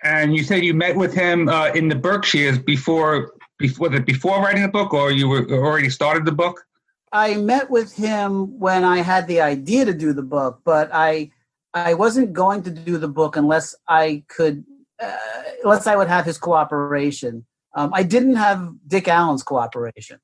And 0.04 0.36
you 0.36 0.44
said 0.44 0.64
you 0.64 0.74
met 0.74 0.96
with 0.96 1.14
him 1.14 1.50
uh, 1.50 1.72
in 1.74 1.88
the 1.88 1.96
Berkshires 1.96 2.58
before, 2.58 3.34
before 3.60 3.90
the, 3.90 4.00
before 4.00 4.42
writing 4.42 4.64
the 4.64 4.68
book, 4.68 4.94
or 4.94 5.12
you 5.12 5.28
were 5.28 5.46
already 5.52 5.90
started 5.90 6.26
the 6.26 6.32
book? 6.32 6.64
I 7.12 7.36
met 7.36 7.70
with 7.70 7.96
him 7.96 8.60
when 8.60 8.84
I 8.84 9.00
had 9.00 9.28
the 9.28 9.42
idea 9.42 9.86
to 9.86 9.94
do 9.94 10.14
the 10.14 10.24
book, 10.24 10.62
but 10.64 10.90
I 10.94 11.32
I 11.74 11.94
wasn't 11.94 12.34
going 12.34 12.64
to 12.64 12.70
do 12.70 12.98
the 12.98 13.08
book 13.08 13.38
unless 13.38 13.76
I 13.88 14.24
could, 14.28 14.66
uh, 15.02 15.18
unless 15.64 15.88
I 15.88 15.96
would 15.96 16.10
have 16.10 16.26
his 16.26 16.38
cooperation. 16.38 17.46
Um, 17.76 17.92
I 17.94 18.04
didn't 18.04 18.36
have 18.36 18.74
Dick 18.88 19.08
Allen's 19.08 19.44
cooperation, 19.44 20.20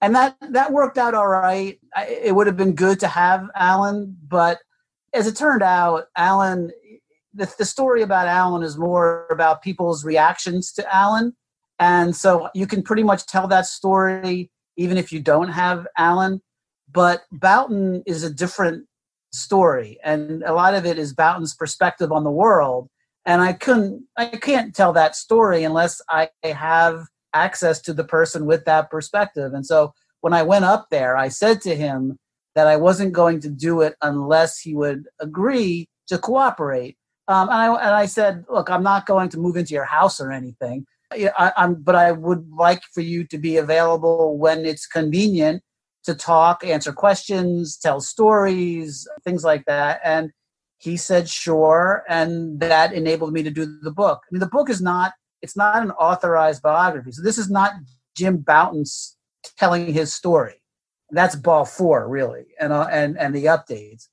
and 0.00 0.14
that 0.14 0.36
that 0.50 0.72
worked 0.72 0.98
out 0.98 1.14
all 1.14 1.28
right. 1.28 1.78
I, 1.94 2.06
it 2.06 2.34
would 2.34 2.46
have 2.46 2.56
been 2.56 2.74
good 2.74 3.00
to 3.00 3.08
have 3.08 3.48
Allen, 3.54 4.16
but 4.26 4.58
as 5.12 5.26
it 5.26 5.36
turned 5.36 5.62
out, 5.62 6.06
Allen. 6.16 6.72
The, 7.34 7.50
the 7.56 7.64
story 7.64 8.02
about 8.02 8.26
Allen 8.26 8.62
is 8.62 8.76
more 8.76 9.26
about 9.30 9.62
people's 9.62 10.04
reactions 10.04 10.70
to 10.74 10.94
Allen, 10.94 11.34
and 11.78 12.14
so 12.14 12.50
you 12.54 12.66
can 12.66 12.82
pretty 12.82 13.02
much 13.02 13.24
tell 13.24 13.48
that 13.48 13.64
story 13.64 14.51
even 14.76 14.96
if 14.96 15.12
you 15.12 15.20
don't 15.20 15.48
have 15.48 15.86
Allen. 15.96 16.40
But 16.90 17.22
Bouton 17.32 18.02
is 18.06 18.22
a 18.22 18.32
different 18.32 18.86
story, 19.32 19.98
and 20.04 20.42
a 20.42 20.52
lot 20.52 20.74
of 20.74 20.84
it 20.84 20.98
is 20.98 21.14
Bouton's 21.14 21.54
perspective 21.54 22.12
on 22.12 22.24
the 22.24 22.30
world. 22.30 22.88
And 23.24 23.40
I 23.40 23.52
couldn't, 23.52 24.04
I 24.16 24.26
can't 24.26 24.74
tell 24.74 24.92
that 24.94 25.14
story 25.14 25.62
unless 25.62 26.02
I 26.08 26.28
have 26.44 27.06
access 27.34 27.80
to 27.82 27.92
the 27.92 28.04
person 28.04 28.46
with 28.46 28.64
that 28.64 28.90
perspective. 28.90 29.54
And 29.54 29.64
so 29.64 29.94
when 30.22 30.32
I 30.32 30.42
went 30.42 30.64
up 30.64 30.88
there, 30.90 31.16
I 31.16 31.28
said 31.28 31.60
to 31.62 31.76
him 31.76 32.18
that 32.54 32.66
I 32.66 32.76
wasn't 32.76 33.12
going 33.12 33.40
to 33.40 33.48
do 33.48 33.80
it 33.80 33.94
unless 34.02 34.58
he 34.58 34.74
would 34.74 35.06
agree 35.20 35.88
to 36.08 36.18
cooperate. 36.18 36.96
Um, 37.28 37.48
and, 37.48 37.56
I, 37.56 37.66
and 37.74 37.94
I 37.94 38.06
said, 38.06 38.44
look, 38.50 38.68
I'm 38.68 38.82
not 38.82 39.06
going 39.06 39.28
to 39.30 39.38
move 39.38 39.56
into 39.56 39.72
your 39.72 39.84
house 39.84 40.20
or 40.20 40.32
anything. 40.32 40.84
I, 41.38 41.52
I'm, 41.56 41.74
but 41.74 41.94
I 41.94 42.12
would 42.12 42.48
like 42.50 42.82
for 42.92 43.00
you 43.00 43.24
to 43.24 43.38
be 43.38 43.56
available 43.56 44.38
when 44.38 44.64
it's 44.64 44.86
convenient 44.86 45.62
to 46.04 46.14
talk, 46.14 46.64
answer 46.64 46.92
questions, 46.92 47.76
tell 47.76 48.00
stories, 48.00 49.06
things 49.24 49.44
like 49.44 49.64
that. 49.66 50.00
And 50.04 50.32
he 50.78 50.96
said, 50.96 51.28
sure. 51.28 52.02
And 52.08 52.60
that 52.60 52.92
enabled 52.92 53.32
me 53.32 53.42
to 53.44 53.50
do 53.50 53.78
the 53.82 53.92
book. 53.92 54.22
I 54.24 54.28
mean, 54.32 54.40
the 54.40 54.46
book 54.46 54.68
is 54.68 54.82
not, 54.82 55.12
it's 55.40 55.56
not 55.56 55.82
an 55.82 55.92
authorized 55.92 56.62
biography. 56.62 57.12
So 57.12 57.22
this 57.22 57.38
is 57.38 57.50
not 57.50 57.74
Jim 58.16 58.38
Bouton's 58.38 59.16
telling 59.58 59.92
his 59.92 60.12
story. 60.12 60.62
That's 61.10 61.36
ball 61.36 61.66
four, 61.66 62.08
really, 62.08 62.46
and, 62.58 62.72
uh, 62.72 62.88
and, 62.90 63.18
and 63.18 63.34
the 63.34 63.44
updates. 63.44 64.08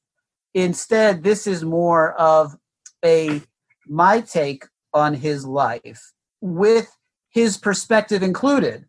Instead, 0.54 1.24
this 1.24 1.48
is 1.48 1.64
more 1.64 2.14
of 2.14 2.56
a 3.04 3.42
my 3.88 4.22
take 4.22 4.66
on 4.94 5.14
his 5.14 5.46
life 5.46 6.12
with 6.42 6.90
his 7.30 7.58
perspective 7.58 8.24
included, 8.24 8.86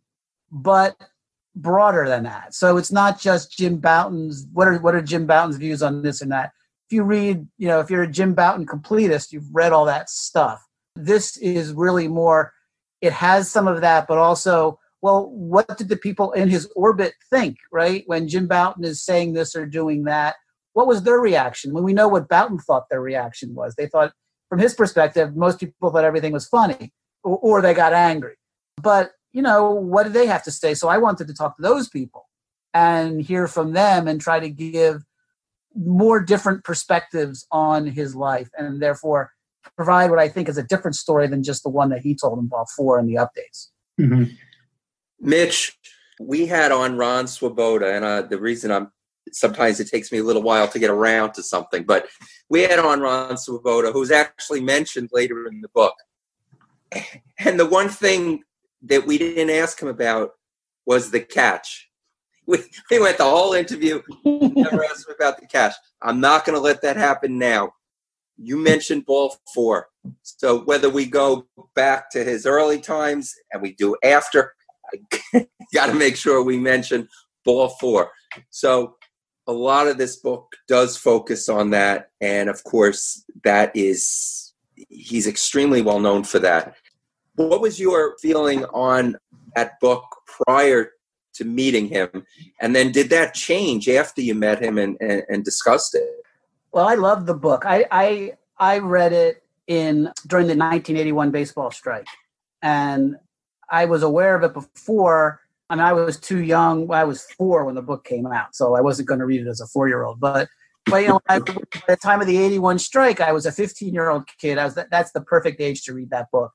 but 0.51 0.97
broader 1.55 2.09
than 2.09 2.25
that. 2.25 2.55
So 2.55 2.77
it's 2.77 2.93
not 2.93 3.21
just 3.21 3.57
Jim 3.57 3.79
Bouton's 3.79 4.47
what 4.53 4.69
are 4.69 4.79
what 4.79 4.95
are 4.95 5.03
Jim 5.03 5.27
Bouton's 5.27 5.57
views 5.57 5.83
on 5.83 6.03
this 6.03 6.21
and 6.21 6.33
that. 6.33 6.53
If 6.89 6.95
you 6.95 7.03
read, 7.05 7.47
you 7.59 7.69
know, 7.69 7.81
if 7.81 7.91
you're 7.91 8.03
a 8.03 8.11
Jim 8.11 8.35
Bouton 8.35 8.67
completist, 8.67 9.33
you've 9.33 9.53
read 9.53 9.73
all 9.73 9.85
that 9.85 10.11
stuff. 10.11 10.65
This 10.97 11.37
is 11.37 11.73
really 11.73 12.09
more 12.09 12.53
it 13.01 13.13
has 13.13 13.51
some 13.51 13.67
of 13.67 13.81
that, 13.81 14.07
but 14.07 14.19
also, 14.19 14.79
well, 15.01 15.31
what 15.31 15.79
did 15.79 15.89
the 15.89 15.97
people 15.97 16.33
in 16.33 16.49
his 16.49 16.71
orbit 16.77 17.15
think, 17.31 17.57
right? 17.73 18.03
When 18.07 18.29
Jim 18.29 18.47
Bouton 18.47 18.85
is 18.85 19.03
saying 19.03 19.33
this 19.33 19.57
or 19.57 19.65
doing 19.65 20.05
that, 20.05 20.37
what 20.75 20.87
was 20.87 21.03
their 21.03 21.19
reaction? 21.19 21.73
When 21.73 21.85
we 21.85 21.95
know 21.95 22.09
what 22.09 22.29
Bouton 22.29 22.59
thought 22.59 22.91
their 22.91 23.01
reaction 23.01 23.55
was. 23.55 23.75
They 23.75 23.87
thought 23.87 24.13
from 24.51 24.59
his 24.59 24.75
perspective, 24.75 25.35
most 25.35 25.61
people 25.61 25.91
thought 25.91 26.05
everything 26.05 26.33
was 26.33 26.47
funny 26.47 26.93
or, 27.23 27.39
or 27.39 27.63
they 27.63 27.75
got 27.75 27.93
angry. 27.93 28.37
But, 28.83 29.13
you 29.33 29.43
know, 29.43 29.71
what 29.71 30.05
did 30.05 30.13
they 30.13 30.27
have 30.27 30.43
to 30.45 30.51
say? 30.51 30.75
So 30.75 30.89
I 30.89 30.99
wanted 30.99 31.29
to 31.29 31.35
talk 31.35 31.57
to 31.57 31.63
those 31.63 31.89
people 31.89 32.27
and 32.73 33.21
hear 33.21 33.47
from 33.47 33.73
them 33.73 34.09
and 34.09 34.21
try 34.21 34.41
to 34.41 34.49
give 34.49 35.03
more 35.75 36.21
different 36.21 36.65
perspectives 36.65 37.47
on 37.51 37.87
his 37.87 38.15
life 38.15 38.49
and 38.57 38.81
therefore 38.81 39.33
provide 39.77 40.11
what 40.11 40.19
I 40.19 40.29
think 40.29 40.49
is 40.49 40.59
a 40.59 40.63
different 40.63 40.97
story 40.97 41.27
than 41.27 41.43
just 41.43 41.63
the 41.63 41.69
one 41.69 41.91
that 41.91 42.01
he 42.01 42.15
told 42.15 42.39
in 42.39 42.47
Ball 42.47 42.67
Four 42.77 42.99
in 42.99 43.07
the 43.07 43.15
updates. 43.15 43.69
Mm-hmm. 44.01 44.33
Mitch, 45.21 45.77
we 46.21 46.47
had 46.47 46.73
on 46.73 46.97
Ron 46.97 47.27
Swoboda, 47.27 47.95
and 47.95 48.05
uh, 48.05 48.23
the 48.23 48.41
reason 48.41 48.71
I'm 48.71 48.91
sometimes 49.33 49.79
it 49.79 49.89
takes 49.89 50.11
me 50.11 50.19
a 50.19 50.25
little 50.25 50.43
while 50.43 50.67
to 50.67 50.79
get 50.79 50.91
around 50.91 51.35
to 51.35 51.43
something, 51.43 51.85
but 51.85 52.07
we 52.49 52.63
had 52.63 52.79
on 52.79 53.01
Ron 53.01 53.37
Swoboda, 53.37 53.93
who's 53.93 54.11
actually 54.11 54.61
mentioned 54.61 55.11
later 55.13 55.47
in 55.47 55.61
the 55.61 55.69
book 55.69 55.95
and 57.39 57.59
the 57.59 57.67
one 57.67 57.89
thing 57.89 58.43
that 58.83 59.07
we 59.07 59.19
didn't 59.19 59.51
ask 59.51 59.81
him 59.81 59.89
about 59.89 60.33
was 60.87 61.11
the 61.11 61.21
catch. 61.21 61.89
We, 62.47 62.59
we 62.91 62.99
went 62.99 63.19
the 63.19 63.25
whole 63.25 63.53
interview, 63.53 64.03
never 64.25 64.85
asked 64.85 65.09
him 65.09 65.15
about 65.15 65.39
the 65.39 65.47
catch. 65.47 65.75
I'm 66.03 66.21
not 66.21 66.45
going 66.45 66.57
to 66.57 66.63
let 66.63 66.83
that 66.83 66.97
happen 66.97 67.39
now. 67.39 67.73
You 68.37 68.57
mentioned 68.57 69.07
ball 69.07 69.37
four. 69.55 69.89
So 70.23 70.61
whether 70.61 70.89
we 70.89 71.05
go 71.07 71.47
back 71.75 72.11
to 72.11 72.25
his 72.25 72.47
early 72.47 72.81
times 72.81 73.35
and 73.53 73.61
we 73.61 73.75
do 73.75 73.97
after, 74.03 74.55
got 75.75 75.87
to 75.87 75.95
make 75.95 76.17
sure 76.17 76.43
we 76.43 76.59
mention 76.59 77.09
ball 77.45 77.69
four. 77.81 78.11
So 78.49 78.97
a 79.47 79.53
lot 79.53 79.89
of 79.89 79.99
this 79.99 80.17
book 80.17 80.57
does 80.69 80.97
focus 80.97 81.49
on 81.49 81.71
that. 81.71 82.11
And 82.21 82.49
of 82.49 82.65
course, 82.65 83.25
that 83.45 83.73
is 83.75 84.50
he's 84.89 85.27
extremely 85.27 85.83
well 85.83 86.01
known 86.01 86.25
for 86.25 86.39
that. 86.41 86.75
What 87.37 87.61
was 87.61 87.81
your 87.81 88.17
feeling 88.21 88.65
on 88.67 89.17
that 89.55 89.81
book 89.81 90.05
prior 90.27 90.93
to 91.35 91.45
meeting 91.45 91.89
him? 91.89 92.27
And 92.61 92.75
then 92.75 92.93
did 92.93 93.11
that 93.11 93.35
change 93.35 93.89
after 93.89 94.21
you 94.21 94.35
met 94.35 94.63
him 94.63 94.79
and, 94.79 94.97
and, 95.01 95.23
and 95.29 95.45
discussed 95.45 95.95
it? 95.95 96.09
Well, 96.73 96.87
I 96.87 96.95
love 96.95 97.27
the 97.27 97.35
book. 97.35 97.65
I, 97.67 97.87
I, 97.91 98.33
I 98.59 98.79
read 98.79 99.13
it 99.13 99.43
in 99.67 100.13
during 100.27 100.47
the 100.47 100.57
1981 100.57 101.31
baseball 101.31 101.71
strike. 101.71 102.07
And 102.63 103.17
I 103.71 103.87
was 103.87 104.03
aware 104.03 104.35
of 104.35 104.43
it 104.43 104.53
before. 104.53 105.41
I 105.71 105.77
mean, 105.77 105.85
I 105.85 105.93
was 105.93 106.19
too 106.19 106.43
young. 106.43 106.91
I 106.91 107.05
was 107.05 107.23
four 107.39 107.65
when 107.65 107.77
the 107.77 107.83
book 107.83 108.05
came 108.05 108.27
out, 108.27 108.55
so 108.57 108.75
I 108.75 108.81
wasn't 108.81 109.09
going 109.09 109.21
to 109.21 109.27
read 109.27 109.43
it 109.43 109.49
as 109.49 109.61
a 109.61 109.67
four 109.67 109.89
year 109.89 110.03
old. 110.03 110.19
But 110.19 110.49
but 110.87 111.03
you 111.03 111.09
know, 111.09 111.21
by 111.27 111.39
the 111.39 111.99
time 112.03 112.21
of 112.21 112.27
the 112.27 112.39
'81 112.39 112.79
strike, 112.79 113.21
I 113.21 113.33
was 113.33 113.47
a 113.47 113.53
15 113.53 113.93
year 113.93 114.11
old 114.11 114.25
kid. 114.39 114.59
I 114.59 114.65
was 114.65 114.79
that's 114.91 115.13
the 115.13 115.21
perfect 115.21 115.61
age 115.61 115.83
to 115.85 115.95
read 115.95 116.11
that 116.11 116.31
book, 116.31 116.53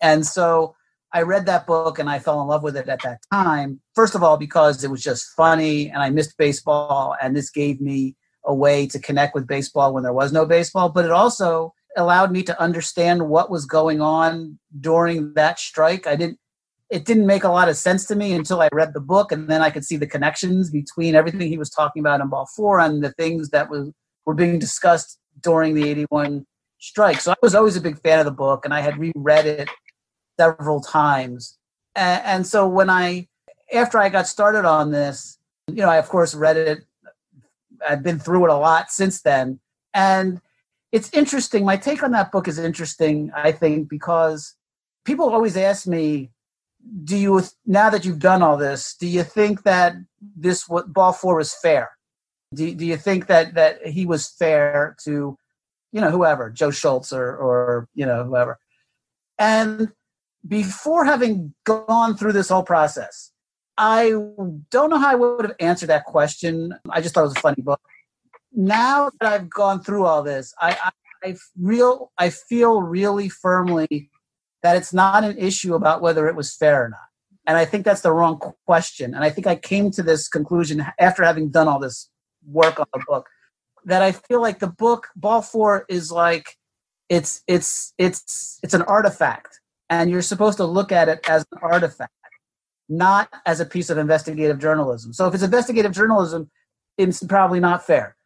and 0.00 0.26
so 0.26 0.74
I 1.12 1.22
read 1.22 1.46
that 1.46 1.66
book 1.66 1.98
and 1.98 2.10
I 2.10 2.18
fell 2.18 2.40
in 2.42 2.48
love 2.48 2.62
with 2.62 2.76
it 2.76 2.88
at 2.88 3.02
that 3.02 3.20
time. 3.32 3.80
First 3.94 4.14
of 4.14 4.22
all, 4.22 4.36
because 4.36 4.84
it 4.84 4.90
was 4.90 5.02
just 5.02 5.28
funny 5.36 5.88
and 5.90 6.02
I 6.02 6.10
missed 6.10 6.36
baseball, 6.36 7.16
and 7.22 7.34
this 7.34 7.50
gave 7.50 7.80
me 7.80 8.16
a 8.44 8.54
way 8.54 8.86
to 8.86 8.98
connect 8.98 9.34
with 9.34 9.46
baseball 9.46 9.92
when 9.94 10.02
there 10.02 10.12
was 10.12 10.32
no 10.32 10.44
baseball. 10.44 10.88
But 10.88 11.04
it 11.04 11.10
also 11.10 11.74
allowed 11.96 12.30
me 12.30 12.42
to 12.44 12.60
understand 12.60 13.28
what 13.28 13.50
was 13.50 13.64
going 13.64 14.00
on 14.00 14.58
during 14.80 15.34
that 15.34 15.58
strike. 15.58 16.06
I 16.06 16.16
didn't. 16.16 16.38
It 16.90 17.04
didn't 17.04 17.26
make 17.26 17.44
a 17.44 17.50
lot 17.50 17.68
of 17.68 17.76
sense 17.76 18.06
to 18.06 18.16
me 18.16 18.32
until 18.32 18.62
I 18.62 18.68
read 18.72 18.94
the 18.94 19.00
book, 19.00 19.30
and 19.30 19.48
then 19.48 19.60
I 19.60 19.70
could 19.70 19.84
see 19.84 19.96
the 19.96 20.06
connections 20.06 20.70
between 20.70 21.14
everything 21.14 21.48
he 21.48 21.58
was 21.58 21.70
talking 21.70 22.00
about 22.00 22.20
in 22.20 22.28
Ball 22.28 22.48
Four 22.56 22.80
and 22.80 23.04
the 23.04 23.12
things 23.12 23.50
that 23.50 23.68
was 23.68 23.90
were 24.24 24.34
being 24.34 24.58
discussed 24.58 25.18
during 25.42 25.74
the 25.74 25.88
'81 25.88 26.46
strike. 26.78 27.20
So 27.20 27.32
I 27.32 27.36
was 27.42 27.54
always 27.54 27.76
a 27.76 27.80
big 27.80 28.00
fan 28.00 28.18
of 28.18 28.24
the 28.24 28.30
book, 28.30 28.64
and 28.64 28.72
I 28.72 28.80
had 28.80 28.98
reread 28.98 29.46
it 29.46 29.68
several 30.38 30.80
times. 30.80 31.58
And, 31.94 32.24
and 32.24 32.46
so 32.46 32.66
when 32.66 32.88
I, 32.88 33.28
after 33.72 33.98
I 33.98 34.08
got 34.08 34.26
started 34.26 34.64
on 34.64 34.90
this, 34.90 35.38
you 35.66 35.82
know, 35.82 35.90
I 35.90 35.98
of 35.98 36.08
course 36.08 36.34
read 36.34 36.56
it. 36.56 36.84
I've 37.86 38.02
been 38.02 38.18
through 38.18 38.46
it 38.46 38.50
a 38.50 38.56
lot 38.56 38.90
since 38.90 39.20
then, 39.22 39.60
and 39.94 40.40
it's 40.90 41.12
interesting. 41.12 41.64
My 41.64 41.76
take 41.76 42.02
on 42.02 42.12
that 42.12 42.32
book 42.32 42.48
is 42.48 42.58
interesting. 42.58 43.30
I 43.34 43.52
think 43.52 43.88
because 43.88 44.54
people 45.04 45.28
always 45.28 45.56
ask 45.56 45.86
me, 45.86 46.30
"Do 47.04 47.16
you 47.16 47.42
now 47.66 47.90
that 47.90 48.04
you've 48.04 48.18
done 48.18 48.42
all 48.42 48.56
this, 48.56 48.96
do 48.98 49.06
you 49.06 49.22
think 49.22 49.62
that 49.64 49.94
this 50.36 50.68
what 50.68 50.92
ball 50.92 51.12
four 51.12 51.36
was 51.36 51.54
fair? 51.54 51.90
Do, 52.54 52.74
do 52.74 52.86
you 52.86 52.96
think 52.96 53.26
that 53.26 53.54
that 53.54 53.86
he 53.86 54.06
was 54.06 54.28
fair 54.28 54.96
to, 55.04 55.36
you 55.92 56.00
know, 56.00 56.10
whoever 56.10 56.50
Joe 56.50 56.70
Schultz 56.70 57.12
or 57.12 57.36
or 57.36 57.88
you 57.94 58.06
know 58.06 58.24
whoever?" 58.24 58.58
And 59.38 59.92
before 60.46 61.04
having 61.04 61.54
gone 61.64 62.16
through 62.16 62.32
this 62.32 62.48
whole 62.48 62.62
process, 62.62 63.32
I 63.76 64.10
don't 64.70 64.90
know 64.90 64.98
how 64.98 65.12
I 65.12 65.14
would 65.14 65.44
have 65.44 65.56
answered 65.60 65.88
that 65.88 66.04
question. 66.04 66.74
I 66.90 67.00
just 67.00 67.14
thought 67.14 67.22
it 67.22 67.28
was 67.28 67.36
a 67.36 67.40
funny 67.40 67.62
book. 67.62 67.80
Now 68.52 69.10
that 69.20 69.32
I've 69.32 69.50
gone 69.50 69.82
through 69.82 70.04
all 70.04 70.22
this, 70.22 70.52
I, 70.60 70.70
I, 70.82 70.90
I 71.28 71.36
real 71.60 72.10
I 72.18 72.30
feel 72.30 72.82
really 72.82 73.28
firmly 73.28 74.10
that 74.62 74.76
it's 74.76 74.92
not 74.92 75.24
an 75.24 75.38
issue 75.38 75.74
about 75.74 76.02
whether 76.02 76.28
it 76.28 76.36
was 76.36 76.54
fair 76.54 76.84
or 76.84 76.88
not. 76.88 77.00
And 77.46 77.56
I 77.56 77.64
think 77.64 77.84
that's 77.84 78.02
the 78.02 78.12
wrong 78.12 78.38
question. 78.66 79.14
And 79.14 79.24
I 79.24 79.30
think 79.30 79.46
I 79.46 79.56
came 79.56 79.90
to 79.92 80.02
this 80.02 80.28
conclusion 80.28 80.84
after 80.98 81.24
having 81.24 81.48
done 81.50 81.68
all 81.68 81.78
this 81.78 82.10
work 82.46 82.78
on 82.78 82.86
the 82.92 83.02
book 83.06 83.26
that 83.84 84.02
I 84.02 84.12
feel 84.12 84.42
like 84.42 84.58
the 84.58 84.66
book 84.66 85.08
Ball 85.16 85.40
Four 85.42 85.86
is 85.88 86.12
like 86.12 86.56
it's 87.08 87.42
it's 87.46 87.94
it's 87.96 88.58
it's 88.62 88.74
an 88.74 88.82
artifact 88.82 89.60
and 89.88 90.10
you're 90.10 90.22
supposed 90.22 90.58
to 90.58 90.64
look 90.64 90.92
at 90.92 91.08
it 91.08 91.20
as 91.28 91.46
an 91.52 91.58
artifact, 91.62 92.12
not 92.88 93.32
as 93.46 93.60
a 93.60 93.64
piece 93.64 93.88
of 93.88 93.96
investigative 93.96 94.58
journalism. 94.58 95.12
So 95.12 95.26
if 95.26 95.34
it's 95.34 95.42
investigative 95.42 95.92
journalism, 95.92 96.50
it's 96.98 97.22
probably 97.22 97.60
not 97.60 97.86
fair, 97.86 98.16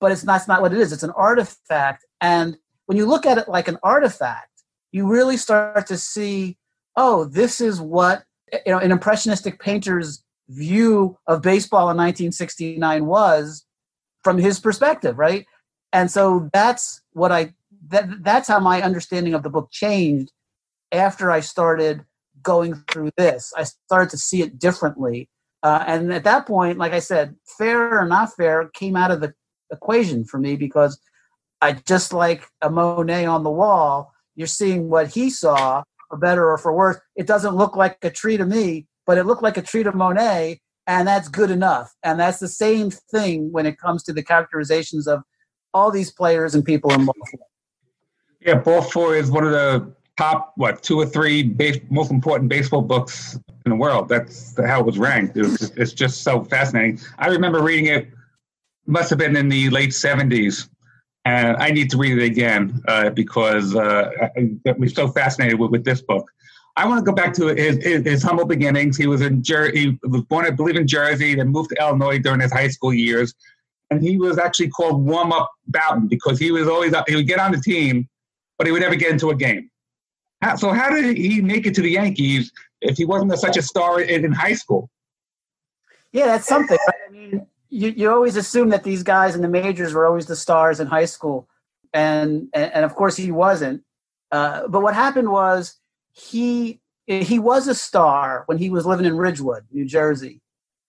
but 0.00 0.10
it's 0.10 0.24
not, 0.24 0.34
that's 0.34 0.48
not 0.48 0.62
what 0.62 0.72
it 0.72 0.78
is. 0.78 0.92
It's 0.92 1.02
an 1.02 1.10
artifact, 1.10 2.06
and 2.20 2.56
when 2.86 2.96
you 2.96 3.06
look 3.06 3.26
at 3.26 3.38
it 3.38 3.48
like 3.48 3.68
an 3.68 3.78
artifact, 3.82 4.49
you 4.92 5.06
really 5.06 5.36
start 5.36 5.86
to 5.86 5.96
see, 5.96 6.56
oh, 6.96 7.24
this 7.24 7.60
is 7.60 7.80
what 7.80 8.24
you 8.52 8.72
know 8.72 8.78
an 8.78 8.92
impressionistic 8.92 9.60
painter's 9.60 10.22
view 10.48 11.16
of 11.26 11.42
baseball 11.42 11.90
in 11.90 11.96
1969 11.96 13.06
was 13.06 13.64
from 14.24 14.38
his 14.38 14.58
perspective, 14.58 15.16
right? 15.18 15.46
And 15.92 16.10
so 16.10 16.50
that's 16.52 17.00
what 17.12 17.32
I 17.32 17.54
that 17.88 18.22
that's 18.22 18.48
how 18.48 18.60
my 18.60 18.82
understanding 18.82 19.34
of 19.34 19.42
the 19.42 19.50
book 19.50 19.70
changed 19.70 20.32
after 20.92 21.30
I 21.30 21.40
started 21.40 22.04
going 22.42 22.74
through 22.90 23.10
this. 23.16 23.52
I 23.56 23.64
started 23.64 24.10
to 24.10 24.18
see 24.18 24.42
it 24.42 24.58
differently. 24.58 25.28
Uh, 25.62 25.84
and 25.86 26.12
at 26.12 26.24
that 26.24 26.46
point, 26.46 26.78
like 26.78 26.92
I 26.92 27.00
said, 27.00 27.36
fair 27.58 27.98
or 27.98 28.06
not 28.06 28.34
fair 28.34 28.68
came 28.68 28.96
out 28.96 29.10
of 29.10 29.20
the 29.20 29.34
equation 29.70 30.24
for 30.24 30.38
me 30.38 30.56
because 30.56 30.98
I 31.60 31.72
just 31.72 32.12
like 32.12 32.46
a 32.62 32.70
Monet 32.70 33.26
on 33.26 33.44
the 33.44 33.50
wall, 33.50 34.12
you're 34.40 34.46
seeing 34.46 34.88
what 34.88 35.08
he 35.08 35.28
saw, 35.30 35.82
for 36.08 36.16
better 36.18 36.50
or 36.50 36.58
for 36.58 36.72
worse. 36.72 36.98
It 37.14 37.26
doesn't 37.26 37.54
look 37.54 37.76
like 37.76 37.98
a 38.02 38.10
tree 38.10 38.36
to 38.36 38.46
me, 38.46 38.86
but 39.06 39.18
it 39.18 39.24
looked 39.24 39.42
like 39.42 39.56
a 39.56 39.62
tree 39.62 39.84
to 39.84 39.92
Monet, 39.92 40.60
and 40.86 41.06
that's 41.06 41.28
good 41.28 41.50
enough. 41.50 41.94
And 42.02 42.18
that's 42.18 42.38
the 42.38 42.48
same 42.48 42.90
thing 42.90 43.52
when 43.52 43.66
it 43.66 43.78
comes 43.78 44.02
to 44.04 44.12
the 44.12 44.22
characterizations 44.22 45.06
of 45.06 45.22
all 45.72 45.90
these 45.90 46.10
players 46.10 46.54
and 46.54 46.64
people 46.64 46.90
in 46.92 47.04
four. 47.04 47.14
Yeah, 48.40 48.54
ball 48.54 48.82
four 48.82 49.14
is 49.14 49.30
one 49.30 49.44
of 49.44 49.52
the 49.52 49.92
top 50.18 50.52
what 50.56 50.82
two 50.82 50.98
or 50.98 51.06
three 51.06 51.42
base, 51.42 51.78
most 51.90 52.10
important 52.10 52.48
baseball 52.48 52.82
books 52.82 53.38
in 53.64 53.70
the 53.70 53.76
world. 53.76 54.08
That's 54.08 54.58
how 54.58 54.80
it 54.80 54.86
was 54.86 54.98
ranked. 54.98 55.36
It 55.36 55.42
was, 55.42 55.70
it's 55.76 55.92
just 55.92 56.22
so 56.22 56.42
fascinating. 56.44 56.98
I 57.18 57.28
remember 57.28 57.62
reading 57.62 57.86
it. 57.86 58.08
Must 58.86 59.10
have 59.10 59.18
been 59.18 59.36
in 59.36 59.48
the 59.48 59.70
late 59.70 59.94
seventies, 59.94 60.68
and 61.24 61.56
I 61.58 61.70
need 61.70 61.90
to 61.90 61.98
read 61.98 62.18
it 62.18 62.24
again 62.24 62.82
uh, 62.88 63.10
because 63.10 63.74
uh, 63.74 64.10
I'm 64.36 64.88
so 64.88 65.08
fascinated 65.08 65.58
with, 65.58 65.70
with 65.70 65.84
this 65.84 66.00
book. 66.02 66.30
I 66.76 66.86
want 66.86 67.04
to 67.04 67.04
go 67.04 67.14
back 67.14 67.34
to 67.34 67.48
his, 67.48 67.82
his, 67.82 68.04
his 68.04 68.22
humble 68.22 68.46
beginnings. 68.46 68.96
He 68.96 69.06
was 69.06 69.20
in 69.20 69.42
Jer- 69.42 69.72
he 69.72 69.98
was 70.04 70.22
born, 70.22 70.46
I 70.46 70.50
believe, 70.50 70.76
in 70.76 70.86
Jersey, 70.86 71.34
then 71.34 71.48
moved 71.48 71.70
to 71.70 71.76
Illinois 71.80 72.18
during 72.18 72.40
his 72.40 72.52
high 72.52 72.68
school 72.68 72.94
years, 72.94 73.34
and 73.90 74.02
he 74.02 74.16
was 74.16 74.38
actually 74.38 74.68
called 74.68 75.04
warm 75.04 75.32
up 75.32 75.50
Bouton 75.66 76.08
because 76.08 76.38
he 76.38 76.52
was 76.52 76.68
always 76.68 76.94
he 77.06 77.16
would 77.16 77.26
get 77.26 77.38
on 77.38 77.52
the 77.52 77.60
team, 77.60 78.08
but 78.56 78.66
he 78.66 78.72
would 78.72 78.82
never 78.82 78.94
get 78.94 79.10
into 79.10 79.30
a 79.30 79.34
game. 79.34 79.70
How, 80.40 80.56
so 80.56 80.72
how 80.72 80.88
did 80.90 81.18
he 81.18 81.42
make 81.42 81.66
it 81.66 81.74
to 81.74 81.82
the 81.82 81.90
Yankees 81.90 82.50
if 82.80 82.96
he 82.96 83.04
wasn't 83.04 83.36
such 83.38 83.58
a 83.58 83.62
star 83.62 84.00
in, 84.00 84.24
in 84.24 84.32
high 84.32 84.54
school? 84.54 84.88
Yeah, 86.12 86.26
that's 86.26 86.46
something. 86.46 86.78
I 86.88 87.12
mean, 87.12 87.46
you, 87.70 87.90
you 87.90 88.10
always 88.10 88.36
assume 88.36 88.70
that 88.70 88.84
these 88.84 89.02
guys 89.02 89.34
in 89.34 89.42
the 89.42 89.48
majors 89.48 89.94
were 89.94 90.06
always 90.06 90.26
the 90.26 90.36
stars 90.36 90.80
in 90.80 90.86
high 90.86 91.04
school, 91.04 91.48
and 91.92 92.48
and, 92.52 92.72
and 92.72 92.84
of 92.84 92.94
course 92.94 93.16
he 93.16 93.30
wasn't. 93.30 93.82
Uh, 94.30 94.68
but 94.68 94.82
what 94.82 94.94
happened 94.94 95.30
was 95.30 95.76
he 96.12 96.80
he 97.06 97.38
was 97.38 97.66
a 97.66 97.74
star 97.74 98.44
when 98.46 98.58
he 98.58 98.70
was 98.70 98.86
living 98.86 99.06
in 99.06 99.16
Ridgewood, 99.16 99.64
New 99.72 99.84
Jersey, 99.84 100.40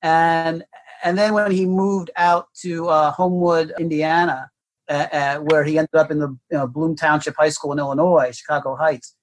and 0.01 0.63
and 1.03 1.17
then 1.17 1.33
when 1.33 1.51
he 1.51 1.65
moved 1.65 2.11
out 2.15 2.47
to 2.61 2.87
uh, 2.89 3.11
Homewood, 3.11 3.73
Indiana, 3.79 4.49
uh, 4.89 5.07
uh 5.11 5.37
where 5.37 5.63
he 5.63 5.77
ended 5.77 5.95
up 5.95 6.11
in 6.11 6.19
the 6.19 6.29
you 6.29 6.57
know, 6.57 6.67
Bloom 6.67 6.95
Township 6.95 7.35
High 7.37 7.49
School 7.49 7.71
in 7.71 7.79
Illinois, 7.79 8.31
Chicago 8.35 8.75
Heights 8.75 9.15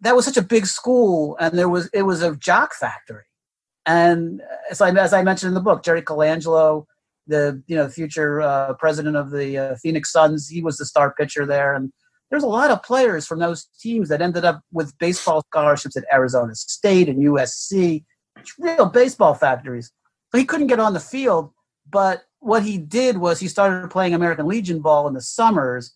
that 0.00 0.16
was 0.16 0.24
such 0.24 0.36
a 0.36 0.42
big 0.42 0.66
school, 0.66 1.36
and 1.40 1.58
there 1.58 1.68
was 1.68 1.88
it 1.92 2.02
was 2.02 2.22
a 2.22 2.36
jock 2.36 2.74
factory. 2.74 3.24
And 3.84 4.42
as 4.70 4.80
I, 4.80 4.90
as 4.90 5.12
I 5.12 5.22
mentioned 5.22 5.48
in 5.48 5.54
the 5.54 5.60
book, 5.60 5.84
Jerry 5.84 6.02
Colangelo, 6.02 6.86
the 7.26 7.62
you 7.66 7.76
know 7.76 7.88
future 7.88 8.40
uh, 8.40 8.74
president 8.74 9.16
of 9.16 9.30
the 9.30 9.58
uh, 9.58 9.74
Phoenix 9.76 10.12
Suns, 10.12 10.48
he 10.48 10.62
was 10.62 10.76
the 10.76 10.86
star 10.86 11.14
pitcher 11.14 11.46
there, 11.46 11.74
and 11.74 11.92
there's 12.30 12.42
a 12.42 12.48
lot 12.48 12.70
of 12.70 12.82
players 12.82 13.26
from 13.26 13.38
those 13.38 13.66
teams 13.80 14.08
that 14.08 14.22
ended 14.22 14.44
up 14.44 14.62
with 14.72 14.96
baseball 14.98 15.42
scholarships 15.50 15.96
at 15.96 16.04
Arizona 16.12 16.54
State 16.54 17.08
and 17.08 17.22
USC, 17.22 18.04
It's 18.36 18.54
real 18.58 18.86
baseball 18.86 19.34
factories. 19.34 19.92
So 20.32 20.38
he 20.38 20.44
couldn't 20.44 20.66
get 20.66 20.80
on 20.80 20.92
the 20.92 21.00
field, 21.00 21.52
but 21.88 22.24
what 22.40 22.64
he 22.64 22.78
did 22.78 23.18
was 23.18 23.38
he 23.38 23.48
started 23.48 23.90
playing 23.90 24.12
American 24.12 24.46
Legion 24.46 24.80
ball 24.80 25.06
in 25.06 25.14
the 25.14 25.20
summers 25.20 25.94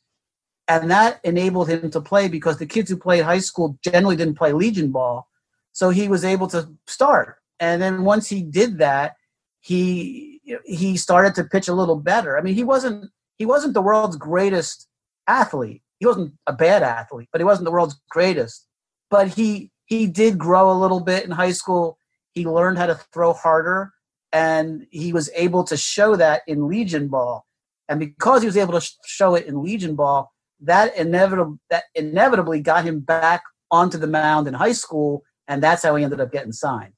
and 0.70 0.89
that 0.89 1.18
enabled 1.24 1.68
him 1.68 1.91
to 1.91 2.01
play 2.01 2.28
because 2.28 2.59
the 2.59 2.66
kids 2.66 2.89
who 2.89 2.97
played 2.97 3.24
high 3.24 3.41
school 3.41 3.76
generally 3.83 4.14
didn't 4.14 4.39
play 4.39 4.53
legion 4.53 4.93
ball. 4.93 5.28
So 5.72 5.91
he 5.91 6.07
was 6.07 6.24
able 6.24 6.47
to 6.49 6.68
start. 6.87 7.39
And 7.59 7.83
then 7.83 8.05
once 8.05 8.28
he 8.28 8.43
did 8.43 8.78
that 8.78 9.16
he 9.61 10.30
he 10.64 10.96
started 10.96 11.34
to 11.34 11.44
pitch 11.44 11.68
a 11.68 11.74
little 11.74 11.96
better. 11.96 12.38
I 12.38 12.42
mean 12.42 12.55
he 12.55 12.64
wasn't 12.64 13.11
he 13.38 13.46
wasn't 13.46 13.74
the 13.74 13.82
world's 13.82 14.16
greatest 14.16 14.88
athlete. 15.26 15.82
He 15.98 16.07
wasn't 16.07 16.34
a 16.46 16.53
bad 16.53 16.82
athlete 16.82 17.28
but 17.32 17.40
he 17.40 17.44
wasn't 17.44 17.64
the 17.64 17.72
world's 17.72 18.01
greatest. 18.11 18.66
But 19.11 19.28
he 19.28 19.70
he 19.86 20.07
did 20.07 20.38
grow 20.38 20.70
a 20.70 20.80
little 20.80 21.01
bit 21.01 21.24
in 21.24 21.30
high 21.30 21.53
school. 21.53 21.98
He 22.32 22.46
learned 22.46 22.78
how 22.78 22.86
to 22.86 23.01
throw 23.12 23.32
harder 23.32 23.92
and 24.32 24.86
he 24.90 25.12
was 25.12 25.30
able 25.34 25.64
to 25.64 25.76
show 25.76 26.16
that 26.16 26.42
in 26.46 26.68
legion 26.68 27.09
ball. 27.09 27.46
And 27.88 27.98
because 27.98 28.42
he 28.42 28.46
was 28.46 28.57
able 28.57 28.78
to 28.78 28.90
show 29.05 29.34
it 29.34 29.46
in 29.46 29.62
legion 29.62 29.96
ball 29.96 30.32
that 30.62 30.96
inevitably 30.96 31.59
that 31.70 31.84
inevitably 31.94 32.61
got 32.61 32.84
him 32.84 33.01
back 33.01 33.42
onto 33.70 33.98
the 33.98 34.07
mound 34.07 34.48
in 34.48 34.55
high 34.55 34.72
school, 34.72 35.22
and 35.48 35.62
that's 35.62 35.82
how 35.82 35.96
he 35.96 36.05
ended 36.05 36.20
up 36.20 36.32
getting 36.32 36.53
signed. 36.53 36.92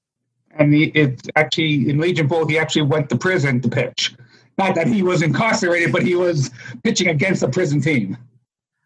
And 0.58 0.74
he, 0.74 0.84
it's 0.94 1.28
actually 1.36 1.88
in 1.88 1.98
Legion 1.98 2.26
Ball, 2.26 2.46
he 2.46 2.58
actually 2.58 2.82
went 2.82 3.08
to 3.10 3.16
prison 3.16 3.60
to 3.62 3.68
pitch. 3.68 4.14
Not 4.58 4.74
that 4.74 4.86
he 4.86 5.02
was 5.02 5.22
incarcerated, 5.22 5.92
but 5.92 6.02
he 6.02 6.14
was 6.14 6.50
pitching 6.84 7.08
against 7.08 7.42
a 7.42 7.48
prison 7.48 7.80
team. 7.80 8.18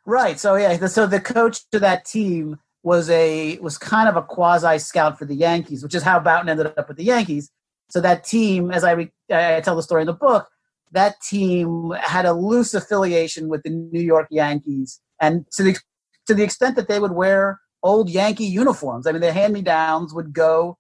Right. 0.05 0.39
So 0.39 0.55
yeah. 0.55 0.87
So 0.87 1.07
the 1.07 1.21
coach 1.21 1.69
to 1.71 1.81
that 1.81 2.05
team 2.05 2.59
was 2.85 3.11
a 3.11 3.59
was 3.59 3.77
kind 3.79 4.09
of 4.09 4.17
a 4.17 4.23
quasi 4.23 4.79
scout 4.79 5.19
for 5.19 5.25
the 5.25 5.35
Yankees, 5.35 5.83
which 5.83 5.95
is 5.95 6.05
how 6.05 6.21
Bouton 6.21 6.49
ended 6.49 6.73
up 6.79 6.87
with 6.87 6.97
the 6.97 7.05
Yankees. 7.05 7.51
So 7.91 8.01
that 8.01 8.25
team, 8.25 8.71
as 8.71 8.85
I, 8.85 8.93
re, 8.93 9.12
I 9.31 9.61
tell 9.61 9.77
the 9.77 9.83
story 9.83 10.03
in 10.03 10.07
the 10.07 10.12
book, 10.12 10.49
that 10.93 11.21
team 11.21 11.93
had 12.01 12.27
a 12.27 12.33
loose 12.33 12.75
affiliation 12.75 13.49
with 13.49 13.62
the 13.64 13.71
New 13.71 14.01
York 14.01 14.29
Yankees, 14.31 15.01
and 15.21 15.45
to 15.53 15.64
the 15.64 15.77
to 16.27 16.35
the 16.35 16.45
extent 16.45 16.77
that 16.77 16.87
they 16.87 17.01
would 17.01 17.12
wear 17.12 17.61
old 17.83 18.09
Yankee 18.09 18.45
uniforms. 18.45 19.07
I 19.07 19.12
mean, 19.12 19.21
the 19.21 19.33
hand 19.33 19.53
me 19.53 19.62
downs 19.62 20.14
would 20.14 20.33
go 20.33 20.79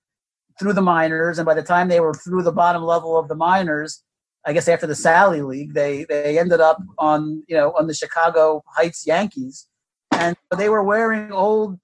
through 0.58 0.72
the 0.72 0.82
minors, 0.82 1.38
and 1.38 1.46
by 1.46 1.54
the 1.54 1.62
time 1.62 1.88
they 1.88 2.00
were 2.00 2.14
through 2.14 2.42
the 2.42 2.52
bottom 2.52 2.82
level 2.82 3.18
of 3.18 3.28
the 3.28 3.34
minors, 3.34 4.02
I 4.44 4.52
guess 4.52 4.68
after 4.68 4.86
the 4.86 4.94
Sally 4.94 5.42
League, 5.42 5.74
they 5.74 6.04
they 6.04 6.38
ended 6.38 6.60
up 6.60 6.78
on 6.98 7.42
you 7.48 7.56
know 7.56 7.72
on 7.78 7.86
the 7.86 7.94
Chicago 7.94 8.62
Heights 8.68 9.06
Yankees, 9.06 9.66
and 10.12 10.36
they 10.56 10.68
were 10.68 10.82
wearing 10.82 11.32
old 11.32 11.78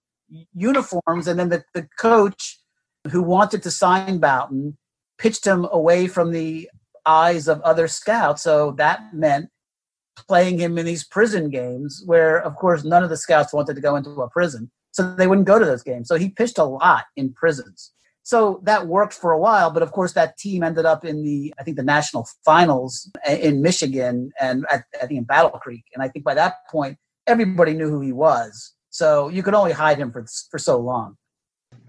uniforms. 0.54 1.26
And 1.26 1.38
then 1.38 1.48
the, 1.48 1.64
the 1.74 1.88
coach 1.98 2.60
who 3.10 3.22
wanted 3.22 3.62
to 3.64 3.70
sign 3.70 4.18
Bouton 4.18 4.76
pitched 5.18 5.46
him 5.46 5.66
away 5.70 6.06
from 6.06 6.32
the 6.32 6.70
eyes 7.04 7.48
of 7.48 7.60
other 7.62 7.88
scouts. 7.88 8.42
So 8.42 8.72
that 8.72 9.14
meant 9.14 9.48
playing 10.28 10.58
him 10.58 10.78
in 10.78 10.86
these 10.86 11.04
prison 11.04 11.50
games 11.50 12.02
where, 12.06 12.40
of 12.40 12.56
course, 12.56 12.84
none 12.84 13.02
of 13.02 13.10
the 13.10 13.16
scouts 13.16 13.52
wanted 13.52 13.74
to 13.74 13.80
go 13.80 13.96
into 13.96 14.10
a 14.10 14.30
prison. 14.30 14.70
So 14.92 15.14
they 15.14 15.26
wouldn't 15.26 15.46
go 15.46 15.58
to 15.58 15.64
those 15.64 15.82
games. 15.82 16.08
So 16.08 16.16
he 16.16 16.28
pitched 16.28 16.58
a 16.58 16.64
lot 16.64 17.04
in 17.16 17.32
prisons. 17.32 17.92
So 18.24 18.60
that 18.64 18.86
worked 18.86 19.14
for 19.14 19.32
a 19.32 19.38
while, 19.38 19.70
but 19.70 19.82
of 19.82 19.90
course 19.92 20.12
that 20.12 20.36
team 20.38 20.62
ended 20.62 20.86
up 20.86 21.04
in 21.04 21.24
the 21.24 21.52
I 21.58 21.64
think 21.64 21.76
the 21.76 21.82
national 21.82 22.28
finals 22.44 23.10
in 23.28 23.62
Michigan 23.62 24.30
and 24.40 24.64
at, 24.70 24.84
I 25.02 25.06
think 25.06 25.18
in 25.18 25.24
Battle 25.24 25.50
Creek. 25.50 25.84
And 25.94 26.02
I 26.02 26.08
think 26.08 26.24
by 26.24 26.34
that 26.34 26.54
point 26.70 26.98
everybody 27.26 27.74
knew 27.74 27.90
who 27.90 28.00
he 28.00 28.12
was. 28.12 28.74
So 28.90 29.28
you 29.28 29.42
could 29.42 29.54
only 29.54 29.72
hide 29.72 29.98
him 29.98 30.12
for 30.12 30.24
for 30.50 30.58
so 30.58 30.78
long. 30.78 31.16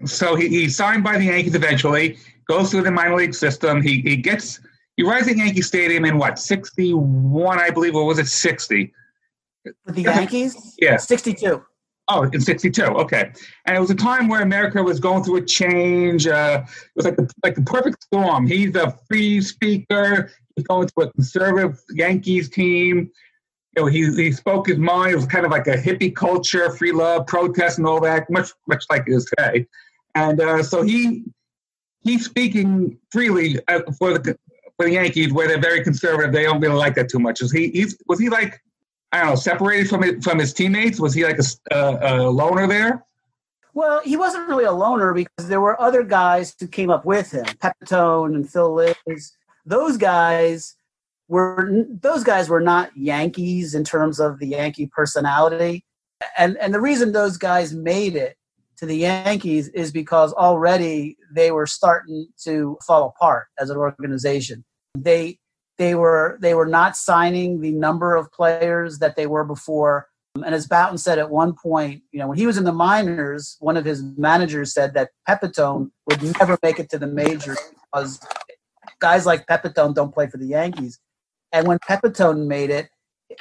So 0.04 0.34
he, 0.34 0.48
he's 0.48 0.76
signed 0.76 1.04
by 1.04 1.18
the 1.18 1.24
Yankees 1.26 1.54
eventually, 1.54 2.18
goes 2.48 2.70
through 2.70 2.82
the 2.82 2.90
minor 2.90 3.16
league 3.16 3.34
system. 3.34 3.80
He 3.80 4.00
he 4.00 4.16
gets 4.16 4.60
he 4.96 5.04
arrives 5.04 5.28
at 5.28 5.36
Yankee 5.36 5.62
Stadium 5.62 6.04
in 6.04 6.18
what, 6.18 6.38
61, 6.38 7.58
I 7.58 7.70
believe, 7.70 7.96
or 7.96 8.04
was 8.04 8.18
it 8.18 8.28
60? 8.28 8.92
With 9.64 9.94
the 9.94 10.02
Yankees? 10.02 10.76
Yeah. 10.78 10.98
62. 10.98 11.64
Oh, 12.08 12.24
in 12.32 12.40
62. 12.40 12.82
Okay. 12.82 13.32
And 13.64 13.76
it 13.76 13.80
was 13.80 13.90
a 13.90 13.94
time 13.94 14.28
where 14.28 14.42
America 14.42 14.82
was 14.82 15.00
going 15.00 15.24
through 15.24 15.36
a 15.36 15.44
change. 15.44 16.26
Uh, 16.26 16.62
it 16.64 16.90
was 16.96 17.06
like 17.06 17.16
the, 17.16 17.30
like 17.42 17.54
the 17.54 17.62
perfect 17.62 18.02
storm. 18.02 18.46
He's 18.46 18.74
a 18.76 18.98
free 19.08 19.40
speaker. 19.40 20.30
He's 20.54 20.66
going 20.66 20.86
to 20.86 21.00
a 21.00 21.12
conservative 21.12 21.80
Yankees 21.90 22.50
team. 22.50 23.10
You 23.76 23.82
know, 23.82 23.86
he, 23.86 24.12
he 24.14 24.32
spoke 24.32 24.68
his 24.68 24.78
mind. 24.78 25.12
It 25.12 25.16
was 25.16 25.26
kind 25.26 25.46
of 25.46 25.50
like 25.50 25.66
a 25.66 25.76
hippie 25.76 26.14
culture, 26.14 26.70
free 26.76 26.92
love, 26.92 27.26
protest, 27.26 27.78
and 27.78 27.86
all 27.86 28.00
that, 28.00 28.30
much 28.30 28.50
much 28.68 28.84
like 28.90 29.04
it 29.08 29.12
is 29.12 29.24
today. 29.24 29.66
And 30.14 30.40
uh, 30.40 30.62
so 30.62 30.82
he 30.82 31.24
he's 32.02 32.24
speaking 32.24 32.98
freely 33.10 33.58
uh, 33.66 33.80
for 33.98 34.16
the 34.16 34.38
for 34.76 34.86
the 34.86 34.92
Yankees, 34.92 35.32
where 35.32 35.48
they're 35.48 35.58
very 35.58 35.82
conservative. 35.82 36.32
They 36.32 36.44
don't 36.44 36.60
really 36.60 36.76
like 36.76 36.94
that 36.96 37.08
too 37.08 37.18
much. 37.18 37.40
Is 37.40 37.50
he? 37.50 37.70
He's, 37.70 37.96
was 38.06 38.20
he 38.20 38.28
like 38.28 38.60
I 39.14 39.18
don't 39.18 39.28
know, 39.28 39.34
separated 39.36 39.88
from 39.88 40.02
it, 40.02 40.24
from 40.24 40.40
his 40.40 40.52
teammates? 40.52 40.98
Was 40.98 41.14
he 41.14 41.24
like 41.24 41.38
a, 41.38 41.44
a, 41.70 42.16
a 42.18 42.30
loner 42.30 42.66
there? 42.66 43.04
Well, 43.72 44.00
he 44.00 44.16
wasn't 44.16 44.48
really 44.48 44.64
a 44.64 44.72
loner 44.72 45.14
because 45.14 45.46
there 45.46 45.60
were 45.60 45.80
other 45.80 46.02
guys 46.02 46.52
who 46.58 46.66
came 46.66 46.90
up 46.90 47.04
with 47.04 47.30
him, 47.30 47.44
Pepitone 47.44 48.34
and 48.34 48.50
Phil 48.50 48.74
Linz. 48.74 49.36
Those 49.64 49.96
guys 49.98 50.74
were 51.28 51.86
those 51.88 52.24
guys 52.24 52.48
were 52.48 52.60
not 52.60 52.90
Yankees 52.96 53.76
in 53.76 53.84
terms 53.84 54.18
of 54.18 54.40
the 54.40 54.48
Yankee 54.48 54.90
personality, 54.92 55.84
and 56.36 56.56
and 56.58 56.74
the 56.74 56.80
reason 56.80 57.12
those 57.12 57.36
guys 57.36 57.72
made 57.72 58.16
it 58.16 58.36
to 58.78 58.86
the 58.86 58.96
Yankees 58.96 59.68
is 59.68 59.92
because 59.92 60.32
already 60.32 61.16
they 61.32 61.52
were 61.52 61.68
starting 61.68 62.26
to 62.42 62.76
fall 62.84 63.14
apart 63.16 63.46
as 63.60 63.70
an 63.70 63.76
organization. 63.76 64.64
They 64.96 65.38
they 65.78 65.94
were 65.94 66.38
they 66.40 66.54
were 66.54 66.66
not 66.66 66.96
signing 66.96 67.60
the 67.60 67.72
number 67.72 68.14
of 68.14 68.30
players 68.32 68.98
that 68.98 69.16
they 69.16 69.26
were 69.26 69.44
before. 69.44 70.08
And 70.34 70.54
as 70.54 70.66
Bouton 70.66 70.98
said 70.98 71.18
at 71.18 71.30
one 71.30 71.54
point, 71.54 72.02
you 72.10 72.18
know, 72.18 72.28
when 72.28 72.38
he 72.38 72.46
was 72.46 72.58
in 72.58 72.64
the 72.64 72.72
minors, 72.72 73.56
one 73.60 73.76
of 73.76 73.84
his 73.84 74.02
managers 74.02 74.72
said 74.74 74.94
that 74.94 75.10
Pepitone 75.28 75.90
would 76.06 76.22
never 76.38 76.58
make 76.62 76.80
it 76.80 76.90
to 76.90 76.98
the 76.98 77.06
majors 77.06 77.58
because 77.92 78.20
guys 78.98 79.26
like 79.26 79.46
Pepitone 79.46 79.94
don't 79.94 80.12
play 80.12 80.26
for 80.26 80.38
the 80.38 80.46
Yankees. 80.46 80.98
And 81.52 81.68
when 81.68 81.78
Pepitone 81.78 82.46
made 82.48 82.70
it, 82.70 82.88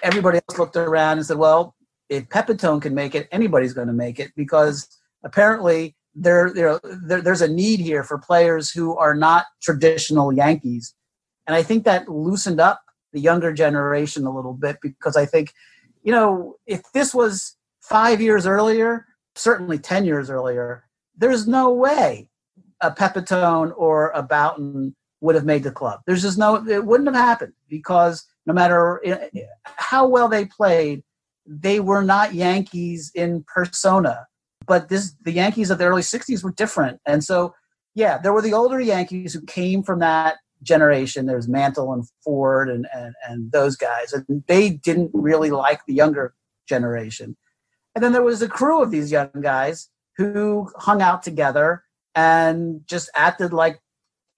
everybody 0.03 0.39
else 0.47 0.59
looked 0.59 0.75
around 0.75 1.17
and 1.17 1.25
said, 1.25 1.37
"Well, 1.37 1.75
if 2.09 2.29
Pepitone 2.29 2.81
can 2.81 2.93
make 2.93 3.15
it, 3.15 3.27
anybody's 3.31 3.73
going 3.73 3.87
to 3.87 3.93
make 3.93 4.19
it 4.19 4.31
because 4.35 4.87
apparently 5.23 5.95
there, 6.15 6.53
there, 6.53 6.79
there, 6.83 7.21
there's 7.21 7.41
a 7.41 7.47
need 7.47 7.79
here 7.79 8.03
for 8.03 8.17
players 8.17 8.69
who 8.69 8.95
are 8.97 9.15
not 9.15 9.45
traditional 9.61 10.31
Yankees. 10.31 10.93
And 11.47 11.55
I 11.55 11.63
think 11.63 11.83
that 11.83 12.09
loosened 12.09 12.59
up 12.59 12.81
the 13.11 13.19
younger 13.19 13.53
generation 13.53 14.25
a 14.25 14.35
little 14.35 14.53
bit 14.53 14.77
because 14.81 15.15
I 15.15 15.25
think, 15.25 15.53
you 16.03 16.11
know, 16.11 16.55
if 16.65 16.81
this 16.93 17.13
was 17.13 17.55
five 17.81 18.21
years 18.21 18.47
earlier, 18.47 19.05
certainly 19.35 19.77
10 19.77 20.05
years 20.05 20.29
earlier, 20.29 20.85
there's 21.15 21.47
no 21.47 21.71
way 21.71 22.29
a 22.81 22.91
Pepitone 22.91 23.73
or 23.77 24.11
a 24.11 24.23
Bouton 24.23 24.95
would 25.21 25.35
have 25.35 25.45
made 25.45 25.63
the 25.63 25.71
club. 25.71 26.01
There's 26.05 26.21
just 26.21 26.37
no, 26.37 26.67
it 26.67 26.85
wouldn't 26.85 27.07
have 27.07 27.15
happened 27.15 27.53
because 27.69 28.25
no 28.45 28.53
matter 28.53 28.99
eh, 29.05 29.29
how 29.63 30.07
well 30.07 30.27
they 30.27 30.45
played, 30.45 31.03
they 31.45 31.79
were 31.79 32.03
not 32.03 32.33
Yankees 32.33 33.11
in 33.13 33.45
persona 33.53 34.25
but 34.65 34.89
this 34.89 35.13
the 35.21 35.31
Yankees 35.31 35.69
of 35.69 35.77
the 35.77 35.85
early 35.85 36.01
'60s 36.01 36.43
were 36.43 36.51
different, 36.51 36.99
and 37.05 37.23
so 37.23 37.53
yeah, 37.95 38.17
there 38.17 38.33
were 38.33 38.41
the 38.41 38.53
older 38.53 38.79
Yankees 38.79 39.33
who 39.33 39.41
came 39.41 39.83
from 39.83 39.99
that 39.99 40.37
generation. 40.63 41.25
There's 41.25 41.47
Mantle 41.47 41.93
and 41.93 42.07
Ford 42.23 42.69
and, 42.69 42.87
and 42.93 43.13
and 43.27 43.51
those 43.51 43.75
guys, 43.75 44.13
and 44.13 44.43
they 44.47 44.69
didn't 44.69 45.11
really 45.13 45.51
like 45.51 45.85
the 45.85 45.93
younger 45.93 46.33
generation. 46.67 47.37
And 47.95 48.03
then 48.03 48.11
there 48.11 48.23
was 48.23 48.41
a 48.41 48.47
crew 48.47 48.81
of 48.81 48.91
these 48.91 49.11
young 49.11 49.29
guys 49.41 49.89
who 50.17 50.69
hung 50.77 51.01
out 51.01 51.23
together 51.23 51.83
and 52.15 52.81
just 52.87 53.09
acted 53.15 53.53
like 53.53 53.81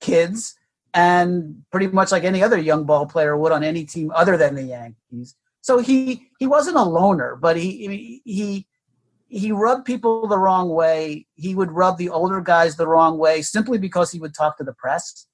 kids 0.01 0.55
and 0.93 1.63
pretty 1.71 1.87
much 1.87 2.11
like 2.11 2.23
any 2.23 2.41
other 2.41 2.57
young 2.57 2.85
ball 2.85 3.05
player 3.05 3.37
would 3.37 3.51
on 3.51 3.63
any 3.63 3.85
team 3.85 4.11
other 4.15 4.37
than 4.37 4.55
the 4.55 4.63
Yankees. 4.63 5.35
So 5.61 5.79
he 5.79 6.29
he 6.39 6.47
wasn't 6.47 6.77
a 6.77 6.83
loner, 6.83 7.35
but 7.35 7.57
he 7.57 8.21
he 8.23 8.67
he 9.27 9.51
rubbed 9.51 9.85
people 9.85 10.27
the 10.27 10.37
wrong 10.37 10.69
way. 10.69 11.27
He 11.35 11.55
would 11.55 11.71
rub 11.71 11.97
the 11.97 12.09
older 12.09 12.39
guys 12.39 12.75
the 12.75 12.87
wrong 12.87 13.17
way 13.17 13.41
simply 13.41 13.77
because 13.77 14.11
he 14.11 14.19
would 14.19 14.33
talk 14.33 14.57
to 14.57 14.63
the 14.63 14.73
press, 14.73 15.27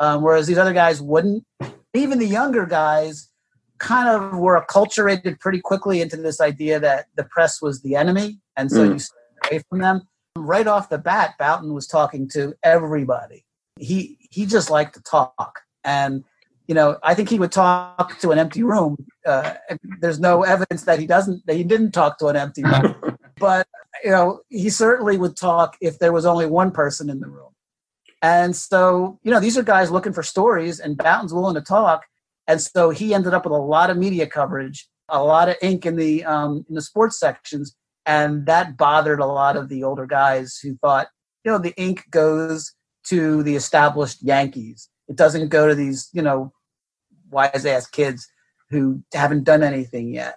um, 0.00 0.22
whereas 0.22 0.46
these 0.46 0.58
other 0.58 0.72
guys 0.72 1.00
wouldn't. 1.00 1.44
Even 1.94 2.18
the 2.18 2.26
younger 2.26 2.66
guys 2.66 3.30
kind 3.78 4.08
of 4.08 4.38
were 4.38 4.60
acculturated 4.60 5.38
pretty 5.40 5.60
quickly 5.60 6.00
into 6.00 6.16
this 6.16 6.40
idea 6.40 6.80
that 6.80 7.06
the 7.14 7.24
press 7.24 7.60
was 7.62 7.82
the 7.82 7.96
enemy, 7.96 8.38
and 8.56 8.70
so 8.70 8.86
mm. 8.86 8.94
you 8.94 8.98
stay 8.98 9.16
away 9.50 9.62
from 9.68 9.78
them. 9.78 10.02
Right 10.36 10.66
off 10.66 10.90
the 10.90 10.98
bat, 10.98 11.34
Bouton 11.38 11.72
was 11.72 11.86
talking 11.86 12.28
to 12.30 12.54
everybody. 12.62 13.44
He 13.78 14.18
he 14.30 14.46
just 14.46 14.70
liked 14.70 14.94
to 14.94 15.02
talk, 15.02 15.60
and 15.84 16.24
you 16.66 16.74
know 16.74 16.98
I 17.02 17.14
think 17.14 17.30
he 17.30 17.38
would 17.38 17.52
talk 17.52 18.18
to 18.20 18.30
an 18.32 18.38
empty 18.38 18.62
room. 18.62 18.96
Uh, 19.24 19.54
there's 20.00 20.20
no 20.20 20.42
evidence 20.42 20.82
that 20.82 20.98
he 20.98 21.06
doesn't 21.06 21.46
that 21.46 21.56
he 21.56 21.64
didn't 21.64 21.92
talk 21.92 22.18
to 22.18 22.26
an 22.26 22.36
empty 22.36 22.62
room 22.62 22.94
but 23.38 23.66
you 24.04 24.10
know 24.10 24.40
he 24.48 24.70
certainly 24.70 25.16
would 25.16 25.36
talk 25.36 25.76
if 25.80 25.98
there 25.98 26.12
was 26.12 26.26
only 26.26 26.46
one 26.46 26.70
person 26.70 27.10
in 27.10 27.20
the 27.20 27.26
room 27.26 27.50
and 28.26 28.56
so 28.56 29.18
you 29.22 29.30
know 29.30 29.40
these 29.40 29.56
are 29.58 29.62
guys 29.62 29.90
looking 29.90 30.12
for 30.12 30.22
stories 30.22 30.80
and 30.80 30.96
Bouton's 30.96 31.34
willing 31.34 31.54
to 31.54 31.60
talk. 31.60 32.04
And 32.48 32.60
so 32.60 32.90
he 32.90 33.12
ended 33.12 33.34
up 33.34 33.44
with 33.44 33.52
a 33.52 33.56
lot 33.56 33.90
of 33.90 33.96
media 33.96 34.26
coverage 34.26 34.88
a 35.08 35.22
lot 35.22 35.48
of 35.48 35.56
ink 35.62 35.86
in 35.86 35.96
the 35.96 36.24
um, 36.24 36.64
in 36.68 36.74
the 36.74 36.82
sports 36.82 37.18
sections. 37.18 37.76
And 38.04 38.46
that 38.46 38.76
bothered 38.76 39.20
a 39.20 39.26
lot 39.26 39.56
of 39.56 39.68
the 39.68 39.82
older 39.82 40.06
guys 40.06 40.58
who 40.62 40.76
thought 40.76 41.08
you 41.44 41.50
know 41.50 41.58
the 41.58 41.74
ink 41.76 42.04
goes 42.10 42.72
to 43.04 43.42
the 43.42 43.56
established 43.56 44.22
yankees. 44.22 44.88
It 45.08 45.16
doesn't 45.16 45.48
go 45.48 45.68
to 45.68 45.74
these 45.74 46.08
you 46.12 46.22
know 46.22 46.52
wise 47.30 47.66
ass 47.66 47.86
kids 47.86 48.28
who 48.70 49.02
haven't 49.12 49.44
done 49.44 49.62
anything 49.62 50.12
yet. 50.12 50.36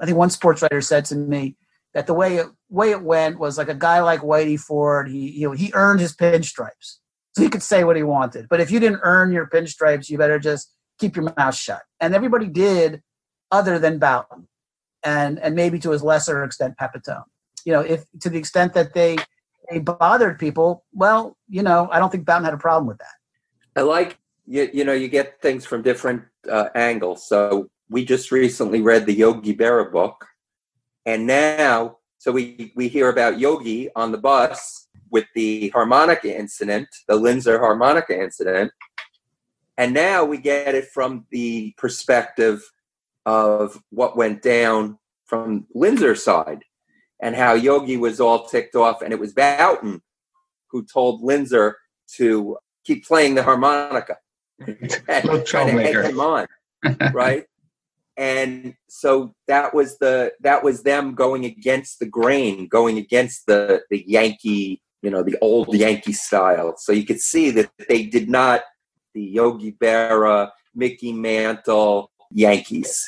I 0.00 0.06
think 0.06 0.16
one 0.16 0.30
sports 0.30 0.62
writer 0.62 0.80
said 0.80 1.04
to 1.06 1.16
me 1.16 1.56
that 1.94 2.06
the 2.06 2.14
way 2.14 2.36
it 2.36 2.46
way 2.68 2.90
it 2.90 3.02
went 3.02 3.38
was 3.38 3.58
like 3.58 3.68
a 3.68 3.74
guy 3.74 4.00
like 4.00 4.20
Whitey 4.20 4.58
Ford. 4.58 5.08
He 5.08 5.30
you 5.30 5.48
know 5.48 5.54
he 5.54 5.70
earned 5.74 6.00
his 6.00 6.16
pinstripes, 6.16 6.98
so 7.32 7.42
he 7.42 7.48
could 7.48 7.62
say 7.62 7.84
what 7.84 7.96
he 7.96 8.02
wanted. 8.02 8.48
But 8.48 8.60
if 8.60 8.70
you 8.70 8.80
didn't 8.80 9.00
earn 9.02 9.32
your 9.32 9.46
pinstripes, 9.46 10.08
you 10.08 10.18
better 10.18 10.38
just 10.38 10.72
keep 10.98 11.16
your 11.16 11.32
mouth 11.36 11.54
shut. 11.54 11.82
And 12.00 12.14
everybody 12.14 12.46
did, 12.46 13.02
other 13.50 13.78
than 13.78 13.98
Bouton, 13.98 14.48
and 15.04 15.38
and 15.38 15.54
maybe 15.54 15.78
to 15.80 15.92
a 15.92 15.96
lesser 15.96 16.44
extent 16.44 16.74
Pepitone. 16.80 17.24
You 17.64 17.72
know, 17.72 17.80
if 17.80 18.04
to 18.20 18.30
the 18.30 18.38
extent 18.38 18.74
that 18.74 18.94
they 18.94 19.16
they 19.70 19.78
bothered 19.78 20.38
people, 20.38 20.84
well, 20.92 21.36
you 21.48 21.62
know, 21.62 21.88
I 21.90 21.98
don't 21.98 22.10
think 22.10 22.24
Bouton 22.24 22.44
had 22.44 22.54
a 22.54 22.58
problem 22.58 22.86
with 22.86 22.98
that. 22.98 23.80
I 23.80 23.82
like 23.82 24.18
you. 24.46 24.68
You 24.72 24.84
know, 24.84 24.92
you 24.92 25.08
get 25.08 25.40
things 25.40 25.64
from 25.64 25.82
different 25.82 26.22
uh, 26.50 26.68
angles. 26.74 27.26
So 27.26 27.68
we 27.88 28.04
just 28.04 28.30
recently 28.30 28.80
read 28.80 29.06
the 29.06 29.14
Yogi 29.14 29.54
Berra 29.54 29.90
book 29.90 30.26
and 31.04 31.26
now, 31.26 31.98
so 32.18 32.32
we, 32.32 32.72
we 32.76 32.88
hear 32.88 33.08
about 33.08 33.40
Yogi 33.40 33.90
on 33.94 34.12
the 34.12 34.18
bus 34.18 34.81
with 35.12 35.26
the 35.34 35.68
harmonica 35.68 36.36
incident, 36.36 36.88
the 37.06 37.18
Linzer 37.18 37.60
harmonica 37.60 38.20
incident. 38.20 38.72
And 39.78 39.94
now 39.94 40.24
we 40.24 40.38
get 40.38 40.74
it 40.74 40.88
from 40.88 41.26
the 41.30 41.74
perspective 41.78 42.62
of 43.24 43.80
what 43.90 44.16
went 44.16 44.42
down 44.42 44.98
from 45.26 45.66
Linzer's 45.76 46.24
side. 46.24 46.64
and 47.22 47.36
how 47.36 47.54
Yogi 47.54 47.96
was 47.96 48.20
all 48.20 48.46
ticked 48.46 48.74
off, 48.74 49.00
and 49.00 49.12
it 49.12 49.20
was 49.20 49.32
Bouton 49.32 50.02
who 50.70 50.84
told 50.84 51.22
Linzer 51.22 51.74
to 52.16 52.58
keep 52.84 53.06
playing 53.06 53.36
the 53.36 53.44
harmonica 53.44 54.16
and 54.66 55.24
No 55.24 55.40
trying 55.44 55.76
to 55.76 55.82
egg 55.82 55.92
troublemaker. 55.92 56.02
him 56.02 56.20
on, 56.20 56.46
right? 57.12 57.44
and 58.16 58.74
so 58.88 59.34
that 59.48 59.72
was 59.72 59.98
the 59.98 60.32
that 60.40 60.62
was 60.62 60.82
them 60.82 61.14
going 61.14 61.44
against 61.44 61.98
the 61.98 62.06
grain, 62.06 62.68
going 62.68 62.98
against 62.98 63.46
the 63.46 63.82
the 63.90 64.04
Yankee, 64.06 64.82
you 65.02 65.10
know, 65.10 65.22
the 65.22 65.36
old 65.40 65.74
Yankee 65.74 66.12
style. 66.12 66.74
So 66.78 66.92
you 66.92 67.04
could 67.04 67.20
see 67.20 67.50
that 67.50 67.70
they 67.88 68.04
did 68.04 68.30
not 68.30 68.62
the 69.14 69.22
Yogi 69.22 69.72
Berra, 69.72 70.50
Mickey 70.74 71.12
Mantle 71.12 72.10
Yankees. 72.30 73.04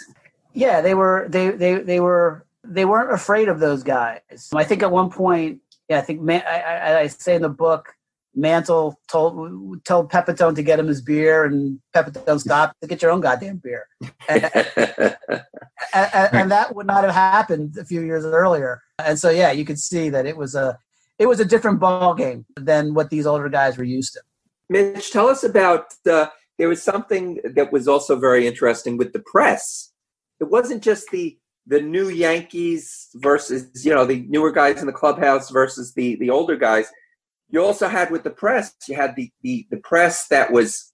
Yeah, 0.52 0.80
they 0.80 0.94
were 0.94 1.26
they 1.28 1.50
they 1.50 1.76
they 1.76 2.00
were 2.00 2.46
they 2.62 2.84
weren't 2.84 3.12
afraid 3.12 3.48
of 3.48 3.60
those 3.60 3.82
guys. 3.82 4.50
I 4.54 4.64
think 4.64 4.82
at 4.82 4.90
one 4.90 5.10
point, 5.10 5.60
yeah, 5.88 5.98
I 5.98 6.02
think 6.02 6.20
Man, 6.20 6.42
I, 6.46 6.60
I, 6.60 7.00
I 7.00 7.06
say 7.06 7.34
in 7.36 7.42
the 7.42 7.48
book, 7.48 7.94
Mantle 8.34 8.98
told 9.08 9.84
told 9.84 10.10
Pepitone 10.10 10.54
to 10.56 10.62
get 10.62 10.78
him 10.78 10.86
his 10.86 11.00
beer, 11.00 11.44
and 11.44 11.80
Pepitone 11.94 12.40
stopped 12.40 12.80
to 12.82 12.88
get 12.88 13.02
your 13.02 13.10
own 13.10 13.20
goddamn 13.20 13.58
beer, 13.58 13.88
and, 14.28 14.44
and, 15.94 16.28
and 16.32 16.50
that 16.50 16.74
would 16.74 16.86
not 16.86 17.04
have 17.04 17.14
happened 17.14 17.76
a 17.78 17.84
few 17.84 18.02
years 18.02 18.24
earlier. 18.24 18.82
And 18.98 19.18
so, 19.18 19.30
yeah, 19.30 19.50
you 19.50 19.64
could 19.64 19.78
see 19.78 20.08
that 20.10 20.26
it 20.26 20.36
was 20.36 20.54
a 20.54 20.78
it 21.18 21.26
was 21.26 21.40
a 21.40 21.44
different 21.44 21.80
ball 21.80 22.14
game 22.14 22.44
than 22.56 22.94
what 22.94 23.10
these 23.10 23.26
older 23.26 23.48
guys 23.48 23.76
were 23.78 23.84
used 23.84 24.14
to. 24.14 24.20
Mitch, 24.68 25.12
tell 25.12 25.28
us 25.28 25.44
about. 25.44 25.86
Uh, 26.08 26.26
there 26.58 26.68
was 26.68 26.82
something 26.82 27.40
that 27.56 27.72
was 27.72 27.88
also 27.88 28.16
very 28.16 28.46
interesting 28.46 28.96
with 28.96 29.12
the 29.12 29.22
press. 29.26 29.92
It 30.40 30.44
wasn't 30.44 30.82
just 30.82 31.10
the 31.10 31.38
the 31.66 31.80
new 31.80 32.08
Yankees 32.08 33.08
versus 33.14 33.84
you 33.84 33.94
know 33.94 34.04
the 34.04 34.24
newer 34.28 34.52
guys 34.52 34.80
in 34.80 34.86
the 34.86 34.92
clubhouse 34.92 35.50
versus 35.50 35.94
the 35.94 36.16
the 36.16 36.30
older 36.30 36.56
guys. 36.56 36.90
You 37.50 37.62
also 37.62 37.88
had 37.88 38.10
with 38.10 38.24
the 38.24 38.30
press. 38.30 38.74
You 38.88 38.96
had 38.96 39.16
the 39.16 39.30
the, 39.42 39.66
the 39.70 39.78
press 39.78 40.28
that 40.28 40.52
was 40.52 40.92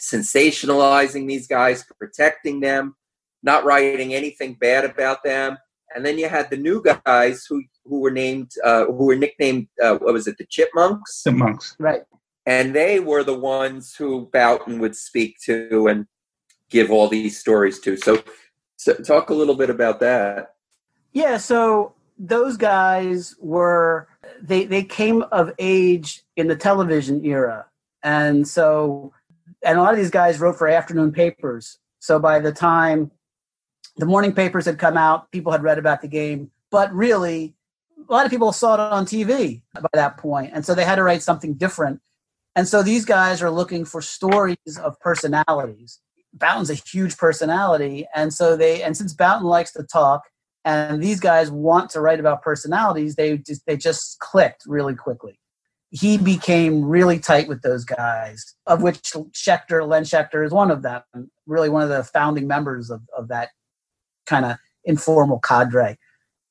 sensationalizing 0.00 1.28
these 1.28 1.46
guys, 1.46 1.84
protecting 1.98 2.60
them, 2.60 2.96
not 3.42 3.64
writing 3.64 4.14
anything 4.14 4.54
bad 4.54 4.84
about 4.84 5.22
them. 5.22 5.58
And 5.94 6.04
then 6.06 6.18
you 6.18 6.28
had 6.28 6.50
the 6.50 6.56
new 6.56 6.82
guys 7.04 7.46
who 7.48 7.62
who 7.84 8.00
were 8.00 8.10
named 8.10 8.50
uh, 8.64 8.86
who 8.86 9.06
were 9.06 9.16
nicknamed 9.16 9.68
uh, 9.82 9.96
what 9.96 10.12
was 10.12 10.26
it 10.26 10.38
the 10.38 10.46
Chipmunks 10.46 11.22
The 11.24 11.32
monks. 11.32 11.76
Right. 11.78 12.02
and 12.46 12.74
they 12.74 13.00
were 13.00 13.24
the 13.24 13.38
ones 13.38 13.94
who 13.96 14.26
Bouton 14.32 14.78
would 14.80 14.96
speak 14.96 15.36
to 15.46 15.86
and 15.88 16.06
give 16.70 16.90
all 16.90 17.08
these 17.08 17.38
stories 17.38 17.80
to. 17.80 17.96
So, 17.96 18.22
so 18.76 18.94
talk 18.94 19.30
a 19.30 19.34
little 19.34 19.56
bit 19.56 19.70
about 19.70 19.98
that. 20.00 20.54
Yeah, 21.12 21.36
so 21.38 21.94
those 22.18 22.56
guys 22.56 23.34
were 23.40 24.06
they 24.42 24.64
they 24.66 24.84
came 24.84 25.22
of 25.32 25.52
age 25.58 26.22
in 26.36 26.46
the 26.48 26.56
television 26.56 27.24
era. 27.24 27.66
And 28.02 28.46
so 28.46 29.12
and 29.64 29.78
a 29.78 29.82
lot 29.82 29.92
of 29.92 29.98
these 29.98 30.10
guys 30.10 30.38
wrote 30.40 30.56
for 30.56 30.68
afternoon 30.68 31.12
papers. 31.12 31.78
So 31.98 32.18
by 32.18 32.38
the 32.38 32.52
time 32.52 33.10
the 33.96 34.06
morning 34.06 34.32
papers 34.32 34.64
had 34.64 34.78
come 34.78 34.96
out, 34.96 35.30
people 35.32 35.52
had 35.52 35.62
read 35.62 35.78
about 35.78 36.02
the 36.02 36.08
game, 36.08 36.50
but 36.70 36.92
really 36.92 37.54
a 38.08 38.12
lot 38.12 38.24
of 38.24 38.30
people 38.30 38.52
saw 38.52 38.74
it 38.74 38.80
on 38.80 39.04
TV 39.04 39.62
by 39.74 39.88
that 39.92 40.16
point. 40.16 40.50
And 40.54 40.64
so 40.64 40.74
they 40.74 40.84
had 40.84 40.96
to 40.96 41.02
write 41.02 41.22
something 41.22 41.54
different. 41.54 42.00
And 42.56 42.66
so 42.66 42.82
these 42.82 43.04
guys 43.04 43.42
are 43.42 43.50
looking 43.50 43.84
for 43.84 44.02
stories 44.02 44.56
of 44.82 44.98
personalities. 45.00 46.00
Bouton's 46.32 46.70
a 46.70 46.74
huge 46.74 47.16
personality, 47.16 48.06
and 48.14 48.32
so 48.32 48.56
they 48.56 48.82
and 48.82 48.96
since 48.96 49.12
Bouton 49.12 49.44
likes 49.44 49.72
to 49.72 49.82
talk, 49.82 50.22
and 50.64 51.02
these 51.02 51.18
guys 51.18 51.50
want 51.50 51.90
to 51.90 52.00
write 52.00 52.20
about 52.20 52.42
personalities, 52.42 53.16
they 53.16 53.38
just 53.38 53.66
they 53.66 53.76
just 53.76 54.18
clicked 54.20 54.62
really 54.66 54.94
quickly. 54.94 55.40
He 55.90 56.18
became 56.18 56.84
really 56.84 57.18
tight 57.18 57.48
with 57.48 57.62
those 57.62 57.84
guys, 57.84 58.54
of 58.66 58.80
which 58.80 59.12
Shecter, 59.32 59.84
Len 59.84 60.04
Shecter, 60.04 60.44
is 60.44 60.52
one 60.52 60.70
of 60.70 60.82
them. 60.82 61.02
Really, 61.46 61.68
one 61.68 61.82
of 61.82 61.88
the 61.88 62.04
founding 62.04 62.46
members 62.46 62.90
of 62.90 63.00
of 63.16 63.28
that 63.28 63.50
kind 64.26 64.44
of 64.44 64.56
informal 64.84 65.38
cadre, 65.38 65.98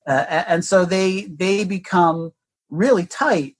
uh, 0.08 0.44
and 0.48 0.64
so 0.64 0.86
they 0.86 1.24
they 1.24 1.64
become 1.64 2.32
really 2.70 3.06
tight 3.06 3.56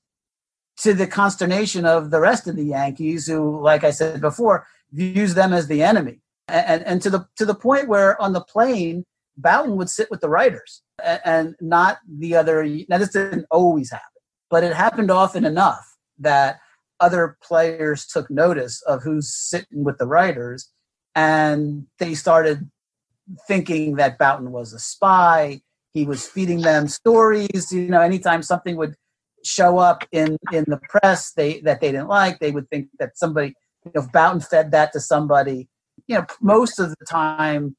to 0.78 0.94
the 0.94 1.08
consternation 1.08 1.86
of 1.86 2.10
the 2.10 2.20
rest 2.20 2.48
of 2.48 2.56
the 2.56 2.64
Yankees, 2.64 3.28
who, 3.28 3.62
like 3.62 3.84
I 3.84 3.92
said 3.92 4.22
before, 4.22 4.66
views 4.92 5.34
them 5.34 5.54
as 5.54 5.68
the 5.68 5.84
enemy, 5.84 6.22
and 6.48 6.84
and 6.84 7.02
to 7.02 7.10
the 7.10 7.28
to 7.38 7.46
the 7.46 7.56
point 7.56 7.88
where 7.88 8.20
on 8.22 8.34
the 8.34 8.42
plane, 8.42 9.06
Bouton 9.38 9.76
would 9.78 9.90
sit 9.90 10.10
with 10.10 10.22
the 10.22 10.30
writers 10.30 10.82
and 11.26 11.56
not 11.62 12.00
the 12.08 12.36
other. 12.36 12.64
Now 12.88 12.98
this 12.98 13.10
didn't 13.10 13.46
always 13.52 13.92
happen, 13.92 14.22
but 14.50 14.64
it 14.64 14.74
happened 14.76 15.12
often 15.12 15.46
enough 15.46 15.86
that 16.20 16.60
other 17.00 17.38
players 17.42 18.06
took 18.06 18.30
notice 18.30 18.82
of 18.84 19.04
who's 19.04 19.34
sitting 19.34 19.84
with 19.84 19.98
the 19.98 20.08
writers, 20.08 20.70
and 21.16 21.88
they 21.98 22.14
started 22.14 22.70
thinking 23.48 23.96
that 23.96 24.18
Bouton 24.18 24.52
was 24.52 24.74
a 24.74 24.80
spy. 24.80 25.62
He 25.92 26.06
was 26.06 26.26
feeding 26.26 26.62
them 26.62 26.88
stories. 26.88 27.72
You 27.72 27.88
know, 27.88 28.02
anytime 28.02 28.44
something 28.44 28.76
would 28.78 28.96
show 29.44 29.78
up 29.78 30.04
in 30.12 30.38
in 30.52 30.66
the 30.68 30.80
press 30.90 31.32
they 31.34 31.62
that 31.62 31.82
they 31.82 31.92
didn't 31.92 32.08
like, 32.08 32.40
they 32.40 32.52
would 32.52 32.70
think 32.70 32.90
that 33.00 33.18
somebody, 33.18 33.54
you 33.86 33.92
know, 33.96 34.02
if 34.02 34.12
Bouton 34.12 34.42
fed 34.42 34.72
that 34.72 34.94
to 34.94 35.00
somebody, 35.00 35.68
you 36.08 36.16
know, 36.16 36.26
most 36.42 36.80
of 36.80 36.90
the 36.90 37.06
time 37.06 37.76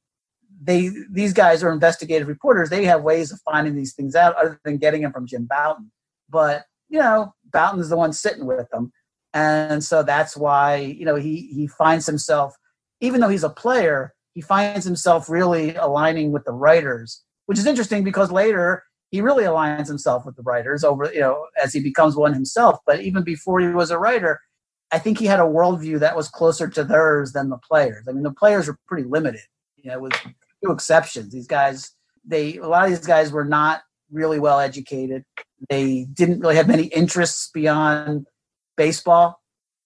they 0.62 0.90
these 1.10 1.32
guys 1.32 1.62
are 1.62 1.72
investigative 1.72 2.28
reporters. 2.28 2.70
They 2.70 2.84
have 2.84 3.02
ways 3.02 3.32
of 3.32 3.40
finding 3.40 3.74
these 3.74 3.94
things 3.94 4.14
out 4.14 4.36
other 4.36 4.60
than 4.64 4.76
getting 4.76 5.02
them 5.02 5.12
from 5.12 5.26
Jim 5.26 5.46
Bouton. 5.48 5.90
But 6.28 6.64
you 6.88 6.98
know, 6.98 7.34
Bouton's 7.52 7.88
the 7.88 7.96
one 7.96 8.12
sitting 8.12 8.46
with 8.46 8.68
them, 8.70 8.92
and 9.32 9.82
so 9.82 10.02
that's 10.02 10.36
why 10.36 10.76
you 10.76 11.04
know 11.04 11.16
he 11.16 11.48
he 11.54 11.66
finds 11.66 12.06
himself, 12.06 12.54
even 13.00 13.20
though 13.20 13.28
he's 13.28 13.44
a 13.44 13.50
player, 13.50 14.14
he 14.34 14.40
finds 14.40 14.84
himself 14.84 15.28
really 15.28 15.74
aligning 15.74 16.32
with 16.32 16.44
the 16.44 16.52
writers, 16.52 17.22
which 17.46 17.58
is 17.58 17.66
interesting 17.66 18.04
because 18.04 18.30
later 18.30 18.84
he 19.10 19.20
really 19.20 19.44
aligns 19.44 19.88
himself 19.88 20.24
with 20.24 20.36
the 20.36 20.42
writers 20.42 20.84
over 20.84 21.10
you 21.12 21.20
know 21.20 21.46
as 21.62 21.72
he 21.72 21.80
becomes 21.80 22.16
one 22.16 22.32
himself. 22.32 22.78
But 22.86 23.00
even 23.00 23.24
before 23.24 23.60
he 23.60 23.68
was 23.68 23.90
a 23.90 23.98
writer, 23.98 24.40
I 24.92 24.98
think 24.98 25.18
he 25.18 25.26
had 25.26 25.40
a 25.40 25.44
worldview 25.44 26.00
that 26.00 26.16
was 26.16 26.28
closer 26.28 26.68
to 26.68 26.84
theirs 26.84 27.32
than 27.32 27.48
the 27.48 27.58
players. 27.58 28.06
I 28.08 28.12
mean, 28.12 28.22
the 28.22 28.32
players 28.32 28.68
were 28.68 28.78
pretty 28.86 29.08
limited. 29.08 29.42
You 29.76 29.90
know, 29.90 30.00
with 30.00 30.12
few 30.60 30.72
exceptions. 30.72 31.32
These 31.32 31.46
guys, 31.46 31.90
they 32.24 32.56
a 32.56 32.68
lot 32.68 32.84
of 32.84 32.90
these 32.90 33.06
guys 33.06 33.32
were 33.32 33.44
not 33.44 33.82
really 34.10 34.38
well 34.38 34.60
educated. 34.60 35.24
They 35.68 36.06
didn't 36.12 36.40
really 36.40 36.56
have 36.56 36.68
many 36.68 36.84
interests 36.84 37.50
beyond 37.52 38.26
baseball. 38.76 39.40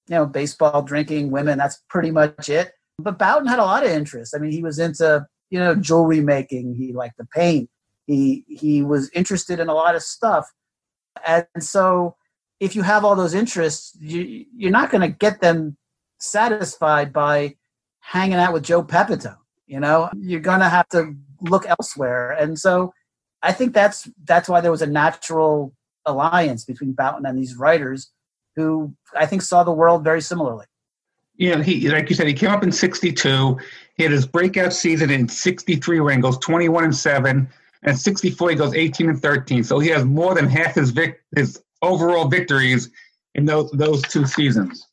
You 0.08 0.16
know, 0.16 0.26
baseball, 0.26 0.82
drinking, 0.82 1.30
women. 1.30 1.58
That's 1.58 1.82
pretty 1.88 2.10
much 2.10 2.48
it. 2.48 2.72
But 2.98 3.18
Bouton 3.18 3.46
had 3.46 3.58
a 3.58 3.64
lot 3.64 3.84
of 3.84 3.90
interests. 3.90 4.34
I 4.34 4.38
mean, 4.38 4.52
he 4.52 4.62
was 4.62 4.78
into 4.78 5.26
you 5.50 5.58
know 5.58 5.74
jewelry 5.74 6.20
making. 6.20 6.74
He 6.74 6.92
liked 6.92 7.18
to 7.18 7.26
paint. 7.26 7.70
He 8.06 8.44
he 8.48 8.82
was 8.82 9.10
interested 9.10 9.60
in 9.60 9.68
a 9.68 9.74
lot 9.74 9.94
of 9.94 10.02
stuff, 10.02 10.50
and 11.26 11.46
so 11.58 12.16
if 12.60 12.76
you 12.76 12.82
have 12.82 13.04
all 13.04 13.16
those 13.16 13.34
interests, 13.34 13.96
you, 14.00 14.46
you're 14.56 14.70
not 14.70 14.90
going 14.90 15.00
to 15.00 15.08
get 15.08 15.40
them 15.40 15.76
satisfied 16.18 17.12
by 17.12 17.56
hanging 18.00 18.34
out 18.34 18.52
with 18.52 18.62
Joe 18.62 18.82
Pepitone. 18.82 19.36
You 19.66 19.80
know, 19.80 20.10
you're 20.16 20.40
going 20.40 20.60
to 20.60 20.68
have 20.68 20.88
to 20.90 21.14
look 21.40 21.66
elsewhere, 21.66 22.32
and 22.32 22.58
so 22.58 22.92
I 23.42 23.52
think 23.52 23.74
that's 23.74 24.08
that's 24.24 24.48
why 24.48 24.60
there 24.60 24.70
was 24.70 24.82
a 24.82 24.86
natural 24.86 25.74
alliance 26.06 26.64
between 26.64 26.92
Bouton 26.92 27.26
and 27.26 27.38
these 27.38 27.56
writers, 27.56 28.10
who 28.56 28.94
I 29.16 29.26
think 29.26 29.42
saw 29.42 29.64
the 29.64 29.72
world 29.72 30.04
very 30.04 30.20
similarly. 30.20 30.66
You 31.36 31.56
know, 31.56 31.62
he 31.62 31.88
like 31.90 32.08
you 32.10 32.16
said, 32.16 32.26
he 32.26 32.34
came 32.34 32.50
up 32.50 32.62
in 32.62 32.72
'62. 32.72 33.58
He 33.96 34.02
had 34.02 34.12
his 34.12 34.26
breakout 34.26 34.72
season 34.72 35.10
in 35.10 35.28
'63 35.28 36.00
where 36.00 36.14
he 36.14 36.20
goes 36.20 36.38
21 36.38 36.84
and 36.84 36.94
seven, 36.94 37.48
and 37.82 37.98
'64 37.98 38.50
he 38.50 38.56
goes 38.56 38.74
18 38.74 39.10
and 39.10 39.20
13. 39.20 39.64
So 39.64 39.78
he 39.78 39.88
has 39.88 40.04
more 40.04 40.34
than 40.34 40.46
half 40.48 40.74
his 40.74 40.90
vic- 40.90 41.22
his 41.34 41.62
overall 41.82 42.28
victories 42.28 42.90
in 43.34 43.44
those 43.44 43.70
those 43.72 44.02
two 44.02 44.26
seasons. 44.26 44.86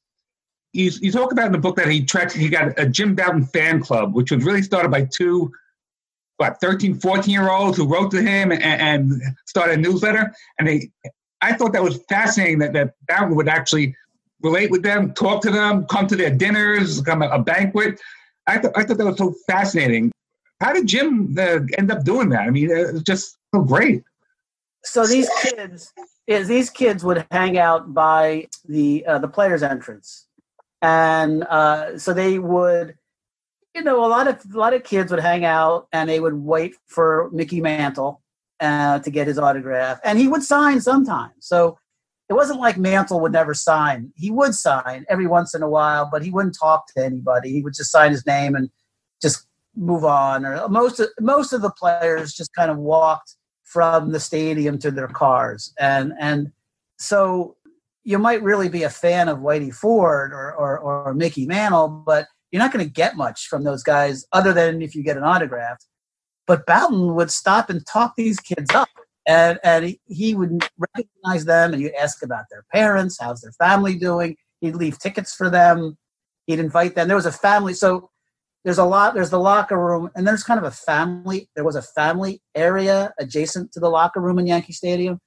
You, 0.73 0.89
you 1.01 1.11
talk 1.11 1.31
about 1.31 1.47
in 1.47 1.51
the 1.51 1.57
book 1.57 1.75
that 1.75 1.89
he 1.89 2.05
tracked 2.05 2.31
he 2.31 2.49
got 2.49 2.79
a 2.79 2.87
Jim 2.87 3.13
Bouton 3.13 3.45
fan 3.45 3.81
club, 3.81 4.15
which 4.15 4.31
was 4.31 4.43
really 4.43 4.61
started 4.61 4.89
by 4.89 5.05
two 5.05 5.51
what 6.41 6.59
13, 6.59 6.99
14 6.99 7.31
year 7.31 7.51
olds 7.51 7.77
who 7.77 7.87
wrote 7.87 8.09
to 8.11 8.21
him 8.21 8.51
and, 8.51 8.63
and 8.63 9.21
started 9.45 9.77
a 9.77 9.81
newsletter. 9.81 10.33
And 10.57 10.67
they, 10.67 10.89
I 11.41 11.53
thought 11.53 11.73
that 11.73 11.83
was 11.83 12.01
fascinating 12.09 12.59
that 12.59 12.73
that 12.73 12.95
Bouton 13.07 13.35
would 13.35 13.47
actually 13.47 13.95
relate 14.43 14.71
with 14.71 14.83
them, 14.83 15.13
talk 15.13 15.41
to 15.43 15.51
them, 15.51 15.85
come 15.85 16.07
to 16.07 16.15
their 16.15 16.29
dinners, 16.31 17.01
come 17.01 17.21
a, 17.21 17.27
a 17.29 17.39
banquet. 17.39 17.99
I, 18.47 18.57
th- 18.57 18.73
I 18.75 18.83
thought 18.83 18.97
that 18.97 19.05
was 19.05 19.17
so 19.17 19.35
fascinating. 19.47 20.11
How 20.59 20.73
did 20.73 20.87
Jim 20.87 21.35
uh, 21.37 21.59
end 21.77 21.91
up 21.91 22.03
doing 22.03 22.29
that? 22.29 22.41
I 22.41 22.49
mean, 22.49 22.69
it 22.69 22.93
was 22.93 23.03
just 23.03 23.37
so 23.53 23.61
great. 23.61 24.03
So 24.83 25.05
these 25.05 25.29
kids, 25.41 25.93
is 26.27 26.47
these 26.47 26.69
kids 26.69 27.03
would 27.03 27.25
hang 27.31 27.57
out 27.57 27.93
by 27.93 28.47
the 28.67 29.05
uh, 29.05 29.19
the 29.19 29.27
players' 29.27 29.63
entrance, 29.63 30.27
and 30.81 31.43
uh, 31.43 31.97
so 31.99 32.13
they 32.13 32.39
would, 32.39 32.95
you 33.75 33.83
know, 33.83 34.03
a 34.03 34.07
lot 34.07 34.27
of 34.27 34.41
a 34.53 34.57
lot 34.57 34.73
of 34.73 34.83
kids 34.83 35.11
would 35.11 35.19
hang 35.19 35.45
out 35.45 35.87
and 35.91 36.09
they 36.09 36.19
would 36.19 36.33
wait 36.33 36.75
for 36.87 37.29
Mickey 37.31 37.61
Mantle, 37.61 38.21
uh, 38.59 38.99
to 38.99 39.11
get 39.11 39.27
his 39.27 39.37
autograph, 39.37 39.99
and 40.03 40.17
he 40.17 40.27
would 40.27 40.43
sign 40.43 40.79
sometimes. 40.79 41.33
So 41.39 41.77
it 42.31 42.35
wasn't 42.35 42.61
like 42.61 42.77
Mantle 42.77 43.19
would 43.19 43.33
never 43.33 43.53
sign. 43.53 44.13
He 44.15 44.31
would 44.31 44.55
sign 44.55 45.03
every 45.09 45.27
once 45.27 45.53
in 45.53 45.61
a 45.61 45.69
while, 45.69 46.07
but 46.09 46.23
he 46.23 46.31
wouldn't 46.31 46.55
talk 46.57 46.87
to 46.95 47.03
anybody. 47.03 47.51
He 47.51 47.61
would 47.61 47.73
just 47.73 47.91
sign 47.91 48.11
his 48.11 48.25
name 48.25 48.55
and 48.55 48.69
just 49.21 49.45
move 49.75 50.05
on. 50.05 50.45
Or 50.45 50.65
most 50.69 51.01
of, 51.01 51.09
most 51.19 51.51
of 51.51 51.61
the 51.61 51.71
players 51.71 52.33
just 52.33 52.53
kind 52.53 52.71
of 52.71 52.77
walked 52.77 53.35
from 53.65 54.13
the 54.13 54.19
stadium 54.21 54.79
to 54.79 54.91
their 54.91 55.09
cars, 55.09 55.73
and 55.77 56.13
and 56.21 56.53
so 56.97 57.57
you 58.05 58.17
might 58.17 58.41
really 58.41 58.69
be 58.69 58.83
a 58.83 58.89
fan 58.89 59.27
of 59.27 59.39
Whitey 59.39 59.75
Ford 59.75 60.31
or 60.31 60.55
or, 60.55 60.79
or 60.79 61.13
Mickey 61.13 61.45
Mantle, 61.45 61.89
but 61.89 62.27
you're 62.49 62.61
not 62.61 62.71
going 62.71 62.85
to 62.85 62.89
get 62.89 63.17
much 63.17 63.47
from 63.47 63.65
those 63.65 63.83
guys 63.83 64.25
other 64.31 64.53
than 64.53 64.81
if 64.81 64.95
you 64.95 65.03
get 65.03 65.17
an 65.17 65.23
autograph. 65.23 65.79
But 66.47 66.65
Bouton 66.65 67.13
would 67.13 67.29
stop 67.29 67.69
and 67.69 67.85
talk 67.85 68.13
these 68.15 68.39
kids 68.39 68.73
up, 68.73 68.87
and 69.27 69.59
and 69.63 69.95
he 70.07 70.35
would 70.35 70.63
recognize 70.77 71.45
them, 71.45 71.73
and 71.73 71.81
you'd 71.81 71.93
ask 71.93 72.23
about 72.23 72.45
their 72.49 72.65
parents, 72.73 73.17
how's 73.19 73.41
their 73.41 73.53
family 73.53 73.95
doing. 73.95 74.35
He'd 74.61 74.75
leave 74.75 74.99
tickets 74.99 75.33
for 75.33 75.49
them. 75.49 75.97
He'd 76.47 76.59
invite 76.59 76.95
them. 76.95 77.07
There 77.07 77.17
was 77.17 77.25
a 77.25 77.31
family, 77.31 77.73
so 77.73 78.09
there's 78.63 78.77
a 78.77 78.85
lot. 78.85 79.13
There's 79.13 79.29
the 79.29 79.39
locker 79.39 79.77
room, 79.77 80.09
and 80.15 80.27
there's 80.27 80.43
kind 80.43 80.59
of 80.59 80.63
a 80.63 80.71
family. 80.71 81.49
There 81.55 81.63
was 81.63 81.75
a 81.75 81.81
family 81.81 82.41
area 82.55 83.13
adjacent 83.19 83.71
to 83.73 83.79
the 83.79 83.89
locker 83.89 84.19
room 84.19 84.39
in 84.39 84.47
Yankee 84.47 84.73
Stadium, 84.73 85.19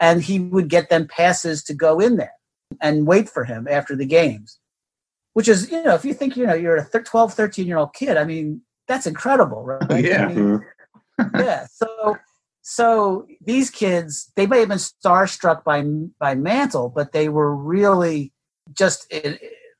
and 0.00 0.22
he 0.22 0.40
would 0.40 0.68
get 0.68 0.88
them 0.88 1.06
passes 1.08 1.62
to 1.64 1.74
go 1.74 2.00
in 2.00 2.16
there 2.16 2.34
and 2.80 3.06
wait 3.06 3.28
for 3.28 3.44
him 3.44 3.68
after 3.68 3.94
the 3.94 4.06
games 4.06 4.58
which 5.34 5.48
is 5.48 5.70
you 5.70 5.82
know 5.82 5.94
if 5.94 6.04
you 6.04 6.14
think 6.14 6.36
you 6.36 6.46
know 6.46 6.54
you're 6.54 6.76
a 6.76 7.02
12 7.02 7.34
13 7.34 7.66
year 7.66 7.78
old 7.78 7.92
kid 7.94 8.16
i 8.16 8.24
mean 8.24 8.60
that's 8.88 9.06
incredible 9.06 9.64
right 9.64 9.82
yeah. 10.04 10.26
I 10.26 10.32
mean, 10.32 10.64
yeah 11.34 11.66
so 11.70 12.16
so 12.62 13.26
these 13.40 13.70
kids 13.70 14.32
they 14.36 14.46
may 14.46 14.60
have 14.60 14.68
been 14.68 14.78
starstruck 14.78 15.64
by 15.64 15.82
by 16.18 16.34
mantle 16.34 16.88
but 16.88 17.12
they 17.12 17.28
were 17.28 17.54
really 17.54 18.32
just 18.72 19.06
eh, 19.10 19.36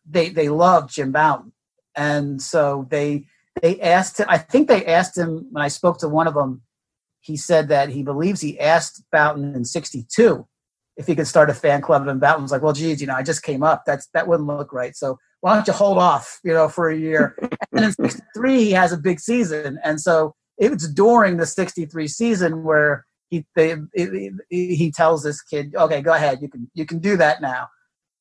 they 0.09 0.29
they 0.29 0.49
loved 0.49 0.93
jim 0.93 1.13
bouton 1.13 1.53
and 1.97 2.43
so 2.43 2.87
they 2.91 3.25
they 3.63 3.81
asked 3.81 4.19
him 4.19 4.27
i 4.29 4.37
think 4.37 4.69
they 4.69 4.85
asked 4.85 5.17
him 5.17 5.47
when 5.51 5.63
i 5.63 5.69
spoke 5.69 5.99
to 5.99 6.09
one 6.09 6.27
of 6.27 6.35
them 6.35 6.63
he 7.21 7.37
said 7.37 7.69
that 7.69 7.89
he 7.89 8.03
believes 8.03 8.41
he 8.41 8.59
asked 8.59 9.05
bouton 9.13 9.55
in 9.55 9.65
62 9.65 10.47
if 10.97 11.07
he 11.07 11.15
could 11.15 11.27
start 11.27 11.51
a 11.51 11.55
fan 11.55 11.81
club 11.81 12.07
and 12.09 12.21
bouton 12.21 12.43
was 12.43 12.53
like 12.53 12.63
well 12.63 12.73
geez 12.73 13.01
you 13.01 13.07
know 13.07 13.15
i 13.15 13.23
just 13.23 13.43
came 13.43 13.63
up 13.63 13.85
that's 13.87 14.09
that 14.09 14.27
wouldn't 14.27 14.49
look 14.49 14.73
right 14.73 14.97
so 14.97 15.19
why 15.43 15.57
don't 15.57 15.67
you 15.67 15.73
hold 15.73 15.99
off, 15.99 16.41
you 16.45 16.55
know, 16.55 16.69
for 16.69 16.89
a 16.89 16.97
year? 16.97 17.37
and 17.73 17.85
in 17.85 17.93
63, 17.93 18.65
he 18.65 18.71
has 18.71 18.93
a 18.93 18.97
big 18.97 19.19
season. 19.19 19.77
And 19.83 20.01
so 20.01 20.37
it's 20.59 20.89
during 20.89 21.37
the 21.37 21.47
63 21.47 22.09
season 22.09 22.63
where 22.63 23.07
he, 23.31 23.47
they, 23.57 23.77
he 24.51 24.93
tells 24.95 25.23
this 25.23 25.41
kid, 25.43 25.75
okay, 25.75 26.03
go 26.03 26.13
ahead. 26.13 26.41
You 26.43 26.49
can, 26.49 26.71
you 26.75 26.85
can 26.85 26.99
do 26.99 27.17
that 27.17 27.41
now. 27.41 27.69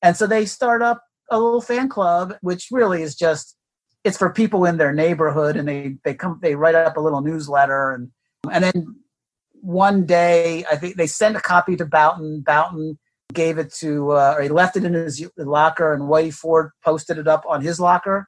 And 0.01 0.15
so 0.15 0.25
they 0.25 0.45
start 0.45 0.82
up 0.82 1.03
a 1.29 1.39
little 1.39 1.61
fan 1.61 1.89
club, 1.89 2.36
which 2.41 2.67
really 2.71 3.01
is 3.01 3.15
just, 3.15 3.55
it's 4.03 4.17
for 4.17 4.32
people 4.32 4.65
in 4.65 4.77
their 4.77 4.93
neighborhood 4.93 5.57
and 5.57 5.67
they, 5.67 5.97
they 6.03 6.13
come, 6.13 6.39
they 6.41 6.55
write 6.55 6.75
up 6.75 6.97
a 6.97 7.01
little 7.01 7.21
newsletter 7.21 7.91
and, 7.91 8.09
and 8.51 8.63
then 8.63 8.95
one 9.61 10.05
day, 10.05 10.65
I 10.69 10.75
think 10.75 10.95
they 10.95 11.07
sent 11.07 11.38
a 11.38 11.41
copy 11.41 11.75
to 11.77 11.86
Bouton. 11.86 12.41
Bouton 12.41 12.97
gave 13.34 13.57
it 13.57 13.71
to, 13.75 14.11
uh, 14.11 14.36
or 14.38 14.41
he 14.41 14.49
left 14.49 14.75
it 14.75 14.84
in 14.84 14.93
his 14.93 15.25
locker, 15.38 15.93
and 15.93 16.03
Whitey 16.03 16.34
Ford 16.34 16.71
posted 16.84 17.17
it 17.17 17.27
up 17.27 17.45
on 17.47 17.61
his 17.61 17.79
locker. 17.79 18.27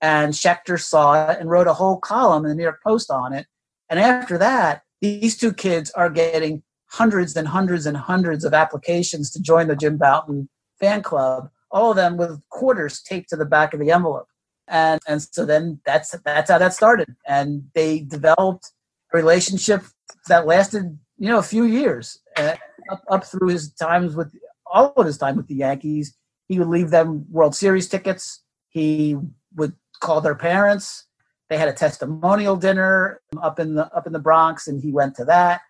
And 0.00 0.32
Shecter 0.32 0.80
saw 0.80 1.30
it 1.30 1.40
and 1.40 1.50
wrote 1.50 1.66
a 1.66 1.74
whole 1.74 1.98
column 1.98 2.44
in 2.44 2.50
the 2.50 2.54
New 2.54 2.62
York 2.62 2.80
Post 2.82 3.10
on 3.10 3.32
it. 3.32 3.46
And 3.88 3.98
after 3.98 4.38
that, 4.38 4.82
these 5.00 5.36
two 5.36 5.52
kids 5.52 5.90
are 5.92 6.10
getting 6.10 6.62
hundreds 6.86 7.36
and 7.36 7.48
hundreds 7.48 7.86
and 7.86 7.96
hundreds 7.96 8.44
of 8.44 8.54
applications 8.54 9.30
to 9.32 9.42
join 9.42 9.68
the 9.68 9.76
Jim 9.76 9.96
Bouton 9.96 10.48
fan 10.80 11.02
club, 11.02 11.50
all 11.70 11.90
of 11.90 11.96
them 11.96 12.16
with 12.16 12.40
quarters 12.48 13.02
taped 13.02 13.28
to 13.30 13.36
the 13.36 13.44
back 13.44 13.74
of 13.74 13.80
the 13.80 13.90
envelope. 13.90 14.28
And 14.68 15.00
and 15.08 15.22
so 15.22 15.44
then 15.44 15.80
that's 15.84 16.14
that's 16.24 16.50
how 16.50 16.58
that 16.58 16.74
started. 16.74 17.16
And 17.26 17.64
they 17.74 18.00
developed 18.00 18.70
a 19.12 19.16
relationship 19.16 19.82
that 20.28 20.46
lasted, 20.46 20.98
you 21.18 21.28
know, 21.28 21.38
a 21.38 21.42
few 21.42 21.64
years. 21.64 22.18
Uh, 22.36 22.54
up, 22.90 23.02
up 23.10 23.24
through 23.24 23.48
his 23.48 23.72
times 23.72 24.16
with 24.16 24.32
all 24.66 24.92
of 24.96 25.06
his 25.06 25.18
time 25.18 25.36
with 25.36 25.46
the 25.46 25.54
Yankees. 25.54 26.16
He 26.46 26.58
would 26.58 26.68
leave 26.68 26.90
them 26.90 27.26
World 27.30 27.54
Series 27.54 27.88
tickets. 27.88 28.42
He 28.68 29.16
would 29.54 29.74
call 30.00 30.20
their 30.20 30.34
parents. 30.34 31.04
They 31.48 31.56
had 31.56 31.68
a 31.68 31.72
testimonial 31.72 32.56
dinner 32.56 33.20
up 33.42 33.58
in 33.58 33.74
the 33.74 33.86
up 33.94 34.06
in 34.06 34.12
the 34.12 34.18
Bronx, 34.18 34.68
and 34.68 34.82
he 34.82 34.92
went 34.92 35.14
to 35.16 35.24
that. 35.26 35.62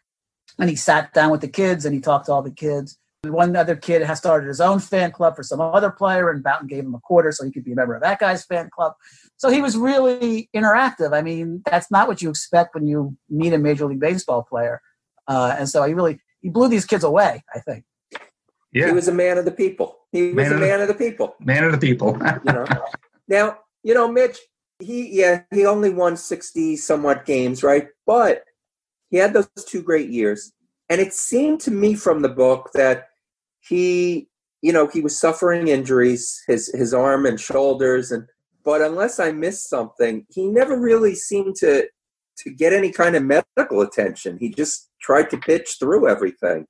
And 0.59 0.69
he 0.69 0.77
sat 0.77 1.13
down 1.13 1.31
with 1.31 1.41
the 1.41 1.49
kids 1.49 1.85
and 1.85 1.95
he 1.95 2.01
talked 2.01 2.27
to 2.27 2.33
all 2.33 2.43
the 2.43 2.51
kids. 2.51 2.99
One 3.23 3.55
other 3.57 3.77
kid 3.77 4.03
has 4.03 4.19
started 4.19 4.47
his 4.47 4.61
own 4.61 4.79
fan 4.79 5.11
club 5.11 5.37
for 5.37 5.43
some 5.43 5.61
other 5.61 5.91
player, 5.91 6.31
and 6.31 6.43
Bouton 6.43 6.67
gave 6.67 6.85
him 6.85 6.95
a 6.95 7.01
quarter 7.01 7.33
so 7.33 7.45
he 7.45 7.51
could 7.51 7.65
be 7.65 7.73
a 7.73 7.77
member 7.77 7.95
of 7.95 8.03
that 8.03 8.21
guy's 8.21 8.45
fan 8.45 8.71
club. 8.71 8.95
So 9.37 9.51
he 9.51 9.61
was 9.61 9.77
really 9.77 10.49
interactive. 10.55 11.13
I 11.13 11.23
mean, 11.23 11.63
that's 11.67 11.91
not 11.91 12.09
what 12.09 12.23
you 12.23 12.31
expect 12.31 12.75
when 12.75 12.87
you 12.87 13.17
meet 13.29 13.53
a 13.53 13.59
Major 13.59 13.87
League 13.87 14.01
Baseball 14.01 14.43
player. 14.43 14.81
Uh, 15.27 15.57
and 15.59 15.69
so 15.69 15.83
he 15.83 15.95
really 15.95 16.21
he 16.41 16.49
blew 16.49 16.69
these 16.69 16.87
kids 16.87 17.05
away. 17.05 17.43
I 17.55 17.59
think. 17.61 17.85
Yeah, 18.73 18.87
he 18.87 18.93
was 18.93 19.09
a 19.09 19.15
man 19.15 19.39
of 19.39 19.45
the 19.45 19.53
people. 19.53 19.99
He 20.13 20.33
was 20.33 20.37
man 20.37 20.53
a 20.53 20.57
man 20.57 20.81
of 20.81 20.89
the, 20.89 20.93
of 20.93 20.99
the 20.99 21.05
people. 21.05 21.35
Man 21.41 21.65
of 21.65 21.73
the 21.73 21.79
people. 21.79 22.19
you 22.45 22.53
know. 22.53 22.67
Now 23.31 23.59
you 23.89 23.95
know 23.95 24.07
Mitch. 24.07 24.39
He 24.81 25.19
yeah 25.19 25.43
he 25.51 25.65
only 25.65 25.91
won 25.91 26.17
sixty 26.17 26.77
somewhat 26.77 27.25
games, 27.25 27.63
right? 27.63 27.89
But 28.07 28.45
he 29.11 29.17
had 29.17 29.33
those 29.33 29.49
two 29.67 29.83
great 29.83 30.11
years, 30.11 30.53
and 30.91 31.01
it 31.01 31.15
seemed 31.15 31.61
to 31.63 31.71
me 31.71 31.95
from 31.95 32.21
the 32.21 32.29
book 32.29 32.71
that 32.75 33.09
he 33.61 34.29
you 34.61 34.73
know 34.75 34.87
he 34.87 35.01
was 35.01 35.19
suffering 35.19 35.69
injuries, 35.69 36.45
his 36.47 36.69
his 36.69 36.93
arm 36.93 37.25
and 37.25 37.41
shoulders, 37.41 38.13
and 38.13 38.29
but 38.63 38.83
unless 38.83 39.19
I 39.19 39.33
missed 39.33 39.71
something, 39.71 40.27
he 40.29 40.47
never 40.47 40.79
really 40.79 41.15
seemed 41.15 41.57
to 41.57 41.89
to 42.41 42.51
get 42.51 42.75
any 42.75 42.93
kind 42.93 43.17
of 43.17 43.25
medical 43.25 43.81
attention. 43.81 44.37
He 44.39 44.51
just 44.51 44.91
tried 45.01 45.31
to 45.31 45.39
pitch 45.39 45.77
through 45.81 46.09
everything. 46.09 46.67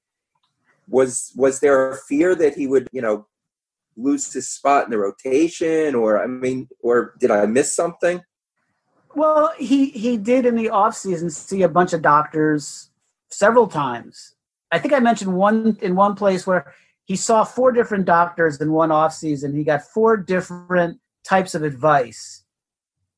Was 0.88 1.32
was 1.34 1.58
there 1.58 1.90
a 1.90 1.96
fear 1.96 2.36
that 2.36 2.54
he 2.54 2.68
would, 2.68 2.86
you 2.92 3.02
know, 3.02 3.26
lose 3.98 4.32
his 4.32 4.48
spot 4.48 4.84
in 4.84 4.90
the 4.90 4.98
rotation, 4.98 5.94
or 5.94 6.22
I 6.22 6.26
mean, 6.26 6.68
or 6.80 7.14
did 7.18 7.30
I 7.30 7.44
miss 7.46 7.74
something? 7.74 8.22
Well, 9.14 9.52
he 9.58 9.90
he 9.90 10.16
did 10.16 10.46
in 10.46 10.54
the 10.54 10.70
off 10.70 10.94
season 10.94 11.30
see 11.30 11.62
a 11.62 11.68
bunch 11.68 11.92
of 11.92 12.02
doctors 12.02 12.90
several 13.30 13.66
times. 13.66 14.34
I 14.70 14.78
think 14.78 14.94
I 14.94 15.00
mentioned 15.00 15.34
one 15.34 15.76
in 15.80 15.96
one 15.96 16.14
place 16.14 16.46
where 16.46 16.72
he 17.04 17.16
saw 17.16 17.44
four 17.44 17.72
different 17.72 18.04
doctors 18.04 18.60
in 18.60 18.72
one 18.72 18.92
off 18.92 19.14
season. 19.14 19.56
He 19.56 19.64
got 19.64 19.82
four 19.82 20.16
different 20.16 21.00
types 21.24 21.54
of 21.54 21.62
advice 21.62 22.44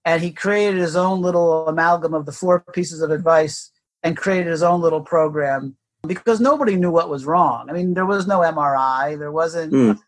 and 0.05 0.23
he 0.23 0.33
created 0.33 0.81
his 0.81 0.97
own 0.97 1.21
little 1.21 1.67
amalgam 1.69 2.15
of 2.15 2.27
the 2.27 2.33
four 2.33 2.61
pieces 2.73 3.03
of 3.03 3.11
advice 3.11 3.71
and 4.03 4.17
created 4.17 4.47
his 4.47 4.63
own 4.63 4.81
little 4.81 5.03
program 5.03 5.77
because 6.07 6.41
nobody 6.41 6.77
knew 6.77 6.91
what 6.91 7.11
was 7.11 7.27
wrong. 7.27 7.69
I 7.69 7.73
mean, 7.73 7.95
there 7.95 8.07
was 8.07 8.27
no 8.27 8.41
MRI, 8.41 9.19
there 9.19 9.33
wasn't, 9.33 9.73
mm. 9.73 9.99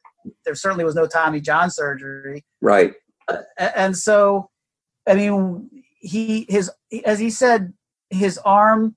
There 0.44 0.54
certainly 0.54 0.84
was 0.84 0.94
no 0.94 1.06
Tommy 1.06 1.40
John 1.40 1.70
surgery, 1.70 2.44
right? 2.60 2.94
Uh, 3.28 3.38
and 3.58 3.96
so, 3.96 4.50
I 5.06 5.14
mean, 5.14 5.70
he 6.00 6.46
his 6.48 6.70
as 7.04 7.18
he 7.18 7.30
said, 7.30 7.72
his 8.10 8.38
arm 8.38 8.96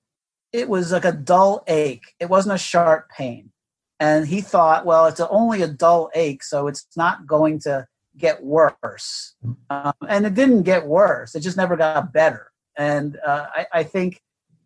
it 0.51 0.69
was 0.69 0.91
like 0.91 1.05
a 1.05 1.11
dull 1.11 1.63
ache. 1.67 2.13
It 2.19 2.29
wasn't 2.29 2.55
a 2.55 2.59
sharp 2.59 3.09
pain, 3.09 3.51
and 3.99 4.27
he 4.27 4.41
thought, 4.41 4.85
well, 4.85 5.05
it's 5.07 5.19
only 5.19 5.61
a 5.61 5.67
dull 5.67 6.09
ache, 6.15 6.43
so 6.43 6.67
it's 6.67 6.87
not 6.95 7.27
going 7.27 7.59
to 7.61 7.87
get 8.17 8.43
worse. 8.43 9.35
Um, 9.69 9.93
and 10.07 10.25
it 10.25 10.33
didn't 10.33 10.63
get 10.63 10.85
worse. 10.85 11.35
It 11.35 11.41
just 11.41 11.57
never 11.57 11.75
got 11.75 12.13
better. 12.13 12.51
And 12.77 13.17
uh, 13.25 13.47
I, 13.53 13.67
I 13.73 13.83
think 13.83 14.21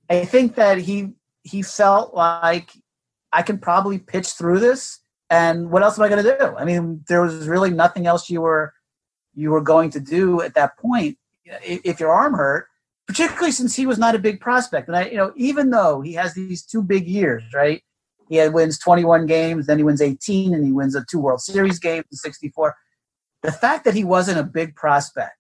I 0.10 0.26
think 0.26 0.56
that 0.56 0.80
he 0.80 1.14
he 1.44 1.62
felt 1.62 2.14
like 2.14 2.72
I 3.32 3.42
can 3.42 3.58
probably 3.58 4.00
pitch 4.00 4.30
through 4.30 4.60
this. 4.60 5.00
And 5.30 5.70
what 5.70 5.84
else 5.84 5.98
am 5.98 6.06
I 6.06 6.10
going 6.10 6.24
to 6.24 6.38
do? 6.38 6.56
I 6.58 6.66
mean, 6.66 7.04
there 7.08 7.22
was 7.22 7.48
really 7.48 7.70
nothing 7.70 8.08
else 8.08 8.30
you 8.30 8.42
were 8.42 8.74
you 9.36 9.52
were 9.52 9.62
going 9.62 9.92
to 9.92 10.00
do 10.00 10.42
at 10.42 10.56
that 10.56 10.78
point 10.78 11.18
if 11.46 12.00
your 12.00 12.12
arm 12.12 12.34
hurt. 12.34 12.68
Particularly 13.08 13.52
since 13.52 13.76
he 13.76 13.88
was 13.88 13.98
not 13.98 14.14
a 14.14 14.20
big 14.20 14.40
prospect, 14.40 14.88
and 14.88 14.96
I, 14.96 15.06
you 15.06 15.18
know, 15.18 15.34
even 15.36 15.72
though 15.72 16.00
he 16.00 16.14
has 16.14 16.36
these 16.36 16.64
two 16.64 16.84
big 16.84 17.08
years, 17.08 17.42
right? 17.56 17.82
He 18.30 18.36
had, 18.36 18.54
wins 18.54 18.78
21 18.78 19.26
games, 19.26 19.66
then 19.66 19.80
he 19.80 19.84
wins 19.84 20.00
18, 20.00 20.54
and 20.54 20.64
he 20.64 20.72
wins 20.72 20.94
a 20.94 21.04
two 21.10 21.20
World 21.20 21.42
Series 21.42 21.80
games 21.80 22.06
in 22.12 22.18
64 22.18 22.76
the 23.42 23.52
fact 23.52 23.86
that 23.86 23.94
he 23.94 24.04
wasn't 24.04 24.40
a 24.40 24.44
big 24.44 24.76
prospect 24.76 25.36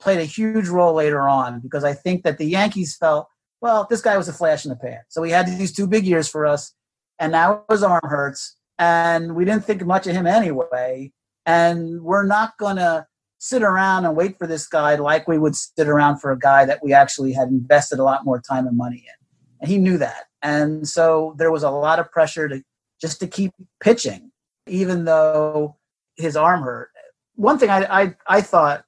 played 0.00 0.20
a 0.20 0.24
huge 0.24 0.68
role 0.68 0.94
later 0.94 1.28
on 1.28 1.60
because 1.60 1.84
I 1.84 1.92
think 1.92 2.24
that 2.24 2.38
the 2.38 2.44
Yankees 2.44 2.96
felt, 2.96 3.28
well, 3.60 3.86
this 3.88 4.02
guy 4.02 4.16
was 4.16 4.28
a 4.28 4.32
flash 4.32 4.64
in 4.64 4.68
the 4.70 4.76
pan. 4.76 5.00
So 5.08 5.22
he 5.22 5.32
had 5.32 5.46
these 5.46 5.72
two 5.72 5.86
big 5.86 6.04
years 6.04 6.28
for 6.28 6.46
us, 6.46 6.74
and 7.18 7.32
now 7.32 7.64
his 7.70 7.82
arm 7.82 8.00
hurts, 8.02 8.56
and 8.78 9.34
we 9.34 9.44
didn't 9.44 9.64
think 9.64 9.84
much 9.84 10.06
of 10.06 10.14
him 10.14 10.26
anyway. 10.26 11.12
And 11.46 12.02
we're 12.02 12.26
not 12.26 12.56
going 12.58 12.76
to 12.76 13.06
sit 13.38 13.62
around 13.62 14.06
and 14.06 14.16
wait 14.16 14.38
for 14.38 14.46
this 14.46 14.66
guy 14.66 14.94
like 14.94 15.28
we 15.28 15.38
would 15.38 15.54
sit 15.54 15.86
around 15.86 16.18
for 16.18 16.32
a 16.32 16.38
guy 16.38 16.64
that 16.64 16.82
we 16.82 16.94
actually 16.94 17.32
had 17.32 17.48
invested 17.48 17.98
a 17.98 18.02
lot 18.02 18.24
more 18.24 18.40
time 18.40 18.66
and 18.66 18.76
money 18.76 19.04
in. 19.06 19.26
and 19.60 19.70
he 19.70 19.76
knew 19.78 19.98
that. 19.98 20.24
And 20.40 20.88
so 20.88 21.34
there 21.36 21.50
was 21.50 21.62
a 21.62 21.70
lot 21.70 21.98
of 21.98 22.10
pressure 22.10 22.48
to 22.48 22.62
just 23.00 23.20
to 23.20 23.26
keep 23.26 23.52
pitching, 23.80 24.30
even 24.66 25.04
though 25.04 25.76
his 26.16 26.36
arm 26.36 26.62
hurt. 26.62 26.90
One 27.34 27.58
thing 27.58 27.68
I 27.68 28.02
I, 28.02 28.16
I 28.26 28.40
thought 28.40 28.84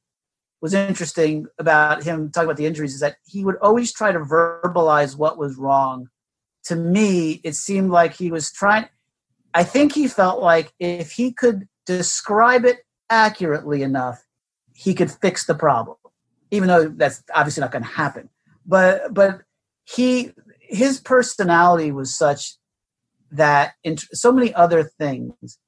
was 0.63 0.73
interesting 0.75 1.47
about 1.59 2.03
him 2.03 2.31
talking 2.31 2.47
about 2.47 2.57
the 2.57 2.67
injuries 2.67 2.95
is 2.95 3.01
that 3.01 3.17
he 3.27 3.45
would 3.45 3.57
always 3.57 3.93
try 3.93 4.11
to 4.11 4.21
verbalize 4.21 5.17
what 5.17 5.37
was 5.37 5.57
wrong. 5.57 6.09
To 6.65 6.77
me, 6.77 7.41
it 7.45 7.55
seemed 7.55 7.91
like 7.91 8.15
he 8.15 8.31
was 8.31 8.51
trying. 8.51 8.89
I 9.57 9.65
think 9.65 9.95
he 9.95 10.07
felt 10.07 10.43
like 10.43 10.71
if 10.79 11.13
he 11.13 11.33
could 11.33 11.67
describe 11.87 12.67
it 12.67 12.81
accurately 13.09 13.83
enough, 13.83 14.23
he 14.75 14.93
could 14.93 15.11
fix 15.11 15.47
the 15.47 15.55
problem, 15.55 15.97
even 16.51 16.69
though 16.69 16.89
that's 16.89 17.23
obviously 17.35 17.63
not 17.63 17.73
going 17.73 17.83
to 17.83 17.89
happen. 17.89 18.29
But 18.67 19.15
but 19.15 19.41
he 19.85 20.33
his 20.61 21.01
personality 21.01 21.91
was 21.91 22.15
such 22.15 22.59
that 23.31 23.73
in 23.83 23.97
so 23.97 24.31
many 24.31 24.53
other 24.53 24.85
things, 24.85 25.59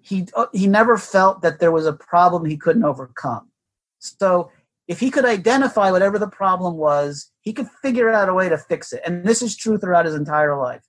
he 0.00 0.26
he 0.54 0.66
never 0.66 0.96
felt 0.96 1.42
that 1.42 1.60
there 1.60 1.72
was 1.72 1.84
a 1.84 1.92
problem 1.92 2.46
he 2.46 2.56
couldn't 2.56 2.84
overcome. 2.84 3.50
So 3.98 4.50
if 4.86 5.00
he 5.00 5.10
could 5.10 5.26
identify 5.26 5.90
whatever 5.90 6.18
the 6.18 6.30
problem 6.30 6.78
was, 6.78 7.30
he 7.42 7.52
could 7.52 7.68
figure 7.82 8.08
out 8.08 8.30
a 8.30 8.34
way 8.34 8.48
to 8.48 8.56
fix 8.56 8.94
it. 8.94 9.02
And 9.04 9.26
this 9.26 9.42
is 9.42 9.54
true 9.54 9.76
throughout 9.76 10.06
his 10.06 10.14
entire 10.14 10.56
life. 10.56 10.80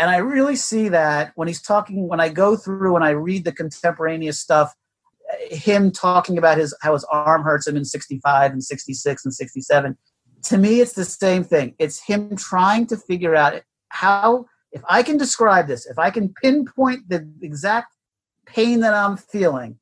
And 0.00 0.10
I 0.10 0.16
really 0.16 0.56
see 0.56 0.88
that 0.88 1.32
when 1.36 1.46
he's 1.46 1.62
talking, 1.62 2.08
when 2.08 2.20
I 2.20 2.30
go 2.30 2.56
through 2.56 2.96
and 2.96 3.04
I 3.04 3.10
read 3.10 3.44
the 3.44 3.52
contemporaneous 3.52 4.40
stuff 4.40 4.74
him 5.50 5.90
talking 5.90 6.38
about 6.38 6.58
his 6.58 6.74
how 6.82 6.92
his 6.92 7.04
arm 7.04 7.42
hurts 7.42 7.66
him 7.66 7.76
in 7.76 7.84
65 7.84 8.52
and 8.52 8.64
66 8.64 9.24
and 9.24 9.34
67 9.34 9.96
to 10.44 10.58
me 10.58 10.80
it's 10.80 10.94
the 10.94 11.04
same 11.04 11.44
thing. 11.44 11.74
It's 11.78 12.00
him 12.00 12.36
trying 12.36 12.86
to 12.86 12.96
figure 12.96 13.34
out 13.34 13.60
how 13.88 14.46
if 14.72 14.82
i 14.88 15.02
can 15.02 15.16
describe 15.16 15.66
this 15.66 15.86
if 15.86 15.98
i 15.98 16.10
can 16.10 16.32
pinpoint 16.42 17.08
the 17.08 17.28
exact 17.42 17.94
pain 18.46 18.80
that 18.80 18.94
i'm 18.94 19.16
feeling 19.16 19.78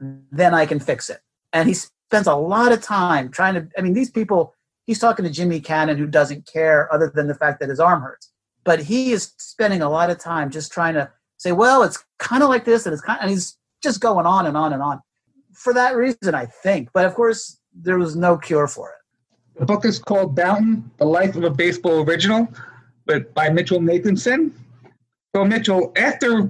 then 0.00 0.54
i 0.54 0.64
can 0.66 0.80
fix 0.80 1.10
it. 1.10 1.20
And 1.52 1.68
he 1.68 1.74
spends 1.74 2.26
a 2.26 2.34
lot 2.34 2.72
of 2.72 2.82
time 2.82 3.30
trying 3.30 3.54
to 3.54 3.68
i 3.76 3.80
mean 3.80 3.92
these 3.92 4.10
people 4.10 4.54
he's 4.86 4.98
talking 4.98 5.24
to 5.24 5.30
jimmy 5.30 5.60
cannon 5.60 5.98
who 5.98 6.06
doesn't 6.06 6.46
care 6.46 6.92
other 6.92 7.10
than 7.14 7.26
the 7.26 7.34
fact 7.34 7.60
that 7.60 7.68
his 7.68 7.80
arm 7.80 8.02
hurts 8.02 8.32
but 8.68 8.80
he 8.80 9.12
is 9.12 9.32
spending 9.38 9.82
a 9.82 9.88
lot 9.88 10.10
of 10.10 10.18
time 10.18 10.50
just 10.50 10.72
trying 10.72 10.94
to 10.94 11.10
say 11.38 11.52
well 11.52 11.82
it's 11.82 12.04
kind 12.18 12.42
of 12.42 12.48
like 12.48 12.64
this 12.64 12.84
and 12.86 12.92
it's 12.92 13.02
kind 13.02 13.18
and 13.22 13.30
he's 13.30 13.56
just 13.82 14.00
going 14.00 14.26
on 14.26 14.46
and 14.46 14.56
on 14.56 14.72
and 14.72 14.82
on 14.82 15.00
for 15.58 15.74
that 15.74 15.96
reason, 15.96 16.34
I 16.34 16.46
think. 16.46 16.90
But 16.94 17.04
of 17.04 17.14
course, 17.14 17.60
there 17.74 17.98
was 17.98 18.16
no 18.16 18.38
cure 18.38 18.68
for 18.68 18.90
it. 18.90 19.58
The 19.58 19.66
book 19.66 19.84
is 19.84 19.98
called 19.98 20.36
Bouton, 20.36 20.88
The 20.98 21.04
Life 21.04 21.34
of 21.34 21.42
a 21.42 21.50
Baseball 21.50 22.04
Original, 22.04 22.48
but 23.06 23.34
by 23.34 23.50
Mitchell 23.50 23.80
Nathanson. 23.80 24.52
So 25.34 25.44
Mitchell, 25.44 25.92
after 25.96 26.48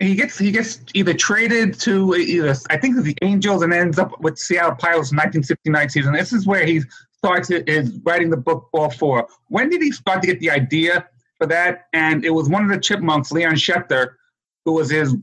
he 0.00 0.14
gets 0.16 0.38
he 0.38 0.50
gets 0.50 0.80
either 0.94 1.14
traded 1.14 1.78
to 1.80 2.14
either 2.16 2.54
I 2.68 2.78
think 2.78 2.96
the 2.96 3.14
Angels 3.22 3.62
and 3.62 3.72
ends 3.72 3.98
up 3.98 4.20
with 4.20 4.38
Seattle 4.38 4.74
Pilots 4.74 5.12
in 5.12 5.16
1969 5.16 5.88
season. 5.90 6.12
This 6.12 6.32
is 6.32 6.46
where 6.46 6.66
he 6.66 6.82
starts 7.18 7.48
his 7.48 8.00
writing 8.04 8.30
the 8.30 8.36
book 8.36 8.70
Ball 8.72 8.90
Four. 8.90 9.28
When 9.48 9.68
did 9.68 9.82
he 9.82 9.92
start 9.92 10.22
to 10.22 10.26
get 10.26 10.40
the 10.40 10.50
idea 10.50 11.06
for 11.40 11.46
that? 11.46 11.86
And 11.92 12.24
it 12.24 12.30
was 12.30 12.48
one 12.48 12.62
of 12.64 12.70
the 12.70 12.78
Chipmunks, 12.78 13.32
Len 13.32 13.56
Shecter, 13.56 14.18
who 14.64 14.74
was 14.74 14.90
his 14.90 15.16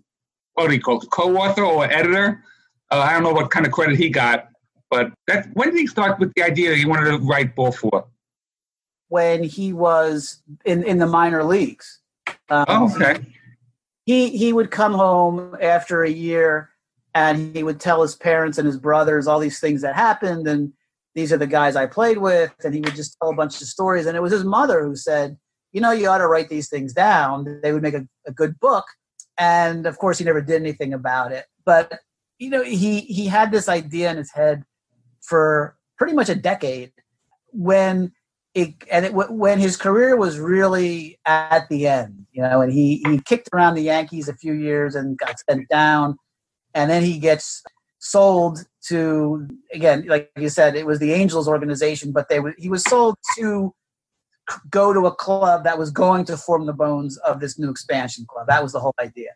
what 0.53 0.69
do 0.69 0.73
you 0.73 0.81
call 0.81 0.99
it, 0.99 1.09
co-author 1.11 1.63
or 1.63 1.85
editor. 1.85 2.43
Uh, 2.89 2.99
I 2.99 3.13
don't 3.13 3.23
know 3.23 3.31
what 3.31 3.51
kind 3.51 3.65
of 3.65 3.71
credit 3.71 3.97
he 3.97 4.09
got, 4.09 4.47
but 4.89 5.11
that 5.27 5.49
when 5.53 5.69
did 5.69 5.79
he 5.79 5.87
start 5.87 6.19
with 6.19 6.33
the 6.35 6.43
idea 6.43 6.71
that 6.71 6.77
he 6.77 6.85
wanted 6.85 7.11
to 7.11 7.17
write 7.19 7.55
ball 7.55 7.71
four? 7.71 8.07
When 9.09 9.43
he 9.43 9.71
was 9.71 10.41
in 10.65 10.83
in 10.83 10.97
the 10.97 11.05
minor 11.05 11.43
leagues. 11.43 12.01
Um, 12.49 12.65
oh, 12.67 12.95
okay. 12.95 13.23
He 14.05 14.35
he 14.35 14.51
would 14.51 14.71
come 14.71 14.93
home 14.93 15.55
after 15.61 16.03
a 16.03 16.09
year, 16.09 16.71
and 17.13 17.55
he 17.55 17.61
would 17.61 17.79
tell 17.79 18.01
his 18.01 18.15
parents 18.15 18.57
and 18.57 18.65
his 18.65 18.77
brothers 18.77 19.27
all 19.27 19.39
these 19.39 19.59
things 19.59 19.81
that 19.81 19.95
happened, 19.95 20.47
and 20.47 20.73
these 21.13 21.31
are 21.31 21.37
the 21.37 21.47
guys 21.47 21.75
I 21.75 21.85
played 21.85 22.17
with, 22.17 22.53
and 22.63 22.73
he 22.73 22.81
would 22.81 22.95
just 22.95 23.17
tell 23.21 23.29
a 23.29 23.35
bunch 23.35 23.61
of 23.61 23.67
stories. 23.67 24.07
And 24.07 24.17
it 24.17 24.21
was 24.21 24.31
his 24.31 24.43
mother 24.43 24.83
who 24.83 24.95
said, 24.95 25.37
"You 25.71 25.81
know, 25.81 25.91
you 25.91 26.09
ought 26.09 26.19
to 26.19 26.27
write 26.27 26.49
these 26.49 26.69
things 26.69 26.93
down. 26.93 27.59
They 27.61 27.73
would 27.73 27.83
make 27.83 27.93
a, 27.93 28.07
a 28.25 28.31
good 28.31 28.59
book." 28.59 28.85
and 29.37 29.85
of 29.85 29.97
course 29.97 30.17
he 30.17 30.25
never 30.25 30.41
did 30.41 30.61
anything 30.61 30.93
about 30.93 31.31
it 31.31 31.45
but 31.65 31.99
you 32.39 32.49
know 32.49 32.63
he 32.63 33.01
he 33.01 33.27
had 33.27 33.51
this 33.51 33.69
idea 33.69 34.09
in 34.09 34.17
his 34.17 34.31
head 34.31 34.63
for 35.21 35.75
pretty 35.97 36.13
much 36.13 36.29
a 36.29 36.35
decade 36.35 36.91
when 37.51 38.11
it 38.53 38.73
and 38.91 39.05
it 39.05 39.13
when 39.13 39.59
his 39.59 39.77
career 39.77 40.15
was 40.15 40.39
really 40.39 41.19
at 41.25 41.67
the 41.69 41.87
end 41.87 42.25
you 42.31 42.41
know 42.41 42.61
and 42.61 42.71
he 42.73 43.03
he 43.07 43.19
kicked 43.21 43.49
around 43.53 43.75
the 43.75 43.81
yankees 43.81 44.27
a 44.27 44.35
few 44.35 44.53
years 44.53 44.95
and 44.95 45.17
got 45.17 45.35
sent 45.49 45.67
down 45.69 46.17
and 46.73 46.89
then 46.89 47.03
he 47.03 47.19
gets 47.19 47.63
sold 47.99 48.59
to 48.81 49.47
again 49.73 50.05
like 50.07 50.31
you 50.37 50.49
said 50.49 50.75
it 50.75 50.85
was 50.85 50.99
the 50.99 51.13
angels 51.13 51.47
organization 51.47 52.11
but 52.11 52.29
they 52.29 52.39
he 52.57 52.69
was 52.69 52.83
sold 52.83 53.17
to 53.37 53.73
go 54.69 54.93
to 54.93 55.05
a 55.05 55.11
club 55.15 55.63
that 55.63 55.77
was 55.77 55.91
going 55.91 56.25
to 56.25 56.37
form 56.37 56.65
the 56.65 56.73
bones 56.73 57.17
of 57.17 57.39
this 57.39 57.59
new 57.59 57.69
expansion 57.69 58.25
club. 58.27 58.47
That 58.47 58.63
was 58.63 58.73
the 58.73 58.79
whole 58.79 58.95
idea. 58.99 59.31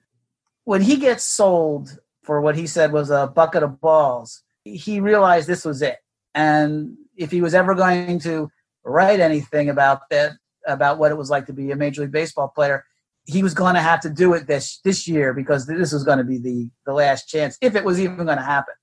When 0.64 0.82
he 0.82 0.98
gets 0.98 1.24
sold 1.24 1.98
for 2.24 2.42
what 2.42 2.56
he 2.56 2.68
said 2.68 2.92
was 2.92 3.10
a 3.10 3.28
bucket 3.28 3.64
of 3.64 3.82
balls, 3.82 4.44
he 4.64 5.00
realized 5.00 5.48
this 5.48 5.66
was 5.66 5.82
it. 5.82 5.98
And 6.34 6.98
if 7.16 7.32
he 7.32 7.42
was 7.42 7.54
ever 7.54 7.76
going 7.76 8.20
to 8.20 8.50
write 8.84 9.20
anything 9.20 9.70
about 9.70 10.10
that, 10.10 10.34
about 10.68 11.00
what 11.00 11.12
it 11.12 11.18
was 11.18 11.30
like 11.30 11.48
to 11.48 11.54
be 11.54 11.72
a 11.72 11.76
major 11.76 12.02
league 12.02 12.12
baseball 12.12 12.48
player, 12.48 12.86
he 13.26 13.44
was 13.44 13.54
going 13.54 13.76
to 13.76 13.82
have 13.82 14.00
to 14.02 14.10
do 14.10 14.34
it 14.34 14.48
this 14.48 14.80
this 14.84 15.08
year 15.08 15.34
because 15.34 15.66
this 15.66 15.92
was 15.92 16.04
going 16.04 16.18
to 16.18 16.24
be 16.24 16.38
the 16.38 16.70
the 16.86 16.94
last 16.94 17.28
chance 17.28 17.58
if 17.62 17.76
it 17.76 17.84
was 17.84 18.00
even 18.00 18.26
going 18.26 18.38
to 18.38 18.44
happen. 18.44 18.74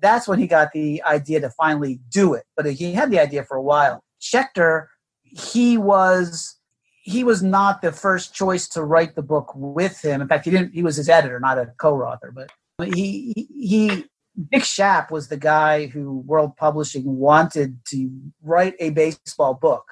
That's 0.00 0.26
when 0.26 0.38
he 0.38 0.46
got 0.46 0.72
the 0.72 1.02
idea 1.02 1.40
to 1.40 1.50
finally 1.50 2.00
do 2.10 2.32
it. 2.34 2.44
But 2.56 2.66
he 2.66 2.92
had 2.92 3.10
the 3.10 3.20
idea 3.20 3.44
for 3.44 3.56
a 3.56 3.62
while. 3.62 4.02
Shecter 4.18 4.88
he 5.32 5.78
was 5.78 6.56
he 7.02 7.24
was 7.24 7.42
not 7.42 7.82
the 7.82 7.90
first 7.90 8.32
choice 8.32 8.68
to 8.68 8.84
write 8.84 9.16
the 9.16 9.22
book 9.22 9.52
with 9.56 10.04
him. 10.04 10.20
In 10.20 10.28
fact, 10.28 10.44
he 10.44 10.50
didn't. 10.50 10.72
He 10.72 10.82
was 10.82 10.96
his 10.96 11.08
editor, 11.08 11.40
not 11.40 11.58
a 11.58 11.66
co-author. 11.78 12.32
But 12.32 12.94
he 12.94 13.48
he 13.52 14.04
Dick 14.50 14.62
Schaap 14.62 15.10
was 15.10 15.28
the 15.28 15.36
guy 15.36 15.86
who 15.86 16.20
World 16.20 16.56
Publishing 16.56 17.04
wanted 17.04 17.84
to 17.86 18.10
write 18.42 18.74
a 18.78 18.90
baseball 18.90 19.54
book, 19.54 19.84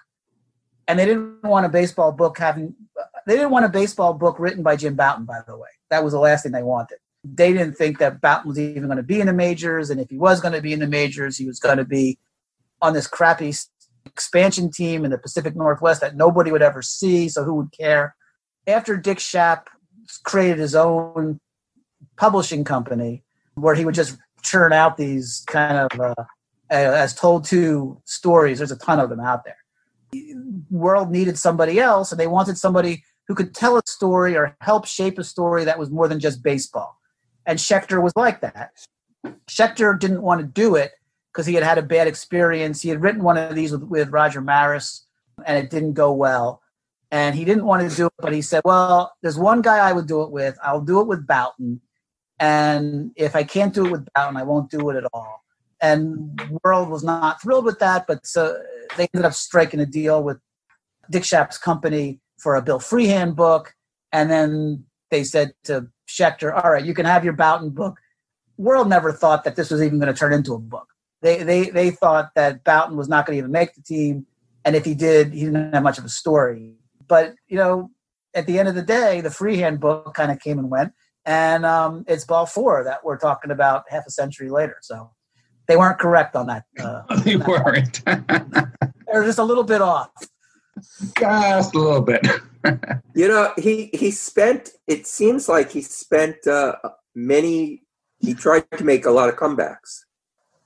and 0.86 0.98
they 0.98 1.04
didn't 1.04 1.42
want 1.42 1.66
a 1.66 1.68
baseball 1.68 2.12
book 2.12 2.38
having. 2.38 2.74
They 3.26 3.34
didn't 3.34 3.50
want 3.50 3.64
a 3.64 3.70
baseball 3.70 4.14
book 4.14 4.38
written 4.38 4.62
by 4.62 4.76
Jim 4.76 4.94
Bouton. 4.94 5.24
By 5.24 5.40
the 5.46 5.56
way, 5.56 5.68
that 5.90 6.04
was 6.04 6.12
the 6.12 6.20
last 6.20 6.44
thing 6.44 6.52
they 6.52 6.62
wanted. 6.62 6.98
They 7.22 7.52
didn't 7.52 7.74
think 7.74 7.98
that 7.98 8.20
Bouton 8.20 8.48
was 8.48 8.58
even 8.58 8.86
going 8.86 8.96
to 8.96 9.02
be 9.02 9.20
in 9.20 9.26
the 9.26 9.32
majors, 9.32 9.90
and 9.90 10.00
if 10.00 10.08
he 10.08 10.16
was 10.16 10.40
going 10.40 10.54
to 10.54 10.62
be 10.62 10.72
in 10.72 10.80
the 10.80 10.86
majors, 10.86 11.36
he 11.36 11.46
was 11.46 11.58
going 11.58 11.78
to 11.78 11.84
be 11.84 12.18
on 12.80 12.94
this 12.94 13.06
crappy 13.06 13.52
expansion 14.06 14.70
team 14.70 15.04
in 15.04 15.10
the 15.10 15.18
Pacific 15.18 15.56
Northwest 15.56 16.00
that 16.00 16.16
nobody 16.16 16.52
would 16.52 16.62
ever 16.62 16.82
see, 16.82 17.28
so 17.28 17.44
who 17.44 17.54
would 17.54 17.72
care? 17.72 18.14
After 18.66 18.96
Dick 18.96 19.18
Schaap 19.18 19.66
created 20.24 20.58
his 20.58 20.74
own 20.74 21.40
publishing 22.16 22.64
company 22.64 23.22
where 23.54 23.74
he 23.74 23.84
would 23.84 23.94
just 23.94 24.18
churn 24.42 24.72
out 24.72 24.96
these 24.96 25.44
kind 25.46 25.76
of 25.76 26.00
uh, 26.00 26.24
as 26.70 27.14
told 27.14 27.44
to 27.46 28.00
stories. 28.04 28.58
There's 28.58 28.70
a 28.70 28.78
ton 28.78 29.00
of 29.00 29.10
them 29.10 29.20
out 29.20 29.44
there. 29.44 29.56
World 30.70 31.10
needed 31.10 31.38
somebody 31.38 31.78
else, 31.78 32.10
and 32.10 32.20
they 32.20 32.26
wanted 32.26 32.58
somebody 32.58 33.04
who 33.26 33.34
could 33.34 33.54
tell 33.54 33.76
a 33.76 33.82
story 33.86 34.36
or 34.36 34.56
help 34.60 34.86
shape 34.86 35.18
a 35.18 35.24
story 35.24 35.64
that 35.64 35.78
was 35.78 35.90
more 35.90 36.08
than 36.08 36.20
just 36.20 36.42
baseball. 36.42 36.98
And 37.46 37.58
Shecter 37.60 38.00
was 38.00 38.12
like 38.16 38.40
that. 38.40 38.70
Shecter 39.48 39.94
didn't 39.94 40.22
want 40.22 40.40
to 40.40 40.46
do 40.46 40.74
it 40.74 40.92
because 41.32 41.46
he 41.46 41.54
had 41.54 41.64
had 41.64 41.78
a 41.78 41.82
bad 41.82 42.06
experience. 42.06 42.82
He 42.82 42.88
had 42.88 43.02
written 43.02 43.22
one 43.22 43.36
of 43.36 43.54
these 43.54 43.72
with, 43.72 43.84
with 43.84 44.10
Roger 44.10 44.40
Maris, 44.40 45.06
and 45.46 45.56
it 45.56 45.70
didn't 45.70 45.94
go 45.94 46.12
well. 46.12 46.62
And 47.10 47.34
he 47.34 47.44
didn't 47.44 47.64
want 47.64 47.88
to 47.88 47.96
do 47.96 48.06
it, 48.06 48.12
but 48.18 48.32
he 48.32 48.42
said, 48.42 48.62
"Well, 48.64 49.12
there's 49.22 49.38
one 49.38 49.62
guy 49.62 49.78
I 49.78 49.92
would 49.92 50.06
do 50.06 50.22
it 50.22 50.30
with. 50.30 50.56
I'll 50.62 50.80
do 50.80 51.00
it 51.00 51.06
with 51.06 51.26
Bouton, 51.26 51.80
and 52.38 53.10
if 53.16 53.34
I 53.34 53.42
can't 53.42 53.74
do 53.74 53.86
it 53.86 53.92
with 53.92 54.08
Bouton, 54.14 54.36
I 54.36 54.44
won't 54.44 54.70
do 54.70 54.90
it 54.90 54.96
at 54.96 55.04
all." 55.12 55.44
And 55.80 56.40
World 56.62 56.88
was 56.88 57.02
not 57.02 57.40
thrilled 57.42 57.64
with 57.64 57.78
that, 57.80 58.06
but 58.06 58.26
so 58.26 58.56
they 58.96 59.08
ended 59.14 59.26
up 59.26 59.34
striking 59.34 59.80
a 59.80 59.86
deal 59.86 60.22
with 60.22 60.38
Dick 61.10 61.24
Schaap's 61.24 61.58
company 61.58 62.20
for 62.38 62.54
a 62.54 62.62
Bill 62.62 62.78
Freehan 62.78 63.34
book, 63.34 63.74
and 64.12 64.30
then 64.30 64.84
they 65.10 65.24
said 65.24 65.52
to 65.64 65.88
Shecter, 66.06 66.52
"All 66.52 66.70
right, 66.70 66.84
you 66.84 66.94
can 66.94 67.06
have 67.06 67.24
your 67.24 67.34
Bouton 67.34 67.70
book." 67.70 67.98
World 68.56 68.88
never 68.88 69.10
thought 69.10 69.42
that 69.44 69.56
this 69.56 69.70
was 69.70 69.82
even 69.82 69.98
going 69.98 70.12
to 70.12 70.18
turn 70.18 70.34
into 70.34 70.54
a 70.54 70.58
book 70.58 70.89
they 71.22 71.42
they 71.42 71.70
they 71.70 71.90
thought 71.90 72.30
that 72.34 72.64
Bouton 72.64 72.96
was 72.96 73.08
not 73.08 73.26
going 73.26 73.36
to 73.36 73.38
even 73.38 73.52
make 73.52 73.74
the 73.74 73.82
team, 73.82 74.26
and 74.64 74.74
if 74.74 74.84
he 74.84 74.94
did, 74.94 75.32
he 75.32 75.44
didn't 75.44 75.72
have 75.72 75.82
much 75.82 75.98
of 75.98 76.04
a 76.04 76.08
story. 76.08 76.74
But 77.06 77.34
you 77.48 77.56
know, 77.56 77.90
at 78.34 78.46
the 78.46 78.58
end 78.58 78.68
of 78.68 78.74
the 78.74 78.82
day, 78.82 79.20
the 79.20 79.30
Freehan 79.30 79.76
book 79.76 80.14
kind 80.14 80.30
of 80.30 80.40
came 80.40 80.58
and 80.58 80.70
went, 80.70 80.92
and 81.24 81.66
um, 81.66 82.04
it's 82.08 82.24
ball 82.24 82.46
four 82.46 82.84
that 82.84 83.04
we're 83.04 83.18
talking 83.18 83.50
about 83.50 83.84
half 83.88 84.06
a 84.06 84.10
century 84.10 84.50
later. 84.50 84.76
So 84.80 85.10
they 85.68 85.76
weren't 85.76 85.98
correct 85.98 86.36
on 86.36 86.46
that. 86.46 86.64
Uh, 86.78 87.02
they 87.22 87.36
weren't. 87.36 88.02
They're 88.04 89.24
just 89.24 89.38
a 89.38 89.44
little 89.44 89.64
bit 89.64 89.82
off. 89.82 90.10
Just 91.18 91.74
a 91.74 91.78
little 91.78 92.02
bit. 92.02 92.26
You 93.14 93.26
know, 93.26 93.54
he 93.56 93.88
he 93.94 94.10
spent. 94.10 94.68
It 94.86 95.06
seems 95.06 95.48
like 95.48 95.72
he 95.72 95.80
spent 95.80 96.46
uh, 96.46 96.74
many. 97.14 97.82
He 98.18 98.34
tried 98.34 98.70
to 98.76 98.84
make 98.84 99.06
a 99.06 99.10
lot 99.10 99.30
of 99.30 99.36
comebacks. 99.36 100.04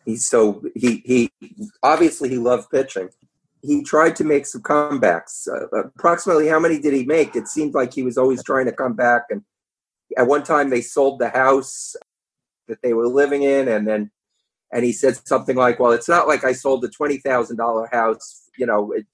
He's 0.04 0.26
so 0.26 0.62
he 0.74 1.02
he 1.04 1.32
obviously 1.82 2.28
he 2.28 2.38
loved 2.38 2.70
pitching. 2.70 3.08
He 3.62 3.82
tried 3.82 4.14
to 4.16 4.24
make 4.24 4.44
some 4.46 4.62
comebacks. 4.62 5.48
Uh, 5.48 5.66
approximately 5.96 6.48
how 6.48 6.60
many 6.60 6.78
did 6.78 6.92
he 6.92 7.04
make? 7.04 7.34
It 7.34 7.48
seemed 7.48 7.74
like 7.74 7.94
he 7.94 8.02
was 8.02 8.18
always 8.18 8.44
trying 8.44 8.66
to 8.66 8.72
come 8.72 8.94
back. 8.94 9.22
And 9.30 9.42
at 10.18 10.26
one 10.26 10.42
time, 10.42 10.68
they 10.68 10.82
sold 10.82 11.18
the 11.18 11.30
house 11.30 11.96
that 12.68 12.82
they 12.82 12.92
were 12.92 13.08
living 13.08 13.42
in, 13.42 13.68
and 13.68 13.88
then 13.88 14.10
and 14.72 14.84
he 14.84 14.92
said 14.92 15.16
something 15.26 15.56
like, 15.56 15.78
"Well, 15.78 15.92
it's 15.92 16.08
not 16.08 16.28
like 16.28 16.44
I 16.44 16.52
sold 16.52 16.84
a 16.84 16.88
twenty 16.88 17.18
thousand 17.18 17.56
dollar 17.56 17.88
house. 17.90 18.50
You 18.58 18.66
know, 18.66 18.92
it, 18.92 19.06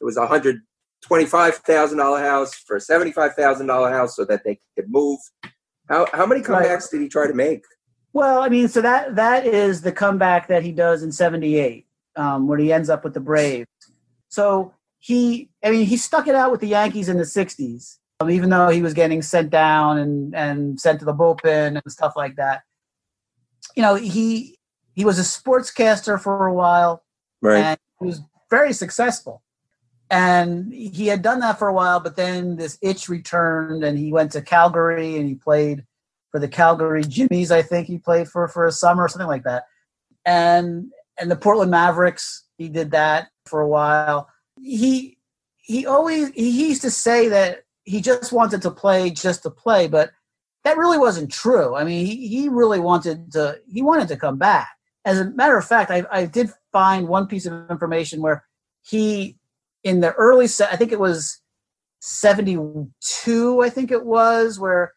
it 0.00 0.04
was 0.04 0.16
a 0.16 0.26
hundred 0.26 0.60
twenty-five 1.02 1.56
thousand 1.56 1.98
dollar 1.98 2.20
house 2.20 2.54
for 2.54 2.76
a 2.76 2.80
seventy-five 2.80 3.34
thousand 3.34 3.66
dollar 3.66 3.90
house 3.90 4.14
so 4.14 4.24
that 4.26 4.44
they 4.44 4.60
could 4.76 4.90
move. 4.90 5.18
How 5.88 6.06
how 6.12 6.26
many 6.26 6.42
comebacks 6.42 6.90
did 6.90 7.00
he 7.00 7.08
try 7.08 7.26
to 7.26 7.34
make? 7.34 7.62
Well, 8.16 8.40
I 8.40 8.48
mean, 8.48 8.66
so 8.68 8.80
that 8.80 9.16
that 9.16 9.44
is 9.44 9.82
the 9.82 9.92
comeback 9.92 10.48
that 10.48 10.62
he 10.62 10.72
does 10.72 11.02
in 11.02 11.12
'78, 11.12 11.86
um, 12.16 12.48
when 12.48 12.58
he 12.58 12.72
ends 12.72 12.88
up 12.88 13.04
with 13.04 13.12
the 13.12 13.20
Braves. 13.20 13.68
So 14.30 14.72
he, 15.00 15.50
I 15.62 15.70
mean, 15.70 15.84
he 15.84 15.98
stuck 15.98 16.26
it 16.26 16.34
out 16.34 16.50
with 16.50 16.62
the 16.62 16.68
Yankees 16.68 17.10
in 17.10 17.18
the 17.18 17.24
'60s, 17.24 17.98
um, 18.20 18.30
even 18.30 18.48
though 18.48 18.70
he 18.70 18.80
was 18.80 18.94
getting 18.94 19.20
sent 19.20 19.50
down 19.50 19.98
and 19.98 20.34
and 20.34 20.80
sent 20.80 20.98
to 21.00 21.04
the 21.04 21.12
bullpen 21.12 21.78
and 21.78 21.92
stuff 21.92 22.14
like 22.16 22.36
that. 22.36 22.62
You 23.74 23.82
know, 23.82 23.96
he 23.96 24.58
he 24.94 25.04
was 25.04 25.18
a 25.18 25.22
sportscaster 25.22 26.18
for 26.18 26.46
a 26.46 26.54
while 26.54 27.04
Right. 27.42 27.58
and 27.58 27.78
he 28.00 28.06
was 28.06 28.22
very 28.48 28.72
successful. 28.72 29.42
And 30.10 30.72
he 30.72 31.08
had 31.08 31.20
done 31.20 31.40
that 31.40 31.58
for 31.58 31.68
a 31.68 31.74
while, 31.74 32.00
but 32.00 32.16
then 32.16 32.56
this 32.56 32.78
itch 32.80 33.10
returned, 33.10 33.84
and 33.84 33.98
he 33.98 34.10
went 34.10 34.32
to 34.32 34.40
Calgary 34.40 35.18
and 35.18 35.28
he 35.28 35.34
played 35.34 35.84
for 36.30 36.40
the 36.40 36.48
Calgary 36.48 37.02
Jimmies. 37.02 37.50
I 37.50 37.62
think 37.62 37.86
he 37.86 37.98
played 37.98 38.28
for 38.28 38.48
for 38.48 38.66
a 38.66 38.72
summer 38.72 39.04
or 39.04 39.08
something 39.08 39.28
like 39.28 39.44
that. 39.44 39.64
And 40.24 40.90
and 41.18 41.30
the 41.30 41.36
Portland 41.36 41.70
Mavericks, 41.70 42.44
he 42.58 42.68
did 42.68 42.90
that 42.90 43.28
for 43.46 43.60
a 43.60 43.68
while. 43.68 44.28
He 44.60 45.18
he 45.56 45.86
always 45.86 46.30
he 46.30 46.68
used 46.68 46.82
to 46.82 46.90
say 46.90 47.28
that 47.28 47.64
he 47.84 48.00
just 48.00 48.32
wanted 48.32 48.62
to 48.62 48.70
play 48.70 49.10
just 49.10 49.42
to 49.44 49.50
play, 49.50 49.86
but 49.86 50.10
that 50.64 50.76
really 50.76 50.98
wasn't 50.98 51.30
true. 51.30 51.76
I 51.76 51.84
mean, 51.84 52.04
he, 52.04 52.26
he 52.26 52.48
really 52.48 52.80
wanted 52.80 53.32
to 53.32 53.60
he 53.72 53.82
wanted 53.82 54.08
to 54.08 54.16
come 54.16 54.36
back. 54.36 54.68
As 55.04 55.20
a 55.20 55.30
matter 55.30 55.56
of 55.56 55.64
fact, 55.64 55.90
I, 55.90 56.04
I 56.10 56.26
did 56.26 56.50
find 56.72 57.06
one 57.06 57.28
piece 57.28 57.46
of 57.46 57.70
information 57.70 58.20
where 58.20 58.44
he 58.82 59.38
in 59.84 60.00
the 60.00 60.12
early 60.14 60.48
se- 60.48 60.68
I 60.70 60.76
think 60.76 60.90
it 60.90 60.98
was 60.98 61.40
72 62.00 63.62
I 63.62 63.70
think 63.70 63.90
it 63.90 64.04
was 64.04 64.58
where 64.58 64.92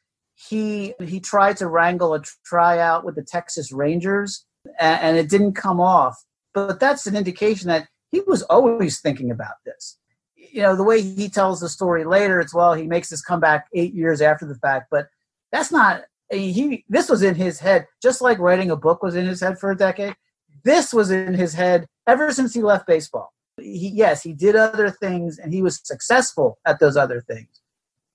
he 0.48 0.94
he 1.04 1.20
tried 1.20 1.58
to 1.58 1.68
wrangle 1.68 2.14
a 2.14 2.22
tryout 2.46 3.04
with 3.04 3.16
the 3.16 3.24
Texas 3.24 3.72
Rangers 3.72 4.46
and, 4.80 5.02
and 5.02 5.18
it 5.18 5.30
didn't 5.30 5.54
come 5.54 5.82
off. 5.82 6.24
But 6.54 6.80
that's 6.80 7.06
an 7.08 7.16
indication 7.16 7.68
that 7.68 7.88
he 8.12 8.22
was 8.22 8.44
always 8.44 9.02
thinking 9.02 9.32
about 9.32 9.56
this. 9.66 9.98
You 10.36 10.62
know 10.62 10.76
the 10.76 10.84
way 10.84 11.02
he 11.02 11.30
tells 11.30 11.60
the 11.60 11.70
story 11.70 12.06
later 12.06 12.40
it's 12.40 12.54
well 12.54 12.74
he 12.74 12.88
makes 12.88 13.10
his 13.10 13.22
comeback 13.22 13.68
8 13.74 13.94
years 13.94 14.22
after 14.22 14.46
the 14.48 14.56
fact 14.56 14.88
but 14.90 15.08
that's 15.52 15.72
not 15.72 16.04
he 16.32 16.86
this 16.88 17.10
was 17.10 17.22
in 17.22 17.36
his 17.36 17.60
head 17.60 17.86
just 18.02 18.22
like 18.22 18.40
writing 18.40 18.72
a 18.72 18.76
book 18.76 19.04
was 19.04 19.16
in 19.16 19.26
his 19.26 19.42
head 19.42 19.60
for 19.60 19.72
a 19.72 19.78
decade. 19.78 20.16
This 20.64 20.94
was 20.94 21.12
in 21.12 21.34
his 21.34 21.54
head 21.54 21.86
ever 22.08 22.32
since 22.32 22.54
he 22.54 22.62
left 22.62 22.88
baseball. 22.88 23.34
He, 23.58 23.90
yes, 23.90 24.24
he 24.24 24.34
did 24.34 24.56
other 24.56 24.90
things 24.90 25.38
and 25.38 25.54
he 25.54 25.62
was 25.62 25.82
successful 25.84 26.60
at 26.66 26.80
those 26.80 26.96
other 26.96 27.22
things, 27.22 27.62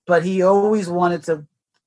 but 0.07 0.25
he 0.25 0.43
always 0.43 0.89
wanted 0.89 1.23
to 1.25 1.47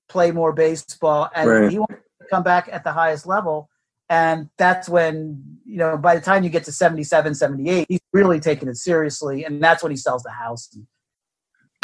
play 0.09 0.31
more 0.31 0.53
baseball 0.53 1.29
and 1.35 1.49
Right. 1.49 1.71
he 1.71 1.79
wanted 1.79 1.99
to 2.21 2.27
come 2.29 2.43
back 2.43 2.69
at 2.71 2.83
the 2.83 2.91
highest 2.91 3.25
level. 3.25 3.69
And 4.09 4.49
that's 4.57 4.87
when, 4.87 5.59
you 5.65 5.77
know, 5.77 5.97
by 5.97 6.15
the 6.15 6.21
time 6.21 6.43
you 6.43 6.49
get 6.49 6.63
to 6.65 6.71
77, 6.71 7.35
78, 7.35 7.87
he's 7.89 7.99
really 8.13 8.39
taking 8.39 8.69
it 8.69 8.77
seriously. 8.77 9.43
And 9.43 9.61
that's 9.61 9.83
when 9.83 9.91
he 9.91 9.97
sells 9.97 10.23
the 10.23 10.31
house. 10.31 10.69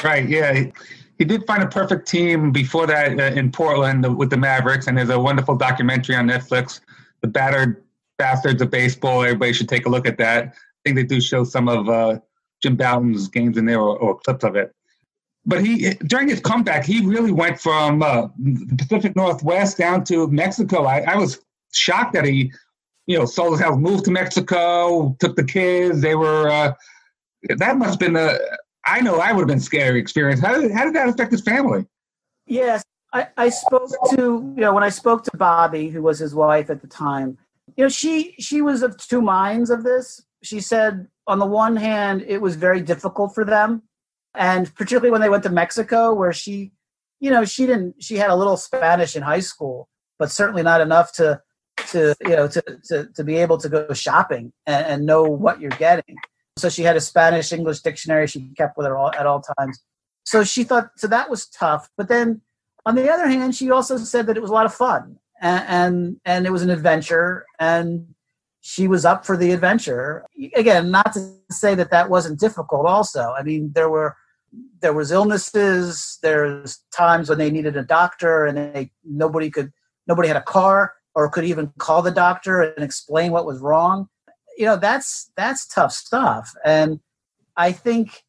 Right. 0.02 0.28
Yeah. 0.28 0.54
He, 0.54 0.74
he 1.18 1.26
did 1.26 1.46
find 1.46 1.64
a 1.64 1.68
perfect 1.68 2.08
team 2.08 2.52
before 2.52 2.88
that 2.88 3.20
uh, 3.20 3.40
in 3.40 3.52
Portland 3.52 4.18
with 4.18 4.30
the 4.30 4.38
Mavericks, 4.38 4.88
and 4.88 4.98
there's 4.98 5.10
a 5.10 5.20
wonderful 5.20 5.56
documentary 5.56 6.16
on 6.16 6.28
Netflix, 6.28 6.82
"The 7.22 7.28
Battered 7.28 7.84
Bastards 8.18 8.62
of 8.62 8.72
Baseball." 8.72 9.24
Everybody 9.24 9.54
should 9.54 9.70
take 9.70 9.86
a 9.86 9.90
look 9.90 10.08
at 10.08 10.18
that. 10.18 10.48
I 10.48 10.52
think 10.84 10.96
they 10.96 11.04
do 11.04 11.22
show 11.22 11.44
some 11.44 11.70
of 11.70 11.88
uh, 11.88 12.20
Jim 12.62 12.76
Bouton's 12.76 13.28
games 13.28 13.58
in 13.58 13.66
there 13.66 13.80
or, 13.80 13.98
or 13.98 14.20
clips 14.20 14.44
of 14.44 14.56
it. 14.56 14.74
But 15.46 15.66
he 15.66 15.90
during 16.08 16.30
his 16.30 16.40
comeback, 16.40 16.86
he 16.86 17.06
really 17.06 17.32
went 17.32 17.60
from 17.60 18.02
uh, 18.02 18.28
the 18.38 18.76
Pacific 18.78 19.16
Northwest 19.16 19.78
down 19.78 20.04
to 20.06 20.28
Mexico. 20.28 20.86
I, 20.86 21.00
I 21.02 21.16
was 21.18 21.42
shocked 21.74 22.14
that 22.14 22.26
he, 22.26 22.52
you 23.08 23.18
know, 23.18 23.26
sold 23.26 23.54
his 23.54 23.62
house, 23.62 23.78
moved 23.78 24.06
to 24.06 24.12
Mexico, 24.12 25.16
took 25.20 25.36
the 25.36 25.44
kids. 25.44 26.02
They 26.02 26.16
were 26.16 26.48
uh, 26.48 26.74
that 27.58 27.78
must 27.78 27.92
have 27.92 28.00
been 28.00 28.16
a 28.16 28.38
I 28.86 29.02
know 29.02 29.20
I 29.20 29.32
would 29.32 29.42
have 29.42 29.48
been 29.48 29.60
scary 29.60 30.00
experience. 30.00 30.42
How 30.42 30.60
did, 30.60 30.72
how 30.72 30.86
did 30.86 30.94
that 30.96 31.10
affect 31.10 31.32
his 31.32 31.42
family? 31.42 31.86
Yes, 32.46 32.84
I, 33.14 33.28
I 33.38 33.50
spoke 33.50 33.92
to 34.12 34.54
you 34.56 34.62
know 34.62 34.74
when 34.74 34.84
I 34.84 34.90
spoke 34.90 35.24
to 35.26 35.38
Bobby, 35.38 35.90
who 35.90 36.02
was 36.02 36.20
his 36.20 36.36
wife 36.36 36.70
at 36.70 36.82
the 36.82 36.88
time. 36.88 37.38
You 37.76 37.86
know, 37.86 37.90
she 37.90 38.36
she 38.40 38.62
was 38.62 38.84
of 38.84 38.98
two 38.98 39.22
minds 39.22 39.70
of 39.70 39.84
this. 39.84 40.24
She 40.42 40.60
said 40.60 41.08
on 41.28 41.40
the 41.40 41.46
one 41.46 41.76
hand, 41.76 42.24
it 42.28 42.42
was 42.42 42.56
very 42.56 42.82
difficult 42.82 43.34
for 43.34 43.46
them, 43.46 43.84
and 44.36 44.74
particularly 44.76 45.12
when 45.12 45.22
they 45.22 45.30
went 45.30 45.44
to 45.44 45.50
Mexico, 45.50 46.14
where 46.14 46.34
she, 46.34 46.72
you 47.20 47.30
know, 47.30 47.46
she 47.46 47.66
didn't. 47.66 48.02
She 48.02 48.16
had 48.16 48.30
a 48.30 48.36
little 48.36 48.58
Spanish 48.58 49.16
in 49.16 49.24
high 49.24 49.40
school, 49.40 49.88
but 50.20 50.32
certainly 50.32 50.64
not 50.64 50.82
enough 50.82 51.14
to 51.14 51.42
to 51.88 52.16
you 52.22 52.36
know 52.36 52.48
to 52.48 52.62
to, 52.86 53.08
to 53.16 53.24
be 53.24 53.38
able 53.38 53.58
to 53.58 53.70
go 53.70 53.94
shopping 53.94 54.54
and, 54.66 54.86
and 54.86 55.06
know 55.06 55.24
what 55.24 55.60
you're 55.60 55.72
getting. 55.72 56.16
So 56.58 56.70
she 56.70 56.84
had 56.84 56.96
a 56.96 57.02
Spanish 57.02 57.52
English 57.52 57.82
dictionary 57.82 58.28
she 58.28 58.52
kept 58.58 58.78
with 58.78 58.86
her 58.86 58.98
all, 58.98 59.14
at 59.16 59.26
all 59.26 59.42
times 59.58 59.80
so 60.24 60.44
she 60.44 60.64
thought 60.64 60.90
so 60.96 61.08
that 61.08 61.30
was 61.30 61.48
tough 61.48 61.90
but 61.98 62.08
then 62.08 62.42
on 62.86 62.96
the 62.96 63.12
other 63.12 63.28
hand 63.28 63.56
she 63.56 63.70
also 63.70 63.98
said 63.98 64.28
that 64.28 64.38
it 64.38 64.42
was 64.42 64.50
a 64.50 64.54
lot 64.54 64.66
of 64.66 64.74
fun 64.74 65.18
and 65.42 65.66
and, 65.68 66.18
and 66.26 66.46
it 66.46 66.52
was 66.52 66.62
an 66.64 66.70
adventure 66.70 67.46
and 67.60 68.08
she 68.62 68.88
was 68.88 69.04
up 69.04 69.26
for 69.26 69.36
the 69.36 69.52
adventure 69.52 70.26
again 70.56 70.90
not 70.90 71.14
to 71.14 71.34
say 71.52 71.76
that 71.76 71.92
that 71.92 72.10
wasn't 72.10 72.40
difficult 72.40 72.86
also 72.86 73.34
i 73.38 73.44
mean 73.44 73.72
there 73.74 73.90
were 73.90 74.16
there 74.82 74.94
was 74.94 75.12
illnesses 75.12 76.20
there's 76.22 76.84
times 76.94 77.30
when 77.30 77.38
they 77.38 77.52
needed 77.52 77.78
a 77.78 77.84
doctor 77.84 78.46
and 78.46 78.58
they 78.58 78.92
nobody 79.04 79.50
could 79.50 79.72
nobody 80.08 80.28
had 80.28 80.38
a 80.38 80.42
car 80.42 80.94
or 81.16 81.30
could 81.30 81.46
even 81.46 81.72
call 81.78 82.02
the 82.02 82.12
doctor 82.12 82.62
and 82.62 82.84
explain 82.84 83.32
what 83.32 83.46
was 83.46 83.60
wrong 83.60 84.08
you 84.58 84.66
know 84.66 84.78
that's 84.78 85.32
that's 85.38 85.68
tough 85.68 85.92
stuff 85.92 86.54
and 86.66 87.00
i 87.58 87.72
think 87.72 88.24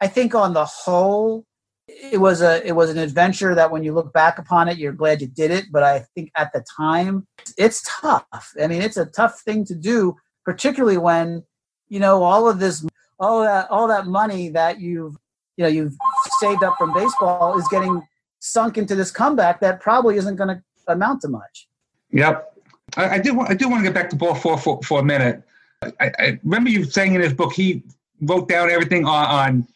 I 0.00 0.08
think 0.08 0.34
on 0.34 0.52
the 0.52 0.64
whole, 0.64 1.44
it 1.88 2.20
was 2.20 2.42
a 2.42 2.66
it 2.66 2.72
was 2.72 2.90
an 2.90 2.98
adventure 2.98 3.54
that 3.54 3.70
when 3.70 3.84
you 3.84 3.94
look 3.94 4.12
back 4.12 4.38
upon 4.38 4.68
it, 4.68 4.78
you're 4.78 4.92
glad 4.92 5.20
you 5.20 5.28
did 5.28 5.50
it. 5.50 5.66
But 5.70 5.82
I 5.82 6.04
think 6.14 6.30
at 6.36 6.52
the 6.52 6.64
time, 6.76 7.26
it's 7.56 7.82
tough. 8.00 8.52
I 8.60 8.66
mean, 8.66 8.82
it's 8.82 8.96
a 8.96 9.06
tough 9.06 9.40
thing 9.40 9.64
to 9.66 9.74
do, 9.74 10.16
particularly 10.44 10.98
when 10.98 11.44
you 11.88 12.00
know 12.00 12.22
all 12.22 12.48
of 12.48 12.58
this, 12.58 12.84
all 13.18 13.42
that 13.42 13.70
all 13.70 13.88
that 13.88 14.06
money 14.06 14.48
that 14.50 14.80
you've 14.80 15.16
you 15.56 15.64
know 15.64 15.68
you've 15.68 15.94
saved 16.40 16.62
up 16.62 16.74
from 16.78 16.92
baseball 16.92 17.58
is 17.58 17.66
getting 17.68 18.06
sunk 18.40 18.78
into 18.78 18.94
this 18.94 19.10
comeback 19.10 19.60
that 19.60 19.80
probably 19.80 20.16
isn't 20.16 20.36
going 20.36 20.48
to 20.48 20.62
amount 20.88 21.22
to 21.22 21.28
much. 21.28 21.68
Yep. 22.10 22.52
I, 22.96 23.08
I 23.08 23.18
do. 23.18 23.40
I 23.40 23.54
do 23.54 23.68
want 23.68 23.80
to 23.80 23.84
get 23.84 23.94
back 23.94 24.10
to 24.10 24.16
ball 24.16 24.34
four 24.34 24.58
for, 24.58 24.80
for 24.82 25.00
a 25.00 25.04
minute. 25.04 25.42
I, 25.82 26.12
I 26.18 26.38
remember 26.44 26.70
you 26.70 26.84
saying 26.84 27.14
in 27.14 27.20
his 27.20 27.32
book 27.32 27.52
he 27.52 27.82
wrote 28.22 28.48
down 28.48 28.70
everything 28.70 29.04
on, 29.04 29.26
on 29.26 29.68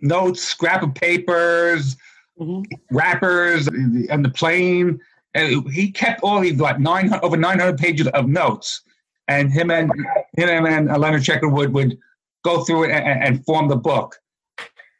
notes, 0.00 0.42
scrap 0.42 0.82
of 0.82 0.94
papers, 0.94 1.96
mm-hmm. 2.38 2.62
wrappers, 2.90 3.68
and 3.68 4.24
the 4.24 4.30
plane. 4.30 5.00
And 5.34 5.70
he 5.70 5.92
kept 5.92 6.22
all 6.22 6.40
these 6.40 6.58
like 6.58 6.80
nine 6.80 7.12
over 7.22 7.36
nine 7.36 7.60
hundred 7.60 7.78
pages 7.78 8.08
of 8.08 8.26
notes, 8.26 8.82
and 9.28 9.52
him 9.52 9.70
and 9.70 9.92
him 10.36 10.66
and 10.66 10.88
Leonard 10.88 11.22
Shecter 11.22 11.48
would 11.48 11.72
would 11.72 11.98
go 12.42 12.64
through 12.64 12.84
it 12.84 12.90
and, 12.90 13.22
and 13.22 13.44
form 13.44 13.68
the 13.68 13.76
book. 13.76 14.16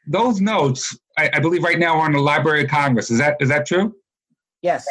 Those 0.07 0.41
notes, 0.41 0.97
I, 1.17 1.29
I 1.33 1.39
believe, 1.39 1.63
right 1.63 1.79
now 1.79 1.99
are 1.99 2.07
in 2.07 2.13
the 2.13 2.19
Library 2.19 2.63
of 2.63 2.69
Congress. 2.69 3.11
Is 3.11 3.19
that 3.19 3.37
is 3.39 3.49
that 3.49 3.65
true? 3.65 3.95
Yes. 4.61 4.85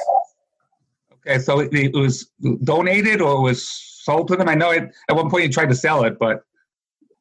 Okay, 1.27 1.39
so 1.39 1.61
it, 1.61 1.73
it 1.75 1.95
was 1.95 2.31
donated 2.65 3.21
or 3.21 3.43
was 3.43 3.69
sold 3.69 4.29
to 4.29 4.37
them. 4.37 4.49
I 4.49 4.55
know 4.55 4.71
it, 4.71 4.91
at 5.09 5.17
one 5.17 5.29
point 5.31 5.45
you 5.45 5.51
tried 5.53 5.69
to 5.69 5.75
sell 5.75 6.05
it, 6.05 6.19
but 6.19 6.45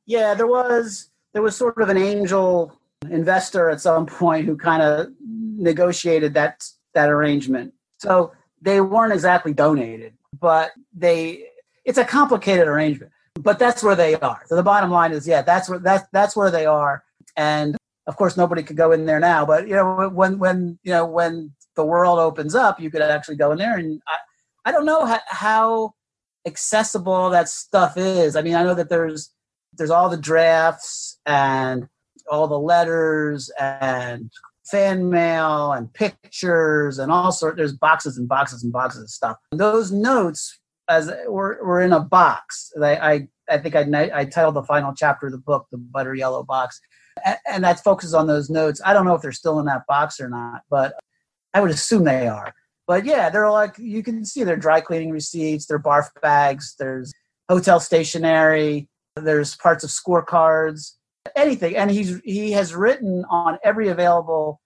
Yeah, 0.05 0.33
there 0.33 0.47
was 0.47 1.09
there 1.33 1.41
was 1.41 1.55
sort 1.55 1.77
of 1.79 1.89
an 1.89 1.97
angel 1.97 2.71
investor 3.09 3.69
at 3.69 3.81
some 3.81 4.05
point 4.05 4.45
who 4.45 4.55
kind 4.57 4.81
of 4.81 5.07
negotiated 5.21 6.33
that 6.35 6.63
that 6.93 7.09
arrangement. 7.09 7.73
So 7.97 8.31
they 8.61 8.81
weren't 8.81 9.13
exactly 9.13 9.53
donated, 9.53 10.13
but 10.39 10.71
they 10.93 11.45
it's 11.85 11.97
a 11.97 12.05
complicated 12.05 12.67
arrangement. 12.67 13.11
But 13.35 13.57
that's 13.57 13.81
where 13.83 13.95
they 13.95 14.15
are. 14.15 14.41
So 14.47 14.55
the 14.55 14.63
bottom 14.63 14.91
line 14.91 15.11
is, 15.11 15.27
yeah, 15.27 15.41
that's 15.41 15.69
where 15.69 15.79
that's 15.79 16.07
that's 16.11 16.35
where 16.35 16.51
they 16.51 16.65
are. 16.65 17.03
and 17.35 17.77
of 18.09 18.17
course 18.17 18.35
nobody 18.35 18.63
could 18.63 18.75
go 18.75 18.91
in 18.91 19.05
there 19.05 19.19
now. 19.19 19.45
But 19.45 19.67
you 19.67 19.75
know 19.75 20.09
when 20.09 20.39
when 20.39 20.79
you 20.83 20.91
know 20.91 21.05
when 21.05 21.53
the 21.75 21.85
world 21.85 22.17
opens 22.17 22.55
up, 22.55 22.79
you 22.79 22.89
could 22.89 23.03
actually 23.03 23.37
go 23.37 23.51
in 23.51 23.59
there, 23.59 23.77
and 23.77 24.01
I 24.07 24.17
I 24.65 24.71
don't 24.71 24.85
know 24.85 25.05
how, 25.05 25.19
how 25.27 25.93
accessible 26.47 27.29
that 27.29 27.47
stuff 27.47 27.97
is. 27.97 28.35
I 28.35 28.41
mean, 28.41 28.55
I 28.55 28.63
know 28.63 28.73
that 28.73 28.89
there's 28.89 29.31
there's 29.77 29.91
all 29.91 30.09
the 30.09 30.17
drafts 30.17 31.19
and 31.27 31.87
all 32.31 32.47
the 32.47 32.59
letters 32.59 33.51
and 33.59 34.31
fan 34.65 35.09
mail 35.11 35.71
and 35.73 35.93
pictures 35.93 36.97
and 36.97 37.11
all 37.11 37.31
sorts. 37.31 37.57
There's 37.57 37.73
boxes 37.73 38.17
and 38.17 38.27
boxes 38.27 38.63
and 38.63 38.73
boxes 38.73 39.03
of 39.03 39.09
stuff. 39.11 39.37
Those 39.51 39.91
notes 39.91 40.59
as 40.89 41.11
were, 41.27 41.59
were 41.63 41.81
in 41.81 41.93
a 41.93 41.99
box. 41.99 42.71
I, 42.81 42.95
I, 42.95 43.27
I 43.47 43.57
think 43.59 43.75
I, 43.75 44.09
I 44.13 44.25
titled 44.25 44.55
the 44.55 44.63
final 44.63 44.93
chapter 44.95 45.27
of 45.27 45.31
the 45.31 45.37
book 45.37 45.67
"The 45.71 45.77
Butter 45.77 46.15
Yellow 46.15 46.43
Box," 46.43 46.81
and, 47.45 47.63
that 47.63 47.83
focuses 47.83 48.13
on 48.13 48.27
those 48.27 48.49
notes. 48.49 48.81
I 48.85 48.93
don't 48.93 49.05
know 49.05 49.15
if 49.15 49.21
they're 49.21 49.31
still 49.31 49.59
in 49.59 49.65
that 49.65 49.85
box 49.87 50.19
or 50.19 50.29
not, 50.29 50.61
but 50.69 50.93
I 51.53 51.61
would 51.61 51.71
assume 51.71 52.03
they 52.03 52.27
are. 52.27 52.53
But 52.87 53.05
yeah, 53.05 53.29
they're 53.29 53.49
like 53.49 53.77
you 53.77 54.01
can 54.01 54.25
see 54.25 54.43
they're 54.43 54.57
dry 54.57 54.81
cleaning 54.81 55.11
receipts, 55.11 55.65
they're 55.67 55.79
barf 55.79 56.09
bags, 56.21 56.75
there's 56.79 57.13
hotel 57.47 57.79
stationery, 57.79 58.87
there's 59.15 59.55
parts 59.55 59.83
of 59.83 59.89
scorecards, 59.89 60.93
anything. 61.35 61.75
And 61.75 61.91
he's 61.91 62.19
he 62.23 62.51
has 62.53 62.73
written 62.73 63.25
on 63.29 63.59
every 63.63 63.89
available 63.89 64.59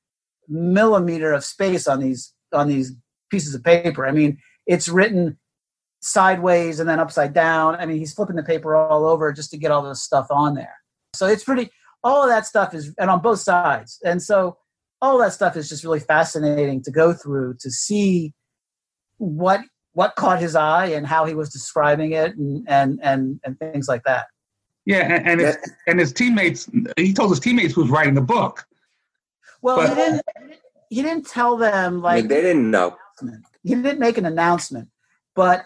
millimeter 0.48 1.34
of 1.34 1.44
space 1.44 1.88
on 1.88 2.00
these 2.00 2.34
on 2.54 2.68
these 2.68 2.94
pieces 3.30 3.56
of 3.56 3.64
paper. 3.64 4.08
I 4.08 4.12
mean, 4.12 4.38
it's 4.68 4.88
written 4.88 5.38
sideways 6.02 6.80
and 6.80 6.88
then 6.88 7.00
upside 7.00 7.34
down. 7.34 7.76
I 7.76 7.86
mean, 7.86 7.98
he's 7.98 8.14
flipping 8.14 8.36
the 8.36 8.44
paper 8.44 8.76
all 8.76 9.06
over 9.06 9.32
just 9.32 9.52
to 9.52 9.58
get 9.58 9.72
all 9.72 9.82
this 9.82 10.02
stuff 10.02 10.28
on 10.30 10.54
there. 10.54 10.76
So 11.16 11.28
it's 11.28 11.44
pretty 11.44 11.72
all 12.04 12.24
of 12.24 12.30
that 12.30 12.46
stuff 12.46 12.74
is 12.74 12.94
and 12.98 13.10
on 13.10 13.22
both 13.22 13.40
sides. 13.40 14.00
And 14.04 14.22
so 14.22 14.58
all 15.02 15.18
that 15.20 15.34
stuff 15.34 15.56
is 15.58 15.70
just 15.70 15.84
really 15.84 16.00
fascinating 16.00 16.82
to 16.84 16.92
go 16.92 17.14
through 17.14 17.56
to 17.60 17.72
see 17.72 18.34
what 19.18 19.62
what 19.94 20.16
caught 20.16 20.40
his 20.40 20.56
eye 20.56 20.88
and 20.88 21.06
how 21.06 21.26
he 21.26 21.36
was 21.36 21.50
describing 21.50 22.14
it 22.14 22.36
and 22.36 22.66
and 22.68 23.00
and, 23.02 23.40
and 23.44 23.60
things 23.60 23.88
like 23.88 24.04
that. 24.04 24.28
Yeah, 24.86 25.00
and, 25.00 25.28
and 25.28 25.42
his, 25.42 25.58
and 25.88 26.00
his 26.00 26.12
teammates. 26.12 26.70
He 26.98 27.14
told 27.14 27.30
his 27.30 27.40
teammates 27.40 27.74
who 27.74 27.82
was 27.82 27.90
writing 27.90 28.16
the 28.16 28.22
book. 28.22 28.66
Well, 29.62 29.78
but, 29.78 29.90
he 29.90 29.96
didn't. 29.96 30.22
He 30.90 31.02
didn't 31.02 31.26
tell 31.28 31.58
them 31.58 32.02
like 32.02 32.18
I 32.18 32.22
mean, 32.22 32.28
they 32.28 32.42
didn't 32.42 32.70
know. 32.70 32.98
He 33.64 33.76
didn't 33.76 34.00
make 34.00 34.18
an 34.18 34.26
announcement, 34.26 34.90
but 35.36 35.66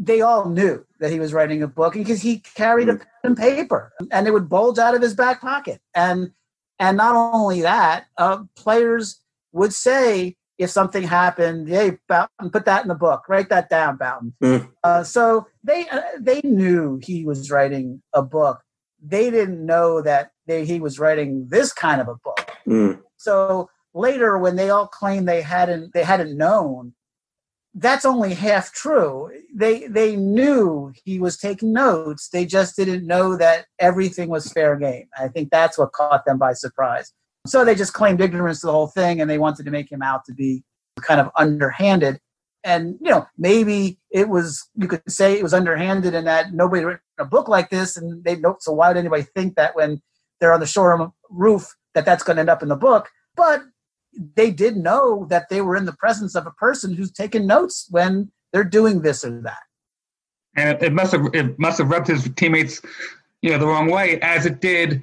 they 0.00 0.22
all 0.22 0.48
knew 0.48 0.84
that 0.98 1.10
he 1.10 1.20
was 1.20 1.34
writing 1.34 1.62
a 1.62 1.68
book 1.68 1.92
because 1.92 2.22
he 2.22 2.38
carried 2.38 2.88
a 2.88 2.96
pen 2.96 3.06
and 3.22 3.36
paper, 3.36 3.92
and 4.10 4.26
it 4.26 4.32
would 4.32 4.48
bulge 4.48 4.78
out 4.78 4.94
of 4.94 5.02
his 5.02 5.14
back 5.14 5.42
pocket. 5.42 5.80
And 5.94 6.32
and 6.78 6.96
not 6.96 7.14
only 7.14 7.60
that, 7.60 8.06
uh, 8.16 8.44
players 8.56 9.20
would 9.52 9.74
say 9.74 10.36
if 10.56 10.70
something 10.70 11.02
happened, 11.02 11.68
hey, 11.68 11.98
Bouton, 12.08 12.50
put 12.50 12.64
that 12.64 12.82
in 12.82 12.88
the 12.88 12.94
book. 12.94 13.24
Write 13.28 13.50
that 13.50 13.68
down, 13.68 13.98
Bouton. 13.98 14.34
Mm. 14.42 14.70
Uh, 14.82 15.04
so 15.04 15.46
they 15.62 15.86
uh, 15.88 16.00
they 16.18 16.40
knew 16.44 16.98
he 17.02 17.24
was 17.24 17.50
writing 17.50 18.02
a 18.14 18.22
book. 18.22 18.62
They 19.02 19.30
didn't 19.30 19.64
know 19.64 20.00
that 20.00 20.32
they, 20.46 20.64
he 20.64 20.80
was 20.80 20.98
writing 20.98 21.46
this 21.48 21.72
kind 21.74 22.00
of 22.00 22.08
a 22.08 22.16
book. 22.16 22.50
Mm. 22.66 23.00
So 23.18 23.68
later, 23.92 24.38
when 24.38 24.56
they 24.56 24.70
all 24.70 24.86
claimed 24.86 25.28
they 25.28 25.42
hadn't 25.42 25.92
they 25.92 26.04
hadn't 26.04 26.36
known, 26.36 26.94
that's 27.74 28.04
only 28.04 28.34
half 28.34 28.72
true. 28.72 29.30
They 29.54 29.86
they 29.86 30.16
knew 30.16 30.92
he 31.04 31.20
was 31.20 31.36
taking 31.36 31.72
notes. 31.72 32.28
They 32.28 32.44
just 32.44 32.76
didn't 32.76 33.06
know 33.06 33.36
that 33.36 33.66
everything 33.78 34.28
was 34.28 34.52
fair 34.52 34.76
game. 34.76 35.06
I 35.18 35.28
think 35.28 35.50
that's 35.50 35.78
what 35.78 35.92
caught 35.92 36.24
them 36.24 36.38
by 36.38 36.54
surprise. 36.54 37.12
So 37.46 37.64
they 37.64 37.74
just 37.74 37.92
claimed 37.92 38.20
ignorance 38.20 38.60
to 38.60 38.66
the 38.66 38.72
whole 38.72 38.88
thing, 38.88 39.20
and 39.20 39.30
they 39.30 39.38
wanted 39.38 39.64
to 39.64 39.70
make 39.70 39.90
him 39.90 40.02
out 40.02 40.24
to 40.26 40.34
be 40.34 40.64
kind 41.00 41.20
of 41.20 41.30
underhanded. 41.36 42.20
And 42.64 42.96
you 43.00 43.10
know, 43.10 43.26
maybe 43.38 43.98
it 44.10 44.28
was 44.28 44.68
you 44.74 44.88
could 44.88 45.02
say 45.08 45.38
it 45.38 45.42
was 45.42 45.54
underhanded 45.54 46.14
in 46.14 46.24
that 46.24 46.52
nobody 46.52 46.84
wrote 46.84 47.00
a 47.18 47.24
book 47.24 47.48
like 47.48 47.70
this, 47.70 47.96
and 47.96 48.24
they 48.24 48.36
know. 48.36 48.56
So 48.60 48.72
why 48.72 48.88
would 48.88 48.96
anybody 48.96 49.22
think 49.22 49.54
that 49.54 49.76
when 49.76 50.02
they're 50.40 50.52
on 50.52 50.60
the 50.60 50.66
showroom 50.66 51.12
roof 51.30 51.76
that 51.94 52.04
that's 52.04 52.24
going 52.24 52.36
to 52.36 52.40
end 52.40 52.50
up 52.50 52.62
in 52.62 52.68
the 52.68 52.76
book? 52.76 53.08
But 53.36 53.62
they 54.12 54.50
did 54.50 54.76
know 54.76 55.26
that 55.30 55.48
they 55.48 55.60
were 55.60 55.76
in 55.76 55.84
the 55.84 55.92
presence 55.92 56.34
of 56.34 56.46
a 56.46 56.50
person 56.52 56.94
who's 56.94 57.12
taking 57.12 57.46
notes 57.46 57.86
when 57.90 58.30
they're 58.52 58.64
doing 58.64 59.02
this 59.02 59.24
or 59.24 59.40
that. 59.42 59.58
And 60.56 60.82
it 60.82 60.92
must 60.92 61.12
have 61.12 61.26
it 61.32 61.58
must 61.58 61.78
have 61.78 61.90
rubbed 61.90 62.08
his 62.08 62.28
teammates, 62.36 62.82
you 63.42 63.50
know, 63.50 63.58
the 63.58 63.66
wrong 63.66 63.90
way, 63.90 64.20
as 64.20 64.46
it 64.46 64.60
did 64.60 65.02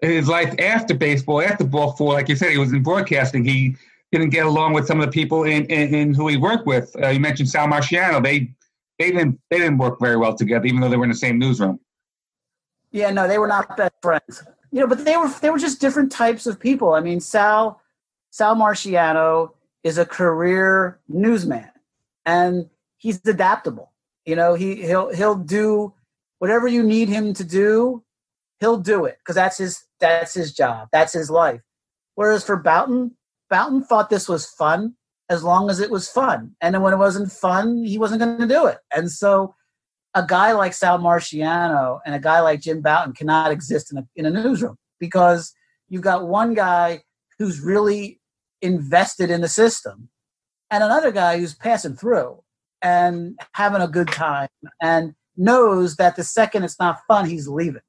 his 0.00 0.28
life 0.28 0.54
after 0.58 0.94
baseball, 0.94 1.42
after 1.42 1.64
ball 1.64 1.92
four. 1.92 2.14
Like 2.14 2.28
you 2.28 2.36
said, 2.36 2.50
he 2.50 2.58
was 2.58 2.72
in 2.72 2.82
broadcasting. 2.82 3.44
He 3.44 3.76
didn't 4.12 4.30
get 4.30 4.46
along 4.46 4.72
with 4.72 4.86
some 4.86 5.00
of 5.00 5.06
the 5.06 5.12
people 5.12 5.44
in, 5.44 5.64
in, 5.66 5.94
in 5.94 6.14
who 6.14 6.28
he 6.28 6.36
worked 6.36 6.66
with. 6.66 6.94
Uh, 7.02 7.08
you 7.08 7.20
mentioned 7.20 7.48
Sal 7.48 7.66
Marciano. 7.66 8.22
They 8.22 8.50
they 8.98 9.10
didn't 9.12 9.38
they 9.50 9.58
didn't 9.58 9.78
work 9.78 10.00
very 10.00 10.16
well 10.16 10.34
together, 10.34 10.64
even 10.64 10.80
though 10.80 10.88
they 10.88 10.96
were 10.96 11.04
in 11.04 11.10
the 11.10 11.16
same 11.16 11.38
newsroom. 11.38 11.78
Yeah, 12.90 13.10
no, 13.10 13.28
they 13.28 13.38
were 13.38 13.48
not 13.48 13.76
best 13.76 13.94
friends. 14.00 14.42
You 14.72 14.80
know, 14.80 14.86
but 14.86 15.04
they 15.04 15.16
were 15.16 15.28
they 15.40 15.50
were 15.50 15.58
just 15.58 15.80
different 15.80 16.10
types 16.10 16.46
of 16.46 16.58
people. 16.58 16.94
I 16.94 17.00
mean, 17.00 17.20
Sal 17.20 17.80
Sal 18.36 18.54
Marciano 18.54 19.52
is 19.82 19.96
a 19.96 20.04
career 20.04 21.00
newsman 21.08 21.70
and 22.26 22.68
he's 22.98 23.26
adaptable. 23.26 23.94
You 24.26 24.36
know, 24.36 24.52
he 24.52 24.74
he'll 24.82 25.10
he'll 25.10 25.36
do 25.36 25.94
whatever 26.38 26.68
you 26.68 26.82
need 26.82 27.08
him 27.08 27.32
to 27.32 27.44
do, 27.44 28.04
he'll 28.60 28.76
do 28.76 29.06
it 29.06 29.16
because 29.20 29.36
that's 29.36 29.56
his 29.56 29.84
that's 30.00 30.34
his 30.34 30.52
job. 30.52 30.88
That's 30.92 31.14
his 31.14 31.30
life. 31.30 31.62
Whereas 32.14 32.44
for 32.44 32.58
Bouton, 32.58 33.16
Bouton 33.48 33.82
thought 33.82 34.10
this 34.10 34.28
was 34.28 34.44
fun 34.44 34.96
as 35.30 35.42
long 35.42 35.70
as 35.70 35.80
it 35.80 35.90
was 35.90 36.10
fun. 36.10 36.54
And 36.60 36.74
then 36.74 36.82
when 36.82 36.92
it 36.92 36.98
wasn't 36.98 37.32
fun, 37.32 37.84
he 37.86 37.96
wasn't 37.96 38.20
going 38.20 38.38
to 38.38 38.46
do 38.46 38.66
it. 38.66 38.80
And 38.94 39.10
so 39.10 39.54
a 40.12 40.26
guy 40.26 40.52
like 40.52 40.74
Sal 40.74 40.98
Marciano 40.98 42.00
and 42.04 42.14
a 42.14 42.20
guy 42.20 42.40
like 42.40 42.60
Jim 42.60 42.82
Bouton 42.82 43.14
cannot 43.14 43.50
exist 43.50 43.90
in 43.90 43.96
a, 43.96 44.06
in 44.14 44.26
a 44.26 44.30
newsroom 44.30 44.76
because 45.00 45.54
you've 45.88 46.02
got 46.02 46.28
one 46.28 46.52
guy 46.52 47.00
who's 47.38 47.60
really 47.60 48.20
invested 48.62 49.30
in 49.30 49.40
the 49.40 49.48
system 49.48 50.08
and 50.70 50.82
another 50.82 51.12
guy 51.12 51.38
who's 51.38 51.54
passing 51.54 51.94
through 51.94 52.42
and 52.82 53.38
having 53.52 53.82
a 53.82 53.88
good 53.88 54.08
time 54.08 54.48
and 54.80 55.14
knows 55.36 55.96
that 55.96 56.16
the 56.16 56.24
second 56.24 56.64
it's 56.64 56.78
not 56.80 57.00
fun, 57.06 57.28
he's 57.28 57.48
leaving. 57.48 57.82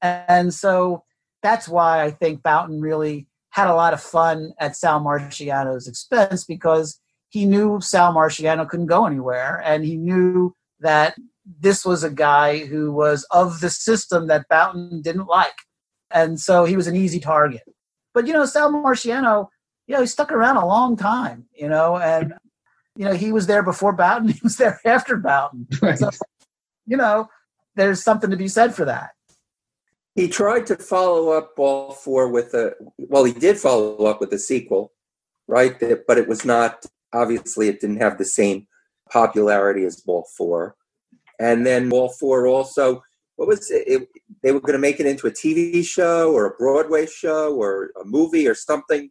And 0.00 0.52
so 0.52 1.04
that's 1.42 1.68
why 1.68 2.02
I 2.02 2.10
think 2.10 2.42
Bouton 2.42 2.80
really 2.80 3.26
had 3.50 3.68
a 3.68 3.74
lot 3.74 3.92
of 3.92 4.02
fun 4.02 4.52
at 4.58 4.76
Sal 4.76 5.00
Marciano's 5.00 5.86
expense 5.86 6.44
because 6.44 6.98
he 7.28 7.44
knew 7.44 7.80
Sal 7.80 8.14
Marciano 8.14 8.68
couldn't 8.68 8.86
go 8.86 9.06
anywhere 9.06 9.60
and 9.64 9.84
he 9.84 9.96
knew 9.96 10.54
that 10.80 11.16
this 11.60 11.84
was 11.84 12.02
a 12.02 12.10
guy 12.10 12.58
who 12.58 12.92
was 12.92 13.26
of 13.30 13.60
the 13.60 13.70
system 13.70 14.26
that 14.28 14.48
Bouton 14.48 15.02
didn't 15.02 15.26
like. 15.26 15.52
And 16.10 16.40
so 16.40 16.64
he 16.64 16.76
was 16.76 16.86
an 16.86 16.96
easy 16.96 17.20
target. 17.20 17.62
But 18.14 18.26
you 18.26 18.32
know, 18.32 18.46
Sal 18.46 18.72
Marciano 18.72 19.48
you 19.86 19.94
know, 19.94 20.00
he 20.00 20.06
stuck 20.06 20.32
around 20.32 20.56
a 20.56 20.66
long 20.66 20.96
time, 20.96 21.46
you 21.54 21.68
know, 21.68 21.98
and 21.98 22.34
you 22.96 23.04
know, 23.04 23.14
he 23.14 23.32
was 23.32 23.46
there 23.46 23.62
before 23.62 23.92
Bouton, 23.92 24.28
he 24.28 24.40
was 24.42 24.56
there 24.56 24.80
after 24.84 25.16
Bouton. 25.16 25.66
Right. 25.80 25.98
So, 25.98 26.10
you 26.86 26.96
know, 26.96 27.28
there's 27.74 28.02
something 28.02 28.30
to 28.30 28.36
be 28.36 28.48
said 28.48 28.74
for 28.74 28.84
that. 28.84 29.10
He 30.14 30.28
tried 30.28 30.66
to 30.66 30.76
follow 30.76 31.30
up 31.30 31.56
Ball 31.56 31.92
Four 31.92 32.28
with 32.28 32.52
a 32.52 32.74
well, 32.98 33.24
he 33.24 33.32
did 33.32 33.56
follow 33.56 34.04
up 34.04 34.20
with 34.20 34.32
a 34.34 34.38
sequel, 34.38 34.92
right? 35.48 35.74
But 36.06 36.18
it 36.18 36.28
was 36.28 36.44
not 36.44 36.84
obviously 37.14 37.68
it 37.68 37.80
didn't 37.80 38.02
have 38.02 38.18
the 38.18 38.24
same 38.24 38.66
popularity 39.10 39.84
as 39.84 40.00
Ball 40.00 40.26
Four. 40.36 40.76
And 41.38 41.64
then 41.64 41.88
Ball 41.88 42.10
Four 42.10 42.46
also 42.46 43.02
what 43.36 43.48
was 43.48 43.70
it? 43.70 43.88
it 43.88 44.08
they 44.42 44.52
were 44.52 44.60
going 44.60 44.74
to 44.74 44.78
make 44.78 45.00
it 45.00 45.06
into 45.06 45.26
a 45.26 45.30
TV 45.30 45.82
show 45.82 46.30
or 46.30 46.46
a 46.46 46.56
Broadway 46.56 47.06
show 47.06 47.54
or 47.54 47.90
a 47.98 48.04
movie 48.04 48.46
or 48.46 48.54
something 48.54 49.10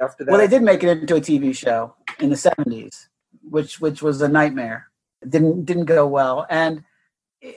after 0.00 0.24
that? 0.24 0.30
Well, 0.30 0.40
they 0.40 0.48
did 0.48 0.62
make 0.62 0.82
it 0.82 0.98
into 0.98 1.16
a 1.16 1.20
TV 1.20 1.56
show 1.56 1.94
in 2.18 2.30
the 2.30 2.36
'70s, 2.36 3.08
which 3.42 3.80
which 3.80 4.02
was 4.02 4.20
a 4.22 4.28
nightmare. 4.28 4.88
It 5.22 5.30
didn't 5.30 5.64
didn't 5.64 5.86
go 5.86 6.06
well, 6.06 6.46
and 6.50 6.84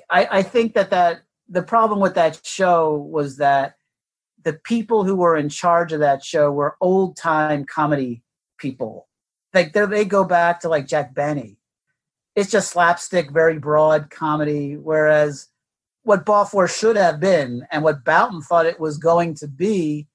I, 0.09 0.27
I 0.31 0.43
think 0.43 0.73
that 0.73 0.89
that 0.89 1.21
the 1.47 1.63
problem 1.63 1.99
with 1.99 2.15
that 2.15 2.45
show 2.45 2.95
was 2.95 3.37
that 3.37 3.75
the 4.43 4.53
people 4.53 5.03
who 5.03 5.15
were 5.15 5.35
in 5.35 5.49
charge 5.49 5.91
of 5.91 5.99
that 5.99 6.23
show 6.23 6.51
were 6.51 6.77
old 6.79 7.17
time 7.17 7.65
comedy 7.65 8.23
people. 8.57 9.07
Like 9.53 9.73
they 9.73 10.05
go 10.05 10.23
back 10.23 10.59
to 10.61 10.69
like 10.69 10.87
Jack 10.87 11.13
Benny. 11.13 11.57
It's 12.35 12.51
just 12.51 12.71
slapstick, 12.71 13.31
very 13.31 13.57
broad 13.57 14.09
comedy. 14.09 14.77
Whereas 14.77 15.47
what 16.03 16.25
Ball 16.25 16.45
Four 16.45 16.67
should 16.67 16.95
have 16.95 17.19
been, 17.19 17.65
and 17.71 17.83
what 17.83 18.05
Bouton 18.05 18.41
thought 18.41 18.65
it 18.65 18.79
was 18.79 18.97
going 18.97 19.35
to 19.35 19.47
be, 19.47 20.07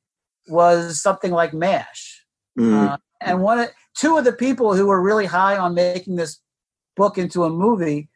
was 0.48 1.00
something 1.00 1.30
like 1.30 1.52
MASH. 1.54 2.24
Mm. 2.58 2.90
Uh, 2.92 2.96
and 3.20 3.40
one, 3.42 3.58
of, 3.60 3.68
two 3.96 4.16
of 4.18 4.24
the 4.24 4.32
people 4.32 4.74
who 4.74 4.86
were 4.86 5.00
really 5.02 5.26
high 5.26 5.56
on 5.56 5.74
making 5.74 6.16
this 6.16 6.40
book 6.96 7.18
into 7.18 7.44
a 7.44 7.50
movie 7.50 8.08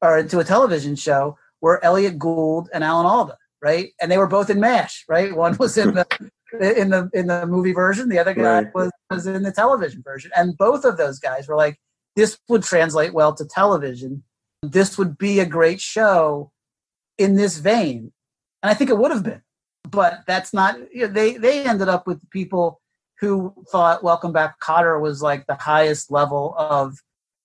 or 0.00 0.18
into 0.18 0.38
a 0.38 0.44
television 0.44 0.96
show 0.96 1.36
were 1.60 1.84
Elliott 1.84 2.18
Gould 2.18 2.68
and 2.72 2.82
Alan 2.84 3.06
Alda. 3.06 3.36
right? 3.60 3.90
And 4.00 4.10
they 4.10 4.18
were 4.18 4.26
both 4.26 4.50
in 4.50 4.60
MASH, 4.60 5.04
right? 5.08 5.34
One 5.34 5.56
was 5.58 5.76
in 5.78 5.94
the 5.94 6.06
in 6.78 6.90
the 6.90 7.08
in 7.14 7.26
the 7.28 7.46
movie 7.46 7.72
version, 7.72 8.08
the 8.08 8.18
other 8.18 8.34
guy 8.34 8.42
Right. 8.62 8.74
was 8.74 8.90
was 9.10 9.26
in 9.26 9.42
the 9.42 9.52
television 9.52 10.02
version, 10.02 10.30
and 10.36 10.56
both 10.58 10.84
of 10.84 10.96
those 10.96 11.18
guys 11.18 11.48
were 11.48 11.56
like, 11.56 11.78
"This 12.16 12.38
would 12.48 12.62
translate 12.62 13.14
well 13.14 13.32
to 13.34 13.44
television. 13.46 14.22
This 14.62 14.98
would 14.98 15.16
be 15.16 15.40
a 15.40 15.46
great 15.46 15.80
show 15.80 16.52
in 17.16 17.36
this 17.36 17.58
vein," 17.58 18.12
and 18.62 18.70
I 18.70 18.74
think 18.74 18.90
it 18.90 18.98
would 18.98 19.10
have 19.12 19.22
been, 19.22 19.42
but 19.88 20.22
that's 20.26 20.52
not. 20.52 20.76
You 20.92 21.06
know, 21.06 21.12
they 21.12 21.36
they 21.36 21.64
ended 21.64 21.88
up 21.88 22.06
with 22.06 22.28
people 22.30 22.80
who 23.20 23.54
thought 23.70 24.02
Welcome 24.02 24.32
Back, 24.32 24.58
Kotter 24.60 25.00
was 25.00 25.22
like 25.22 25.46
the 25.46 25.54
highest 25.54 26.10
level 26.10 26.54
of 26.58 26.98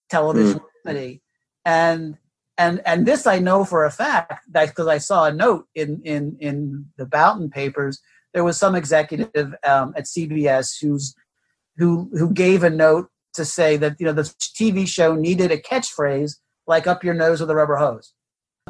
television 0.09 0.59
comedy, 0.83 1.21
and 1.65 2.17
and 2.57 2.81
and 2.85 3.05
this 3.05 3.27
I 3.27 3.39
know 3.39 3.63
for 3.63 3.85
a 3.85 3.91
fact 3.91 4.45
that 4.51 4.69
because 4.69 4.87
I 4.87 4.97
saw 4.97 5.25
a 5.25 5.33
note 5.33 5.67
in 5.75 6.01
in 6.03 6.37
in 6.39 6.85
the 6.97 7.05
Bouton 7.05 7.49
papers. 7.49 8.01
There 8.33 8.43
was 8.43 8.57
some 8.57 8.75
executive 8.75 9.55
um, 9.63 9.93
at 9.95 10.05
CBS 10.05 10.79
who's 10.81 11.15
who 11.77 12.09
who 12.13 12.31
gave 12.31 12.63
a 12.63 12.69
note 12.69 13.09
to 13.33 13.45
say 13.45 13.77
that 13.77 13.95
you 13.99 14.05
know 14.05 14.13
the 14.13 14.23
TV 14.39 14.87
show 14.87 15.15
needed 15.15 15.51
a 15.51 15.57
catchphrase 15.57 16.37
like 16.65 16.87
"up 16.87 17.03
your 17.03 17.13
nose 17.13 17.39
with 17.39 17.49
a 17.49 17.55
rubber 17.55 17.77
hose," 17.77 18.13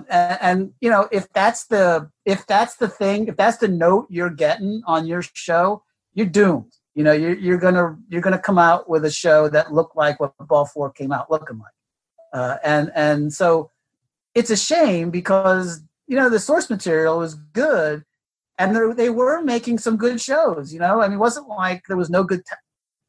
and, 0.10 0.38
and 0.42 0.74
you 0.82 0.90
know 0.90 1.08
if 1.12 1.32
that's 1.34 1.66
the 1.68 2.10
if 2.26 2.46
that's 2.48 2.76
the 2.76 2.88
thing 2.88 3.28
if 3.28 3.38
that's 3.38 3.58
the 3.58 3.68
note 3.68 4.08
you're 4.10 4.30
getting 4.30 4.82
on 4.86 5.06
your 5.06 5.22
show, 5.22 5.84
you're 6.14 6.26
doomed. 6.26 6.74
You 6.96 7.04
know 7.04 7.12
you're 7.12 7.36
you're 7.36 7.60
gonna 7.60 7.98
you're 8.10 8.22
gonna 8.22 8.40
come 8.40 8.58
out 8.58 8.90
with 8.90 9.06
a 9.06 9.12
show 9.12 9.50
that 9.50 9.74
looked 9.74 9.96
like 9.96 10.20
what 10.20 10.34
Ball 10.40 10.66
Four 10.66 10.92
came 10.92 11.12
out 11.12 11.30
looking 11.30 11.60
like, 11.60 11.74
uh, 12.34 12.58
and 12.64 12.92
and 12.96 13.34
so 13.34 13.70
it's 14.34 14.50
a 14.50 14.58
shame 14.58 15.10
because 15.10 15.82
you 16.08 16.16
know 16.16 16.30
the 16.30 16.40
source 16.40 16.70
material 16.70 17.20
was 17.20 17.36
good 17.36 18.04
and 18.58 18.98
they 18.98 19.10
were 19.10 19.42
making 19.42 19.78
some 19.78 19.98
good 19.98 20.20
shows 20.20 20.74
you 20.74 20.80
know? 20.80 21.02
I 21.02 21.08
mean 21.08 21.18
it 21.18 21.20
wasn't 21.20 21.48
like 21.48 21.84
there 21.88 21.98
was 21.98 22.10
no 22.10 22.24
good 22.24 22.46
te- 22.46 22.56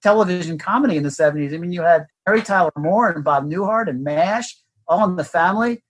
television 0.02 0.58
comedy 0.58 0.96
in 0.96 1.02
the 1.02 1.08
70s 1.08 1.52
i 1.52 1.58
mean 1.58 1.72
you 1.72 1.82
had 1.82 2.06
mary 2.26 2.40
tyler 2.40 2.70
moore 2.76 3.10
and 3.10 3.24
bob 3.24 3.44
newhart 3.44 3.88
and 3.88 4.04
mash 4.04 4.56
all 4.86 5.04
in 5.08 5.16
the 5.16 5.24
family 5.24 5.82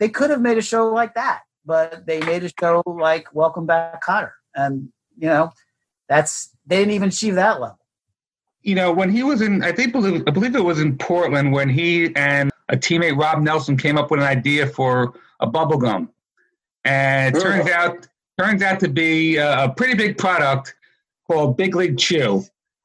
they 0.00 0.08
could 0.08 0.30
have 0.30 0.40
made 0.40 0.58
a 0.58 0.62
show 0.62 0.88
like 0.88 1.14
that 1.14 1.42
but 1.64 2.06
they 2.06 2.20
made 2.20 2.42
a 2.44 2.50
show 2.60 2.82
like 2.86 3.32
welcome 3.34 3.66
back 3.66 4.02
kotter. 4.04 4.32
And 4.54 4.88
you 5.16 5.28
know 5.28 5.52
that's 6.08 6.50
they 6.66 6.78
didn't 6.78 6.94
even 6.94 7.08
achieve 7.08 7.34
that 7.36 7.60
level. 7.60 7.78
You 8.62 8.74
know, 8.74 8.92
when 8.92 9.08
he 9.08 9.22
was 9.22 9.40
in, 9.40 9.62
I 9.64 9.72
think, 9.72 9.96
I 9.96 10.30
believe 10.30 10.54
it 10.54 10.64
was 10.64 10.80
in 10.80 10.98
Portland 10.98 11.52
when 11.52 11.70
he 11.70 12.14
and 12.14 12.50
a 12.68 12.76
teammate 12.76 13.18
Rob 13.18 13.40
Nelson 13.40 13.76
came 13.76 13.96
up 13.96 14.10
with 14.10 14.20
an 14.20 14.26
idea 14.26 14.66
for 14.66 15.14
a 15.40 15.46
bubble 15.46 15.78
gum, 15.78 16.10
and 16.84 17.34
it 17.34 17.40
turns 17.40 17.70
out 17.70 18.06
turns 18.38 18.62
out 18.62 18.80
to 18.80 18.88
be 18.88 19.36
a, 19.36 19.64
a 19.64 19.68
pretty 19.70 19.94
big 19.94 20.18
product 20.18 20.74
called 21.26 21.56
Big 21.56 21.74
League 21.74 21.98
Chew, 21.98 22.42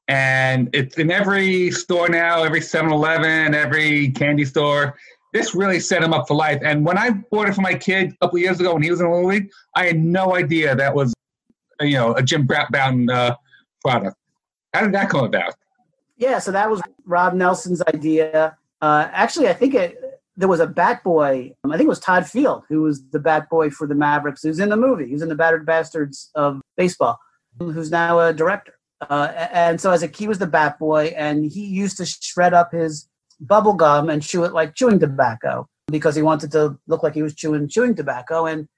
and 0.08 0.70
it's 0.72 0.96
in 0.96 1.10
every 1.10 1.70
store 1.72 2.08
now, 2.08 2.42
every 2.42 2.60
7-Eleven, 2.60 3.54
every 3.54 4.10
candy 4.10 4.44
store. 4.44 4.96
This 5.36 5.54
really 5.54 5.80
set 5.80 6.02
him 6.02 6.14
up 6.14 6.26
for 6.26 6.34
life. 6.34 6.62
And 6.64 6.82
when 6.82 6.96
I 6.96 7.10
bought 7.10 7.46
it 7.46 7.54
for 7.54 7.60
my 7.60 7.74
kid 7.74 8.10
a 8.10 8.16
couple 8.24 8.38
years 8.38 8.58
ago 8.58 8.72
when 8.72 8.82
he 8.82 8.90
was 8.90 9.00
in 9.00 9.06
the 9.06 9.12
Little 9.12 9.28
league, 9.28 9.50
I 9.74 9.84
had 9.84 9.98
no 9.98 10.34
idea 10.34 10.74
that 10.74 10.94
was, 10.94 11.12
you 11.78 11.92
know, 11.92 12.14
a 12.14 12.22
Jim 12.22 12.46
Bouton 12.46 13.10
uh, 13.10 13.36
product. 13.82 14.16
How 14.72 14.80
did 14.80 14.94
that 14.94 15.10
come 15.10 15.26
about? 15.26 15.52
Yeah, 16.16 16.38
so 16.38 16.52
that 16.52 16.70
was 16.70 16.80
Rob 17.04 17.34
Nelson's 17.34 17.82
idea. 17.82 18.56
Uh, 18.80 19.08
actually, 19.12 19.48
I 19.48 19.52
think 19.52 19.74
it, 19.74 20.22
there 20.38 20.48
was 20.48 20.60
a 20.60 20.66
Bat 20.66 21.04
Boy. 21.04 21.52
um, 21.64 21.70
I 21.70 21.76
think 21.76 21.84
it 21.86 21.90
was 21.90 22.00
Todd 22.00 22.26
Field 22.26 22.62
who 22.70 22.80
was 22.80 23.06
the 23.10 23.18
Bat 23.18 23.50
Boy 23.50 23.68
for 23.68 23.86
the 23.86 23.94
Mavericks. 23.94 24.42
Who's 24.42 24.58
in 24.58 24.70
the 24.70 24.76
movie? 24.76 25.04
He 25.04 25.12
was 25.12 25.20
in 25.20 25.28
the 25.28 25.34
Battered 25.34 25.66
Bastards 25.66 26.30
of 26.34 26.62
baseball. 26.78 27.20
Who's 27.58 27.90
now 27.90 28.20
a 28.20 28.32
director. 28.32 28.72
Uh, 29.02 29.48
and 29.52 29.78
so 29.78 29.90
as 29.90 30.02
a 30.02 30.06
he 30.06 30.28
was 30.28 30.38
the 30.38 30.46
Bat 30.46 30.78
Boy, 30.78 31.12
and 31.14 31.44
he 31.44 31.66
used 31.66 31.98
to 31.98 32.06
shred 32.06 32.54
up 32.54 32.72
his 32.72 33.06
bubble 33.40 33.74
gum 33.74 34.08
and 34.08 34.22
chew 34.22 34.44
it 34.44 34.52
like 34.52 34.74
chewing 34.74 34.98
tobacco 34.98 35.68
because 35.88 36.16
he 36.16 36.22
wanted 36.22 36.50
to 36.52 36.78
look 36.86 37.02
like 37.02 37.14
he 37.14 37.22
was 37.22 37.34
chewing 37.34 37.68
chewing 37.68 37.94
tobacco. 37.94 38.46
And 38.46 38.68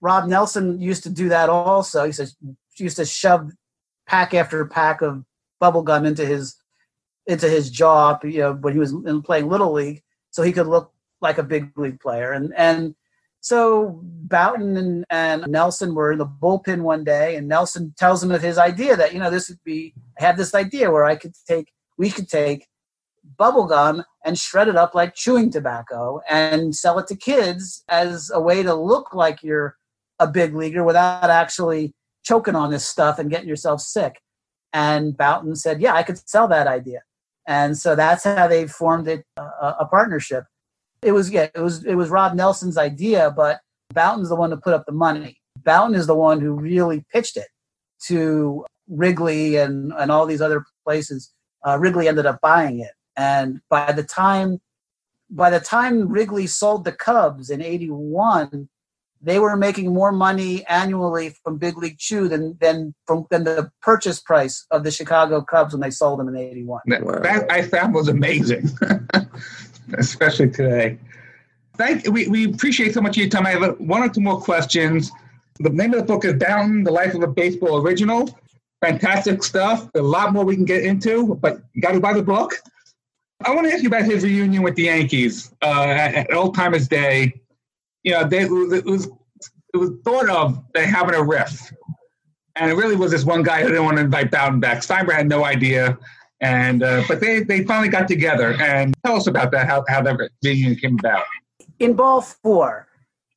Rob 0.00 0.28
Nelson 0.28 0.80
used 0.80 1.02
to 1.04 1.10
do 1.10 1.28
that 1.28 1.48
also. 1.48 2.04
He 2.04 2.12
says 2.12 2.36
used 2.78 2.96
to 2.96 3.04
shove 3.04 3.50
pack 4.06 4.34
after 4.34 4.64
pack 4.66 5.02
of 5.02 5.24
bubble 5.60 5.82
gum 5.82 6.04
into 6.04 6.24
his 6.24 6.56
into 7.26 7.48
his 7.48 7.70
jaw, 7.70 8.18
you 8.22 8.38
know, 8.38 8.52
when 8.52 8.72
he 8.72 8.78
was 8.78 8.92
in 8.92 9.22
playing 9.22 9.48
little 9.48 9.72
league, 9.72 10.02
so 10.30 10.42
he 10.42 10.52
could 10.52 10.66
look 10.66 10.92
like 11.20 11.38
a 11.38 11.42
big 11.42 11.76
league 11.76 12.00
player. 12.00 12.32
And 12.32 12.52
and 12.56 12.94
so 13.40 14.00
Bouton 14.02 14.76
and, 14.76 15.04
and 15.10 15.46
Nelson 15.46 15.94
were 15.94 16.12
in 16.12 16.18
the 16.18 16.26
bullpen 16.26 16.82
one 16.82 17.04
day, 17.04 17.36
and 17.36 17.48
Nelson 17.48 17.94
tells 17.96 18.22
him 18.22 18.30
of 18.30 18.42
his 18.42 18.58
idea 18.58 18.96
that 18.96 19.12
you 19.12 19.18
know 19.18 19.30
this 19.30 19.48
would 19.48 19.62
be 19.64 19.94
I 20.18 20.24
have 20.24 20.36
this 20.36 20.54
idea 20.54 20.90
where 20.90 21.04
I 21.04 21.16
could 21.16 21.34
take 21.46 21.72
we 21.98 22.10
could 22.10 22.28
take 22.28 22.66
bubble 23.36 23.66
gum 23.66 24.02
and 24.24 24.38
shred 24.38 24.68
it 24.68 24.76
up 24.76 24.94
like 24.94 25.14
chewing 25.14 25.50
tobacco 25.50 26.20
and 26.28 26.74
sell 26.74 26.98
it 26.98 27.06
to 27.08 27.16
kids 27.16 27.82
as 27.88 28.30
a 28.32 28.40
way 28.40 28.62
to 28.62 28.74
look 28.74 29.14
like 29.14 29.42
you're 29.42 29.76
a 30.18 30.26
big 30.26 30.54
leaguer 30.54 30.84
without 30.84 31.30
actually 31.30 31.94
choking 32.24 32.54
on 32.54 32.70
this 32.70 32.86
stuff 32.86 33.18
and 33.18 33.30
getting 33.30 33.48
yourself 33.48 33.80
sick. 33.80 34.20
And 34.72 35.16
Bouton 35.16 35.56
said, 35.56 35.80
"Yeah, 35.80 35.94
I 35.94 36.02
could 36.02 36.18
sell 36.28 36.48
that 36.48 36.66
idea." 36.66 37.00
and 37.46 37.78
so 37.78 37.94
that's 37.94 38.24
how 38.24 38.48
they 38.48 38.66
formed 38.66 39.08
it 39.08 39.24
uh, 39.36 39.74
a 39.78 39.86
partnership 39.86 40.44
it 41.02 41.12
was 41.12 41.30
yeah 41.30 41.48
it 41.54 41.60
was 41.60 41.84
it 41.84 41.94
was 41.94 42.10
rob 42.10 42.34
nelson's 42.34 42.76
idea 42.76 43.32
but 43.36 43.60
bouton's 43.94 44.28
the 44.28 44.36
one 44.36 44.50
to 44.50 44.56
put 44.56 44.74
up 44.74 44.84
the 44.86 44.92
money 44.92 45.40
bouton 45.64 45.94
is 45.94 46.06
the 46.06 46.14
one 46.14 46.40
who 46.40 46.52
really 46.52 47.04
pitched 47.12 47.36
it 47.36 47.48
to 48.04 48.64
wrigley 48.88 49.56
and 49.56 49.92
and 49.98 50.10
all 50.10 50.26
these 50.26 50.40
other 50.40 50.64
places 50.84 51.32
uh, 51.66 51.78
wrigley 51.78 52.08
ended 52.08 52.26
up 52.26 52.40
buying 52.40 52.80
it 52.80 52.92
and 53.16 53.60
by 53.68 53.92
the 53.92 54.02
time 54.02 54.60
by 55.30 55.50
the 55.50 55.60
time 55.60 56.08
wrigley 56.08 56.46
sold 56.46 56.84
the 56.84 56.92
cubs 56.92 57.50
in 57.50 57.60
81 57.60 58.68
they 59.22 59.38
were 59.38 59.56
making 59.56 59.92
more 59.92 60.12
money 60.12 60.64
annually 60.66 61.34
from 61.42 61.58
Big 61.58 61.76
League 61.76 61.98
Chew 61.98 62.28
than 62.28 62.56
than 62.60 62.94
from 63.06 63.26
than 63.30 63.44
the 63.44 63.70
purchase 63.82 64.20
price 64.20 64.66
of 64.70 64.84
the 64.84 64.90
Chicago 64.90 65.40
Cubs 65.42 65.72
when 65.72 65.80
they 65.80 65.90
sold 65.90 66.20
them 66.20 66.28
in 66.28 66.36
'81. 66.36 66.82
That, 66.86 67.04
that 67.22 67.50
I 67.50 67.62
found 67.62 67.94
was 67.94 68.08
amazing, 68.08 68.70
especially 69.98 70.50
today. 70.50 70.98
Thank 71.76 72.06
we, 72.08 72.28
we 72.28 72.44
appreciate 72.44 72.94
so 72.94 73.00
much 73.00 73.16
of 73.16 73.22
your 73.22 73.28
time. 73.28 73.46
I 73.46 73.50
have 73.50 73.80
one 73.80 74.02
or 74.02 74.08
two 74.08 74.20
more 74.20 74.40
questions. 74.40 75.10
The 75.60 75.70
name 75.70 75.92
of 75.94 76.00
the 76.00 76.04
book 76.04 76.24
is 76.24 76.34
Bouton: 76.34 76.84
The 76.84 76.92
Life 76.92 77.14
of 77.14 77.22
a 77.22 77.26
Baseball 77.26 77.82
Original. 77.82 78.38
Fantastic 78.82 79.42
stuff. 79.42 79.88
A 79.94 80.02
lot 80.02 80.34
more 80.34 80.44
we 80.44 80.54
can 80.54 80.66
get 80.66 80.84
into, 80.84 81.34
but 81.36 81.62
you 81.72 81.80
got 81.80 81.92
to 81.92 82.00
buy 82.00 82.12
the 82.12 82.22
book. 82.22 82.54
I 83.44 83.54
want 83.54 83.66
to 83.66 83.72
ask 83.72 83.82
you 83.82 83.88
about 83.88 84.04
his 84.04 84.24
reunion 84.24 84.62
with 84.62 84.76
the 84.76 84.84
Yankees 84.84 85.52
uh, 85.62 85.84
at, 85.88 86.28
Timers 86.54 86.88
Day. 86.88 87.40
You 88.02 88.12
know, 88.12 88.24
they, 88.24 88.42
it 88.42 88.84
was 88.84 89.06
it 89.74 89.76
was 89.76 89.90
thought 90.04 90.28
of 90.28 90.64
they 90.74 90.86
having 90.86 91.14
a 91.14 91.22
riff, 91.22 91.72
and 92.54 92.70
it 92.70 92.74
really 92.74 92.96
was 92.96 93.10
this 93.10 93.24
one 93.24 93.42
guy 93.42 93.62
who 93.62 93.68
didn't 93.68 93.84
want 93.84 93.98
to 93.98 94.02
invite 94.02 94.30
Bouton 94.30 94.60
back. 94.60 94.78
Steinbrenner 94.78 95.12
had 95.12 95.28
no 95.28 95.44
idea, 95.44 95.98
and 96.40 96.82
uh, 96.82 97.02
but 97.08 97.20
they 97.20 97.40
they 97.40 97.64
finally 97.64 97.88
got 97.88 98.08
together. 98.08 98.54
And 98.60 98.94
tell 99.04 99.16
us 99.16 99.26
about 99.26 99.50
that, 99.52 99.66
how 99.66 99.84
how 99.88 100.02
that 100.02 100.18
reunion 100.42 100.76
came 100.76 100.98
about. 100.98 101.24
in 101.78 101.94
ball 101.94 102.22
four, 102.22 102.88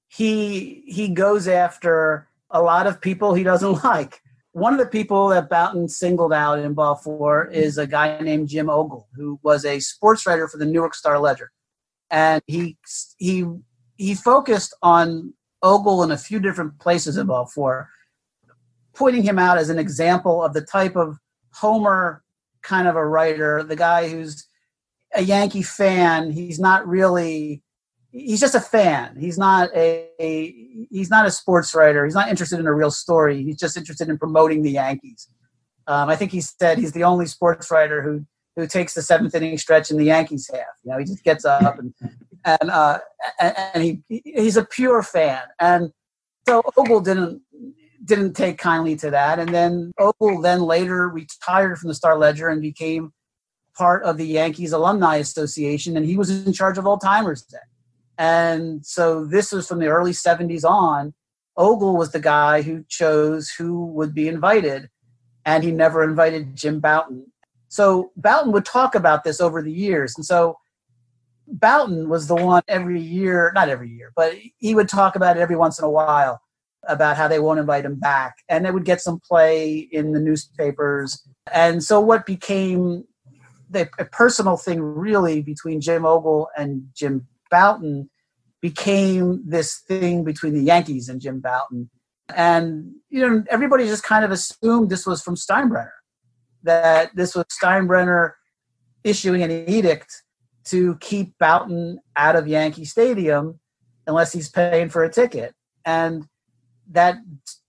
he 0.08 0.84
he 0.88 1.10
goes 1.10 1.48
after 1.48 2.28
a 2.52 2.62
lot 2.62 2.88
of 2.88 3.02
people 3.02 3.34
he 3.34 3.44
doesn't 3.44 3.84
like. 3.84 4.22
One 4.60 4.73
of 4.73 4.80
the 4.80 4.86
people 4.86 5.30
that 5.30 5.49
Bouton 5.49 5.88
singled 5.88 6.34
out 6.34 6.60
in 6.60 6.73
ball 6.73 6.95
four 6.95 7.45
is 7.45 7.77
a 7.77 7.88
guy 7.88 8.19
named 8.19 8.49
Jim 8.49 8.69
Ogle, 8.69 9.07
who 9.15 9.40
was 9.41 9.64
a 9.64 9.80
sports 9.80 10.27
writer 10.27 10.49
for 10.49 10.57
the 10.57 10.65
Newark 10.65 10.94
Star 10.94 11.18
Ledger, 11.18 11.52
and 12.11 12.41
he 12.45 12.77
he 13.18 13.45
he 13.95 14.15
focused 14.15 14.76
on 14.81 15.34
Ogle 15.64 16.03
in 16.03 16.11
a 16.11 16.18
few 16.18 16.41
different 16.41 16.77
places 16.77 17.15
in 17.15 17.27
ball 17.27 17.45
four, 17.45 17.90
pointing 18.94 19.23
him 19.23 19.40
out 19.40 19.57
as 19.57 19.69
an 19.69 19.80
example 19.80 20.44
of 20.44 20.53
the 20.53 20.61
type 20.61 20.98
of 20.98 21.18
Homer 21.53 22.22
kind 22.61 22.86
of 22.86 22.98
a 22.98 23.06
writer, 23.07 23.64
the 23.64 23.77
guy 23.77 24.10
who's 24.10 24.45
a 25.15 25.22
Yankee 25.22 25.64
fan. 25.64 26.31
He's 26.31 26.60
not 26.60 26.86
really 26.86 27.64
he's 28.11 28.40
just 28.40 28.56
a 28.56 28.60
fan. 28.60 29.15
He's 29.19 29.38
not 29.38 29.69
a, 29.76 30.07
a 30.19 30.53
he's 30.90 31.10
not 31.10 31.26
a 31.26 31.31
sports 31.31 31.73
writer. 31.76 32.06
He's 32.06 32.15
not 32.15 32.30
interested 32.30 32.60
in 32.60 32.68
a 32.68 32.73
real 32.73 32.91
story. 32.91 33.44
He's 33.44 33.57
just 33.57 33.77
interested 33.77 34.10
in 34.10 34.18
promoting 34.18 34.64
the 34.64 34.72
Yankees. 34.72 35.27
Um, 35.88 36.10
I 36.10 36.15
think 36.15 36.31
he 36.31 36.41
said 36.41 36.77
he's 36.77 36.94
the 36.94 37.03
only 37.03 37.26
sports 37.26 37.72
writer 37.72 38.02
who 38.02 38.26
who 38.56 38.68
takes 38.68 38.94
the 38.94 39.02
seventh 39.02 39.36
inning 39.36 39.57
stretch 39.57 39.91
in 39.91 39.98
the 39.98 40.06
Yankees 40.06 40.49
half. 40.52 40.65
You 40.84 40.91
know, 40.91 40.98
he 40.98 41.06
just 41.06 41.23
gets 41.23 41.45
up 41.45 41.80
and 41.80 41.94
and 42.45 42.69
uh, 42.69 42.99
and, 43.40 43.56
and 43.73 43.84
he 43.84 44.22
he's 44.23 44.57
a 44.57 44.65
pure 44.65 45.03
fan. 45.03 45.44
And 45.60 45.91
so 46.48 46.61
Ogle 46.77 47.02
didn't 47.02 47.41
didn't 48.03 48.34
take 48.34 48.57
kindly 48.57 48.95
to 48.98 49.11
that. 49.11 49.40
And 49.40 49.53
then 49.53 49.91
Ogle 49.99 50.41
then 50.41 50.61
later 50.61 51.07
retired 51.10 51.77
from 51.77 51.90
the 51.90 51.95
Star 51.95 52.18
Ledger 52.18 52.49
and 52.49 52.61
became 52.61 53.14
part 53.77 54.03
of 54.03 54.18
the 54.18 54.26
Yankees 54.26 54.73
Alumni 54.73 55.18
Association, 55.18 55.95
and 55.95 56.06
he 56.06 56.18
was 56.18 56.30
in 56.30 56.52
charge 56.52 56.77
of 56.77 56.86
old 56.86 57.02
timers 57.02 57.45
then. 57.49 57.61
And 58.20 58.86
so 58.86 59.26
this 59.26 59.54
was 59.54 59.66
from 59.66 59.80
the 59.80 59.88
early 59.88 60.12
70s 60.12 60.66
on. 60.66 61.14
Ogle 61.56 61.96
was 61.96 62.12
the 62.12 62.20
guy 62.20 62.62
who 62.62 62.84
chose 62.90 63.50
who 63.50 63.86
would 63.86 64.14
be 64.14 64.28
invited, 64.28 64.90
and 65.46 65.64
he 65.64 65.72
never 65.72 66.04
invited 66.04 66.56
Jim 66.56 66.82
Bouton. 66.82 67.32
So 67.70 68.12
Bouton 68.18 68.52
would 68.52 68.66
talk 68.66 68.94
about 68.94 69.24
this 69.24 69.40
over 69.40 69.62
the 69.62 69.72
years, 69.72 70.14
and 70.18 70.26
so 70.26 70.58
Bouton 71.48 72.10
was 72.10 72.28
the 72.28 72.36
one 72.36 72.62
every 72.68 73.02
year, 73.02 73.52
not 73.56 73.70
every 73.70 73.90
year, 73.90 74.12
but 74.16 74.34
he 74.58 74.76
would 74.76 74.90
talk 74.90 75.16
about 75.16 75.38
it 75.38 75.40
every 75.40 75.56
once 75.56 75.80
in 75.80 75.86
a 75.86 75.90
while 75.90 76.41
about 76.88 77.18
how 77.18 77.28
they 77.28 77.40
won't 77.40 77.60
invite 77.60 77.86
him 77.86 77.96
back, 77.96 78.36
and 78.50 78.68
it 78.68 78.74
would 78.74 78.86
get 78.86 79.02
some 79.02 79.20
play 79.20 79.88
in 79.91 80.12
the 80.12 80.20
newspapers. 80.20 81.26
And 81.54 81.84
so 81.84 82.02
what 82.02 82.26
became 82.26 83.06
the 83.70 83.90
a 83.98 84.06
personal 84.06 84.58
thing 84.58 84.82
really 84.82 85.41
between 85.41 85.80
Jim 85.80 86.06
Ogle 86.06 86.50
and 86.58 86.90
Jim 86.94 87.28
Bouton 87.50 88.10
became 88.62 89.44
this 89.48 89.80
thing 89.88 90.24
between 90.24 90.54
the 90.54 90.64
Yankees 90.64 91.10
and 91.10 91.22
Jim 91.22 91.40
Bouton. 91.40 91.90
And 92.36 92.94
you 93.10 93.28
know, 93.28 93.44
everybody 93.50 93.86
just 93.86 94.04
kind 94.04 94.24
of 94.24 94.32
assumed 94.32 94.90
this 94.90 95.06
was 95.06 95.22
from 95.22 95.36
Steinbrenner, 95.36 95.92
that 96.64 97.16
this 97.16 97.36
was 97.36 97.46
Steinbrenner 97.46 98.34
issuing 99.04 99.42
an 99.42 99.52
edict 99.52 100.24
to 100.66 100.96
keep 100.98 101.38
Bouton 101.40 102.00
out 102.16 102.36
of 102.36 102.48
Yankee 102.48 102.86
Stadium 102.86 103.60
unless 104.06 104.34
he's 104.34 104.50
paying 104.50 104.90
for 104.90 105.04
a 105.04 105.12
ticket. 105.12 105.56
And 105.86 106.28
that 106.92 107.18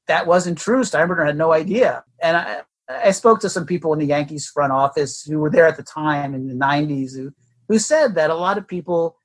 that 0.06 0.26
wasn't 0.26 0.58
true. 0.58 0.82
Steinbrenner 0.82 1.26
had 1.26 1.38
no 1.38 1.52
idea. 1.52 2.04
And 2.20 2.36
I, 2.36 2.62
I 2.88 3.12
spoke 3.12 3.40
to 3.40 3.48
some 3.48 3.64
people 3.64 3.92
in 3.92 4.00
the 4.00 4.06
Yankees 4.06 4.48
front 4.48 4.72
office 4.72 5.22
who 5.22 5.38
were 5.38 5.50
there 5.50 5.66
at 5.66 5.76
the 5.76 5.84
time 5.84 6.34
in 6.34 6.48
the 6.48 6.54
90s 6.54 7.14
who, 7.14 7.32
who 7.68 7.78
said 7.78 8.16
that 8.16 8.30
a 8.30 8.34
lot 8.34 8.58
of 8.58 8.66
people 8.66 9.16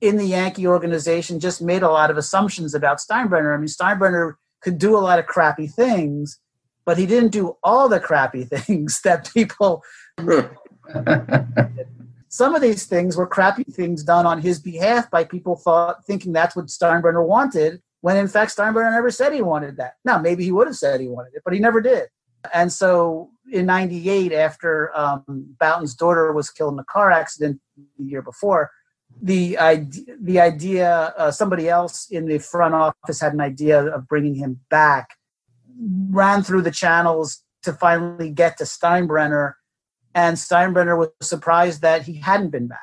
in 0.00 0.16
the 0.16 0.24
Yankee 0.24 0.66
organization 0.66 1.40
just 1.40 1.60
made 1.60 1.82
a 1.82 1.90
lot 1.90 2.10
of 2.10 2.16
assumptions 2.16 2.74
about 2.74 2.98
Steinbrenner. 2.98 3.54
I 3.54 3.56
mean, 3.56 3.66
Steinbrenner 3.66 4.34
could 4.60 4.78
do 4.78 4.96
a 4.96 5.00
lot 5.00 5.18
of 5.18 5.26
crappy 5.26 5.66
things, 5.66 6.40
but 6.84 6.98
he 6.98 7.06
didn't 7.06 7.30
do 7.30 7.56
all 7.62 7.88
the 7.88 8.00
crappy 8.00 8.44
things 8.48 9.00
that 9.02 9.32
people. 9.32 9.82
Some 12.30 12.54
of 12.54 12.60
these 12.60 12.84
things 12.84 13.16
were 13.16 13.26
crappy 13.26 13.64
things 13.64 14.04
done 14.04 14.26
on 14.26 14.40
his 14.40 14.60
behalf 14.60 15.10
by 15.10 15.24
people 15.24 15.56
thought 15.56 16.04
thinking 16.04 16.32
that's 16.32 16.54
what 16.54 16.66
Steinbrenner 16.66 17.26
wanted, 17.26 17.80
when 18.02 18.18
in 18.18 18.28
fact 18.28 18.54
Steinbrenner 18.54 18.92
never 18.92 19.10
said 19.10 19.32
he 19.32 19.42
wanted 19.42 19.78
that. 19.78 19.94
Now 20.04 20.18
maybe 20.18 20.44
he 20.44 20.52
would 20.52 20.66
have 20.66 20.76
said 20.76 21.00
he 21.00 21.08
wanted 21.08 21.32
it, 21.34 21.42
but 21.44 21.54
he 21.54 21.60
never 21.60 21.80
did. 21.80 22.08
And 22.54 22.72
so 22.72 23.30
in 23.50 23.66
'98, 23.66 24.32
after 24.32 24.96
um, 24.96 25.24
Bouton's 25.58 25.94
daughter 25.94 26.32
was 26.32 26.50
killed 26.50 26.74
in 26.74 26.78
a 26.78 26.84
car 26.84 27.10
accident 27.10 27.60
the 27.98 28.04
year 28.04 28.22
before, 28.22 28.70
the 29.20 29.58
idea, 29.58 30.04
the 30.20 30.40
idea 30.40 31.14
uh, 31.16 31.30
somebody 31.30 31.68
else 31.68 32.08
in 32.10 32.26
the 32.26 32.38
front 32.38 32.74
office 32.74 33.20
had 33.20 33.32
an 33.32 33.40
idea 33.40 33.84
of 33.84 34.06
bringing 34.06 34.34
him 34.34 34.60
back, 34.70 35.16
ran 36.10 36.42
through 36.42 36.62
the 36.62 36.70
channels 36.70 37.42
to 37.62 37.72
finally 37.72 38.30
get 38.30 38.56
to 38.58 38.64
Steinbrenner, 38.64 39.54
and 40.14 40.36
Steinbrenner 40.36 40.96
was 40.96 41.10
surprised 41.20 41.82
that 41.82 42.02
he 42.02 42.14
hadn't 42.14 42.50
been 42.50 42.68
back 42.68 42.78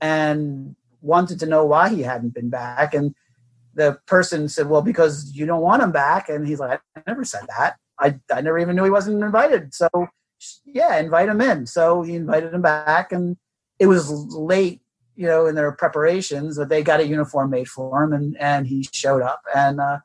and 0.00 0.76
wanted 1.00 1.40
to 1.40 1.46
know 1.46 1.64
why 1.64 1.88
he 1.88 2.02
hadn't 2.02 2.34
been 2.34 2.50
back. 2.50 2.94
And 2.94 3.14
the 3.74 3.98
person 4.06 4.48
said, 4.48 4.68
"Well, 4.68 4.82
because 4.82 5.32
you 5.34 5.46
don't 5.46 5.62
want 5.62 5.82
him 5.82 5.92
back." 5.92 6.28
And 6.28 6.46
he's 6.46 6.60
like, 6.60 6.80
"I 6.96 7.02
never 7.06 7.24
said 7.24 7.46
that. 7.56 7.76
I 7.98 8.18
I 8.30 8.40
never 8.40 8.58
even 8.58 8.76
knew 8.76 8.84
he 8.84 8.90
wasn't 8.90 9.22
invited." 9.22 9.74
So 9.74 9.88
yeah, 10.64 10.98
invite 10.98 11.28
him 11.28 11.40
in. 11.40 11.66
So 11.66 12.02
he 12.02 12.14
invited 12.14 12.52
him 12.52 12.62
back, 12.62 13.12
and 13.12 13.36
it 13.78 13.86
was 13.86 14.10
late 14.10 14.82
you 15.18 15.26
know, 15.26 15.46
in 15.46 15.56
their 15.56 15.72
preparations, 15.72 16.58
but 16.58 16.68
they 16.68 16.80
got 16.80 17.00
a 17.00 17.06
uniform 17.06 17.50
made 17.50 17.66
for 17.66 18.04
him, 18.04 18.12
and 18.12 18.36
and 18.38 18.68
he 18.68 18.88
showed 18.92 19.20
up, 19.20 19.42
and 19.52 19.80
uh, 19.80 19.98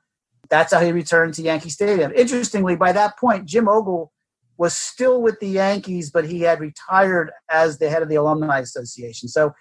that's 0.50 0.74
how 0.74 0.80
he 0.80 0.92
returned 0.92 1.36
to 1.36 1.44
Yankee 1.44 1.70
Stadium. 1.70 2.12
Interestingly, 2.16 2.76
by 2.76 2.92
that 2.92 3.16
point, 3.20 3.46
Jim 3.46 3.68
Ogle 3.70 4.12
was 4.58 4.76
still 4.76 5.22
with 5.22 5.40
the 5.40 5.48
Yankees, 5.48 6.10
but 6.10 6.26
he 6.26 6.42
had 6.42 6.60
retired 6.60 7.32
as 7.48 7.78
the 7.78 7.92
head 7.92 8.02
of 8.02 8.10
the 8.10 8.16
Alumni 8.16 8.60
Association. 8.60 9.30
So 9.30 9.54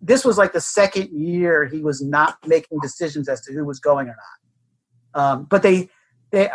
this 0.00 0.24
was 0.24 0.38
like 0.38 0.52
the 0.52 0.60
second 0.60 1.10
year 1.10 1.66
he 1.66 1.80
was 1.80 2.00
not 2.00 2.36
making 2.46 2.78
decisions 2.80 3.28
as 3.28 3.40
to 3.42 3.52
who 3.52 3.64
was 3.64 3.80
going 3.80 4.08
or 4.08 4.16
not. 4.16 5.20
Um, 5.20 5.46
but 5.50 5.62
they, 5.62 5.88
they, 6.30 6.48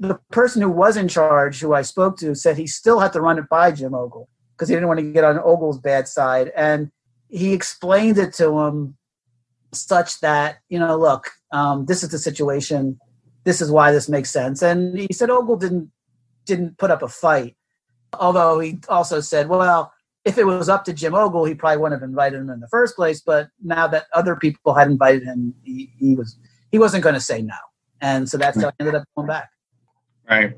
the 0.00 0.18
person 0.30 0.62
who 0.62 0.70
was 0.70 0.96
in 0.96 1.08
charge, 1.08 1.60
who 1.60 1.74
I 1.74 1.82
spoke 1.82 2.18
to, 2.18 2.34
said 2.34 2.56
he 2.56 2.66
still 2.66 3.00
had 3.00 3.12
to 3.12 3.20
run 3.20 3.38
it 3.38 3.48
by 3.48 3.72
Jim 3.72 3.94
Ogle 3.94 4.28
because 4.52 4.68
he 4.68 4.74
didn't 4.74 4.88
want 4.88 5.00
to 5.00 5.12
get 5.12 5.24
on 5.24 5.38
Ogle's 5.38 5.78
bad 5.78 6.08
side, 6.08 6.50
and 6.56 6.90
he 7.28 7.52
explained 7.52 8.18
it 8.18 8.32
to 8.34 8.58
him 8.60 8.96
such 9.72 10.20
that 10.20 10.58
you 10.68 10.78
know 10.78 10.96
look 10.96 11.30
um, 11.52 11.86
this 11.86 12.02
is 12.02 12.10
the 12.10 12.18
situation. 12.18 12.98
This 13.44 13.60
is 13.60 13.70
why 13.70 13.92
this 13.92 14.08
makes 14.08 14.30
sense. 14.30 14.62
And 14.62 14.98
he 14.98 15.08
said 15.12 15.30
ogle 15.30 15.56
didn't 15.56 15.90
didn't 16.44 16.78
put 16.78 16.90
up 16.90 17.02
a 17.02 17.08
fight. 17.08 17.56
Although 18.18 18.60
he 18.60 18.80
also 18.88 19.20
said 19.20 19.48
well 19.48 19.92
if 20.24 20.38
it 20.38 20.44
was 20.44 20.68
up 20.68 20.84
to 20.86 20.92
jim 20.92 21.14
ogle 21.14 21.44
he 21.44 21.54
probably 21.54 21.76
wouldn't 21.76 22.00
have 22.00 22.08
invited 22.08 22.40
him 22.40 22.50
in 22.50 22.60
the 22.60 22.68
first 22.68 22.96
place. 22.96 23.20
But 23.20 23.48
now 23.62 23.86
that 23.88 24.06
other 24.12 24.36
people 24.36 24.74
had 24.74 24.88
invited 24.88 25.22
him 25.22 25.54
he, 25.62 25.92
he 25.98 26.14
was 26.14 26.38
he 26.72 26.78
wasn't 26.78 27.04
going 27.04 27.14
to 27.14 27.20
say 27.20 27.42
no. 27.42 27.54
And 28.00 28.28
so 28.28 28.36
that's 28.36 28.60
how 28.60 28.68
he 28.68 28.74
ended 28.80 28.96
up 28.96 29.04
going 29.16 29.28
back. 29.28 29.48
Right. 30.28 30.54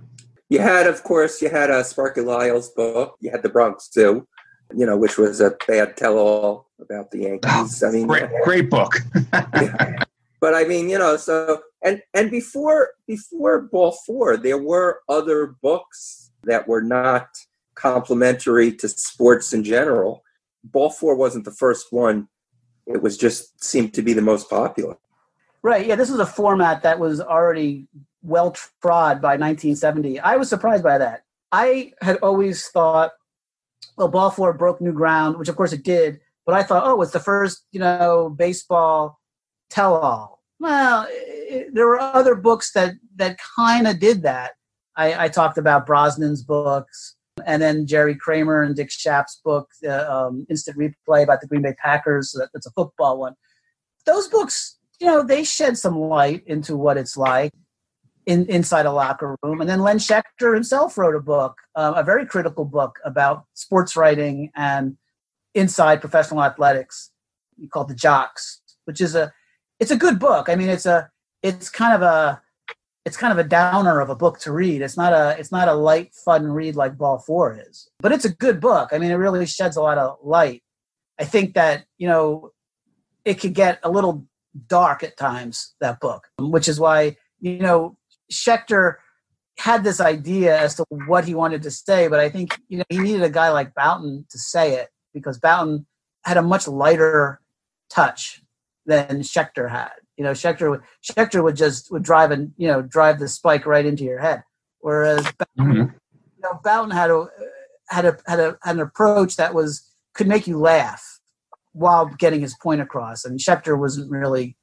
You 0.49 0.61
had 0.61 0.87
of 0.87 1.03
course 1.03 1.43
you 1.43 1.51
had 1.51 1.71
a 1.71 1.79
uh, 1.79 1.83
sparky 1.83 2.23
lyle's 2.23 2.71
book. 2.71 3.17
You 3.21 3.31
had 3.31 3.43
the 3.43 3.49
bronx 3.49 3.91
zoo 3.93 4.27
you 4.75 4.87
know, 4.87 4.97
which 4.97 5.19
was 5.19 5.41
a 5.41 5.57
bad 5.67 5.97
tell-all 5.97 6.67
about 6.81 7.11
the 7.11 7.21
Yankees. 7.21 7.83
Oh, 7.83 7.89
I 7.89 7.93
mean, 7.93 8.07
great, 8.07 8.31
great 8.45 8.71
book. 8.71 8.95
yeah. 9.33 10.05
But 10.39 10.55
I 10.55 10.65
mean, 10.65 10.89
you 10.89 10.99
know, 10.99 11.17
so 11.17 11.63
and 11.83 12.03
and 12.13 12.31
before 12.31 12.91
before 13.07 13.63
Ball 13.63 13.93
Four, 14.07 14.37
there 14.37 14.59
were 14.59 15.01
other 15.09 15.57
books 15.63 16.31
that 16.45 16.69
were 16.69 16.83
not 16.83 17.29
complementary 17.75 18.73
to 18.77 18.89
sports 18.89 19.53
in 19.53 19.65
general. 19.65 20.23
Ball 20.63 20.91
Four 20.91 21.17
wasn't 21.17 21.47
the 21.47 21.53
first 21.53 21.91
one; 21.91 22.29
it 22.87 23.03
was 23.03 23.17
just 23.17 23.65
seemed 23.65 23.95
to 23.95 24.03
be 24.03 24.13
the 24.13 24.23
most 24.23 24.51
popular. 24.51 24.97
Right. 25.63 25.87
Yeah, 25.87 25.97
this 25.97 26.11
was 26.11 26.21
a 26.21 26.27
format 26.27 26.83
that 26.83 26.99
was 26.99 27.21
already 27.21 27.89
well 28.23 28.53
trod 28.53 29.21
by 29.21 29.37
1970. 29.37 30.21
I 30.21 30.37
was 30.37 30.49
surprised 30.49 30.85
by 30.85 30.99
that. 30.99 31.25
I 31.51 31.93
had 32.03 32.19
always 32.19 32.69
thought 32.69 33.13
well, 33.97 34.09
ball 34.09 34.31
four 34.31 34.53
broke 34.53 34.81
new 34.81 34.93
ground, 34.93 35.39
which 35.39 35.49
of 35.49 35.57
course 35.57 35.73
it 35.73 35.85
did. 35.85 36.21
But 36.45 36.55
I 36.55 36.63
thought, 36.63 36.85
oh, 36.87 37.01
it's 37.03 37.13
the 37.13 37.21
first, 37.21 37.67
you 37.73 37.81
know, 37.81 38.35
baseball 38.37 39.19
tell-all. 39.69 40.43
Well, 40.61 41.07
it, 41.11 41.75
there 41.75 41.87
were 41.87 42.01
other 42.01 42.35
books 42.35 42.73
that 42.73 42.95
that 43.17 43.39
kind 43.57 43.87
of 43.87 43.99
did 43.99 44.23
that. 44.23 44.53
I, 44.97 45.25
I, 45.25 45.29
talked 45.29 45.59
about 45.59 45.87
Brosnan's 45.87 46.43
books, 46.43 47.17
and 47.45 47.61
then 47.61 47.87
Jerry 47.87 48.15
Kramer 48.15 48.63
and 48.63 48.75
Dick 48.75 48.91
Schaap's 48.91 49.41
book, 49.45 49.69
uh, 49.87 50.07
um, 50.09 50.47
Instant 50.49 50.79
Replay 50.79 51.23
about 51.23 51.43
the 51.43 51.47
Green 51.47 51.63
Bay 51.63 51.75
Packers. 51.83 52.33
That, 52.33 52.49
that's 52.55 52.67
a 52.67 52.71
football 52.71 53.19
one. 53.19 53.35
Those 54.07 54.29
books, 54.29 54.79
you 55.01 55.07
know, 55.07 55.23
they 55.23 55.45
shed 55.45 55.77
some 55.77 55.99
light 55.99 56.43
into 56.47 56.77
what 56.77 56.97
it's 56.97 57.17
like 57.17 57.53
in, 58.27 58.47
inside 58.47 58.87
a 58.87 58.93
locker 58.93 59.37
room. 59.43 59.61
And 59.61 59.71
then 59.71 59.81
Len 59.81 59.99
Shecter 59.99 60.53
himself 60.55 60.99
wrote 60.99 61.15
a 61.15 61.21
book, 61.21 61.57
uh, 61.75 61.95
a 61.97 62.03
very 62.03 62.27
critical 62.27 62.65
book 62.65 62.99
about 63.05 63.45
sports 63.55 63.97
writing 63.97 64.51
and 64.55 64.97
inside 65.55 66.01
professional 66.01 66.43
athletics 66.43 67.11
called 67.71 67.89
The 67.89 67.95
Jocks, 67.95 68.61
which 68.85 69.01
is 69.01 69.15
a 69.15 69.33
it's 69.79 69.91
a 69.91 69.97
good 69.97 70.19
book. 70.19 70.49
I 70.49 70.57
mean, 70.57 70.69
it's 70.69 70.87
a 70.87 71.11
it's 71.43 71.69
kind 71.69 71.95
of 71.95 72.03
a 72.03 72.43
it's 73.05 73.17
kind 73.17 73.33
of 73.33 73.39
a 73.39 73.49
downer 73.49 74.01
of 74.01 74.11
a 74.11 74.17
book 74.17 74.41
to 74.41 74.53
read. 74.53 74.83
It's 74.83 74.97
not 74.97 75.13
a 75.13 75.37
it's 75.39 75.53
not 75.53 75.69
a 75.69 75.75
light 75.75 76.13
fun 76.25 76.49
read 76.49 76.75
like 76.75 76.99
Ball 76.99 77.19
4 77.19 77.65
is. 77.69 77.89
But 78.01 78.13
it's 78.13 78.25
a 78.25 78.35
good 78.35 78.61
book. 78.61 78.91
I 78.93 78.99
mean, 78.99 79.11
it 79.11 79.15
really 79.15 79.47
sheds 79.47 79.77
a 79.77 79.83
lot 79.83 79.99
of 79.99 80.19
light. 80.23 80.63
I 81.19 81.25
think 81.25 81.55
that, 81.55 81.85
you 81.97 82.09
know, 82.09 82.53
it 83.25 83.35
could 83.35 83.55
get 83.55 83.79
a 83.83 83.91
little 83.91 84.27
dark 84.67 85.03
at 85.03 85.17
times 85.17 85.75
that 85.81 86.01
book, 86.01 86.29
which 86.39 86.69
is 86.69 86.81
why, 86.81 87.17
you 87.41 87.59
know, 87.59 87.97
Shecter 88.31 88.97
had 89.59 89.85
this 89.85 90.01
idea 90.01 90.59
as 90.59 90.75
to 90.75 90.85
what 91.07 91.25
he 91.25 91.35
wanted 91.35 91.63
to 91.63 91.71
say, 91.71 92.09
but 92.09 92.21
I 92.21 92.29
think 92.29 92.59
you 92.69 92.79
know 92.79 92.85
he 92.89 92.99
needed 92.99 93.23
a 93.23 93.31
guy 93.31 93.51
like 93.51 93.75
Bouton 93.75 94.27
to 94.31 94.39
say 94.39 94.75
it 94.75 94.91
because 95.15 95.39
Bouton 95.39 95.87
had 96.25 96.37
a 96.37 96.43
much 96.43 96.69
lighter 96.69 97.41
touch 97.91 98.43
than 98.85 99.23
Shecter 99.23 99.69
had. 99.69 99.93
You 100.17 100.25
know, 100.25 100.33
Shecter 100.33 100.71
would 100.71 100.83
Shecter 101.03 101.43
would 101.43 101.57
just 101.57 101.91
would 101.91 102.03
drive 102.03 102.31
and 102.31 102.53
you 102.57 102.69
know 102.69 102.83
drive 102.83 103.19
the 103.19 103.29
spike 103.29 103.67
right 103.67 103.87
into 103.87 104.05
your 104.05 104.21
head, 104.21 104.43
whereas 104.81 105.25
Bouton, 105.25 105.73
mm-hmm. 105.73 105.77
you 105.77 106.43
know 106.43 106.61
Bouton 106.63 106.91
had 106.91 107.11
a 107.11 107.27
had 107.89 108.05
a 108.05 108.19
had 108.27 108.41
a 108.41 108.59
had 108.63 108.77
an 108.77 108.83
approach 108.83 109.37
that 109.37 109.55
was 109.55 109.91
could 110.15 110.29
make 110.29 110.47
you 110.47 110.59
laugh 110.59 111.21
while 111.73 112.07
getting 112.07 112.41
his 112.41 112.55
point 112.55 112.81
across. 112.81 113.25
And 113.25 113.39
Shecter 113.39 113.77
wasn't 113.77 114.11
really 114.11 114.57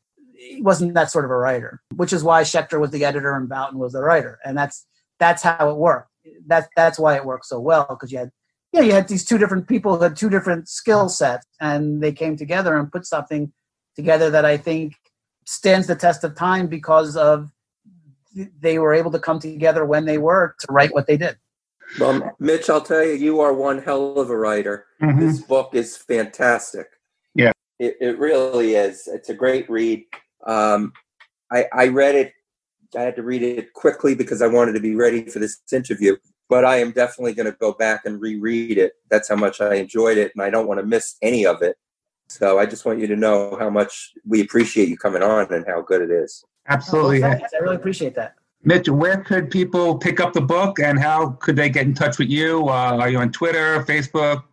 he 0.50 0.62
wasn't 0.62 0.94
that 0.94 1.12
sort 1.12 1.26
of 1.26 1.32
a 1.32 1.38
writer, 1.38 1.82
which 1.96 2.14
is 2.14 2.24
why 2.24 2.44
Shecter 2.44 2.80
was 2.80 2.92
the 2.92 3.06
editor 3.06 3.36
and 3.36 3.50
Bouton 3.50 3.80
was 3.80 3.94
the 3.94 4.02
writer, 4.02 4.40
and 4.46 4.58
that's 4.58 4.86
that's 5.20 5.44
how 5.44 5.70
it 5.70 5.78
worked. 5.78 6.10
That's 6.46 6.68
that's 6.76 7.00
why 7.00 7.16
it 7.16 7.26
worked 7.26 7.46
so 7.46 7.60
well 7.60 7.86
because 7.90 8.12
you 8.12 8.20
had 8.20 8.32
you 8.72 8.80
know 8.80 8.86
you 8.86 8.94
had 8.94 9.08
these 9.08 9.26
two 9.26 9.38
different 9.38 9.68
people 9.68 9.96
who 9.98 10.04
had 10.04 10.16
two 10.16 10.30
different 10.30 10.68
skill 10.70 11.10
sets, 11.10 11.46
and 11.60 12.02
they 12.02 12.12
came 12.12 12.38
together 12.38 12.78
and 12.78 12.92
put 12.92 13.06
something 13.06 13.52
together 13.96 14.30
that 14.32 14.46
I 14.46 14.58
think 14.58 14.96
stands 15.46 15.88
the 15.88 15.96
test 15.96 16.24
of 16.24 16.36
time 16.36 16.68
because 16.68 17.16
of 17.16 17.52
they 18.60 18.80
were 18.80 18.94
able 18.94 19.12
to 19.12 19.20
come 19.20 19.40
together 19.40 19.86
when 19.86 20.06
they 20.06 20.18
were 20.18 20.56
to 20.60 20.68
write 20.72 20.94
what 20.94 21.06
they 21.06 21.18
did. 21.18 21.38
Well, 22.00 22.36
Mitch, 22.40 22.70
I'll 22.70 22.82
tell 22.82 23.04
you, 23.04 23.14
you 23.14 23.40
are 23.42 23.54
one 23.54 23.80
hell 23.80 24.18
of 24.18 24.32
a 24.32 24.38
writer. 24.38 24.86
Mhm. 25.02 25.20
This 25.20 25.42
book 25.42 25.76
is 25.76 25.96
fantastic. 25.96 26.88
Yeah. 27.36 27.52
It, 27.78 27.98
it 28.02 28.18
really 28.18 28.74
is. 28.76 29.08
It's 29.08 29.30
a 29.30 29.34
great 29.36 29.70
read. 29.70 30.06
Um, 30.46 30.94
I, 31.52 31.66
I 31.74 31.88
read 31.88 32.16
it. 32.16 32.34
I 32.96 33.02
had 33.02 33.16
to 33.16 33.24
read 33.24 33.42
it 33.42 33.74
quickly 33.74 34.14
because 34.16 34.42
I 34.42 34.48
wanted 34.48 34.74
to 34.74 34.80
be 34.80 34.96
ready 34.96 35.26
for 35.26 35.40
this 35.40 35.62
interview. 35.72 36.16
But 36.50 36.66
I 36.66 36.78
am 36.78 36.92
definitely 36.92 37.34
going 37.34 37.52
to 37.52 37.58
go 37.58 37.74
back 37.74 38.06
and 38.06 38.22
reread 38.22 38.78
it. 38.78 38.94
That's 39.10 39.30
how 39.30 39.36
much 39.36 39.62
I 39.62 39.76
enjoyed 39.76 40.18
it, 40.18 40.32
and 40.36 40.44
I 40.44 40.50
don't 40.50 40.68
want 40.68 40.80
to 40.80 40.86
miss 40.86 41.16
any 41.22 41.46
of 41.46 41.62
it. 41.62 41.78
So 42.28 42.60
I 42.60 42.66
just 42.66 42.86
want 42.86 43.00
you 43.00 43.08
to 43.08 43.16
know 43.16 43.56
how 43.60 43.70
much 43.70 44.14
we 44.26 44.42
appreciate 44.42 44.90
you 44.90 44.98
coming 44.98 45.24
on 45.24 45.52
and 45.54 45.66
how 45.68 45.82
good 45.82 46.02
it 46.02 46.12
is. 46.12 46.44
Absolutely. 46.68 47.22
Well, 47.22 47.32
thanks. 47.32 47.52
I 47.54 47.58
really 47.58 47.76
appreciate 47.76 48.16
that. 48.16 48.36
Mitch, 48.64 48.88
where 48.88 49.18
could 49.18 49.52
people 49.52 49.98
pick 49.98 50.20
up 50.20 50.34
the 50.34 50.42
book 50.42 50.80
and 50.80 51.00
how 51.00 51.32
could 51.42 51.56
they 51.56 51.70
get 51.70 51.86
in 51.86 51.94
touch 51.94 52.18
with 52.18 52.30
you? 52.30 52.70
Uh, 52.70 52.98
are 52.98 53.10
you 53.10 53.20
on 53.20 53.32
Twitter, 53.32 53.84
Facebook, 53.84 54.44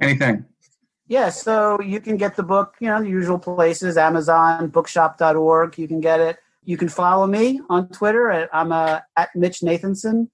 anything? 0.00 0.44
Yeah, 1.06 1.28
so 1.28 1.80
you 1.82 2.00
can 2.00 2.16
get 2.16 2.36
the 2.36 2.42
book, 2.42 2.74
you 2.80 2.88
know, 2.88 3.02
the 3.02 3.08
usual 3.08 3.38
places, 3.38 3.96
Amazon, 3.98 4.68
bookshop.org. 4.68 5.78
You 5.78 5.86
can 5.86 6.00
get 6.00 6.20
it. 6.20 6.38
You 6.64 6.78
can 6.78 6.88
follow 6.88 7.26
me 7.26 7.60
on 7.68 7.88
Twitter. 7.88 8.30
At, 8.30 8.48
I'm 8.54 8.72
uh, 8.72 9.00
at 9.16 9.28
Mitch 9.34 9.60
Nathanson. 9.60 10.28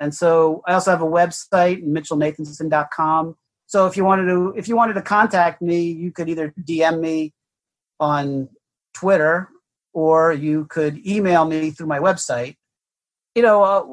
And 0.00 0.12
so 0.12 0.62
I 0.66 0.72
also 0.74 0.90
have 0.90 1.02
a 1.02 1.06
website, 1.06 1.86
mitchellnathanson.com. 1.86 3.36
So 3.66 3.86
if 3.86 3.96
you 3.96 4.04
wanted 4.04 4.26
to, 4.26 4.52
if 4.56 4.66
you 4.66 4.76
wanted 4.76 4.94
to 4.94 5.02
contact 5.02 5.62
me, 5.62 5.82
you 5.90 6.10
could 6.10 6.28
either 6.28 6.52
DM 6.60 7.00
me 7.00 7.32
on 8.00 8.48
Twitter 8.94 9.48
or 9.92 10.32
you 10.32 10.66
could 10.66 11.06
email 11.06 11.44
me 11.44 11.70
through 11.70 11.86
my 11.86 12.00
website. 12.00 12.56
You 13.36 13.42
know, 13.42 13.62
uh, 13.62 13.84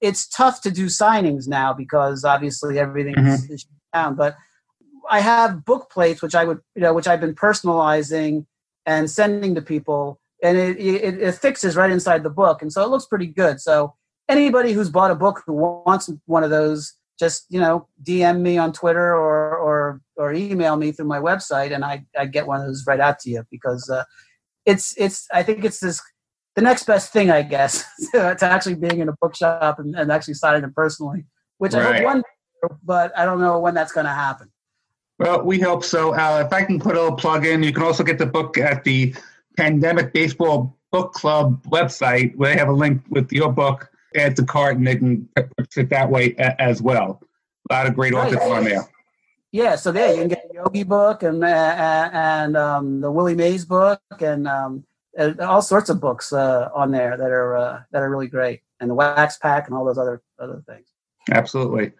it's 0.00 0.28
tough 0.28 0.62
to 0.62 0.70
do 0.70 0.86
signings 0.86 1.48
now 1.48 1.72
because 1.72 2.24
obviously 2.24 2.78
everything 2.78 3.18
is, 3.18 3.50
is 3.50 3.66
down. 3.92 4.14
But 4.14 4.36
I 5.10 5.20
have 5.20 5.64
book 5.64 5.90
plates 5.90 6.22
which 6.22 6.34
I 6.34 6.44
would, 6.44 6.60
you 6.74 6.82
know, 6.82 6.94
which 6.94 7.08
I've 7.08 7.20
been 7.20 7.34
personalizing 7.34 8.46
and 8.86 9.10
sending 9.10 9.54
to 9.56 9.62
people, 9.62 10.20
and 10.42 10.56
it, 10.56 10.78
it, 10.78 11.20
it 11.20 11.34
fixes 11.34 11.76
right 11.76 11.90
inside 11.90 12.22
the 12.22 12.30
book, 12.30 12.62
and 12.62 12.72
so 12.72 12.82
it 12.84 12.88
looks 12.88 13.06
pretty 13.06 13.26
good. 13.26 13.60
So 13.60 13.94
anybody 14.28 14.72
who's 14.72 14.88
bought 14.88 15.10
a 15.10 15.16
book 15.16 15.42
who 15.44 15.52
wants 15.52 16.10
one 16.26 16.44
of 16.44 16.50
those, 16.50 16.94
just 17.18 17.44
you 17.50 17.60
know, 17.60 17.88
DM 18.02 18.40
me 18.40 18.56
on 18.56 18.72
Twitter 18.72 19.14
or 19.14 19.56
or 19.58 20.00
or 20.16 20.32
email 20.32 20.76
me 20.76 20.92
through 20.92 21.06
my 21.06 21.18
website, 21.18 21.74
and 21.74 21.84
I 21.84 22.06
I 22.16 22.26
get 22.26 22.46
one 22.46 22.60
of 22.60 22.66
those 22.66 22.84
right 22.86 23.00
out 23.00 23.18
to 23.20 23.30
you 23.30 23.44
because 23.50 23.90
uh, 23.90 24.04
it's 24.64 24.94
it's 24.96 25.26
I 25.32 25.42
think 25.42 25.64
it's 25.64 25.80
this 25.80 26.00
the 26.54 26.62
next 26.62 26.84
best 26.84 27.12
thing 27.12 27.30
I 27.30 27.42
guess 27.42 27.84
to 28.12 28.38
actually 28.42 28.76
being 28.76 29.00
in 29.00 29.08
a 29.08 29.14
bookshop 29.20 29.78
and, 29.80 29.94
and 29.96 30.10
actually 30.10 30.34
signing 30.34 30.64
it 30.64 30.74
personally, 30.74 31.24
which 31.58 31.74
I 31.74 31.82
hope 31.82 32.04
one, 32.04 32.22
but 32.84 33.16
I 33.18 33.24
don't 33.24 33.40
know 33.40 33.58
when 33.58 33.74
that's 33.74 33.92
going 33.92 34.06
to 34.06 34.12
happen. 34.12 34.50
Well, 35.20 35.42
we 35.42 35.60
hope 35.60 35.84
so. 35.84 36.14
Uh, 36.14 36.44
if 36.46 36.50
I 36.50 36.64
can 36.64 36.80
put 36.80 36.96
a 36.96 37.02
little 37.02 37.14
plug 37.14 37.44
in, 37.44 37.62
you 37.62 37.74
can 37.74 37.82
also 37.82 38.02
get 38.02 38.16
the 38.16 38.24
book 38.24 38.56
at 38.56 38.84
the 38.84 39.14
Pandemic 39.54 40.14
Baseball 40.14 40.74
Book 40.92 41.12
Club 41.12 41.62
website 41.66 42.34
where 42.36 42.54
they 42.54 42.58
have 42.58 42.70
a 42.70 42.72
link 42.72 43.02
with 43.10 43.30
your 43.30 43.52
book. 43.52 43.90
Add 44.16 44.34
to 44.36 44.44
cart 44.46 44.78
and 44.78 44.86
they 44.86 44.96
can 44.96 45.28
purchase 45.36 45.76
it 45.76 45.90
that 45.90 46.10
way 46.10 46.34
as 46.36 46.80
well. 46.80 47.20
A 47.70 47.74
lot 47.74 47.86
of 47.86 47.94
great 47.94 48.14
Right. 48.14 48.34
authors 48.34 48.50
on 48.50 48.64
there. 48.64 48.88
Yeah, 49.52 49.76
so 49.76 49.92
there 49.92 50.10
you 50.14 50.20
can 50.20 50.28
get 50.28 50.48
the 50.48 50.54
Yogi 50.54 50.84
book 50.84 51.22
and 51.22 51.44
uh, 51.44 52.10
and 52.12 52.56
um, 52.56 53.00
the 53.02 53.10
Willie 53.10 53.34
Mays 53.34 53.66
book 53.66 54.00
and 54.20 54.48
um, 54.48 54.84
all 55.38 55.60
sorts 55.60 55.90
of 55.90 56.00
books 56.00 56.32
uh, 56.32 56.70
on 56.74 56.92
there 56.92 57.18
that 57.18 57.30
are 57.30 57.56
uh, 57.56 57.82
that 57.92 58.00
are 58.02 58.08
really 58.08 58.26
great, 58.26 58.62
and 58.80 58.88
the 58.88 58.94
Wax 58.94 59.36
Pack 59.36 59.66
and 59.66 59.76
all 59.76 59.84
those 59.84 59.98
other 59.98 60.22
other 60.38 60.62
things. 60.66 60.88
Absolutely. 61.30 61.92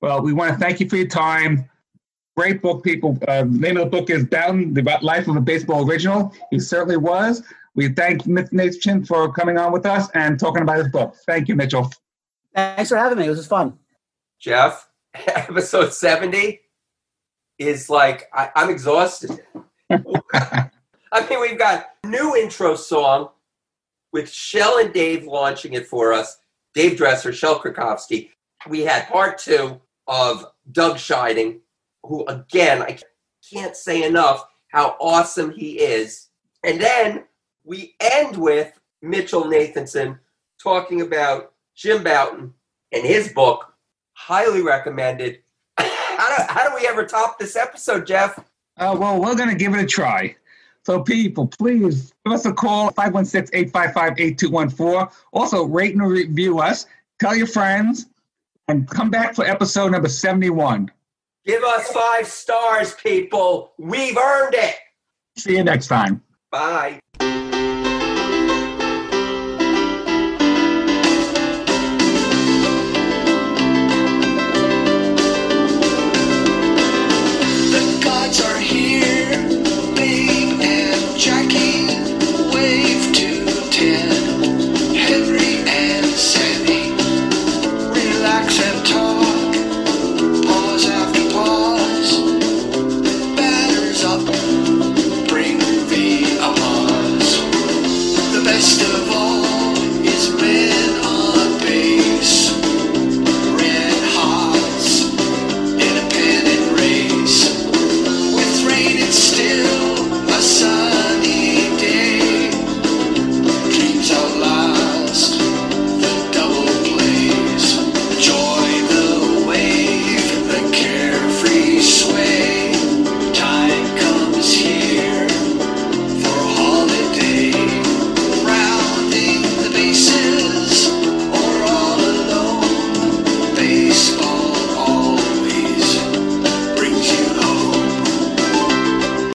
Well, 0.00 0.22
we 0.22 0.32
want 0.32 0.52
to 0.52 0.58
thank 0.58 0.80
you 0.80 0.88
for 0.88 0.96
your 0.96 1.06
time. 1.06 1.70
Great 2.36 2.60
book, 2.62 2.82
people. 2.82 3.16
Uh, 3.28 3.44
the 3.44 3.58
name 3.58 3.76
of 3.76 3.84
the 3.84 3.90
book 3.90 4.10
is 4.10 4.24
Bouton, 4.24 4.74
The 4.74 4.98
Life 5.02 5.28
of 5.28 5.36
a 5.36 5.40
Baseball 5.40 5.88
Original. 5.88 6.34
He 6.50 6.58
certainly 6.58 6.96
was. 6.96 7.42
We 7.76 7.88
thank 7.88 8.26
Mitch 8.26 8.48
Nathan 8.52 9.04
for 9.04 9.32
coming 9.32 9.56
on 9.56 9.72
with 9.72 9.86
us 9.86 10.08
and 10.14 10.38
talking 10.38 10.62
about 10.62 10.78
his 10.78 10.88
book. 10.88 11.14
Thank 11.26 11.48
you, 11.48 11.54
Mitchell. 11.54 11.90
Thanks 12.54 12.88
for 12.88 12.96
having 12.96 13.18
me. 13.18 13.26
It 13.26 13.30
was 13.30 13.38
just 13.38 13.50
fun. 13.50 13.78
Jeff, 14.40 14.88
episode 15.14 15.92
70 15.92 16.60
is 17.58 17.88
like, 17.88 18.28
I, 18.32 18.50
I'm 18.56 18.70
exhausted. 18.70 19.40
I 19.90 21.28
mean, 21.28 21.40
we've 21.40 21.58
got 21.58 21.86
new 22.04 22.34
intro 22.36 22.74
song 22.74 23.28
with 24.12 24.30
Shel 24.30 24.78
and 24.78 24.92
Dave 24.92 25.24
launching 25.24 25.74
it 25.74 25.86
for 25.86 26.12
us. 26.12 26.38
Dave 26.74 26.96
Dresser, 26.96 27.32
Shel 27.32 27.60
Krakowski. 27.60 28.30
We 28.68 28.80
had 28.80 29.06
part 29.08 29.38
two 29.38 29.80
of 30.06 30.46
Doug 30.72 30.96
Scheiding, 30.96 31.60
who, 32.04 32.24
again, 32.26 32.82
I 32.82 32.98
can't 33.52 33.76
say 33.76 34.04
enough 34.04 34.46
how 34.68 34.96
awesome 35.00 35.52
he 35.52 35.80
is. 35.80 36.28
And 36.64 36.80
then 36.80 37.24
we 37.64 37.94
end 38.00 38.36
with 38.36 38.78
Mitchell 39.02 39.44
Nathanson 39.44 40.18
talking 40.62 41.02
about 41.02 41.52
Jim 41.74 42.02
Bouton 42.02 42.52
and 42.92 43.04
his 43.04 43.32
book. 43.32 43.72
Highly 44.14 44.62
recommended. 44.62 45.40
how, 45.78 46.36
do, 46.36 46.44
how 46.48 46.68
do 46.68 46.74
we 46.74 46.86
ever 46.86 47.04
top 47.04 47.38
this 47.38 47.56
episode, 47.56 48.06
Jeff? 48.06 48.38
Uh, 48.76 48.96
well, 48.98 49.20
we're 49.20 49.36
going 49.36 49.48
to 49.48 49.54
give 49.54 49.74
it 49.74 49.80
a 49.80 49.86
try. 49.86 50.34
So, 50.84 51.02
people, 51.02 51.46
please 51.46 52.12
give 52.24 52.34
us 52.34 52.44
a 52.44 52.52
call 52.52 52.90
516 52.90 53.58
855 53.58 54.20
8214. 54.20 55.08
Also, 55.32 55.64
rate 55.64 55.94
and 55.94 56.06
review 56.06 56.58
us, 56.58 56.86
tell 57.18 57.34
your 57.34 57.46
friends, 57.46 58.06
and 58.68 58.88
come 58.88 59.10
back 59.10 59.34
for 59.34 59.46
episode 59.46 59.92
number 59.92 60.08
71. 60.08 60.90
Give 61.46 61.62
us 61.62 61.88
five 61.92 62.26
stars, 62.26 62.94
people. 62.94 63.72
We've 63.78 64.16
earned 64.16 64.54
it. 64.54 64.76
See 65.36 65.56
you 65.56 65.64
next 65.64 65.88
time. 65.88 66.22
Bye. 66.50 67.00